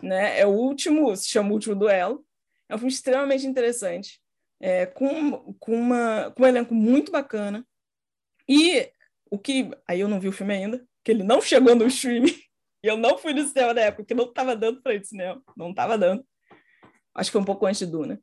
Né? 0.00 0.38
É 0.38 0.46
o 0.46 0.50
último, 0.50 1.14
se 1.16 1.28
chama 1.28 1.50
o 1.50 1.52
último 1.54 1.74
duelo. 1.74 2.24
É 2.68 2.74
um 2.74 2.78
filme 2.78 2.92
extremamente 2.92 3.46
interessante, 3.46 4.20
é, 4.60 4.86
com, 4.86 5.54
com, 5.54 5.74
uma, 5.74 6.30
com 6.30 6.44
um 6.44 6.46
elenco 6.46 6.74
muito 6.74 7.10
bacana. 7.10 7.66
E 8.48 8.90
o 9.30 9.38
que. 9.38 9.70
Aí 9.86 10.00
eu 10.00 10.08
não 10.08 10.20
vi 10.20 10.28
o 10.28 10.32
filme 10.32 10.54
ainda, 10.54 10.86
que 11.04 11.10
ele 11.10 11.22
não 11.22 11.40
chegou 11.40 11.74
no 11.74 11.86
streaming. 11.86 12.34
E 12.84 12.88
eu 12.88 12.96
não 12.96 13.16
fui 13.16 13.32
no 13.32 13.46
cinema 13.46 13.72
na 13.72 13.82
época, 13.82 14.04
que 14.04 14.12
não 14.12 14.24
estava 14.24 14.56
dando 14.56 14.82
para 14.82 14.94
ir 14.94 14.98
no 14.98 15.04
cinema. 15.04 15.40
Não 15.56 15.70
estava 15.70 15.96
dando. 15.96 16.26
Acho 17.14 17.30
que 17.30 17.32
foi 17.32 17.40
um 17.40 17.44
pouco 17.44 17.64
antes 17.64 17.78
de 17.78 17.86
Duna 17.86 18.20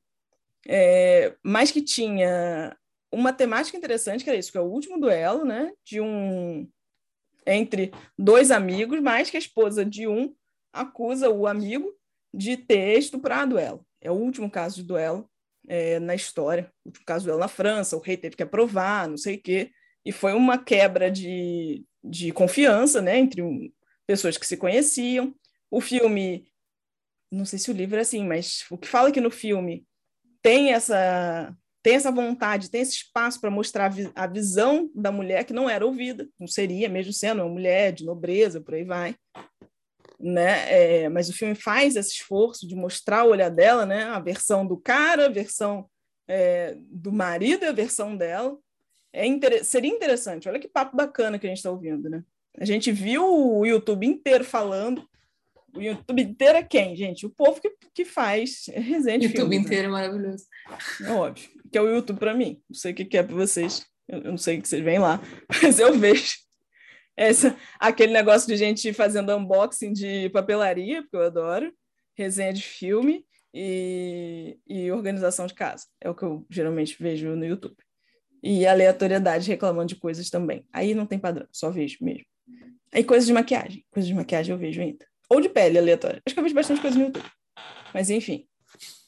é, 0.67 1.35
mas 1.43 1.71
que 1.71 1.81
tinha 1.81 2.75
uma 3.11 3.33
temática 3.33 3.77
interessante, 3.77 4.23
que 4.23 4.29
era 4.29 4.37
isso, 4.37 4.51
que 4.51 4.57
é 4.57 4.61
o 4.61 4.65
último 4.65 4.99
duelo, 4.99 5.45
né, 5.45 5.71
de 5.83 5.99
um 6.01 6.69
entre 7.45 7.91
dois 8.17 8.51
amigos, 8.51 9.01
mas 9.01 9.29
que 9.29 9.37
a 9.37 9.39
esposa 9.39 9.83
de 9.83 10.07
um 10.07 10.35
acusa 10.73 11.29
o 11.29 11.47
amigo 11.47 11.93
de 12.33 12.57
ter 12.57 12.97
estuprado 12.97 13.57
ela. 13.57 13.79
É 14.01 14.11
o 14.11 14.15
último 14.15 14.49
caso 14.49 14.77
de 14.77 14.83
duelo 14.83 15.29
é, 15.67 15.99
na 15.99 16.15
história, 16.15 16.71
o 16.85 16.89
último 16.89 17.05
caso 17.05 17.23
de 17.23 17.27
duelo 17.27 17.39
na 17.39 17.47
França, 17.47 17.97
o 17.97 18.01
rei 18.01 18.17
teve 18.17 18.35
que 18.35 18.43
aprovar, 18.43 19.07
não 19.07 19.17
sei 19.17 19.35
o 19.35 19.41
quê, 19.41 19.71
e 20.05 20.11
foi 20.11 20.33
uma 20.33 20.57
quebra 20.57 21.11
de, 21.11 21.85
de 22.03 22.31
confiança, 22.31 23.01
né, 23.01 23.17
entre 23.17 23.41
um, 23.41 23.71
pessoas 24.07 24.37
que 24.37 24.47
se 24.47 24.57
conheciam. 24.57 25.35
O 25.69 25.81
filme, 25.81 26.47
não 27.31 27.45
sei 27.45 27.59
se 27.59 27.69
o 27.69 27.73
livro 27.73 27.97
é 27.97 28.01
assim, 28.01 28.25
mas 28.25 28.65
o 28.71 28.77
que 28.77 28.87
fala 28.87 29.11
que 29.11 29.21
no 29.21 29.29
filme 29.29 29.85
tem 30.41 30.73
essa 30.73 31.55
tem 31.81 31.95
essa 31.95 32.11
vontade, 32.11 32.69
tem 32.69 32.81
esse 32.81 32.93
espaço 32.93 33.39
para 33.39 33.49
mostrar 33.49 33.93
a, 34.13 34.27
visão 34.27 34.91
da 34.93 35.11
mulher 35.11 35.45
que 35.45 35.53
não 35.53 35.69
era 35.69 35.85
ouvida, 35.85 36.27
não 36.37 36.45
seria, 36.47 36.89
mesmo 36.89 37.13
sendo 37.13 37.41
uma 37.41 37.49
mulher 37.49 37.93
de 37.93 38.03
nobreza, 38.03 38.59
por 38.59 38.73
aí 38.73 38.83
vai. 38.83 39.15
Né? 40.19 41.03
É, 41.03 41.09
mas 41.09 41.29
o 41.29 41.33
filme 41.33 41.55
faz 41.55 41.95
esse 41.95 42.15
esforço 42.15 42.67
de 42.67 42.75
mostrar 42.75 43.23
o 43.23 43.29
olhar 43.29 43.49
dela, 43.49 43.85
né? 43.85 44.03
a 44.03 44.19
versão 44.19 44.65
do 44.65 44.75
cara, 44.75 45.27
a 45.27 45.29
versão 45.29 45.89
é, 46.27 46.75
do 46.77 47.11
marido 47.11 47.63
e 47.63 47.67
a 47.67 47.73
versão 47.73 48.17
dela. 48.17 48.57
É 49.13 49.25
inter... 49.25 49.63
Seria 49.63 49.89
interessante, 49.89 50.47
olha 50.47 50.59
que 50.59 50.67
papo 50.67 50.95
bacana 50.95 51.39
que 51.39 51.47
a 51.47 51.49
gente 51.49 51.57
está 51.57 51.71
ouvindo. 51.71 52.09
Né? 52.09 52.23
A 52.57 52.65
gente 52.65 52.91
viu 52.91 53.25
o 53.25 53.65
YouTube 53.65 54.05
inteiro 54.05 54.43
falando 54.43 55.07
o 55.75 55.81
YouTube 55.81 56.21
inteiro 56.21 56.57
é 56.57 56.63
quem, 56.63 56.95
gente? 56.95 57.25
O 57.25 57.29
povo 57.29 57.61
que, 57.61 57.71
que 57.93 58.05
faz 58.05 58.65
resenha 58.73 59.19
de 59.19 59.25
YouTube 59.25 59.49
filmes, 59.49 59.59
né? 59.59 59.65
inteiro 59.65 59.83
né? 59.83 59.87
é 59.87 59.91
maravilhoso. 59.91 60.45
É 61.03 61.11
óbvio. 61.11 61.49
Que 61.71 61.77
é 61.77 61.81
o 61.81 61.87
YouTube 61.87 62.19
para 62.19 62.33
mim. 62.33 62.61
Não 62.69 62.75
sei 62.75 62.91
o 62.91 62.95
que 62.95 63.17
é 63.17 63.23
para 63.23 63.35
vocês. 63.35 63.85
Eu, 64.07 64.19
eu 64.19 64.31
não 64.31 64.37
sei 64.37 64.57
o 64.57 64.61
que 64.61 64.67
vocês 64.67 64.83
veem 64.83 64.99
lá. 64.99 65.21
Mas 65.61 65.79
eu 65.79 65.97
vejo. 65.97 66.37
Essa, 67.19 67.53
aquele 67.77 68.13
negócio 68.13 68.47
de 68.47 68.55
gente 68.55 68.93
fazendo 68.93 69.35
unboxing 69.35 69.91
de 69.91 70.29
papelaria, 70.29 71.01
porque 71.01 71.17
eu 71.17 71.23
adoro. 71.23 71.73
Resenha 72.15 72.53
de 72.53 72.61
filme 72.61 73.25
e, 73.53 74.57
e 74.65 74.89
organização 74.89 75.45
de 75.45 75.53
casa. 75.53 75.85
É 75.99 76.09
o 76.09 76.15
que 76.15 76.23
eu 76.23 76.45
geralmente 76.49 76.95
vejo 76.97 77.35
no 77.35 77.45
YouTube. 77.45 77.75
E 78.41 78.65
aleatoriedade 78.65 79.49
reclamando 79.49 79.89
de 79.89 79.95
coisas 79.97 80.29
também. 80.29 80.65
Aí 80.71 80.93
não 80.93 81.05
tem 81.05 81.19
padrão, 81.19 81.45
só 81.51 81.69
vejo 81.69 81.97
mesmo. 81.99 82.23
Aí 82.93 83.03
coisas 83.03 83.27
de 83.27 83.33
maquiagem. 83.33 83.85
Coisas 83.91 84.07
de 84.07 84.13
maquiagem 84.13 84.53
eu 84.53 84.57
vejo 84.57 84.81
ainda. 84.81 85.05
Ou 85.29 85.41
de 85.41 85.49
pele 85.49 85.77
aleatória. 85.77 86.21
Acho 86.25 86.33
que 86.33 86.39
eu 86.39 86.43
vejo 86.43 86.55
bastante 86.55 86.79
coisa 86.79 86.97
no 86.97 87.03
YouTube. 87.07 87.29
Mas 87.93 88.09
enfim. 88.09 88.47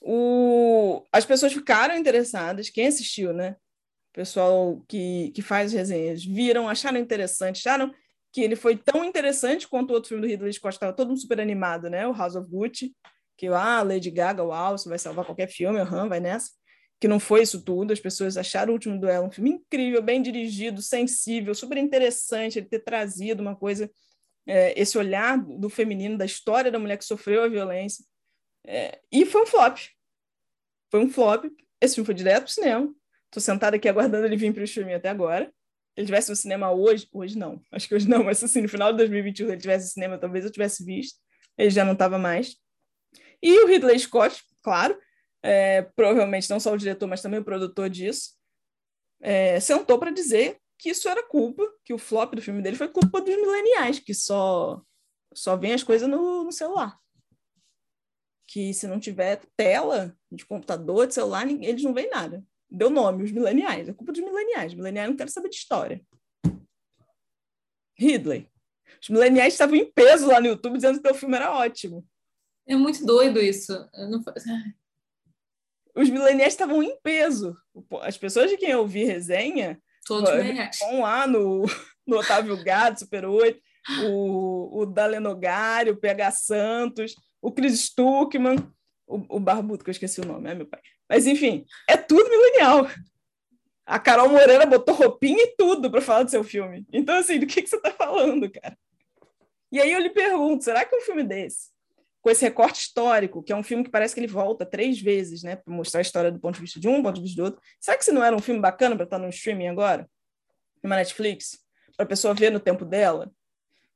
O... 0.01 1.05
As 1.13 1.23
pessoas 1.25 1.53
ficaram 1.53 1.95
interessadas, 1.95 2.69
quem 2.69 2.87
assistiu, 2.87 3.31
né? 3.31 3.55
Pessoal 4.13 4.83
que, 4.87 5.31
que 5.31 5.41
faz 5.41 5.71
resenhas 5.71 6.23
viram, 6.23 6.67
acharam 6.67 6.97
interessante, 6.97 7.59
acharam 7.59 7.93
que 8.31 8.41
ele 8.41 8.55
foi 8.55 8.77
tão 8.77 9.03
interessante 9.03 9.67
quanto 9.67 9.91
o 9.91 9.93
outro 9.93 10.09
filme 10.09 10.25
do 10.25 10.29
Ridley 10.29 10.53
Scott, 10.53 10.75
estava 10.75 10.93
todo 10.93 11.09
mundo 11.09 11.19
super 11.19 11.39
animado, 11.39 11.89
né? 11.89 12.07
O 12.07 12.13
House 12.13 12.35
of 12.35 12.49
Gucci, 12.49 12.95
que, 13.37 13.47
ah, 13.47 13.81
Lady 13.83 14.09
Gaga, 14.09 14.43
uau, 14.43 14.77
você 14.77 14.87
vai 14.87 14.99
salvar 14.99 15.25
qualquer 15.25 15.47
filme, 15.47 15.79
aham, 15.79 16.07
vai 16.07 16.19
nessa. 16.19 16.51
Que 16.99 17.07
não 17.07 17.19
foi 17.19 17.41
isso 17.41 17.61
tudo, 17.63 17.91
as 17.91 17.99
pessoas 17.99 18.37
acharam 18.37 18.71
o 18.71 18.73
Último 18.73 18.99
Duelo 18.99 19.27
um 19.27 19.31
filme 19.31 19.49
incrível, 19.51 20.01
bem 20.01 20.21
dirigido, 20.21 20.81
sensível, 20.81 21.53
super 21.55 21.77
interessante 21.77 22.59
ele 22.59 22.67
ter 22.67 22.79
trazido 22.79 23.41
uma 23.41 23.55
coisa 23.55 23.89
é, 24.47 24.79
esse 24.79 24.97
olhar 24.97 25.37
do 25.37 25.69
feminino, 25.69 26.17
da 26.17 26.25
história 26.25 26.71
da 26.71 26.79
mulher 26.79 26.97
que 26.97 27.05
sofreu 27.05 27.43
a 27.43 27.47
violência. 27.47 28.03
É, 28.65 28.99
e 29.11 29.25
foi 29.25 29.43
um 29.43 29.45
flop. 29.45 29.77
Foi 30.89 30.99
um 31.03 31.09
flop. 31.09 31.45
Esse 31.79 31.95
filme 31.95 32.05
foi 32.05 32.15
direto 32.15 32.43
para 32.43 32.49
o 32.49 32.53
cinema. 32.53 32.95
Estou 33.31 33.39
sentada 33.41 33.77
aqui 33.77 33.87
aguardando 33.87 34.25
ele 34.25 34.35
vir 34.35 34.53
para 34.53 34.59
o 34.59 34.65
streaming 34.65 34.93
até 34.93 35.07
agora. 35.07 35.45
Se 35.45 36.01
ele 36.01 36.05
tivesse 36.07 36.29
no 36.29 36.35
cinema 36.35 36.69
hoje, 36.71 37.07
hoje 37.13 37.37
não, 37.37 37.61
acho 37.71 37.87
que 37.87 37.95
hoje 37.95 38.07
não, 38.07 38.23
mas 38.25 38.43
assim, 38.43 38.61
no 38.61 38.67
final 38.67 38.91
de 38.91 38.97
2021, 38.97 39.45
se 39.45 39.51
ele 39.53 39.61
tivesse 39.61 39.85
no 39.85 39.91
cinema, 39.91 40.17
talvez 40.17 40.43
eu 40.43 40.51
tivesse 40.51 40.83
visto. 40.83 41.17
Ele 41.57 41.69
já 41.69 41.85
não 41.85 41.93
estava 41.93 42.17
mais. 42.17 42.57
E 43.41 43.59
o 43.59 43.67
Ridley 43.67 43.97
Scott, 43.99 44.43
claro, 44.61 44.97
é, 45.41 45.81
provavelmente 45.95 46.49
não 46.49 46.59
só 46.59 46.73
o 46.73 46.77
diretor, 46.77 47.07
mas 47.07 47.21
também 47.21 47.39
o 47.39 47.43
produtor 47.43 47.89
disso, 47.89 48.31
é, 49.21 49.59
sentou 49.59 49.97
para 49.97 50.11
dizer 50.11 50.57
que 50.77 50.89
isso 50.89 51.07
era 51.07 51.25
culpa, 51.25 51.63
que 51.85 51.93
o 51.93 51.97
flop 51.97 52.33
do 52.33 52.41
filme 52.41 52.61
dele 52.61 52.75
foi 52.75 52.89
culpa 52.89 53.21
dos 53.21 53.35
mileniais, 53.35 53.99
que 53.99 54.13
só 54.13 54.81
só 55.33 55.55
vem 55.55 55.73
as 55.73 55.83
coisas 55.83 56.09
no, 56.09 56.43
no 56.43 56.51
celular. 56.51 56.99
Que 58.47 58.73
se 58.73 58.87
não 58.87 58.99
tiver 58.99 59.41
tela 59.55 60.17
de 60.29 60.45
computador, 60.45 61.07
de 61.07 61.13
celular, 61.13 61.47
eles 61.49 61.83
não 61.83 61.93
veem 61.93 62.09
nada. 62.09 62.43
Deu 62.71 62.89
nome, 62.89 63.23
os 63.23 63.31
mileniais. 63.31 63.89
É 63.89 63.93
culpa 63.93 64.13
dos 64.13 64.21
mileniais. 64.21 64.73
Mileniais 64.73 65.09
não 65.09 65.17
querem 65.17 65.31
saber 65.31 65.49
de 65.49 65.57
história. 65.57 66.01
Ridley. 67.97 68.49
Os 69.01 69.09
mileniais 69.09 69.53
estavam 69.53 69.75
em 69.75 69.91
peso 69.91 70.27
lá 70.27 70.39
no 70.39 70.47
YouTube 70.47 70.75
dizendo 70.75 71.01
que 71.01 71.09
o 71.09 71.13
filme 71.13 71.35
era 71.35 71.51
ótimo. 71.51 72.07
É 72.67 72.75
muito 72.75 73.05
doido 73.05 73.39
isso. 73.39 73.73
Não... 73.93 74.23
Os 75.95 76.09
mileniais 76.09 76.53
estavam 76.53 76.81
em 76.81 76.97
peso. 77.01 77.57
As 78.01 78.17
pessoas 78.17 78.49
de 78.49 78.57
quem 78.57 78.69
eu 78.69 78.87
vi 78.87 79.03
resenha 79.03 79.81
Todos 80.05 80.29
vão 80.79 81.01
lá 81.01 81.27
no, 81.27 81.65
no 82.07 82.17
Otávio 82.17 82.61
Gado, 82.63 82.99
Super 82.99 83.25
8, 83.25 83.59
o, 84.05 84.81
o 84.81 84.85
Dalenogari, 84.85 85.89
o 85.89 85.97
PH 85.97 86.31
Santos, 86.31 87.15
o 87.41 87.51
Chris 87.51 87.79
Stuckman, 87.81 88.57
o, 89.07 89.37
o 89.37 89.39
Barbudo, 89.39 89.83
que 89.83 89.89
eu 89.89 89.93
esqueci 89.93 90.21
o 90.21 90.25
nome, 90.25 90.49
é 90.49 90.55
meu 90.55 90.65
pai. 90.65 90.81
Mas, 91.11 91.27
enfim, 91.27 91.65
é 91.89 91.97
tudo 91.97 92.29
milenial. 92.29 92.87
A 93.85 93.99
Carol 93.99 94.29
Moreira 94.29 94.65
botou 94.65 94.95
roupinha 94.95 95.43
e 95.43 95.55
tudo 95.57 95.91
para 95.91 95.99
falar 95.99 96.23
do 96.23 96.31
seu 96.31 96.41
filme. 96.41 96.85
Então, 96.93 97.17
assim, 97.17 97.37
do 97.37 97.45
que, 97.45 97.61
que 97.61 97.67
você 97.67 97.75
está 97.75 97.91
falando, 97.91 98.49
cara? 98.49 98.77
E 99.69 99.81
aí 99.81 99.91
eu 99.91 99.99
lhe 99.99 100.09
pergunto, 100.09 100.63
será 100.63 100.85
que 100.85 100.95
um 100.95 101.01
filme 101.01 101.21
desse, 101.25 101.67
com 102.21 102.29
esse 102.29 102.45
recorte 102.45 102.79
histórico, 102.79 103.43
que 103.43 103.51
é 103.51 103.55
um 103.57 103.61
filme 103.61 103.83
que 103.83 103.89
parece 103.89 104.13
que 104.13 104.21
ele 104.21 104.27
volta 104.27 104.65
três 104.65 105.01
vezes, 105.01 105.43
né, 105.43 105.57
para 105.57 105.73
mostrar 105.73 105.99
a 105.99 106.01
história 106.01 106.31
do 106.31 106.39
ponto 106.39 106.55
de 106.55 106.61
vista 106.61 106.79
de 106.79 106.87
um, 106.87 107.01
do 107.01 107.03
ponto 107.03 107.15
de 107.15 107.23
vista 107.23 107.41
do 107.41 107.43
outro, 107.43 107.61
será 107.77 107.97
que 107.97 108.05
se 108.05 108.13
não 108.13 108.23
era 108.23 108.33
um 108.33 108.41
filme 108.41 108.61
bacana 108.61 108.95
para 108.95 109.03
estar 109.03 109.19
no 109.19 109.27
streaming 109.27 109.67
agora? 109.67 110.09
Numa 110.81 110.95
Netflix? 110.95 111.59
Para 111.97 112.05
a 112.05 112.07
pessoa 112.07 112.33
ver 112.33 112.51
no 112.51 112.59
tempo 112.59 112.85
dela? 112.85 113.29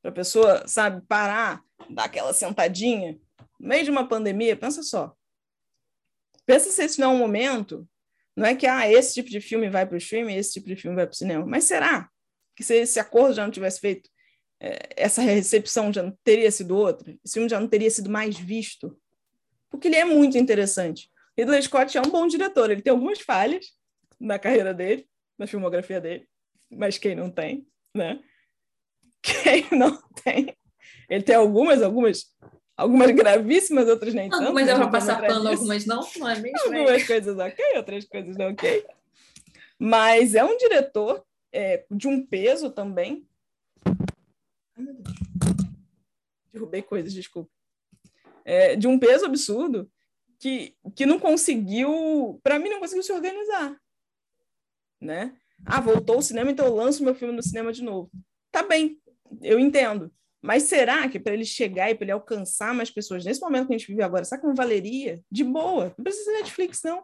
Para 0.01 0.11
a 0.11 0.13
pessoa, 0.13 0.67
sabe, 0.67 1.01
parar, 1.07 1.61
dar 1.89 2.03
aquela 2.03 2.33
sentadinha? 2.33 3.17
No 3.57 3.69
meio 3.69 3.85
de 3.85 3.89
uma 3.89 4.05
pandemia, 4.05 4.57
pensa 4.57 4.83
só. 4.83 5.15
Pensa 6.45 6.69
se 6.69 6.83
esse 6.83 6.99
não 6.99 7.11
é 7.11 7.13
um 7.15 7.17
momento 7.17 7.87
não 8.35 8.45
é 8.45 8.55
que 8.55 8.67
ah, 8.67 8.91
esse 8.91 9.13
tipo 9.13 9.29
de 9.29 9.39
filme 9.39 9.69
vai 9.69 9.85
para 9.85 9.95
o 9.95 9.97
streaming, 9.97 10.35
esse 10.35 10.53
tipo 10.53 10.67
de 10.67 10.75
filme 10.75 10.95
vai 10.95 11.05
para 11.05 11.13
o 11.13 11.17
cinema. 11.17 11.45
Mas 11.45 11.63
será 11.63 12.09
que 12.55 12.63
se 12.63 12.75
esse 12.75 12.99
acordo 12.99 13.33
já 13.33 13.43
não 13.43 13.51
tivesse 13.51 13.79
feito, 13.79 14.09
é, 14.59 14.89
essa 14.97 15.21
recepção 15.21 15.91
já 15.93 16.03
não 16.03 16.17
teria 16.23 16.51
sido 16.51 16.75
outra? 16.75 17.17
Esse 17.23 17.35
filme 17.35 17.47
já 17.47 17.59
não 17.59 17.67
teria 17.67 17.89
sido 17.89 18.09
mais 18.09 18.37
visto? 18.37 18.99
Porque 19.69 19.87
ele 19.87 19.95
é 19.95 20.05
muito 20.05 20.37
interessante. 20.37 21.09
Ridley 21.37 21.61
Scott 21.61 21.97
é 21.97 22.01
um 22.01 22.09
bom 22.09 22.27
diretor. 22.27 22.69
Ele 22.69 22.81
tem 22.81 22.91
algumas 22.91 23.19
falhas 23.19 23.67
na 24.19 24.37
carreira 24.37 24.73
dele, 24.73 25.07
na 25.37 25.47
filmografia 25.47 26.01
dele, 26.01 26.27
mas 26.69 26.97
quem 26.97 27.15
não 27.15 27.29
tem, 27.29 27.65
né? 27.93 28.21
Quem 29.25 29.65
não 29.71 29.99
tem? 30.23 30.55
Ele 31.09 31.23
tem 31.23 31.35
algumas, 31.35 31.81
algumas 31.81 32.25
Algumas 32.77 33.11
gravíssimas, 33.11 33.87
outras 33.87 34.13
nem 34.13 34.29
tanto. 34.29 34.43
Algumas 34.43 34.67
dá 34.67 34.75
para 34.75 34.87
passar 34.89 35.25
pano, 35.25 35.47
algumas 35.47 35.85
não, 35.85 36.01
não 36.17 36.29
é 36.29 36.39
mesmo? 36.39 36.59
Algumas 36.65 37.03
é. 37.03 37.05
coisas 37.05 37.37
ok, 37.37 37.65
outras 37.77 38.05
coisas 38.05 38.35
não 38.35 38.51
ok. 38.51 38.85
Mas 39.79 40.35
é 40.35 40.43
um 40.43 40.57
diretor 40.57 41.25
é, 41.51 41.85
de 41.89 42.07
um 42.07 42.25
peso 42.25 42.69
também. 42.69 43.25
Ai, 43.85 44.83
meu 44.83 44.93
Deus. 44.93 45.15
Derrubei 46.51 46.81
coisas, 46.81 47.13
desculpa. 47.13 47.49
É, 48.43 48.75
de 48.75 48.87
um 48.87 48.99
peso 48.99 49.25
absurdo 49.25 49.89
que, 50.37 50.75
que 50.95 51.05
não 51.05 51.17
conseguiu, 51.17 52.39
para 52.43 52.59
mim, 52.59 52.69
não 52.69 52.79
conseguiu 52.79 53.03
se 53.03 53.11
organizar. 53.13 53.79
Né? 54.99 55.35
Ah, 55.65 55.79
voltou 55.79 56.17
o 56.17 56.21
cinema, 56.21 56.51
então 56.51 56.65
eu 56.65 56.75
lanço 56.75 57.03
meu 57.03 57.15
filme 57.15 57.33
no 57.33 57.41
cinema 57.41 57.71
de 57.71 57.83
novo. 57.83 58.11
Tá 58.51 58.63
bem, 58.63 59.01
eu 59.41 59.59
entendo. 59.59 60.11
Mas 60.45 60.63
será 60.63 61.09
que 61.09 61.19
para 61.19 61.33
ele 61.33 61.43
chegar 61.43 61.89
e 61.89 61.95
para 61.95 62.05
ele 62.05 62.11
alcançar 62.11 62.71
mais 62.71 62.91
pessoas, 62.91 63.25
nesse 63.25 63.41
momento 63.41 63.65
que 63.65 63.73
a 63.73 63.77
gente 63.79 63.87
vive 63.87 64.03
agora, 64.03 64.23
será 64.23 64.39
que 64.39 64.45
não 64.45 64.53
valeria? 64.53 65.19
De 65.31 65.43
boa. 65.43 65.91
Não 65.97 66.03
precisa 66.03 66.31
de 66.31 66.37
Netflix, 66.37 66.83
não. 66.83 67.03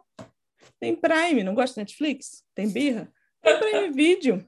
Tem 0.78 0.94
Prime, 0.94 1.42
não 1.42 1.52
gosta 1.52 1.74
de 1.74 1.80
Netflix? 1.80 2.44
Tem 2.54 2.68
birra? 2.68 3.12
Tem 3.42 3.58
Prime 3.58 3.90
Video. 3.90 4.46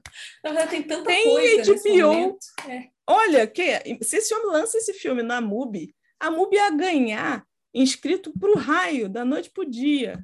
Tem 0.69 0.81
tanta 0.83 1.03
tem 1.03 1.23
coisa. 1.25 1.81
Tem 1.81 2.01
HBO. 2.01 2.37
É. 2.69 2.89
Olha, 3.05 3.45
que, 3.45 3.63
se 4.01 4.15
esse 4.15 4.33
homem 4.33 4.47
lança 4.47 4.77
esse 4.77 4.93
filme 4.93 5.21
na 5.21 5.41
MUBI, 5.41 5.93
a 6.17 6.31
MUBI 6.31 6.55
ia 6.55 6.71
ganhar 6.71 7.45
inscrito 7.73 8.31
para 8.39 8.49
o 8.49 8.57
raio, 8.57 9.09
da 9.09 9.25
noite 9.25 9.51
para 9.51 9.65
o 9.65 9.69
dia. 9.69 10.23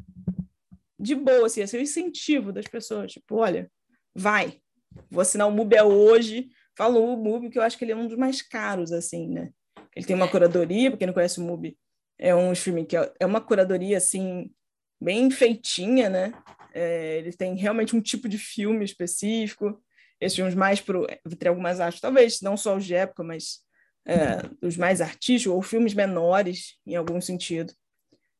De 0.97 1.13
boa, 1.13 1.47
assim, 1.47 1.59
ia 1.59 1.67
ser 1.67 1.77
o 1.77 1.81
incentivo 1.81 2.53
das 2.53 2.67
pessoas. 2.67 3.11
Tipo, 3.11 3.35
olha, 3.35 3.69
vai. 4.15 4.61
Vou 5.09 5.21
assinar 5.21 5.49
o 5.49 5.51
MUBI 5.51 5.81
hoje 5.81 6.49
falou 6.81 7.13
o 7.13 7.23
MUBI, 7.23 7.51
que 7.51 7.59
eu 7.59 7.61
acho 7.61 7.77
que 7.77 7.85
ele 7.85 7.91
é 7.91 7.95
um 7.95 8.07
dos 8.07 8.17
mais 8.17 8.41
caros, 8.41 8.91
assim, 8.91 9.29
né? 9.29 9.51
Ele 9.95 10.03
tem 10.03 10.15
uma 10.15 10.27
curadoria, 10.27 10.89
para 10.89 10.97
quem 10.97 11.05
não 11.05 11.13
conhece 11.13 11.39
o 11.39 11.43
MUBI, 11.43 11.77
é 12.17 12.33
um 12.33 12.51
streaming 12.53 12.85
que 12.85 12.97
é, 12.97 13.13
é 13.19 13.25
uma 13.27 13.39
curadoria, 13.39 13.97
assim, 13.97 14.51
bem 14.99 15.29
feitinha, 15.29 16.09
né? 16.09 16.33
É, 16.73 17.19
ele 17.19 17.33
tem 17.33 17.55
realmente 17.55 17.95
um 17.95 18.01
tipo 18.01 18.27
de 18.27 18.39
filme 18.39 18.83
específico, 18.83 19.79
esses 20.19 20.35
filmes 20.35 20.55
mais 20.55 20.81
pro 20.81 21.05
triângulo 21.37 21.61
mais 21.61 21.79
arte, 21.79 22.01
talvez 22.01 22.41
não 22.41 22.57
só 22.57 22.75
os 22.75 22.83
de 22.83 22.95
época, 22.95 23.23
mas 23.23 23.59
é, 24.03 24.39
os 24.59 24.75
mais 24.75 25.01
artísticos, 25.01 25.55
ou 25.55 25.61
filmes 25.61 25.93
menores, 25.93 26.79
em 26.83 26.95
algum 26.95 27.21
sentido. 27.21 27.71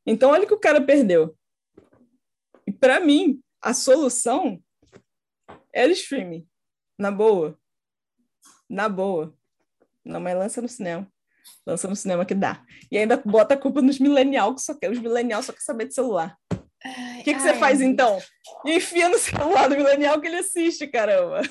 Então, 0.04 0.32
olha 0.32 0.46
o 0.46 0.48
que 0.48 0.54
o 0.56 0.60
cara 0.60 0.82
perdeu. 0.82 1.38
E 2.66 2.72
para 2.72 3.00
mim, 3.00 3.40
a 3.62 3.72
solução 3.72 4.60
era 5.72 5.90
o 5.90 5.94
streaming, 5.94 6.48
na 6.98 7.12
boa 7.12 7.61
na 8.72 8.88
boa. 8.88 9.36
Não, 10.04 10.20
mas 10.20 10.38
lança 10.38 10.62
no 10.62 10.68
cinema. 10.70 11.08
Lança 11.66 11.88
no 11.88 11.96
cinema 11.96 12.26
que 12.26 12.34
dá. 12.34 12.64
E 12.90 12.98
ainda 12.98 13.18
bota 13.18 13.54
a 13.54 13.58
culpa 13.58 13.82
nos 13.82 14.00
millennials, 14.00 14.56
que 14.56 14.62
só 14.62 14.74
quer, 14.74 14.90
os 14.90 15.00
millennials 15.00 15.46
só 15.46 15.54
quer 15.54 15.62
saber 15.62 15.88
de 15.88 15.94
celular. 15.94 16.38
O 16.50 17.24
que, 17.24 17.34
que 17.34 17.40
você 17.40 17.54
faz 17.56 17.82
então? 17.82 18.20
Enfia 18.66 19.10
no 19.10 19.18
celular 19.20 19.70
do 19.70 19.76
millennial 19.76 20.20
que 20.20 20.28
ele 20.28 20.38
assiste, 20.38 20.88
caramba. 20.88 21.42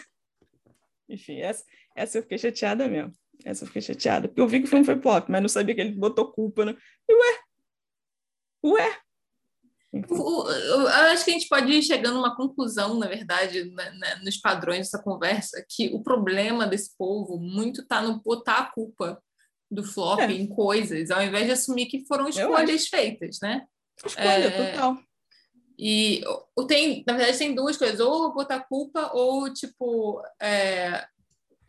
Enfim, 1.09 1.41
essa, 1.41 1.65
essa 1.95 2.19
eu 2.19 2.23
fiquei 2.23 2.39
chateada 2.39 2.89
mesmo. 2.89 3.13
Essa 3.45 3.63
eu 3.63 3.67
fiquei 3.67 3.83
chateada. 3.83 4.27
Porque 4.27 4.41
eu 4.41 4.49
vi 4.49 4.61
que 4.61 4.67
o 4.67 4.69
filme 4.69 4.85
foi 4.85 4.97
pop, 4.97 5.31
mas 5.31 5.41
não 5.41 5.49
sabia 5.49 5.75
que 5.75 5.81
ele 5.81 5.93
botou 5.93 6.33
culpa. 6.33 6.65
Né? 6.65 6.77
E 7.09 7.15
ué? 7.15 7.39
Ué? 8.65 8.99
Eu 9.93 10.87
acho 10.89 11.25
que 11.25 11.31
a 11.31 11.35
gente 11.35 11.49
pode 11.49 11.73
ir 11.73 11.83
chegando 11.83 12.17
a 12.17 12.21
uma 12.21 12.37
conclusão, 12.37 12.97
na 12.99 13.09
verdade, 13.09 13.65
né, 13.65 13.91
né, 13.99 14.21
nos 14.23 14.37
padrões 14.37 14.87
dessa 14.87 15.03
conversa, 15.03 15.65
que 15.69 15.89
o 15.93 16.03
problema 16.03 16.67
desse 16.67 16.97
povo 16.97 17.39
muito 17.39 17.83
está 17.83 18.01
no 18.01 18.21
botar 18.21 18.59
a 18.59 18.71
culpa 18.71 19.21
do 19.71 19.83
flop 19.83 20.21
é. 20.21 20.33
em 20.33 20.47
coisas, 20.47 21.11
ao 21.11 21.23
invés 21.23 21.47
de 21.47 21.53
assumir 21.53 21.87
que 21.87 22.05
foram 22.07 22.29
escolhas 22.29 22.87
feitas, 22.87 23.39
né? 23.43 23.67
Escolha, 24.05 24.27
é, 24.27 24.73
total. 24.73 24.99
E 25.79 26.23
tem, 26.69 27.03
na 27.07 27.15
verdade, 27.15 27.39
tem 27.39 27.55
duas 27.55 27.77
coisas, 27.77 28.01
ou 28.01 28.35
botar 28.35 28.61
culpa, 28.61 29.11
ou 29.15 29.53
tipo, 29.53 30.23
é, 30.41 31.07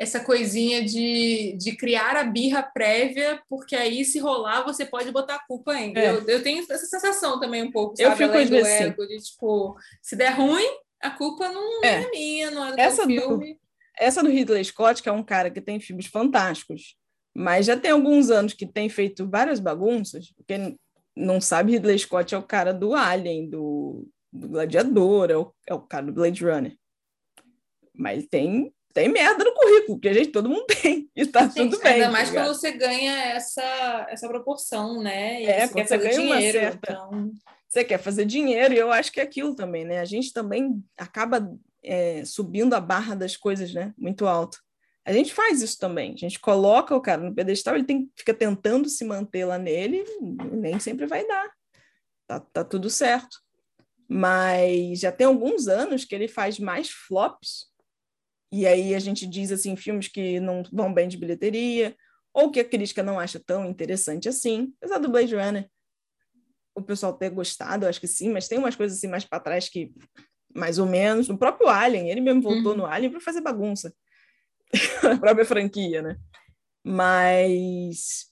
essa 0.02 0.20
coisinha 0.20 0.84
de, 0.84 1.56
de 1.60 1.76
criar 1.76 2.18
a 2.18 2.24
birra 2.24 2.64
prévia, 2.64 3.39
porque 3.47 3.76
aí 3.76 4.04
se 4.04 4.18
rolar 4.18 4.64
você 4.64 4.84
pode 4.84 5.12
botar 5.12 5.36
a 5.36 5.45
culpa 5.45 5.74
ainda. 5.74 5.99
É. 5.99 6.10
Eu, 6.10 6.28
eu 6.28 6.41
tenho 6.41 6.66
essa 6.68 6.88
sensação 6.88 7.39
também 7.39 7.62
um 7.62 7.72
pouco, 7.72 7.95
sabe? 7.95 8.10
Eu 8.10 8.17
fico 8.17 8.34
Além 8.34 8.47
do 8.47 8.58
assim. 8.58 8.84
ego, 8.86 9.05
de 9.05 9.17
tipo, 9.20 9.78
se 10.01 10.16
der 10.16 10.32
ruim, 10.32 10.66
a 11.00 11.12
culpa 11.12 11.47
não 11.50 11.84
é, 11.84 12.01
é 12.01 12.09
minha, 12.09 12.50
não 12.50 12.66
é 12.66 12.71
do 12.71 12.80
essa 12.80 13.05
filme. 13.05 13.54
Do, 13.54 13.59
essa 13.96 14.24
do 14.24 14.30
Ridley 14.30 14.66
Scott, 14.66 15.04
que 15.04 15.09
é 15.09 15.12
um 15.12 15.21
cara 15.21 15.51
que 15.51 15.62
tem 15.62 15.80
filmes 15.80 16.08
fantásticos, 16.08 16.97
mas 17.32 17.67
já 17.67 17.78
tem 17.78 17.92
alguns 17.92 18.32
anos 18.32 18.54
que 18.54 18.66
tem 18.66 18.89
feito 18.89 19.30
várias 19.30 19.59
bagunças, 19.59 20.34
porque 20.36 20.75
não 21.16 21.39
sabe, 21.39 21.74
Ridley 21.74 22.00
Scott 22.00 22.34
é 22.34 22.38
o 22.39 22.43
cara 22.43 22.74
do 22.74 22.96
Alien, 22.96 23.47
do, 23.51 24.08
do 24.34 24.50
Gladiador, 24.50 25.30
é 25.30 25.38
o, 25.38 25.54
é 25.67 25.74
o 25.75 25.82
cara 25.82 26.08
do 26.08 26.13
Blade 26.13 26.43
Runner. 26.43 26.75
Mas 27.93 28.25
tem 28.25 28.74
tem 28.93 29.09
merda 29.09 29.43
no 29.43 29.54
currículo, 29.54 30.00
que 30.00 30.09
a 30.09 30.13
gente, 30.13 30.32
todo 30.32 30.50
mundo 30.50 30.66
tem, 30.82 31.09
e 31.16 31.26
tá 31.26 31.50
Sim, 31.50 31.70
tudo 31.70 31.82
bem. 31.82 31.93
Ainda 31.93 32.05
tá 32.05 32.12
mais 32.12 32.30
quando 32.30 32.47
você 32.47 32.72
ganha 32.72 33.13
essa, 33.34 34.08
essa 34.09 34.28
proporção, 34.28 35.01
né? 35.01 35.42
E 35.42 35.46
é, 35.46 35.68
você 35.68 35.74
quer 35.74 35.88
você 35.88 35.97
ganha 35.97 36.13
dinheiro, 36.13 36.59
uma 36.59 36.70
certa. 36.70 36.92
Então... 36.92 37.32
Você 37.68 37.84
quer 37.86 37.97
fazer 38.00 38.26
dinheiro, 38.26 38.74
e 38.74 38.78
eu 38.78 38.92
acho 38.92 39.12
que 39.12 39.20
é 39.22 39.24
aquilo 39.24 39.55
também, 39.55 39.86
né? 39.86 40.00
A 40.00 40.05
gente 40.05 40.34
também 40.34 40.84
acaba 40.97 41.50
é, 41.82 42.24
subindo 42.26 42.74
a 42.74 42.82
barra 42.82 43.16
das 43.16 43.38
coisas, 43.38 43.74
né? 43.74 43.93
Muito 43.97 44.28
alto. 44.28 44.59
A 45.05 45.13
gente 45.13 45.34
faz 45.34 45.62
isso 45.62 45.80
também. 45.80 46.13
A 46.13 46.18
gente 46.18 46.39
coloca 46.39 46.96
o 46.96 47.01
cara 47.01 47.22
no 47.22 47.34
pedestal, 47.34 47.76
ele 47.76 47.86
tem, 47.86 48.12
fica 48.16 48.34
tentando 48.34 48.89
se 48.89 49.04
manter 49.05 49.46
lá 49.46 49.58
nele, 49.58 50.04
nem 50.51 50.80
sempre 50.80 51.05
vai 51.05 51.26
dar. 51.26 51.50
Tá, 52.28 52.39
tá 52.39 52.63
tudo 52.63 52.89
certo. 52.89 53.38
Mas 54.08 55.00
já 55.00 55.12
tem 55.12 55.26
alguns 55.26 55.68
anos 55.68 56.04
que 56.04 56.13
ele 56.13 56.28
faz 56.28 56.59
mais 56.59 56.89
flops 56.89 57.71
e 58.51 58.67
aí 58.67 58.93
a 58.93 58.99
gente 58.99 59.25
diz 59.25 59.51
assim, 59.51 59.75
filmes 59.75 60.07
que 60.07 60.39
não 60.39 60.63
vão 60.71 60.93
bem 60.93 61.07
de 61.07 61.17
bilheteria, 61.17 61.95
ou 62.33 62.51
que 62.51 62.59
a 62.59 62.65
crítica 62.65 63.01
não 63.01 63.19
acha 63.19 63.39
tão 63.39 63.65
interessante 63.65 64.28
assim. 64.28 64.73
Apesar 64.78 64.97
do 64.97 65.09
Blade 65.09 65.36
Runner, 65.36 65.69
o 66.75 66.82
pessoal 66.82 67.13
ter 67.13 67.29
gostado, 67.29 67.86
eu 67.86 67.89
acho 67.89 67.99
que 67.99 68.07
sim, 68.07 68.29
mas 68.29 68.47
tem 68.47 68.57
umas 68.57 68.75
coisas 68.75 68.97
assim 68.97 69.07
mais 69.07 69.25
para 69.25 69.39
trás 69.39 69.69
que, 69.69 69.93
mais 70.53 70.79
ou 70.79 70.86
menos, 70.86 71.29
o 71.29 71.37
próprio 71.37 71.69
Alien, 71.69 72.09
ele 72.09 72.21
mesmo 72.21 72.41
voltou 72.41 72.71
uhum. 72.71 72.79
no 72.79 72.86
Alien 72.86 73.11
para 73.11 73.21
fazer 73.21 73.41
bagunça. 73.41 73.93
a 75.03 75.17
própria 75.17 75.45
franquia, 75.45 76.01
né? 76.01 76.17
Mas 76.83 78.32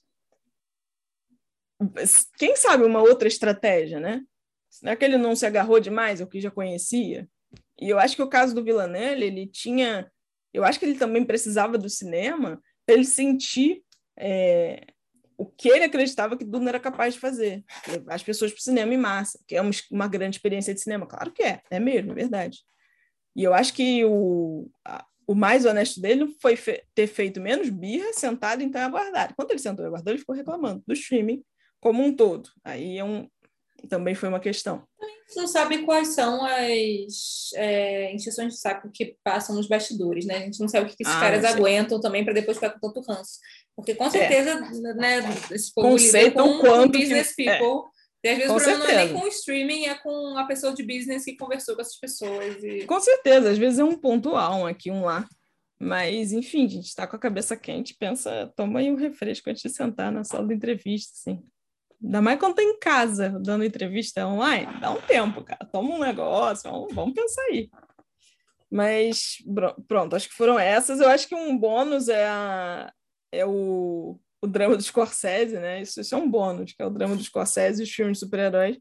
quem 2.36 2.56
sabe 2.56 2.84
uma 2.84 3.00
outra 3.00 3.28
estratégia, 3.28 4.00
né? 4.00 4.22
Será 4.68 4.94
que 4.96 5.04
ele 5.04 5.16
não 5.16 5.34
se 5.34 5.46
agarrou 5.46 5.80
demais 5.80 6.20
ao 6.20 6.26
que 6.26 6.40
já 6.40 6.50
conhecia? 6.50 7.28
E 7.80 7.88
eu 7.88 7.98
acho 7.98 8.14
que 8.14 8.22
o 8.22 8.28
caso 8.28 8.54
do 8.54 8.62
Villanelle, 8.62 9.24
ele 9.24 9.46
tinha. 9.46 10.10
Eu 10.52 10.64
acho 10.64 10.78
que 10.78 10.84
ele 10.84 10.98
também 10.98 11.24
precisava 11.24 11.78
do 11.78 11.88
cinema 11.88 12.60
para 12.84 12.96
ele 12.96 13.04
sentir 13.04 13.82
é, 14.18 14.84
o 15.38 15.46
que 15.46 15.70
ele 15.70 15.84
acreditava 15.84 16.36
que 16.36 16.44
Duna 16.44 16.68
era 16.68 16.78
capaz 16.78 17.14
de 17.14 17.20
fazer. 17.20 17.64
As 18.08 18.22
pessoas 18.22 18.52
para 18.52 18.58
o 18.58 18.62
cinema 18.62 18.92
em 18.92 18.98
massa, 18.98 19.38
que 19.48 19.56
é 19.56 19.62
uma, 19.90 20.06
grande 20.06 20.36
experiência 20.36 20.74
de 20.74 20.80
cinema. 20.82 21.06
Claro 21.06 21.32
que 21.32 21.42
é, 21.42 21.62
é 21.70 21.80
mesmo, 21.80 22.12
é 22.12 22.14
verdade. 22.14 22.58
E 23.34 23.42
eu 23.42 23.54
acho 23.54 23.72
que 23.72 24.04
o, 24.04 24.68
a, 24.84 25.06
o 25.26 25.34
mais 25.34 25.64
honesto 25.64 25.98
dele 25.98 26.36
foi 26.42 26.56
fe 26.56 26.84
ter 26.94 27.06
feito 27.06 27.40
menos 27.40 27.70
birra, 27.70 28.12
sentado 28.12 28.62
então 28.62 28.82
aguardar. 28.82 29.34
Quando 29.34 29.52
ele 29.52 29.60
sentou 29.60 29.82
e 29.82 29.88
aguardou, 29.88 30.12
ele 30.12 30.20
ficou 30.20 30.34
reclamando 30.34 30.82
do 30.86 30.92
streaming 30.92 31.42
como 31.80 32.02
um 32.04 32.14
todo. 32.14 32.50
Aí 32.62 32.98
é 32.98 33.04
um, 33.04 33.26
também 33.88 34.14
foi 34.14 34.28
uma 34.28 34.40
questão. 34.40 34.84
A 35.00 35.06
gente 35.06 35.36
não 35.36 35.46
sabe 35.46 35.82
quais 35.84 36.08
são 36.08 36.44
as 36.44 37.50
é, 37.54 38.12
instituições 38.12 38.54
de 38.54 38.60
saco 38.60 38.90
que 38.92 39.16
passam 39.22 39.54
nos 39.54 39.68
bastidores, 39.68 40.24
né? 40.26 40.38
A 40.38 40.40
gente 40.40 40.60
não 40.60 40.68
sabe 40.68 40.86
o 40.86 40.88
que, 40.88 40.96
que 40.96 41.02
esses 41.04 41.14
ah, 41.14 41.20
caras 41.20 41.44
aguentam 41.44 42.00
também 42.00 42.24
para 42.24 42.34
depois 42.34 42.56
ficar 42.56 42.70
com 42.70 42.80
tanto 42.80 43.00
ranço. 43.08 43.38
Porque 43.76 43.94
com 43.94 44.06
é. 44.06 44.10
certeza, 44.10 44.50
é. 44.50 44.94
né, 44.94 45.18
esse 45.50 45.72
povo 45.72 45.88
Conceitam 45.88 46.58
com 46.58 46.58
quanto 46.60 46.98
business 46.98 47.34
que... 47.34 47.48
É. 47.48 47.58
people. 47.58 47.88
É. 47.88 48.00
E 48.22 48.28
às 48.28 48.36
vezes 48.36 48.50
com 48.50 48.56
o 48.56 48.60
problema 48.60 48.84
certeza. 48.84 48.98
não 48.98 49.02
é 49.02 49.04
nem 49.06 49.20
com 49.20 49.24
o 49.24 49.28
streaming, 49.28 49.84
é 49.86 49.94
com 49.94 50.38
a 50.38 50.44
pessoa 50.44 50.74
de 50.74 50.82
business 50.82 51.24
que 51.24 51.36
conversou 51.36 51.74
com 51.74 51.80
essas 51.80 51.98
pessoas. 51.98 52.62
E... 52.62 52.84
Com 52.84 53.00
certeza, 53.00 53.50
às 53.50 53.56
vezes 53.56 53.78
é 53.78 53.84
um 53.84 53.96
pontual, 53.96 54.60
um 54.60 54.66
aqui, 54.66 54.90
um 54.90 55.04
lá. 55.04 55.26
Mas, 55.82 56.32
enfim, 56.32 56.66
a 56.66 56.68
gente 56.68 56.88
está 56.88 57.06
com 57.06 57.16
a 57.16 57.18
cabeça 57.18 57.56
quente, 57.56 57.96
pensa, 57.98 58.52
toma 58.54 58.80
aí 58.80 58.90
um 58.90 58.96
refresco 58.96 59.48
antes 59.48 59.62
de 59.62 59.70
sentar 59.70 60.12
na 60.12 60.22
sala 60.22 60.46
de 60.46 60.54
entrevista, 60.54 61.12
assim. 61.14 61.42
Ainda 62.02 62.22
mais 62.22 62.38
quando 62.38 62.54
tá 62.54 62.62
em 62.62 62.78
casa, 62.78 63.28
dando 63.40 63.64
entrevista 63.64 64.26
online, 64.26 64.80
dá 64.80 64.90
um 64.90 65.00
tempo, 65.02 65.44
cara. 65.44 65.68
Toma 65.70 65.94
um 65.94 65.98
negócio, 65.98 66.70
vamos, 66.92 67.14
pensar 67.14 67.42
aí. 67.42 67.70
Mas 68.70 69.36
pronto, 69.86 70.16
acho 70.16 70.28
que 70.28 70.34
foram 70.34 70.58
essas. 70.58 71.00
Eu 71.00 71.08
acho 71.08 71.28
que 71.28 71.34
um 71.34 71.58
bônus 71.58 72.08
é, 72.08 72.26
a, 72.26 72.92
é 73.30 73.44
o, 73.44 74.18
o 74.40 74.46
drama 74.46 74.76
do 74.76 74.82
Scorsese, 74.82 75.58
né? 75.58 75.82
Isso, 75.82 76.00
isso 76.00 76.14
é 76.14 76.18
um 76.18 76.30
bônus, 76.30 76.72
que 76.72 76.82
é 76.82 76.86
o 76.86 76.90
drama 76.90 77.16
do 77.16 77.22
Scorsese 77.22 77.82
e 77.82 77.84
os 77.84 77.90
filmes 77.90 78.18
de 78.18 78.24
super-heróis. 78.24 78.78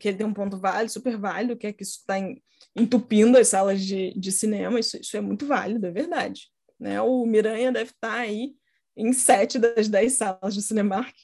Que 0.00 0.08
ele 0.08 0.18
tem 0.18 0.26
um 0.26 0.34
ponto 0.34 0.58
válido, 0.58 0.92
super 0.92 1.16
válido, 1.16 1.56
que 1.56 1.66
é 1.66 1.72
que 1.72 1.82
isso 1.82 2.00
está 2.00 2.16
entupindo 2.74 3.38
as 3.38 3.48
salas 3.48 3.80
de, 3.82 4.12
de 4.18 4.32
cinema. 4.32 4.80
Isso, 4.80 4.96
isso 4.96 5.16
é 5.16 5.20
muito 5.20 5.46
válido, 5.46 5.86
é 5.86 5.90
verdade. 5.90 6.50
Né? 6.78 7.00
O 7.00 7.24
Miranha 7.24 7.70
deve 7.70 7.90
estar 7.90 8.08
tá 8.08 8.18
aí 8.18 8.54
em 8.96 9.12
sete 9.12 9.58
das 9.58 9.88
dez 9.88 10.14
salas 10.14 10.54
do 10.54 10.60
Cinemark. 10.60 11.14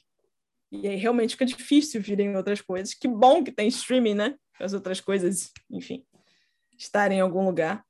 E 0.73 0.87
aí 0.87 0.95
realmente 0.95 1.35
fica 1.35 1.45
difícil 1.45 2.01
virem 2.01 2.35
outras 2.35 2.59
coisas. 2.59 2.95
Que 2.95 3.07
bom 3.07 3.43
que 3.43 3.51
tem 3.51 3.67
streaming, 3.67 4.15
né? 4.15 4.35
As 4.59 4.73
outras 4.73 4.99
coisas, 4.99 5.51
enfim, 5.69 6.03
estarem 6.75 7.19
em 7.19 7.21
algum 7.21 7.45
lugar. 7.45 7.85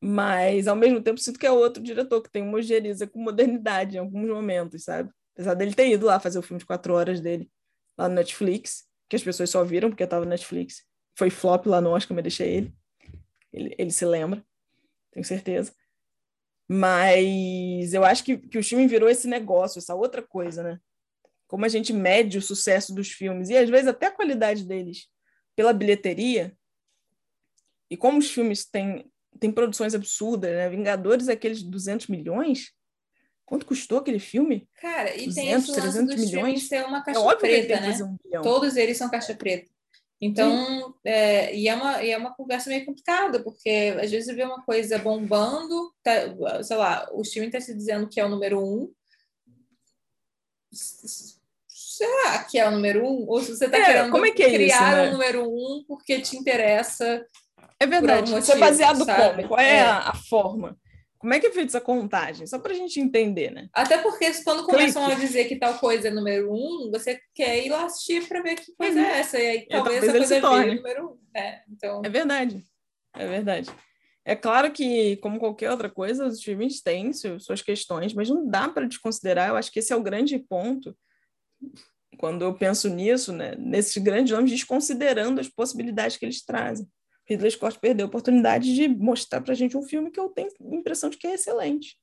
Mas, 0.00 0.66
ao 0.66 0.74
mesmo 0.74 1.00
tempo, 1.00 1.20
sinto 1.20 1.38
que 1.38 1.46
é 1.46 1.50
outro 1.50 1.80
diretor 1.80 2.20
que 2.20 2.30
tem 2.30 2.42
uma 2.42 2.56
ojeriza 2.58 3.06
com 3.06 3.20
modernidade 3.20 3.96
em 3.96 4.00
alguns 4.00 4.28
momentos, 4.28 4.82
sabe? 4.82 5.10
Apesar 5.32 5.54
dele 5.54 5.72
ter 5.74 5.88
ido 5.88 6.06
lá 6.06 6.18
fazer 6.18 6.40
o 6.40 6.42
filme 6.42 6.58
de 6.58 6.66
quatro 6.66 6.92
horas 6.92 7.20
dele, 7.20 7.48
lá 7.96 8.08
no 8.08 8.16
Netflix, 8.16 8.84
que 9.08 9.14
as 9.14 9.22
pessoas 9.22 9.50
só 9.50 9.62
viram 9.62 9.88
porque 9.88 10.02
estava 10.02 10.24
no 10.24 10.30
Netflix. 10.30 10.84
Foi 11.16 11.30
flop 11.30 11.66
lá 11.66 11.80
no 11.80 11.90
Oscar, 11.90 12.16
mas 12.16 12.24
deixei 12.24 12.48
ele. 12.48 12.74
ele. 13.52 13.74
Ele 13.78 13.90
se 13.92 14.04
lembra, 14.04 14.44
tenho 15.12 15.24
certeza. 15.24 15.72
Mas 16.68 17.94
eu 17.94 18.04
acho 18.04 18.24
que, 18.24 18.38
que 18.38 18.58
o 18.58 18.64
filme 18.64 18.88
virou 18.88 19.08
esse 19.08 19.28
negócio, 19.28 19.78
essa 19.78 19.94
outra 19.94 20.20
coisa, 20.20 20.64
né? 20.64 20.80
Como 21.48 21.64
a 21.64 21.68
gente 21.68 21.92
mede 21.92 22.38
o 22.38 22.42
sucesso 22.42 22.94
dos 22.94 23.10
filmes 23.10 23.48
e 23.48 23.56
às 23.56 23.68
vezes 23.68 23.88
até 23.88 24.06
a 24.06 24.12
qualidade 24.12 24.64
deles 24.64 25.08
pela 25.56 25.72
bilheteria, 25.72 26.56
e 27.90 27.96
como 27.96 28.18
os 28.18 28.30
filmes 28.30 28.64
têm, 28.64 29.10
têm 29.40 29.50
produções 29.50 29.94
absurdas, 29.94 30.50
né? 30.52 30.68
Vingadores, 30.68 31.28
aqueles 31.28 31.62
200 31.62 32.06
milhões. 32.06 32.72
Quanto 33.44 33.64
custou 33.64 33.98
aquele 33.98 34.18
filme? 34.18 34.68
Cara, 34.80 35.16
e 35.16 35.26
200, 35.26 35.34
tem 35.34 35.50
esse 35.52 35.72
300 35.72 36.16
milhões. 36.16 36.68
ser 36.68 36.84
uma 36.84 36.98
é 36.98 37.02
caixa 37.02 37.20
é 37.20 37.36
preta, 37.36 37.80
né? 37.80 37.96
Um 38.04 38.42
Todos 38.42 38.76
eles 38.76 38.98
são 38.98 39.10
caixa 39.10 39.34
preta. 39.34 39.68
Então, 40.20 40.94
é, 41.04 41.54
e, 41.56 41.68
é 41.68 41.74
uma, 41.74 42.02
e 42.02 42.10
é 42.10 42.18
uma 42.18 42.34
conversa 42.34 42.68
meio 42.68 42.84
complicada, 42.84 43.42
porque 43.42 43.96
às 44.00 44.10
vezes 44.10 44.26
você 44.26 44.34
vê 44.34 44.44
uma 44.44 44.62
coisa 44.64 44.98
bombando, 44.98 45.94
tá, 46.02 46.62
sei 46.62 46.76
lá, 46.76 47.08
o 47.12 47.24
filme 47.24 47.46
está 47.46 47.60
se 47.60 47.74
dizendo 47.74 48.08
que 48.08 48.20
é 48.20 48.24
o 48.24 48.28
número 48.28 48.60
um, 48.60 48.92
será 51.98 52.44
que 52.44 52.58
é 52.58 52.68
o 52.68 52.70
número 52.70 53.04
um? 53.04 53.28
Ou 53.28 53.40
se 53.42 53.56
você 53.56 53.66
está 53.66 53.78
é, 53.78 53.84
querendo 53.84 54.10
como 54.10 54.24
é 54.24 54.30
que 54.30 54.42
é 54.42 54.52
criar 54.52 54.76
isso, 54.76 54.96
né? 54.96 55.08
o 55.08 55.12
número 55.12 55.42
um 55.42 55.84
porque 55.86 56.20
te 56.20 56.36
interessa. 56.36 57.26
É 57.80 57.86
verdade. 57.86 58.30
Motivo, 58.30 58.38
isso 58.38 58.52
é 58.52 58.58
baseado 58.58 59.04
sabe? 59.04 59.42
como? 59.42 59.48
Qual 59.48 59.60
é, 59.60 59.76
é. 59.76 59.80
A, 59.80 60.10
a, 60.10 60.14
forma? 60.14 60.76
Como 61.18 61.34
é 61.34 61.40
que 61.40 61.48
é 61.48 61.50
feita 61.50 61.70
essa 61.70 61.80
contagem? 61.80 62.46
Só 62.46 62.60
para 62.60 62.72
a 62.72 62.76
gente 62.76 63.00
entender, 63.00 63.50
né? 63.50 63.68
Até 63.72 63.98
porque 63.98 64.32
quando 64.44 64.64
começam 64.64 65.04
Clique. 65.04 65.20
a 65.20 65.24
dizer 65.26 65.44
que 65.46 65.56
tal 65.56 65.74
coisa 65.78 66.06
é 66.06 66.10
número 66.12 66.52
um, 66.52 66.90
você 66.92 67.20
quer 67.34 67.64
ir 67.64 67.70
lá 67.70 67.86
assistir 67.86 68.28
para 68.28 68.40
ver 68.40 68.54
que 68.54 68.72
coisa 68.76 69.00
uhum. 69.00 69.04
é 69.04 69.18
essa. 69.18 69.38
E 69.38 69.46
aí 69.46 69.66
talvez, 69.68 70.00
talvez 70.00 70.30
essa 70.30 70.40
coisa 70.40 70.62
vire 70.62 70.76
número 70.76 71.06
um. 71.10 71.38
É, 71.38 71.62
então... 71.68 72.02
é 72.04 72.08
verdade. 72.08 72.64
É 73.16 73.26
verdade. 73.26 73.70
É 74.24 74.36
claro 74.36 74.70
que, 74.70 75.16
como 75.16 75.40
qualquer 75.40 75.70
outra 75.70 75.88
coisa, 75.88 76.26
os 76.26 76.34
streamings 76.34 76.82
têm 76.82 77.12
suas 77.12 77.62
questões, 77.62 78.12
mas 78.12 78.28
não 78.28 78.46
dá 78.46 78.68
para 78.68 78.86
desconsiderar. 78.86 79.48
Eu 79.48 79.56
acho 79.56 79.72
que 79.72 79.78
esse 79.80 79.92
é 79.92 79.96
o 79.96 80.02
grande 80.02 80.38
ponto 80.38 80.94
quando 82.18 82.44
eu 82.44 82.54
penso 82.54 82.88
nisso, 82.88 83.32
né, 83.32 83.54
nesses 83.58 83.96
grandes 83.96 84.32
nomes, 84.32 84.50
desconsiderando 84.50 85.40
as 85.40 85.48
possibilidades 85.48 86.16
que 86.16 86.24
eles 86.24 86.44
trazem. 86.44 86.86
Ridley 87.24 87.50
Scott 87.50 87.78
perdeu 87.78 88.06
a 88.06 88.08
oportunidade 88.08 88.74
de 88.74 88.88
mostrar 88.88 89.40
para 89.40 89.52
a 89.52 89.56
gente 89.56 89.76
um 89.76 89.82
filme 89.82 90.10
que 90.10 90.18
eu 90.18 90.28
tenho 90.30 90.48
a 90.48 90.74
impressão 90.74 91.10
de 91.10 91.16
que 91.16 91.26
é 91.26 91.34
excelente. 91.34 91.96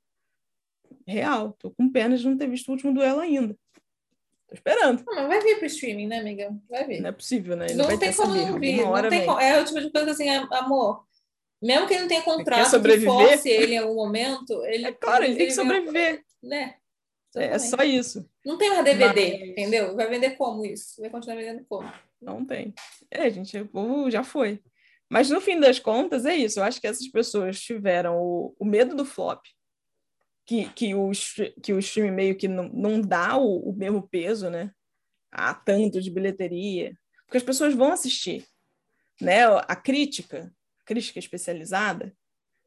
Real. 1.07 1.55
Tô 1.59 1.71
com 1.71 1.91
pena 1.91 2.15
de 2.15 2.27
não 2.27 2.37
ter 2.37 2.47
visto 2.47 2.69
o 2.69 2.71
último 2.71 2.93
duelo 2.93 3.19
ainda. 3.19 3.57
Tô 4.47 4.53
esperando. 4.53 5.03
Não, 5.05 5.15
mas 5.15 5.27
vai 5.27 5.41
vir 5.41 5.57
pro 5.57 5.65
streaming, 5.65 6.07
né, 6.07 6.19
amiga? 6.19 6.55
Vai 6.69 6.85
vir. 6.85 7.01
Não 7.01 7.09
é 7.09 7.11
possível, 7.11 7.55
né? 7.55 7.65
Ele 7.65 7.75
não 7.75 7.97
tem 7.97 8.13
como 8.13 8.35
não 8.35 8.59
vir. 8.59 8.77
Não 8.77 9.09
tem 9.09 9.25
como. 9.25 9.39
É 9.39 9.59
o 9.59 9.65
tipo 9.65 9.81
de 9.81 9.91
coisa 9.91 10.11
assim, 10.11 10.29
amor. 10.29 11.03
Mesmo 11.61 11.87
que 11.87 11.93
ele 11.93 12.01
não 12.01 12.07
tenha 12.07 12.21
contrato 12.21 12.81
que 12.81 12.99
force 13.01 13.49
ele 13.49 13.73
em 13.73 13.77
algum 13.79 13.95
momento, 13.95 14.63
ele. 14.65 14.85
É 14.85 14.91
claro, 14.91 15.23
ele, 15.23 15.31
ele 15.31 15.37
tem 15.37 15.47
que 15.47 15.53
sobreviver. 15.53 16.23
Né? 16.43 16.75
É, 17.35 17.45
é 17.45 17.59
só 17.59 17.83
isso. 17.83 18.29
Não 18.45 18.57
tem 18.57 18.69
mais 18.69 18.85
DVD, 18.85 19.39
Mas... 19.39 19.49
entendeu? 19.49 19.95
Vai 19.95 20.07
vender 20.07 20.31
como 20.31 20.63
isso? 20.63 21.01
Vai 21.01 21.09
continuar 21.09 21.38
vendendo 21.38 21.65
como? 21.67 21.91
Não 22.22 22.45
tem. 22.45 22.73
É, 23.09 23.30
gente, 23.30 23.57
o 23.57 23.67
povo 23.67 24.09
já 24.11 24.23
foi. 24.23 24.61
Mas 25.09 25.30
no 25.30 25.41
fim 25.41 25.59
das 25.59 25.80
contas, 25.80 26.26
é 26.26 26.35
isso. 26.35 26.59
Eu 26.59 26.63
acho 26.63 26.80
que 26.80 26.88
essas 26.88 27.07
pessoas 27.07 27.59
tiveram 27.59 28.17
o, 28.17 28.55
o 28.59 28.65
medo 28.65 28.95
do 28.95 29.05
flop, 29.05 29.43
que, 30.45 30.69
que, 30.69 30.93
o, 30.93 31.11
que 31.61 31.73
o 31.73 31.80
stream 31.80 32.13
meio 32.13 32.35
que 32.35 32.47
não, 32.47 32.69
não 32.69 33.01
dá 33.01 33.38
o, 33.38 33.69
o 33.69 33.73
mesmo 33.73 34.07
peso, 34.07 34.49
né? 34.49 34.72
A 35.31 35.53
tanto 35.53 36.01
de 36.01 36.11
bilheteria. 36.11 36.95
Porque 37.26 37.38
as 37.38 37.43
pessoas 37.43 37.73
vão 37.73 37.91
assistir. 37.91 38.45
Né? 39.19 39.45
A 39.45 39.76
crítica, 39.76 40.53
a 40.81 40.85
crítica 40.85 41.19
especializada, 41.19 42.15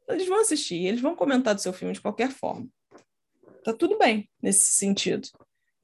eles 0.07 0.27
vão 0.27 0.41
assistir, 0.41 0.85
eles 0.85 1.01
vão 1.01 1.15
comentar 1.15 1.55
do 1.55 1.61
seu 1.61 1.71
filme 1.71 1.93
de 1.93 2.01
qualquer 2.01 2.31
forma 2.31 2.67
tá 3.63 3.73
tudo 3.73 3.97
bem 3.97 4.29
nesse 4.41 4.73
sentido. 4.73 5.27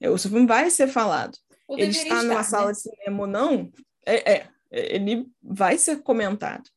O 0.01 0.17
seu 0.17 0.29
filme 0.29 0.45
vai 0.45 0.69
ser 0.69 0.87
falado. 0.87 1.37
Ou 1.67 1.77
ele 1.77 1.91
está 1.91 2.21
numa 2.21 2.43
sala 2.43 2.67
né? 2.67 2.73
de 2.73 2.81
cinema 2.81 3.21
ou 3.21 3.27
não, 3.27 3.71
é, 4.05 4.33
é, 4.33 4.49
ele 4.71 5.27
vai 5.41 5.77
ser 5.77 6.01
comentado. 6.01 6.69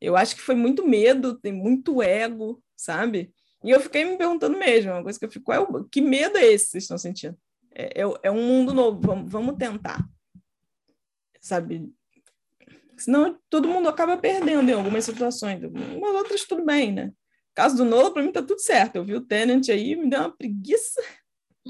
Eu 0.00 0.16
acho 0.16 0.36
que 0.36 0.42
foi 0.42 0.54
muito 0.54 0.86
medo, 0.86 1.38
tem 1.38 1.52
muito 1.52 2.02
ego, 2.02 2.62
sabe? 2.76 3.32
E 3.64 3.70
eu 3.70 3.80
fiquei 3.80 4.04
me 4.04 4.16
perguntando 4.16 4.56
mesmo, 4.56 4.92
uma 4.92 5.02
coisa 5.02 5.18
que 5.18 5.24
eu 5.24 5.30
fico, 5.30 5.52
é 5.52 5.58
o, 5.58 5.84
que 5.84 6.00
medo 6.00 6.36
é 6.36 6.46
esse 6.46 6.66
que 6.66 6.70
vocês 6.72 6.84
estão 6.84 6.98
sentindo? 6.98 7.36
É, 7.74 8.02
é, 8.02 8.04
é 8.24 8.30
um 8.30 8.46
mundo 8.46 8.72
novo, 8.74 9.00
vamos, 9.00 9.30
vamos 9.30 9.56
tentar. 9.56 10.04
Sabe? 11.40 11.92
Senão 12.96 13.38
todo 13.48 13.68
mundo 13.68 13.88
acaba 13.88 14.16
perdendo 14.16 14.68
em 14.68 14.74
algumas 14.74 15.04
situações. 15.04 15.62
Umas 15.62 16.14
outras 16.14 16.44
tudo 16.44 16.64
bem, 16.64 16.92
né? 16.92 17.12
caso 17.58 17.76
do 17.76 17.84
Nolan, 17.84 18.12
para 18.12 18.22
mim 18.22 18.30
tá 18.30 18.40
tudo 18.40 18.60
certo. 18.60 18.94
Eu 18.94 19.04
vi 19.04 19.16
o 19.16 19.20
Tenant 19.20 19.68
aí, 19.68 19.96
me 19.96 20.08
deu 20.08 20.20
uma 20.20 20.30
preguiça. 20.30 21.02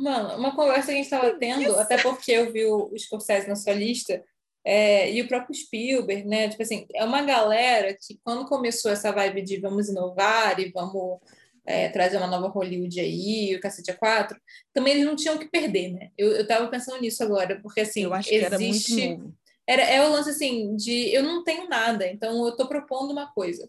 Mano, 0.03 0.37
uma 0.37 0.55
conversa 0.55 0.87
que 0.87 0.93
a 0.93 0.95
gente 0.95 1.05
estava 1.05 1.31
tendo, 1.39 1.77
até 1.79 1.99
porque 1.99 2.33
eu 2.33 2.53
vi 2.53 2.65
o 2.65 2.91
Scorsese 2.97 3.49
na 3.49 3.57
sua 3.57 3.73
lista, 3.73 4.23
é, 4.65 5.11
e 5.11 5.23
o 5.23 5.29
próprio 5.29 5.55
Spielberg, 5.55 6.25
né? 6.27 6.49
Tipo 6.49 6.62
assim, 6.62 6.87
é 6.95 7.05
uma 7.05 7.23
galera 7.23 7.95
que 7.95 8.19
quando 8.23 8.47
começou 8.47 8.91
essa 8.91 9.11
vibe 9.11 9.43
de 9.43 9.59
vamos 9.59 9.89
inovar 9.89 10.61
e 10.61 10.70
vamos 10.70 11.19
é, 11.66 11.89
trazer 11.89 12.16
uma 12.16 12.27
nova 12.27 12.49
Hollywood 12.49 13.01
aí, 13.01 13.55
o 13.55 13.61
Cacete 13.61 13.93
A4, 13.93 14.37
também 14.73 14.95
eles 14.95 15.07
não 15.07 15.16
tinham 15.16 15.37
o 15.37 15.39
que 15.39 15.49
perder, 15.49 15.93
né? 15.93 16.11
Eu, 16.16 16.33
eu 16.33 16.47
tava 16.47 16.69
pensando 16.69 17.01
nisso 17.01 17.23
agora, 17.23 17.61
porque 17.61 17.81
assim, 17.81 18.05
eu 18.05 18.15
acho 18.15 18.33
existe... 18.33 18.49
que 18.49 18.55
era 18.55 18.59
muito 18.59 19.23
novo. 19.23 19.35
Era, 19.66 19.83
é 19.83 20.07
o 20.07 20.11
lance 20.11 20.31
assim 20.31 20.75
de 20.77 21.15
eu 21.15 21.23
não 21.23 21.45
tenho 21.45 21.69
nada, 21.69 22.07
então 22.07 22.43
eu 22.43 22.51
estou 22.51 22.66
propondo 22.66 23.11
uma 23.11 23.33
coisa. 23.33 23.69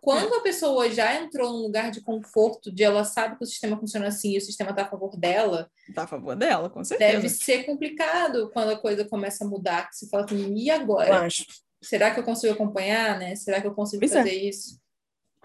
Quando 0.00 0.34
a 0.34 0.40
pessoa 0.40 0.90
já 0.90 1.14
entrou 1.20 1.52
num 1.52 1.62
lugar 1.62 1.90
de 1.90 2.00
conforto, 2.00 2.72
de 2.72 2.82
ela 2.82 3.04
sabe 3.04 3.36
que 3.36 3.44
o 3.44 3.46
sistema 3.46 3.78
funciona 3.78 4.08
assim 4.08 4.34
e 4.34 4.38
o 4.38 4.40
sistema 4.40 4.70
está 4.70 4.82
a 4.82 4.88
favor 4.88 5.16
dela. 5.16 5.70
Está 5.88 6.04
a 6.04 6.06
favor 6.06 6.36
dela, 6.36 6.70
com 6.70 6.82
certeza. 6.84 7.12
Deve 7.12 7.28
ser 7.28 7.64
complicado 7.64 8.50
quando 8.52 8.70
a 8.70 8.78
coisa 8.78 9.04
começa 9.04 9.44
a 9.44 9.48
mudar, 9.48 9.88
que 9.88 9.96
você 9.96 10.08
fala 10.08 10.24
assim, 10.24 10.54
e 10.54 10.70
agora? 10.70 11.08
Eu 11.08 11.14
acho. 11.14 11.44
Será 11.82 12.12
que 12.12 12.20
eu 12.20 12.24
consigo 12.24 12.52
acompanhar, 12.52 13.18
né? 13.18 13.36
Será 13.36 13.60
que 13.60 13.66
eu 13.66 13.74
consigo 13.74 14.00
pois 14.00 14.12
é. 14.12 14.18
fazer 14.18 14.30
é. 14.30 14.48
isso? 14.48 14.80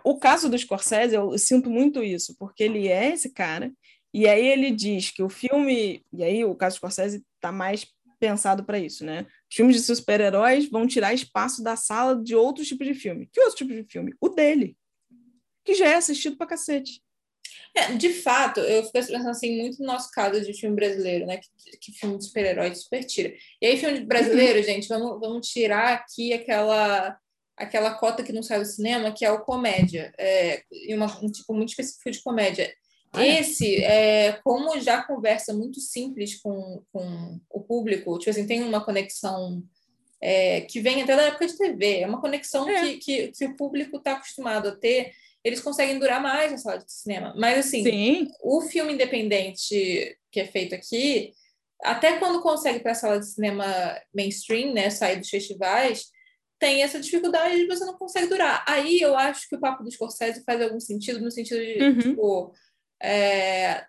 O 0.04 0.18
caso 0.18 0.50
do 0.50 0.58
Scorsese, 0.58 1.16
eu 1.16 1.38
sinto 1.38 1.70
muito 1.70 2.04
isso, 2.04 2.36
porque 2.38 2.64
ele 2.64 2.90
é 2.90 3.14
esse 3.14 3.30
cara 3.30 3.72
E 4.14 4.28
aí 4.28 4.46
ele 4.46 4.70
diz 4.70 5.10
que 5.12 5.24
o 5.24 5.30
filme, 5.30 6.06
e 6.12 6.24
aí 6.24 6.44
o 6.44 6.56
caso 6.56 6.76
Scorsese 6.76 7.24
está 7.36 7.52
mais 7.52 7.86
pensado 8.20 8.64
para 8.64 8.80
isso, 8.80 9.06
né? 9.06 9.26
Filmes 9.54 9.76
de 9.76 9.96
super-heróis 9.96 10.68
vão 10.68 10.88
tirar 10.88 11.14
espaço 11.14 11.62
da 11.62 11.76
sala 11.76 12.16
de 12.16 12.36
outros 12.36 12.68
tipos 12.68 12.88
de 12.88 12.96
filme. 12.96 13.30
Que 13.32 13.40
outro 13.40 13.58
tipo 13.58 13.72
de 13.72 13.84
filme? 13.84 14.12
O 14.20 14.30
dele, 14.30 14.76
que 15.64 15.76
já 15.76 15.90
é 15.90 15.96
assistido 15.96 16.36
pra 16.36 16.48
cacete. 16.48 17.04
É, 17.76 17.94
de 17.94 18.10
fato, 18.10 18.60
eu 18.62 18.82
fico 18.82 18.94
pensando 18.94 19.30
assim, 19.30 19.62
muito 19.62 19.80
no 19.80 19.86
nosso 19.86 20.10
caso 20.12 20.42
de 20.42 20.54
filme 20.54 20.76
brasileiro, 20.76 21.28
né? 21.28 21.38
Que, 21.38 21.78
que 21.78 21.92
filme 21.92 22.18
de 22.18 22.26
super-herói 22.26 22.74
super 22.74 23.04
tira. 23.04 23.32
E 23.62 23.68
aí, 23.68 23.78
filme 23.78 24.00
brasileiro, 24.02 24.58
uhum. 24.58 24.66
gente, 24.66 24.88
vamos, 24.88 25.20
vamos 25.20 25.48
tirar 25.48 25.94
aqui 25.94 26.34
aquela 26.34 27.16
aquela 27.56 27.94
cota 27.94 28.24
que 28.24 28.34
não 28.34 28.42
sai 28.42 28.58
do 28.58 28.66
cinema, 28.66 29.12
que 29.12 29.24
é 29.24 29.32
o 29.32 29.42
comédia, 29.42 30.12
é, 30.18 30.64
e 30.72 30.92
uma, 30.96 31.06
um 31.22 31.30
tipo 31.30 31.54
muito 31.54 31.70
específico 31.70 32.10
de 32.10 32.24
comédia. 32.24 32.74
Esse, 33.22 33.84
é, 33.84 34.34
como 34.44 34.80
já 34.80 35.04
conversa 35.04 35.54
muito 35.54 35.80
simples 35.80 36.42
com, 36.42 36.84
com 36.92 37.40
o 37.50 37.62
público, 37.62 38.18
tipo 38.18 38.32
assim, 38.32 38.48
tem 38.48 38.64
uma 38.64 38.84
conexão 38.84 39.64
é, 40.22 40.62
que 40.62 40.80
vem 40.80 41.02
até 41.02 41.16
da 41.16 41.24
época 41.24 41.48
de 41.48 41.58
TV, 41.58 42.00
é 42.00 42.08
uma 42.08 42.22
conexão 42.22 42.68
é. 42.70 42.82
Que, 42.82 42.98
que, 42.98 43.28
que 43.30 43.46
o 43.46 43.56
público 43.56 43.98
está 43.98 44.14
acostumado 44.14 44.70
a 44.70 44.76
ter, 44.76 45.12
eles 45.44 45.60
conseguem 45.60 46.00
durar 46.00 46.22
mais 46.22 46.52
na 46.52 46.58
sala 46.58 46.78
de 46.78 46.92
cinema. 46.92 47.34
Mas, 47.38 47.68
assim, 47.68 47.84
Sim. 47.84 48.32
o 48.42 48.62
filme 48.62 48.94
independente 48.94 50.18
que 50.32 50.40
é 50.40 50.46
feito 50.46 50.74
aqui, 50.74 51.34
até 51.84 52.18
quando 52.18 52.42
consegue 52.42 52.80
para 52.80 52.94
a 52.94 52.96
sala 52.96 53.20
de 53.20 53.28
cinema 53.28 53.66
mainstream, 54.16 54.74
né, 54.74 54.90
sair 54.90 55.20
dos 55.20 55.30
festivais, 55.30 56.06
tem 56.58 56.82
essa 56.82 56.98
dificuldade 56.98 57.58
de 57.58 57.68
você 57.68 57.84
não 57.84 57.98
consegue 57.98 58.28
durar. 58.28 58.64
Aí 58.66 59.02
eu 59.02 59.18
acho 59.18 59.50
que 59.50 59.56
o 59.56 59.60
papo 59.60 59.84
do 59.84 59.92
Scorsese 59.92 60.46
faz 60.46 60.62
algum 60.62 60.80
sentido, 60.80 61.20
no 61.20 61.30
sentido 61.30 61.60
de, 61.60 61.84
uhum. 61.84 61.98
tipo, 61.98 62.54
é, 63.04 63.86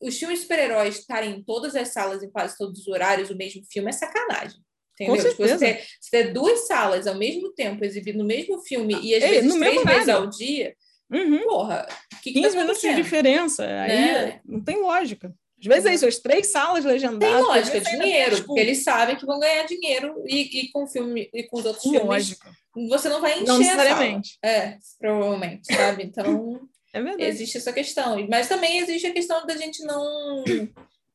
os 0.00 0.18
filmes 0.18 0.40
super-heróis 0.40 0.98
estarem 0.98 1.36
em 1.36 1.42
todas 1.42 1.74
as 1.74 1.88
salas, 1.88 2.22
em 2.22 2.30
quase 2.30 2.56
todos 2.56 2.80
os 2.80 2.88
horários, 2.88 3.30
o 3.30 3.36
mesmo 3.36 3.62
filme, 3.70 3.88
é 3.90 3.92
sacanagem. 3.92 4.60
Entendeu? 5.00 5.30
Tipo, 5.30 5.46
você, 5.46 5.58
ter, 5.58 5.86
você 6.00 6.10
ter 6.10 6.32
duas 6.32 6.66
salas 6.66 7.06
ao 7.06 7.16
mesmo 7.16 7.52
tempo, 7.52 7.84
exibindo 7.84 8.20
o 8.20 8.26
mesmo 8.26 8.60
filme 8.62 8.94
e 9.00 9.14
às 9.14 9.22
Ei, 9.22 9.30
vezes 9.30 9.54
três 9.54 9.82
vezes 9.84 10.08
ao 10.08 10.26
dia, 10.26 10.74
uhum. 11.12 11.42
porra, 11.44 11.86
que 12.22 12.32
15 12.32 12.50
tá 12.50 12.60
minutos 12.60 12.82
de 12.82 12.94
diferença. 12.94 13.64
Aí 13.64 13.88
né? 13.88 14.40
não 14.44 14.60
tem 14.60 14.80
lógica. 14.80 15.32
Às 15.60 15.66
vezes 15.66 15.86
é 15.86 15.94
isso, 15.94 16.06
as 16.06 16.18
três 16.18 16.48
salas 16.48 16.84
legendadas. 16.84 17.36
Tem 17.36 17.44
lógica, 17.44 17.80
dinheiro, 17.80 18.44
porque 18.44 18.60
eles 18.60 18.84
sabem 18.84 19.16
que 19.16 19.26
vão 19.26 19.40
ganhar 19.40 19.64
dinheiro 19.64 20.22
e, 20.26 20.60
e 20.60 20.70
com 20.70 20.86
filme 20.86 21.28
e 21.34 21.42
com 21.44 21.58
os 21.58 21.64
outros 21.64 21.84
lógica. 21.84 22.50
filmes. 22.74 22.90
Você 22.90 23.08
não 23.08 23.20
vai 23.20 23.34
encher 23.34 23.46
não 23.46 23.58
necessariamente. 23.58 24.38
É, 24.44 24.78
provavelmente, 25.00 25.74
sabe? 25.74 26.04
Então, 26.04 26.60
é 26.92 27.24
existe 27.24 27.58
essa 27.58 27.72
questão. 27.72 28.26
Mas 28.28 28.48
também 28.48 28.78
existe 28.78 29.06
a 29.06 29.12
questão 29.12 29.46
da 29.46 29.56
gente 29.56 29.82
não. 29.84 30.44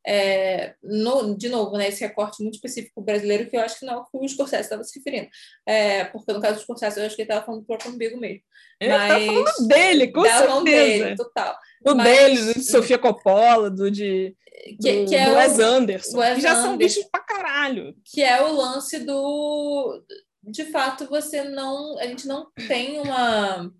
É, 0.05 0.75
no, 0.83 1.33
de 1.37 1.47
novo, 1.47 1.77
né, 1.77 1.87
esse 1.87 2.01
recorte 2.01 2.41
muito 2.41 2.55
específico 2.55 3.01
brasileiro, 3.01 3.49
que 3.49 3.55
eu 3.55 3.61
acho 3.61 3.79
que 3.79 3.85
não 3.85 3.93
é 3.93 3.97
o 3.97 4.03
que 4.03 4.17
o 4.17 4.27
Scorsese 4.27 4.63
estava 4.63 4.83
se 4.83 4.99
referindo. 4.99 5.29
É, 5.65 6.03
porque 6.05 6.33
no 6.33 6.41
caso 6.41 6.55
do 6.55 6.61
Scorsese, 6.61 6.99
eu 6.99 7.05
acho 7.05 7.15
que 7.15 7.21
ele 7.21 7.29
estava 7.29 7.45
falando 7.45 7.61
do 7.61 7.67
próprio 7.67 7.91
umbigo 7.91 8.19
mesmo. 8.19 8.41
Ele 8.79 8.91
Mas, 8.91 9.25
falando 9.25 9.67
dele, 9.67 10.11
com 10.11 10.23
certeza. 10.23 10.63
Dele, 10.63 11.15
total. 11.15 11.57
O 11.85 11.95
Mas, 11.95 12.05
dele, 12.05 12.53
de 12.53 12.63
Sofia 12.65 12.97
Coppola, 12.97 13.69
do 13.69 13.89
de 13.89 14.35
que, 14.81 15.03
do, 15.03 15.09
que 15.09 15.15
é 15.15 15.25
do 15.25 15.35
Wes 15.35 15.59
Anderson, 15.59 16.17
Wes 16.17 16.35
que 16.35 16.41
já 16.41 16.49
Anderson, 16.49 16.67
são 16.67 16.77
bichos 16.77 17.05
pra 17.05 17.21
caralho. 17.21 17.95
Que 18.03 18.21
é 18.21 18.41
o 18.41 18.53
lance 18.53 18.99
do... 18.99 20.03
De 20.43 20.65
fato, 20.65 21.07
você 21.07 21.45
não... 21.45 21.97
A 21.97 22.07
gente 22.07 22.27
não 22.27 22.51
tem 22.67 22.99
uma 22.99 23.71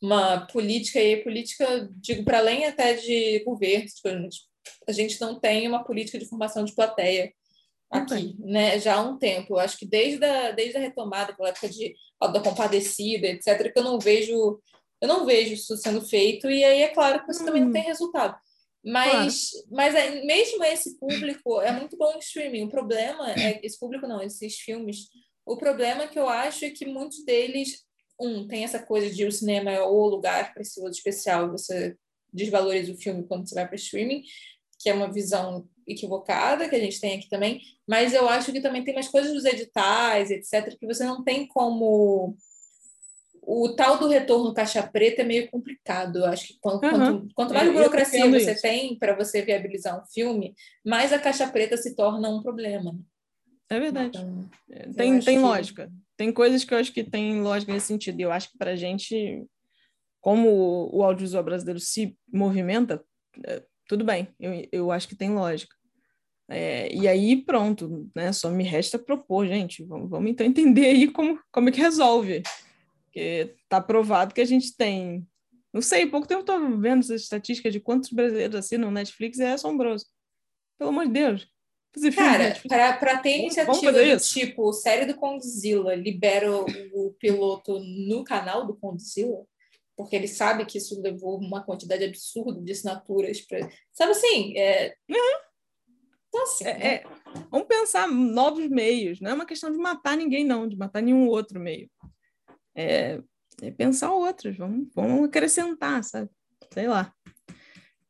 uma 0.00 0.46
política 0.46 1.00
e 1.00 1.22
política 1.22 1.88
digo 1.96 2.24
para 2.24 2.38
além 2.38 2.66
até 2.66 2.94
de 2.94 3.42
governo 3.44 3.86
tipo, 3.86 4.08
a 4.86 4.92
gente 4.92 5.20
não 5.20 5.38
tem 5.38 5.66
uma 5.66 5.84
política 5.84 6.18
de 6.18 6.26
formação 6.26 6.64
de 6.64 6.74
plateia 6.74 7.32
aqui, 7.90 8.36
né? 8.38 8.78
Já 8.78 8.96
há 8.96 9.02
um 9.02 9.18
tempo. 9.18 9.54
Eu 9.54 9.58
acho 9.58 9.78
que 9.78 9.86
desde 9.86 10.24
a, 10.24 10.52
desde 10.52 10.76
a 10.76 10.80
retomada, 10.80 11.34
pela 11.34 11.48
época 11.48 11.68
de 11.68 11.94
da 12.20 12.40
compadecida, 12.40 13.28
etc., 13.28 13.72
que 13.72 13.78
eu 13.78 13.84
não 13.84 13.98
vejo 13.98 14.60
eu 15.00 15.06
não 15.06 15.24
vejo 15.24 15.54
isso 15.54 15.76
sendo 15.76 16.02
feito 16.02 16.50
e 16.50 16.64
aí 16.64 16.82
é 16.82 16.88
claro 16.88 17.20
que 17.20 17.32
você 17.32 17.42
hum. 17.42 17.46
também 17.46 17.64
não 17.64 17.72
tem 17.72 17.82
hum. 17.82 17.86
resultado. 17.86 18.36
Mas, 18.84 19.50
claro. 19.50 19.66
mas 19.70 19.94
é, 19.94 20.24
mesmo 20.24 20.64
esse 20.64 20.98
público 20.98 21.60
é 21.60 21.72
muito 21.72 21.96
bom 21.96 22.12
em 22.14 22.18
streaming. 22.18 22.64
O 22.64 22.68
problema 22.68 23.32
é 23.32 23.60
esse 23.64 23.78
público 23.78 24.06
não, 24.06 24.22
esses 24.22 24.56
filmes. 24.56 25.08
O 25.44 25.56
problema 25.56 26.06
que 26.06 26.18
eu 26.18 26.28
acho 26.28 26.64
é 26.64 26.70
que 26.70 26.86
muitos 26.86 27.24
deles, 27.24 27.84
um, 28.20 28.46
tem 28.46 28.64
essa 28.64 28.78
coisa 28.78 29.10
de 29.10 29.24
o 29.24 29.32
cinema 29.32 29.70
é 29.70 29.80
o 29.82 30.06
lugar 30.06 30.52
precioso 30.54 30.90
especial, 30.90 31.50
você 31.50 31.96
desvaloriza 32.32 32.92
o 32.92 32.96
filme 32.96 33.26
quando 33.26 33.48
você 33.48 33.54
vai 33.54 33.66
para 33.66 33.76
streaming, 33.76 34.22
que 34.78 34.90
é 34.90 34.94
uma 34.94 35.12
visão 35.12 35.68
equivocada 35.86 36.68
que 36.68 36.76
a 36.76 36.80
gente 36.80 37.00
tem 37.00 37.18
aqui 37.18 37.28
também. 37.28 37.60
Mas 37.86 38.12
eu 38.12 38.28
acho 38.28 38.52
que 38.52 38.60
também 38.60 38.84
tem 38.84 38.94
mais 38.94 39.08
coisas 39.08 39.32
dos 39.32 39.44
editais, 39.44 40.30
etc, 40.30 40.76
que 40.78 40.86
você 40.86 41.04
não 41.04 41.24
tem 41.24 41.46
como 41.46 42.36
o 43.50 43.74
tal 43.74 43.98
do 43.98 44.08
retorno 44.08 44.52
caixa 44.52 44.82
preta 44.82 45.22
é 45.22 45.24
meio 45.24 45.50
complicado. 45.50 46.18
Eu 46.18 46.26
acho 46.26 46.48
que 46.48 46.58
quanto, 46.60 46.84
uhum. 46.84 46.90
quanto, 46.90 47.34
quanto 47.34 47.54
mais 47.54 47.72
burocracia 47.72 48.28
você 48.30 48.52
isso. 48.52 48.60
tem 48.60 48.98
para 48.98 49.16
você 49.16 49.40
viabilizar 49.40 49.98
um 49.98 50.04
filme, 50.06 50.54
mais 50.84 51.14
a 51.14 51.18
caixa 51.18 51.48
preta 51.48 51.74
se 51.76 51.96
torna 51.96 52.28
um 52.28 52.42
problema. 52.42 52.94
É 53.70 53.80
verdade. 53.80 54.18
Então, 54.18 54.50
é, 54.70 54.88
tem 54.90 55.18
tem 55.20 55.36
que... 55.36 55.42
lógica. 55.42 55.90
Tem 56.18 56.32
coisas 56.32 56.64
que 56.64 56.74
eu 56.74 56.78
acho 56.78 56.92
que 56.92 57.04
tem 57.04 57.40
lógica 57.40 57.72
nesse 57.72 57.86
sentido. 57.86 58.18
E 58.18 58.24
eu 58.24 58.32
acho 58.32 58.50
que 58.50 58.58
para 58.58 58.72
a 58.72 58.76
gente, 58.76 59.46
como 60.20 60.90
o 60.92 61.04
audiovisual 61.04 61.44
brasileiro 61.44 61.78
se 61.78 62.18
movimenta, 62.30 63.02
é, 63.46 63.62
tudo 63.86 64.04
bem. 64.04 64.28
Eu, 64.38 64.68
eu 64.72 64.90
acho 64.90 65.06
que 65.06 65.14
tem 65.14 65.30
lógica. 65.30 65.74
É, 66.50 66.92
e 66.92 67.06
aí, 67.06 67.36
pronto, 67.44 68.10
né? 68.16 68.32
Só 68.32 68.50
me 68.50 68.64
resta 68.64 68.98
propor, 68.98 69.46
gente. 69.46 69.84
Vamos, 69.84 70.10
vamos 70.10 70.28
então 70.28 70.44
entender 70.44 70.86
aí 70.86 71.08
como, 71.08 71.38
como 71.52 71.68
é 71.68 71.72
que 71.72 71.80
resolve. 71.80 72.42
Porque 73.04 73.54
está 73.62 73.80
provado 73.80 74.34
que 74.34 74.40
a 74.40 74.44
gente 74.44 74.76
tem. 74.76 75.24
Não 75.72 75.80
sei, 75.80 76.04
pouco 76.04 76.26
tempo 76.26 76.40
estou 76.40 76.78
vendo 76.80 77.00
essa 77.00 77.14
estatística 77.14 77.70
de 77.70 77.78
quantos 77.78 78.10
brasileiros 78.10 78.56
assinam 78.56 78.90
Netflix, 78.90 79.38
é 79.38 79.52
assombroso. 79.52 80.06
Pelo 80.76 80.90
amor 80.90 81.06
de 81.06 81.12
Deus. 81.12 81.48
Cara, 82.68 82.92
para 82.94 83.18
ter 83.18 83.38
iniciativa 83.38 83.92
do 83.92 84.16
tipo 84.18 84.72
série 84.72 85.06
do 85.06 85.16
Condzilla 85.16 85.94
libera 85.94 86.50
o, 86.50 87.14
piloto 87.18 87.78
no 87.80 88.24
canal 88.24 88.66
do 88.66 88.76
Condzilla, 88.76 89.44
porque 89.96 90.16
ele 90.16 90.28
sabe 90.28 90.64
que 90.64 90.78
isso 90.78 91.00
levou 91.00 91.38
uma 91.38 91.64
quantidade 91.64 92.04
absurda 92.04 92.60
de 92.60 92.72
assinaturas 92.72 93.40
para. 93.40 93.68
Sabe 93.92 94.12
assim? 94.12 94.56
É... 94.56 94.94
Uhum. 95.08 95.48
Então, 96.28 96.42
assim, 96.42 96.64
é, 96.64 96.78
né? 96.78 96.86
é, 96.86 97.04
vamos 97.50 97.66
pensar 97.66 98.06
novos 98.06 98.68
meios, 98.68 99.18
não 99.18 99.30
é 99.30 99.34
uma 99.34 99.46
questão 99.46 99.72
de 99.72 99.78
matar 99.78 100.14
ninguém, 100.16 100.44
não, 100.44 100.68
de 100.68 100.76
matar 100.76 101.02
nenhum 101.02 101.26
outro 101.26 101.58
meio 101.58 101.90
é, 102.78 103.20
é 103.60 103.70
pensar 103.72 104.12
outros, 104.12 104.56
vamos, 104.56 104.88
vamos 104.94 105.24
acrescentar, 105.24 106.04
sabe? 106.04 106.30
Sei 106.72 106.86
lá. 106.86 107.12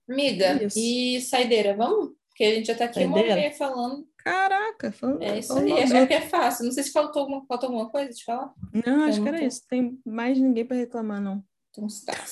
Amiga, 0.06 0.62
isso. 0.62 0.78
e 0.78 1.20
saideira, 1.23 1.74
vamos? 1.74 2.15
Porque 2.39 2.52
a 2.52 2.55
gente 2.55 2.66
já 2.66 2.73
está 2.74 2.85
aqui 2.85 2.94
saideira? 3.01 3.31
uma 3.31 3.35
meia 3.35 3.52
falando. 3.52 4.06
Caraca, 4.19 4.93
falando. 4.93 5.24
É 5.24 5.40
isso 5.40 5.59
aí, 5.59 5.73
acho 5.73 5.90
que 6.06 6.15
é 6.15 6.20
fácil. 6.20 6.66
Não 6.66 6.70
sei 6.70 6.85
se 6.85 6.93
faltou 6.93 7.23
alguma, 7.23 7.44
faltou 7.47 7.69
alguma 7.69 7.90
coisa 7.90 8.12
de 8.12 8.23
falar. 8.23 8.55
Não, 8.86 9.06
acho 9.06 9.20
que 9.20 9.28
era 9.28 9.43
isso. 9.43 9.66
Tem 9.69 9.98
mais 10.06 10.39
ninguém 10.39 10.65
para 10.65 10.77
reclamar, 10.77 11.20
não. 11.20 11.43
Então 11.70 11.89
está. 11.89 12.15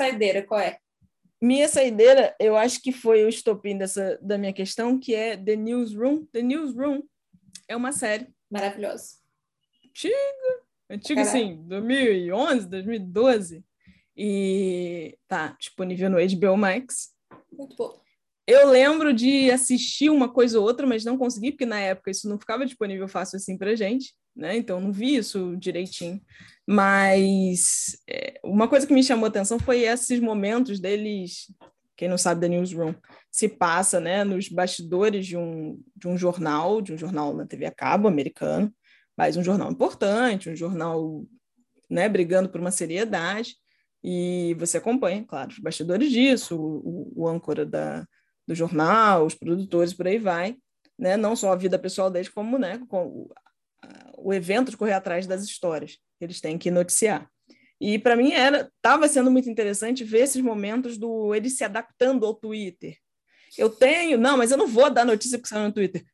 saideira, 0.00 0.42
qual 0.42 0.60
é? 0.60 0.78
minha 1.42 1.68
saideira, 1.68 2.34
eu 2.40 2.56
acho 2.56 2.80
que 2.80 2.90
foi 2.90 3.22
o 3.22 3.28
estopim 3.28 3.76
dessa, 3.76 4.18
da 4.22 4.38
minha 4.38 4.54
questão, 4.54 4.98
que 4.98 5.14
é 5.14 5.36
The 5.36 5.56
Newsroom. 5.56 6.24
The 6.32 6.40
Newsroom 6.40 7.02
é 7.68 7.76
uma 7.76 7.92
série. 7.92 8.26
Maravilhosa. 8.50 9.14
Antiga. 9.86 10.14
Antiga, 10.90 11.24
sim. 11.24 11.62
2011, 11.66 12.68
2012. 12.68 13.64
E 14.16 15.16
tá 15.28 15.56
disponível 15.58 16.10
no 16.10 16.18
HBO 16.18 16.56
Max. 16.56 17.10
Muito 17.52 17.76
bom. 17.76 18.00
Eu 18.46 18.68
lembro 18.68 19.14
de 19.14 19.48
assistir 19.50 20.10
uma 20.10 20.28
coisa 20.28 20.58
ou 20.58 20.66
outra, 20.66 20.84
mas 20.84 21.04
não 21.04 21.16
consegui, 21.16 21.52
porque 21.52 21.64
na 21.64 21.78
época 21.78 22.10
isso 22.10 22.28
não 22.28 22.38
ficava 22.38 22.66
disponível 22.66 23.06
fácil 23.06 23.36
assim 23.36 23.56
pra 23.56 23.76
gente, 23.76 24.12
né? 24.34 24.56
Então 24.56 24.80
não 24.80 24.90
vi 24.90 25.14
isso 25.14 25.56
direitinho. 25.56 26.20
Mas 26.66 27.96
é, 28.08 28.40
uma 28.42 28.66
coisa 28.66 28.86
que 28.86 28.92
me 28.92 29.04
chamou 29.04 29.26
a 29.26 29.28
atenção 29.28 29.58
foi 29.58 29.82
esses 29.82 30.18
momentos 30.18 30.80
deles, 30.80 31.46
quem 32.00 32.08
não 32.08 32.16
sabe 32.16 32.40
da 32.40 32.48
Newsroom, 32.48 32.94
se 33.30 33.46
passa 33.46 34.00
né, 34.00 34.24
nos 34.24 34.48
bastidores 34.48 35.26
de 35.26 35.36
um, 35.36 35.78
de 35.94 36.08
um 36.08 36.16
jornal, 36.16 36.80
de 36.80 36.94
um 36.94 36.96
jornal 36.96 37.36
na 37.36 37.44
TV 37.44 37.66
a 37.66 37.70
cabo 37.70 38.08
americano, 38.08 38.74
mas 39.14 39.36
um 39.36 39.44
jornal 39.44 39.70
importante, 39.70 40.48
um 40.48 40.56
jornal 40.56 41.26
né, 41.90 42.08
brigando 42.08 42.48
por 42.48 42.58
uma 42.58 42.70
seriedade, 42.70 43.54
e 44.02 44.56
você 44.58 44.78
acompanha, 44.78 45.22
claro, 45.26 45.50
os 45.50 45.58
bastidores 45.58 46.10
disso, 46.10 46.58
o, 46.58 47.12
o, 47.14 47.28
âncora 47.28 47.66
da, 47.66 48.06
do 48.48 48.54
jornal, 48.54 49.26
os 49.26 49.34
produtores, 49.34 49.92
por 49.92 50.06
aí 50.06 50.16
vai, 50.16 50.56
né? 50.98 51.18
Não 51.18 51.36
só 51.36 51.52
a 51.52 51.56
vida 51.56 51.78
pessoal 51.78 52.10
deles, 52.10 52.30
como, 52.30 52.56
né, 52.56 52.80
com 52.88 53.08
o, 53.08 53.30
o 54.16 54.32
evento 54.32 54.70
de 54.70 54.76
correr 54.78 54.94
atrás 54.94 55.26
das 55.26 55.42
histórias 55.42 55.98
que 56.18 56.24
eles 56.24 56.40
têm 56.40 56.56
que 56.56 56.70
noticiar. 56.70 57.30
E 57.80 57.98
para 57.98 58.14
mim 58.14 58.32
era, 58.32 58.70
estava 58.76 59.08
sendo 59.08 59.30
muito 59.30 59.48
interessante 59.48 60.04
ver 60.04 60.20
esses 60.20 60.42
momentos 60.42 60.98
do 60.98 61.34
ele 61.34 61.48
se 61.48 61.64
adaptando 61.64 62.26
ao 62.26 62.34
Twitter. 62.34 62.96
Eu 63.56 63.70
tenho, 63.70 64.18
não, 64.18 64.36
mas 64.36 64.50
eu 64.50 64.58
não 64.58 64.66
vou 64.66 64.90
dar 64.90 65.04
notícia 65.04 65.38
que 65.38 65.48
saiu 65.48 65.64
no 65.64 65.72
Twitter. 65.72 66.04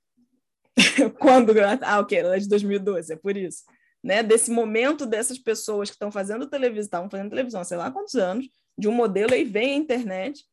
Quando? 1.18 1.52
Ah, 1.82 2.00
ok, 2.00 2.18
ela 2.18 2.36
é 2.36 2.38
de 2.38 2.48
2012, 2.48 3.12
é 3.12 3.16
por 3.16 3.36
isso. 3.36 3.64
Né? 4.02 4.22
Desse 4.22 4.50
momento 4.50 5.04
dessas 5.04 5.38
pessoas 5.38 5.90
que 5.90 5.96
estão 5.96 6.12
fazendo 6.12 6.48
televisão, 6.48 6.84
estavam 6.84 7.10
fazendo 7.10 7.30
televisão 7.30 7.64
sei 7.64 7.76
lá 7.76 7.90
quantos 7.90 8.14
anos, 8.14 8.48
de 8.78 8.86
um 8.86 8.92
modelo 8.92 9.34
e 9.34 9.44
vem 9.44 9.72
a 9.72 9.76
internet. 9.76 10.44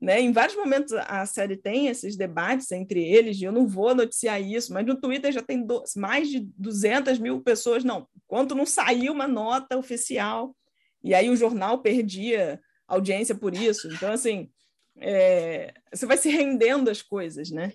Né? 0.00 0.20
Em 0.20 0.32
vários 0.32 0.56
momentos 0.56 0.92
a 0.92 1.26
série 1.26 1.56
tem 1.56 1.88
esses 1.88 2.16
debates 2.16 2.72
entre 2.72 3.04
eles, 3.04 3.38
e 3.38 3.44
eu 3.44 3.52
não 3.52 3.68
vou 3.68 3.94
noticiar 3.94 4.40
isso, 4.40 4.72
mas 4.72 4.86
no 4.86 4.98
Twitter 4.98 5.30
já 5.30 5.42
tem 5.42 5.64
do, 5.64 5.82
mais 5.94 6.28
de 6.28 6.40
200 6.56 7.18
mil 7.18 7.40
pessoas. 7.42 7.84
Não, 7.84 8.08
quanto 8.26 8.54
não 8.54 8.66
saiu 8.66 9.12
uma 9.12 9.28
nota 9.28 9.76
oficial, 9.76 10.56
e 11.02 11.14
aí 11.14 11.28
o 11.28 11.36
jornal 11.36 11.80
perdia 11.80 12.60
audiência 12.86 13.34
por 13.34 13.54
isso. 13.54 13.88
Então, 13.92 14.12
assim, 14.12 14.50
é, 14.98 15.72
você 15.92 16.06
vai 16.06 16.16
se 16.16 16.28
rendendo 16.28 16.90
às 16.90 17.02
coisas, 17.02 17.50
né? 17.50 17.72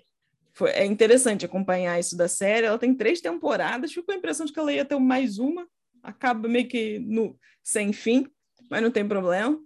Foi, 0.53 0.71
é 0.71 0.85
interessante 0.85 1.45
acompanhar 1.45 1.99
isso 1.99 2.15
da 2.17 2.27
série. 2.27 2.65
Ela 2.65 2.79
tem 2.79 2.95
três 2.95 3.21
temporadas, 3.21 3.91
fico 3.91 4.05
com 4.05 4.11
a 4.11 4.15
impressão 4.15 4.45
de 4.45 4.53
que 4.53 4.59
ela 4.59 4.73
ia 4.73 4.85
ter 4.85 4.97
mais 4.99 5.37
uma, 5.39 5.67
acaba 6.01 6.47
meio 6.47 6.67
que 6.67 6.99
no, 6.99 7.37
sem 7.63 7.91
fim, 7.91 8.27
mas 8.69 8.81
não 8.81 8.91
tem 8.91 9.07
problema. 9.07 9.59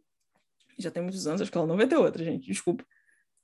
Já 0.77 0.89
tem 0.89 1.03
muitos 1.03 1.27
anos, 1.27 1.41
acho 1.41 1.51
que 1.51 1.57
ela 1.57 1.67
não 1.67 1.77
vai 1.77 1.87
ter 1.87 1.97
outra, 1.97 2.23
gente, 2.23 2.47
desculpa. 2.47 2.85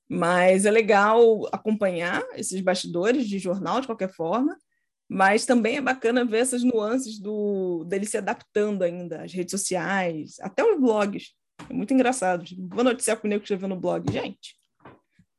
Mas 0.10 0.66
é 0.66 0.72
legal 0.72 1.48
acompanhar 1.52 2.26
esses 2.36 2.60
bastidores 2.62 3.28
de 3.28 3.38
jornal 3.38 3.82
de 3.82 3.88
qualquer 3.88 4.10
forma, 4.10 4.58
mas 5.10 5.46
também 5.46 5.78
é 5.78 5.82
bacana 5.82 6.26
ver 6.26 6.40
essas 6.40 6.64
nuances 6.64 7.20
do 7.20 7.84
dele 7.86 8.06
se 8.06 8.18
adaptando 8.18 8.84
ainda 8.84 9.24
às 9.24 9.32
redes 9.32 9.52
sociais, 9.52 10.36
até 10.42 10.64
os 10.64 10.80
blogs. 10.80 11.34
É 11.70 11.74
muito 11.74 11.94
engraçado. 11.94 12.46
Vou 12.70 12.84
noticiar 12.84 13.18
com 13.18 13.28
o 13.28 13.30
Nego 13.30 13.42
que 13.42 13.46
escreveu 13.46 13.70
no 13.70 13.80
blog. 13.80 14.12
Gente, 14.12 14.56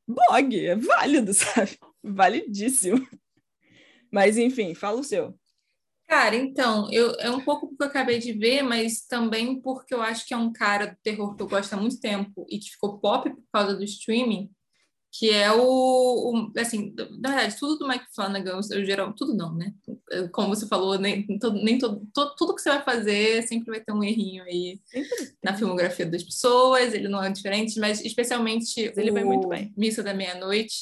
blog 0.06 0.66
é 0.66 0.74
válido, 0.74 1.32
sabe? 1.34 1.78
validíssimo. 2.02 3.06
Mas, 4.10 4.38
enfim, 4.38 4.74
fala 4.74 5.00
o 5.00 5.04
seu. 5.04 5.38
Cara, 6.06 6.34
então, 6.34 6.90
eu, 6.90 7.14
é 7.18 7.30
um 7.30 7.40
pouco 7.40 7.68
porque 7.68 7.82
eu 7.82 7.88
acabei 7.88 8.18
de 8.18 8.32
ver, 8.32 8.62
mas 8.62 9.02
também 9.02 9.60
porque 9.60 9.92
eu 9.92 10.00
acho 10.00 10.26
que 10.26 10.32
é 10.32 10.36
um 10.36 10.50
cara 10.50 10.86
do 10.86 10.96
terror 11.02 11.36
que 11.36 11.42
eu 11.42 11.48
gosto 11.48 11.74
há 11.74 11.76
muito 11.76 12.00
tempo 12.00 12.46
e 12.48 12.58
que 12.58 12.70
ficou 12.70 12.98
pop 12.98 13.28
por 13.28 13.44
causa 13.52 13.76
do 13.76 13.84
streaming, 13.84 14.50
que 15.10 15.30
é 15.30 15.50
o, 15.50 15.60
o, 15.60 16.52
assim, 16.56 16.94
na 17.18 17.30
verdade, 17.30 17.56
tudo 17.58 17.78
do 17.78 17.88
Mike 17.88 18.04
Flanagan, 18.14 18.60
eu 18.70 18.84
geral, 18.84 19.12
tudo 19.14 19.34
não, 19.34 19.54
né? 19.54 19.72
Como 20.32 20.48
você 20.48 20.66
falou, 20.66 20.98
nem, 20.98 21.26
todo, 21.38 21.62
nem 21.62 21.78
todo, 21.78 22.06
todo, 22.12 22.34
tudo 22.36 22.54
que 22.54 22.60
você 22.60 22.68
vai 22.70 22.82
fazer 22.82 23.42
sempre 23.46 23.70
vai 23.70 23.80
ter 23.80 23.92
um 23.92 24.04
errinho 24.04 24.44
aí 24.44 24.80
na 25.42 25.56
filmografia 25.56 26.06
das 26.06 26.22
pessoas, 26.22 26.92
ele 26.92 27.08
não 27.08 27.22
é 27.22 27.30
diferente, 27.30 27.80
mas 27.80 28.04
especialmente 28.04 28.92
ele 28.96 29.10
o 29.10 29.14
vai 29.14 29.24
muito 29.24 29.48
bem. 29.48 29.72
Missa 29.76 30.02
da 30.02 30.12
Meia-Noite, 30.12 30.76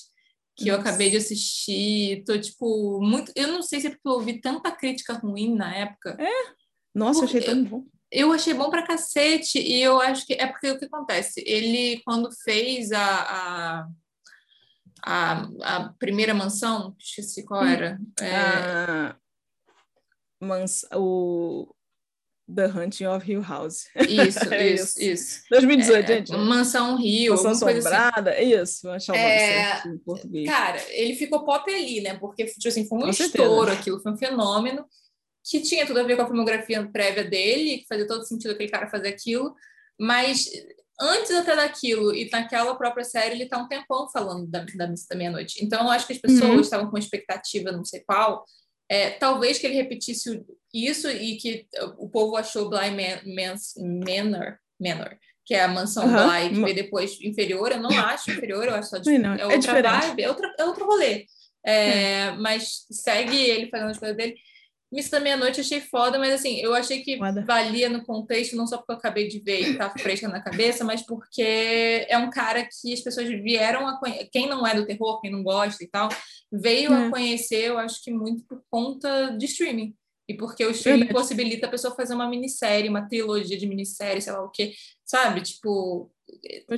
que 0.56 0.66
Nossa. 0.66 0.76
eu 0.76 0.80
acabei 0.80 1.10
de 1.10 1.18
assistir. 1.18 2.24
Tô, 2.24 2.38
tipo, 2.38 3.00
muito. 3.00 3.30
Eu 3.36 3.48
não 3.48 3.62
sei 3.62 3.80
se 3.80 3.86
é 3.86 3.90
porque 3.90 4.08
eu 4.08 4.12
ouvi 4.12 4.40
tanta 4.40 4.72
crítica 4.72 5.12
ruim 5.12 5.54
na 5.54 5.74
época. 5.74 6.16
É? 6.18 6.52
Nossa, 6.94 7.20
eu 7.20 7.24
achei 7.24 7.42
tão 7.42 7.62
bom. 7.62 7.84
Eu 8.10 8.32
achei 8.32 8.54
bom 8.54 8.70
pra 8.70 8.86
cacete, 8.86 9.58
e 9.58 9.82
eu 9.82 10.00
acho 10.00 10.24
que 10.26 10.34
é 10.34 10.46
porque 10.46 10.70
o 10.70 10.78
que 10.78 10.84
acontece? 10.84 11.42
Ele, 11.44 12.00
quando 12.04 12.30
fez 12.44 12.92
a, 12.92 13.02
a, 13.02 13.88
a, 15.06 15.48
a 15.62 15.88
primeira 16.00 16.34
mansão, 16.34 16.96
esqueci 16.98 17.44
qual 17.44 17.62
hum. 17.62 17.68
era. 17.68 17.98
É... 18.20 19.14
Mans... 20.40 20.84
O 20.92 21.72
The 22.52 22.66
Hunting 22.66 23.06
of 23.06 23.30
Hill 23.30 23.42
House. 23.42 23.86
Isso, 24.08 24.38
é 24.52 24.68
isso, 24.68 25.00
isso. 25.00 25.42
2018, 25.50 26.10
é, 26.10 26.16
gente. 26.16 26.32
Mansão 26.32 26.96
Rio, 26.96 27.32
Mansão 27.32 27.50
Assombrada, 27.52 28.32
assim. 28.32 28.54
isso, 28.54 28.88
achar 28.88 29.16
é, 29.16 29.82
em 29.86 29.98
português. 29.98 30.48
Cara, 30.48 30.80
ele 30.90 31.14
ficou 31.14 31.44
pop 31.44 31.72
ali, 31.72 32.00
né? 32.00 32.16
Porque 32.18 32.44
tipo 32.44 32.68
assim, 32.68 32.86
foi 32.86 32.98
um 32.98 33.02
com 33.02 33.08
estouro 33.10 33.58
certeza. 33.66 33.72
aquilo, 33.72 34.00
foi 34.00 34.12
um 34.12 34.16
fenômeno 34.16 34.84
que 35.44 35.60
tinha 35.60 35.86
tudo 35.86 36.00
a 36.00 36.02
ver 36.02 36.16
com 36.16 36.22
a 36.22 36.26
filmografia 36.26 36.84
prévia 36.90 37.24
dele, 37.24 37.78
que 37.78 37.86
fazia 37.88 38.06
todo 38.06 38.26
sentido 38.26 38.50
aquele 38.50 38.70
cara 38.70 38.90
fazer 38.90 39.08
aquilo, 39.08 39.54
mas 39.98 40.50
antes 41.00 41.30
até 41.32 41.54
daquilo 41.54 42.14
e 42.14 42.28
naquela 42.30 42.74
própria 42.74 43.04
série 43.04 43.34
ele 43.34 43.46
tá 43.46 43.58
um 43.58 43.68
tempão 43.68 44.08
falando 44.08 44.46
da, 44.46 44.64
da 44.76 44.86
missa 44.86 45.06
da 45.10 45.16
meia-noite. 45.16 45.64
Então 45.64 45.84
eu 45.84 45.90
acho 45.90 46.06
que 46.06 46.12
as 46.12 46.18
pessoas 46.18 46.50
uhum. 46.50 46.60
estavam 46.60 46.90
com 46.90 46.98
expectativa, 46.98 47.72
não 47.72 47.84
sei 47.84 48.00
qual, 48.00 48.44
é, 48.88 49.10
talvez 49.10 49.58
que 49.58 49.66
ele 49.66 49.74
repetisse 49.74 50.44
isso 50.72 51.10
e 51.10 51.36
que 51.36 51.66
o 51.98 52.08
povo 52.08 52.36
achou 52.36 52.70
Bly 52.70 52.90
Manor, 52.90 54.58
Manor, 54.80 55.18
que 55.44 55.54
é 55.54 55.62
a 55.62 55.68
mansão 55.68 56.04
uhum. 56.04 56.12
Bly, 56.12 56.48
que 56.50 56.62
veio 56.62 56.74
depois 56.74 57.20
inferior. 57.20 57.72
Eu 57.72 57.80
não 57.80 57.90
acho 57.98 58.30
inferior, 58.30 58.66
eu 58.66 58.74
acho 58.74 58.90
só 58.90 58.98
de, 58.98 59.18
não, 59.18 59.34
é 59.34 59.46
outra 59.46 59.78
é 59.78 59.82
vibe, 59.82 60.22
é, 60.22 60.28
outra, 60.28 60.54
é 60.58 60.64
outro 60.64 60.86
rolê. 60.86 61.26
É, 61.64 61.72
é. 61.72 62.32
Mas 62.32 62.86
segue 62.90 63.36
ele 63.36 63.68
fazendo 63.68 63.90
as 63.90 63.98
coisas 63.98 64.16
dele. 64.16 64.36
Missa 64.92 65.10
da 65.10 65.20
Meia-Noite 65.20 65.60
achei 65.60 65.80
foda, 65.80 66.18
mas 66.18 66.32
assim, 66.32 66.58
eu 66.60 66.74
achei 66.74 67.02
que 67.02 67.18
foda. 67.18 67.44
valia 67.44 67.88
no 67.88 68.04
contexto, 68.04 68.56
não 68.56 68.66
só 68.66 68.78
porque 68.78 68.92
eu 68.92 68.96
acabei 68.96 69.26
de 69.26 69.40
ver 69.40 69.60
e 69.60 69.76
tá 69.76 69.90
fresca 69.90 70.28
na 70.28 70.40
cabeça, 70.40 70.84
mas 70.84 71.04
porque 71.04 72.06
é 72.08 72.16
um 72.16 72.30
cara 72.30 72.62
que 72.64 72.92
as 72.92 73.00
pessoas 73.00 73.28
vieram 73.28 73.86
a 73.88 73.98
conhecer. 73.98 74.28
Quem 74.30 74.48
não 74.48 74.66
é 74.66 74.74
do 74.74 74.86
terror, 74.86 75.20
quem 75.20 75.30
não 75.30 75.42
gosta 75.42 75.82
e 75.82 75.88
tal, 75.88 76.08
veio 76.52 76.92
é. 76.92 77.06
a 77.06 77.10
conhecer, 77.10 77.64
eu 77.64 77.78
acho 77.78 78.02
que 78.02 78.12
muito 78.12 78.44
por 78.44 78.62
conta 78.70 79.36
de 79.36 79.46
streaming. 79.46 79.94
E 80.28 80.34
porque 80.34 80.64
o 80.64 80.70
streaming 80.70 81.04
Verdade. 81.04 81.20
possibilita 81.20 81.66
a 81.66 81.70
pessoa 81.70 81.94
fazer 81.94 82.14
uma 82.14 82.28
minissérie, 82.28 82.88
uma 82.88 83.08
trilogia 83.08 83.56
de 83.56 83.66
minissérie, 83.66 84.20
sei 84.20 84.32
lá 84.32 84.42
o 84.42 84.50
quê, 84.50 84.72
sabe? 85.04 85.40
Tipo, 85.40 86.10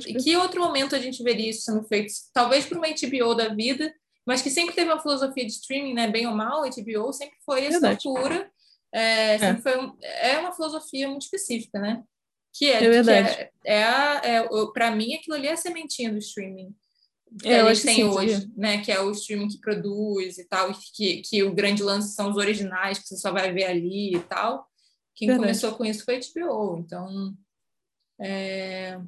em 0.07 0.17
que 0.17 0.37
outro 0.37 0.61
momento 0.61 0.95
a 0.95 0.99
gente 0.99 1.23
veria 1.23 1.49
isso 1.49 1.63
sendo 1.63 1.83
feito? 1.83 2.11
Talvez 2.31 2.65
por 2.65 2.77
uma 2.77 2.87
HBO 2.87 3.33
da 3.33 3.49
vida, 3.49 3.91
mas 4.29 4.43
que 4.43 4.51
sempre 4.51 4.75
teve 4.75 4.91
uma 4.91 5.01
filosofia 5.01 5.43
de 5.43 5.51
streaming, 5.51 5.95
né? 5.95 6.07
Bem 6.07 6.27
ou 6.27 6.35
mal, 6.35 6.63
a 6.63 6.69
HBO 6.69 7.11
sempre 7.11 7.35
foi 7.43 7.65
assinatura. 7.65 8.47
É, 8.93 9.33
é. 9.33 9.55
Foi 9.57 9.75
um, 9.79 9.97
é 10.01 10.37
uma 10.37 10.51
filosofia 10.51 11.07
muito 11.07 11.23
específica, 11.23 11.79
né? 11.79 12.03
Que 12.53 12.65
é, 12.69 12.83
é 12.83 12.89
verdade. 12.89 13.35
Que 13.35 13.41
é, 13.41 13.51
é, 13.65 13.83
a, 13.83 14.21
é, 14.23 14.47
para 14.71 14.91
mim, 14.91 15.15
aquilo 15.15 15.35
ali 15.35 15.47
é 15.47 15.53
a 15.53 15.57
sementinha 15.57 16.11
do 16.11 16.19
streaming 16.19 16.75
que 17.41 17.47
é, 17.47 17.61
a 17.61 17.73
gente 17.73 17.85
tem 17.85 18.03
hoje, 18.03 18.51
né? 18.55 18.81
Que 18.83 18.91
é 18.91 19.01
o 19.01 19.09
streaming 19.09 19.47
que 19.47 19.59
produz 19.59 20.37
e 20.37 20.45
tal, 20.45 20.71
que, 20.93 21.23
que 21.23 21.43
o 21.43 21.53
grande 21.53 21.81
lance 21.81 22.13
são 22.13 22.29
os 22.29 22.37
originais 22.37 22.99
que 22.99 23.07
você 23.07 23.17
só 23.17 23.31
vai 23.31 23.51
ver 23.51 23.65
ali 23.65 24.15
e 24.15 24.19
tal. 24.19 24.67
Quem 25.15 25.27
Verdade. 25.27 25.47
começou 25.47 25.73
com 25.73 25.85
isso 25.85 26.05
foi 26.05 26.17
a 26.17 26.19
HBO, 26.19 26.77
então 26.77 27.35
é... 28.21 28.99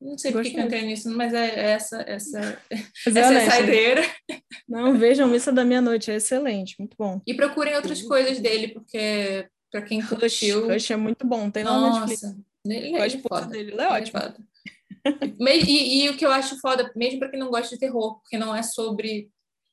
não 0.00 0.18
sei 0.18 0.32
por 0.32 0.42
que 0.42 0.56
eu 0.56 0.64
entrei 0.64 0.82
nisso, 0.82 1.10
mas 1.10 1.32
é 1.32 1.72
essa 1.72 2.02
essa 2.06 2.62
mas 3.06 3.16
essa 3.16 3.34
é 3.34 3.50
saideira. 3.50 4.02
Não, 4.68 4.98
vejam 4.98 5.28
Missa 5.28 5.52
da 5.52 5.64
Meia-Noite, 5.64 6.10
é 6.10 6.16
excelente, 6.16 6.76
muito 6.78 6.96
bom. 6.98 7.20
E 7.26 7.34
procurem 7.34 7.74
outras 7.76 8.02
coisas 8.02 8.38
dele, 8.38 8.68
porque 8.68 9.48
para 9.70 9.82
quem 9.82 10.02
curtiu... 10.02 10.68
Rush 10.68 10.90
é 10.90 10.96
muito 10.96 11.26
bom, 11.26 11.50
tem 11.50 11.64
lá 11.64 11.78
no 11.78 12.00
Netflix. 12.00 12.36
Ele 12.64 12.96
é, 12.96 13.10
foda. 13.20 13.46
dele, 13.46 13.72
ele 13.72 13.80
é 13.80 13.88
ótimo. 13.88 14.18
É 14.18 14.34
e, 15.56 16.04
e, 16.04 16.08
o 16.10 16.16
que 16.16 16.26
eu 16.26 16.32
acho 16.32 16.60
foda, 16.60 16.90
mesmo 16.96 17.20
para 17.20 17.28
quem 17.28 17.38
não 17.38 17.50
gosta 17.50 17.74
de 17.74 17.80
terror, 17.80 18.18
porque 18.20 18.36
não 18.36 18.54
é 18.54 18.62
sobre. 18.62 19.30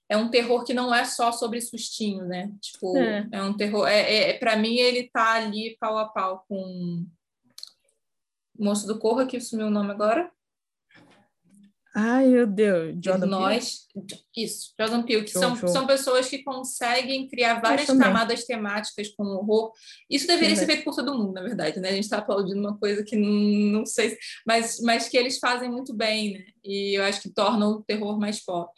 É 0.07 0.17
um 0.17 0.29
terror 0.29 0.63
que 0.63 0.73
não 0.73 0.93
é 0.93 1.05
só 1.05 1.31
sobre 1.31 1.59
sustinho, 1.59 2.25
né? 2.25 2.51
Tipo, 2.61 2.95
é, 2.97 3.27
é 3.31 3.43
um 3.43 3.53
terror. 3.55 3.87
É, 3.87 4.01
é, 4.01 4.29
é 4.29 4.33
para 4.37 4.55
mim, 4.55 4.75
ele 4.75 5.09
tá 5.11 5.33
ali 5.33 5.75
pau 5.79 5.97
a 5.97 6.05
pau 6.05 6.45
com. 6.47 7.05
Moço 8.57 8.87
do 8.87 8.99
Corra, 8.99 9.25
que 9.25 9.39
sumiu 9.39 9.67
o 9.67 9.71
nome 9.71 9.91
agora. 9.91 10.31
Ai, 11.95 12.25
meu 12.25 12.47
Deus. 12.47 12.97
Jordan 13.03 13.27
Nós, 13.27 13.87
Peele? 13.93 14.23
Isso, 14.35 14.73
Jordan 14.79 15.03
Peele, 15.03 15.23
que 15.23 15.31
show, 15.31 15.41
são, 15.41 15.55
show. 15.55 15.69
são 15.69 15.85
pessoas 15.85 16.27
que 16.27 16.41
conseguem 16.41 17.27
criar 17.27 17.61
várias 17.61 17.85
camadas 17.85 18.45
temáticas 18.45 19.09
com 19.09 19.23
horror. 19.23 19.71
Isso 20.09 20.25
deveria 20.25 20.55
ser 20.55 20.65
feito 20.65 20.83
por 20.83 20.95
todo 20.95 21.15
mundo, 21.15 21.33
na 21.33 21.43
verdade, 21.43 21.79
né? 21.79 21.89
A 21.89 21.93
gente 21.93 22.05
está 22.05 22.17
aplaudindo 22.17 22.59
uma 22.59 22.75
coisa 22.79 23.03
que 23.03 23.15
não, 23.15 23.29
não 23.79 23.85
sei, 23.85 24.17
mas, 24.45 24.79
mas 24.81 25.07
que 25.07 25.15
eles 25.15 25.37
fazem 25.37 25.69
muito 25.69 25.93
bem, 25.93 26.33
né? 26.33 26.45
E 26.63 26.97
eu 26.97 27.03
acho 27.03 27.21
que 27.21 27.29
torna 27.29 27.67
o 27.67 27.83
terror 27.83 28.19
mais 28.19 28.43
pop. 28.43 28.71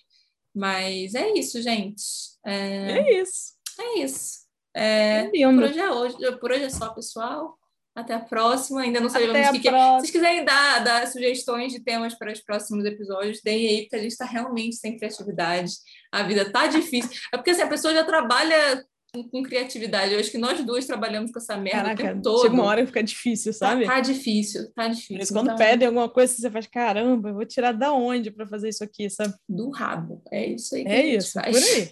Mas 0.54 1.16
é 1.16 1.34
isso, 1.34 1.62
gente. 1.62 2.04
É, 2.46 3.00
é 3.00 3.22
isso. 3.22 3.54
É 3.80 4.00
isso. 4.00 4.46
É, 4.74 5.30
é 5.34 5.48
por, 5.48 5.64
hoje 5.64 5.80
é 5.80 5.92
hoje, 5.92 6.38
por 6.38 6.52
hoje 6.52 6.64
é 6.64 6.70
só, 6.70 6.90
pessoal. 6.90 7.58
Até 7.96 8.14
a 8.14 8.20
próxima. 8.20 8.82
Ainda 8.82 9.00
não 9.00 9.10
sabemos 9.10 9.50
o 9.50 9.52
que, 9.54 9.60
que 9.60 9.68
é. 9.70 9.72
Se 9.72 9.78
vocês 10.00 10.12
quiserem 10.12 10.44
dar, 10.44 10.84
dar 10.84 11.08
sugestões 11.08 11.72
de 11.72 11.80
temas 11.80 12.14
para 12.14 12.32
os 12.32 12.42
próximos 12.42 12.84
episódios, 12.84 13.40
deem 13.42 13.68
aí, 13.70 13.82
porque 13.84 13.96
a 13.96 14.00
gente 14.00 14.12
está 14.12 14.26
realmente 14.26 14.76
sem 14.76 14.98
criatividade. 14.98 15.72
A 16.12 16.24
vida 16.24 16.52
tá 16.52 16.68
difícil. 16.68 17.10
É 17.34 17.38
porque 17.38 17.52
assim, 17.52 17.62
a 17.62 17.68
pessoa 17.68 17.94
já 17.94 18.04
trabalha 18.04 18.84
com, 19.14 19.24
com 19.30 19.42
criatividade. 19.44 20.12
Eu 20.14 20.20
acho 20.20 20.30
que 20.30 20.38
nós 20.38 20.62
duas 20.66 20.86
trabalhamos 20.86 21.32
com 21.32 21.40
essa 21.40 21.56
merda 21.56 21.84
Caraca, 21.84 22.04
o 22.04 22.06
tempo 22.08 22.22
todo. 22.22 22.42
chega 22.42 22.54
uma 22.54 22.66
hora 22.66 22.82
que 22.82 22.88
fica 22.88 23.02
difícil, 23.04 23.54
Tá, 23.54 23.58
sabe? 23.60 23.86
tá 23.86 24.00
difícil, 24.02 24.74
tá 24.74 24.88
difícil. 24.90 25.18
Mas 25.18 25.32
quando 25.32 25.46
Então, 25.46 25.56
pedem 25.58 25.88
alguma 25.88 26.10
coisa, 26.10 26.34
você 26.36 26.52
faz, 26.52 26.68
caramba, 26.68 27.30
eu 27.30 27.34
vou 27.34 27.46
tirar 27.46 27.72
da 27.72 27.94
onde 27.94 28.30
para 28.30 28.46
fazer 28.46 28.68
isso 28.68 28.84
aqui, 28.84 29.10
sabe? 29.10 29.34
Do 29.48 29.70
rabo. 29.70 30.22
É 30.34 30.46
isso 30.48 30.76
aí 30.76 30.84
que 30.84 30.90
a 30.90 30.94
É 30.94 31.02
gente 31.04 31.18
isso, 31.18 31.32
faz. 31.32 31.58
por 31.58 31.64
aí. 31.76 31.92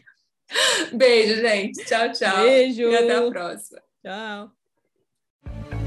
Beijo, 0.94 1.36
gente. 1.42 1.86
Tchau, 1.86 2.12
tchau. 2.12 2.44
Beijo. 2.44 2.82
E 2.82 2.96
até 2.98 3.16
a 3.16 3.30
próxima. 3.32 3.82
Tchau. 4.06 5.83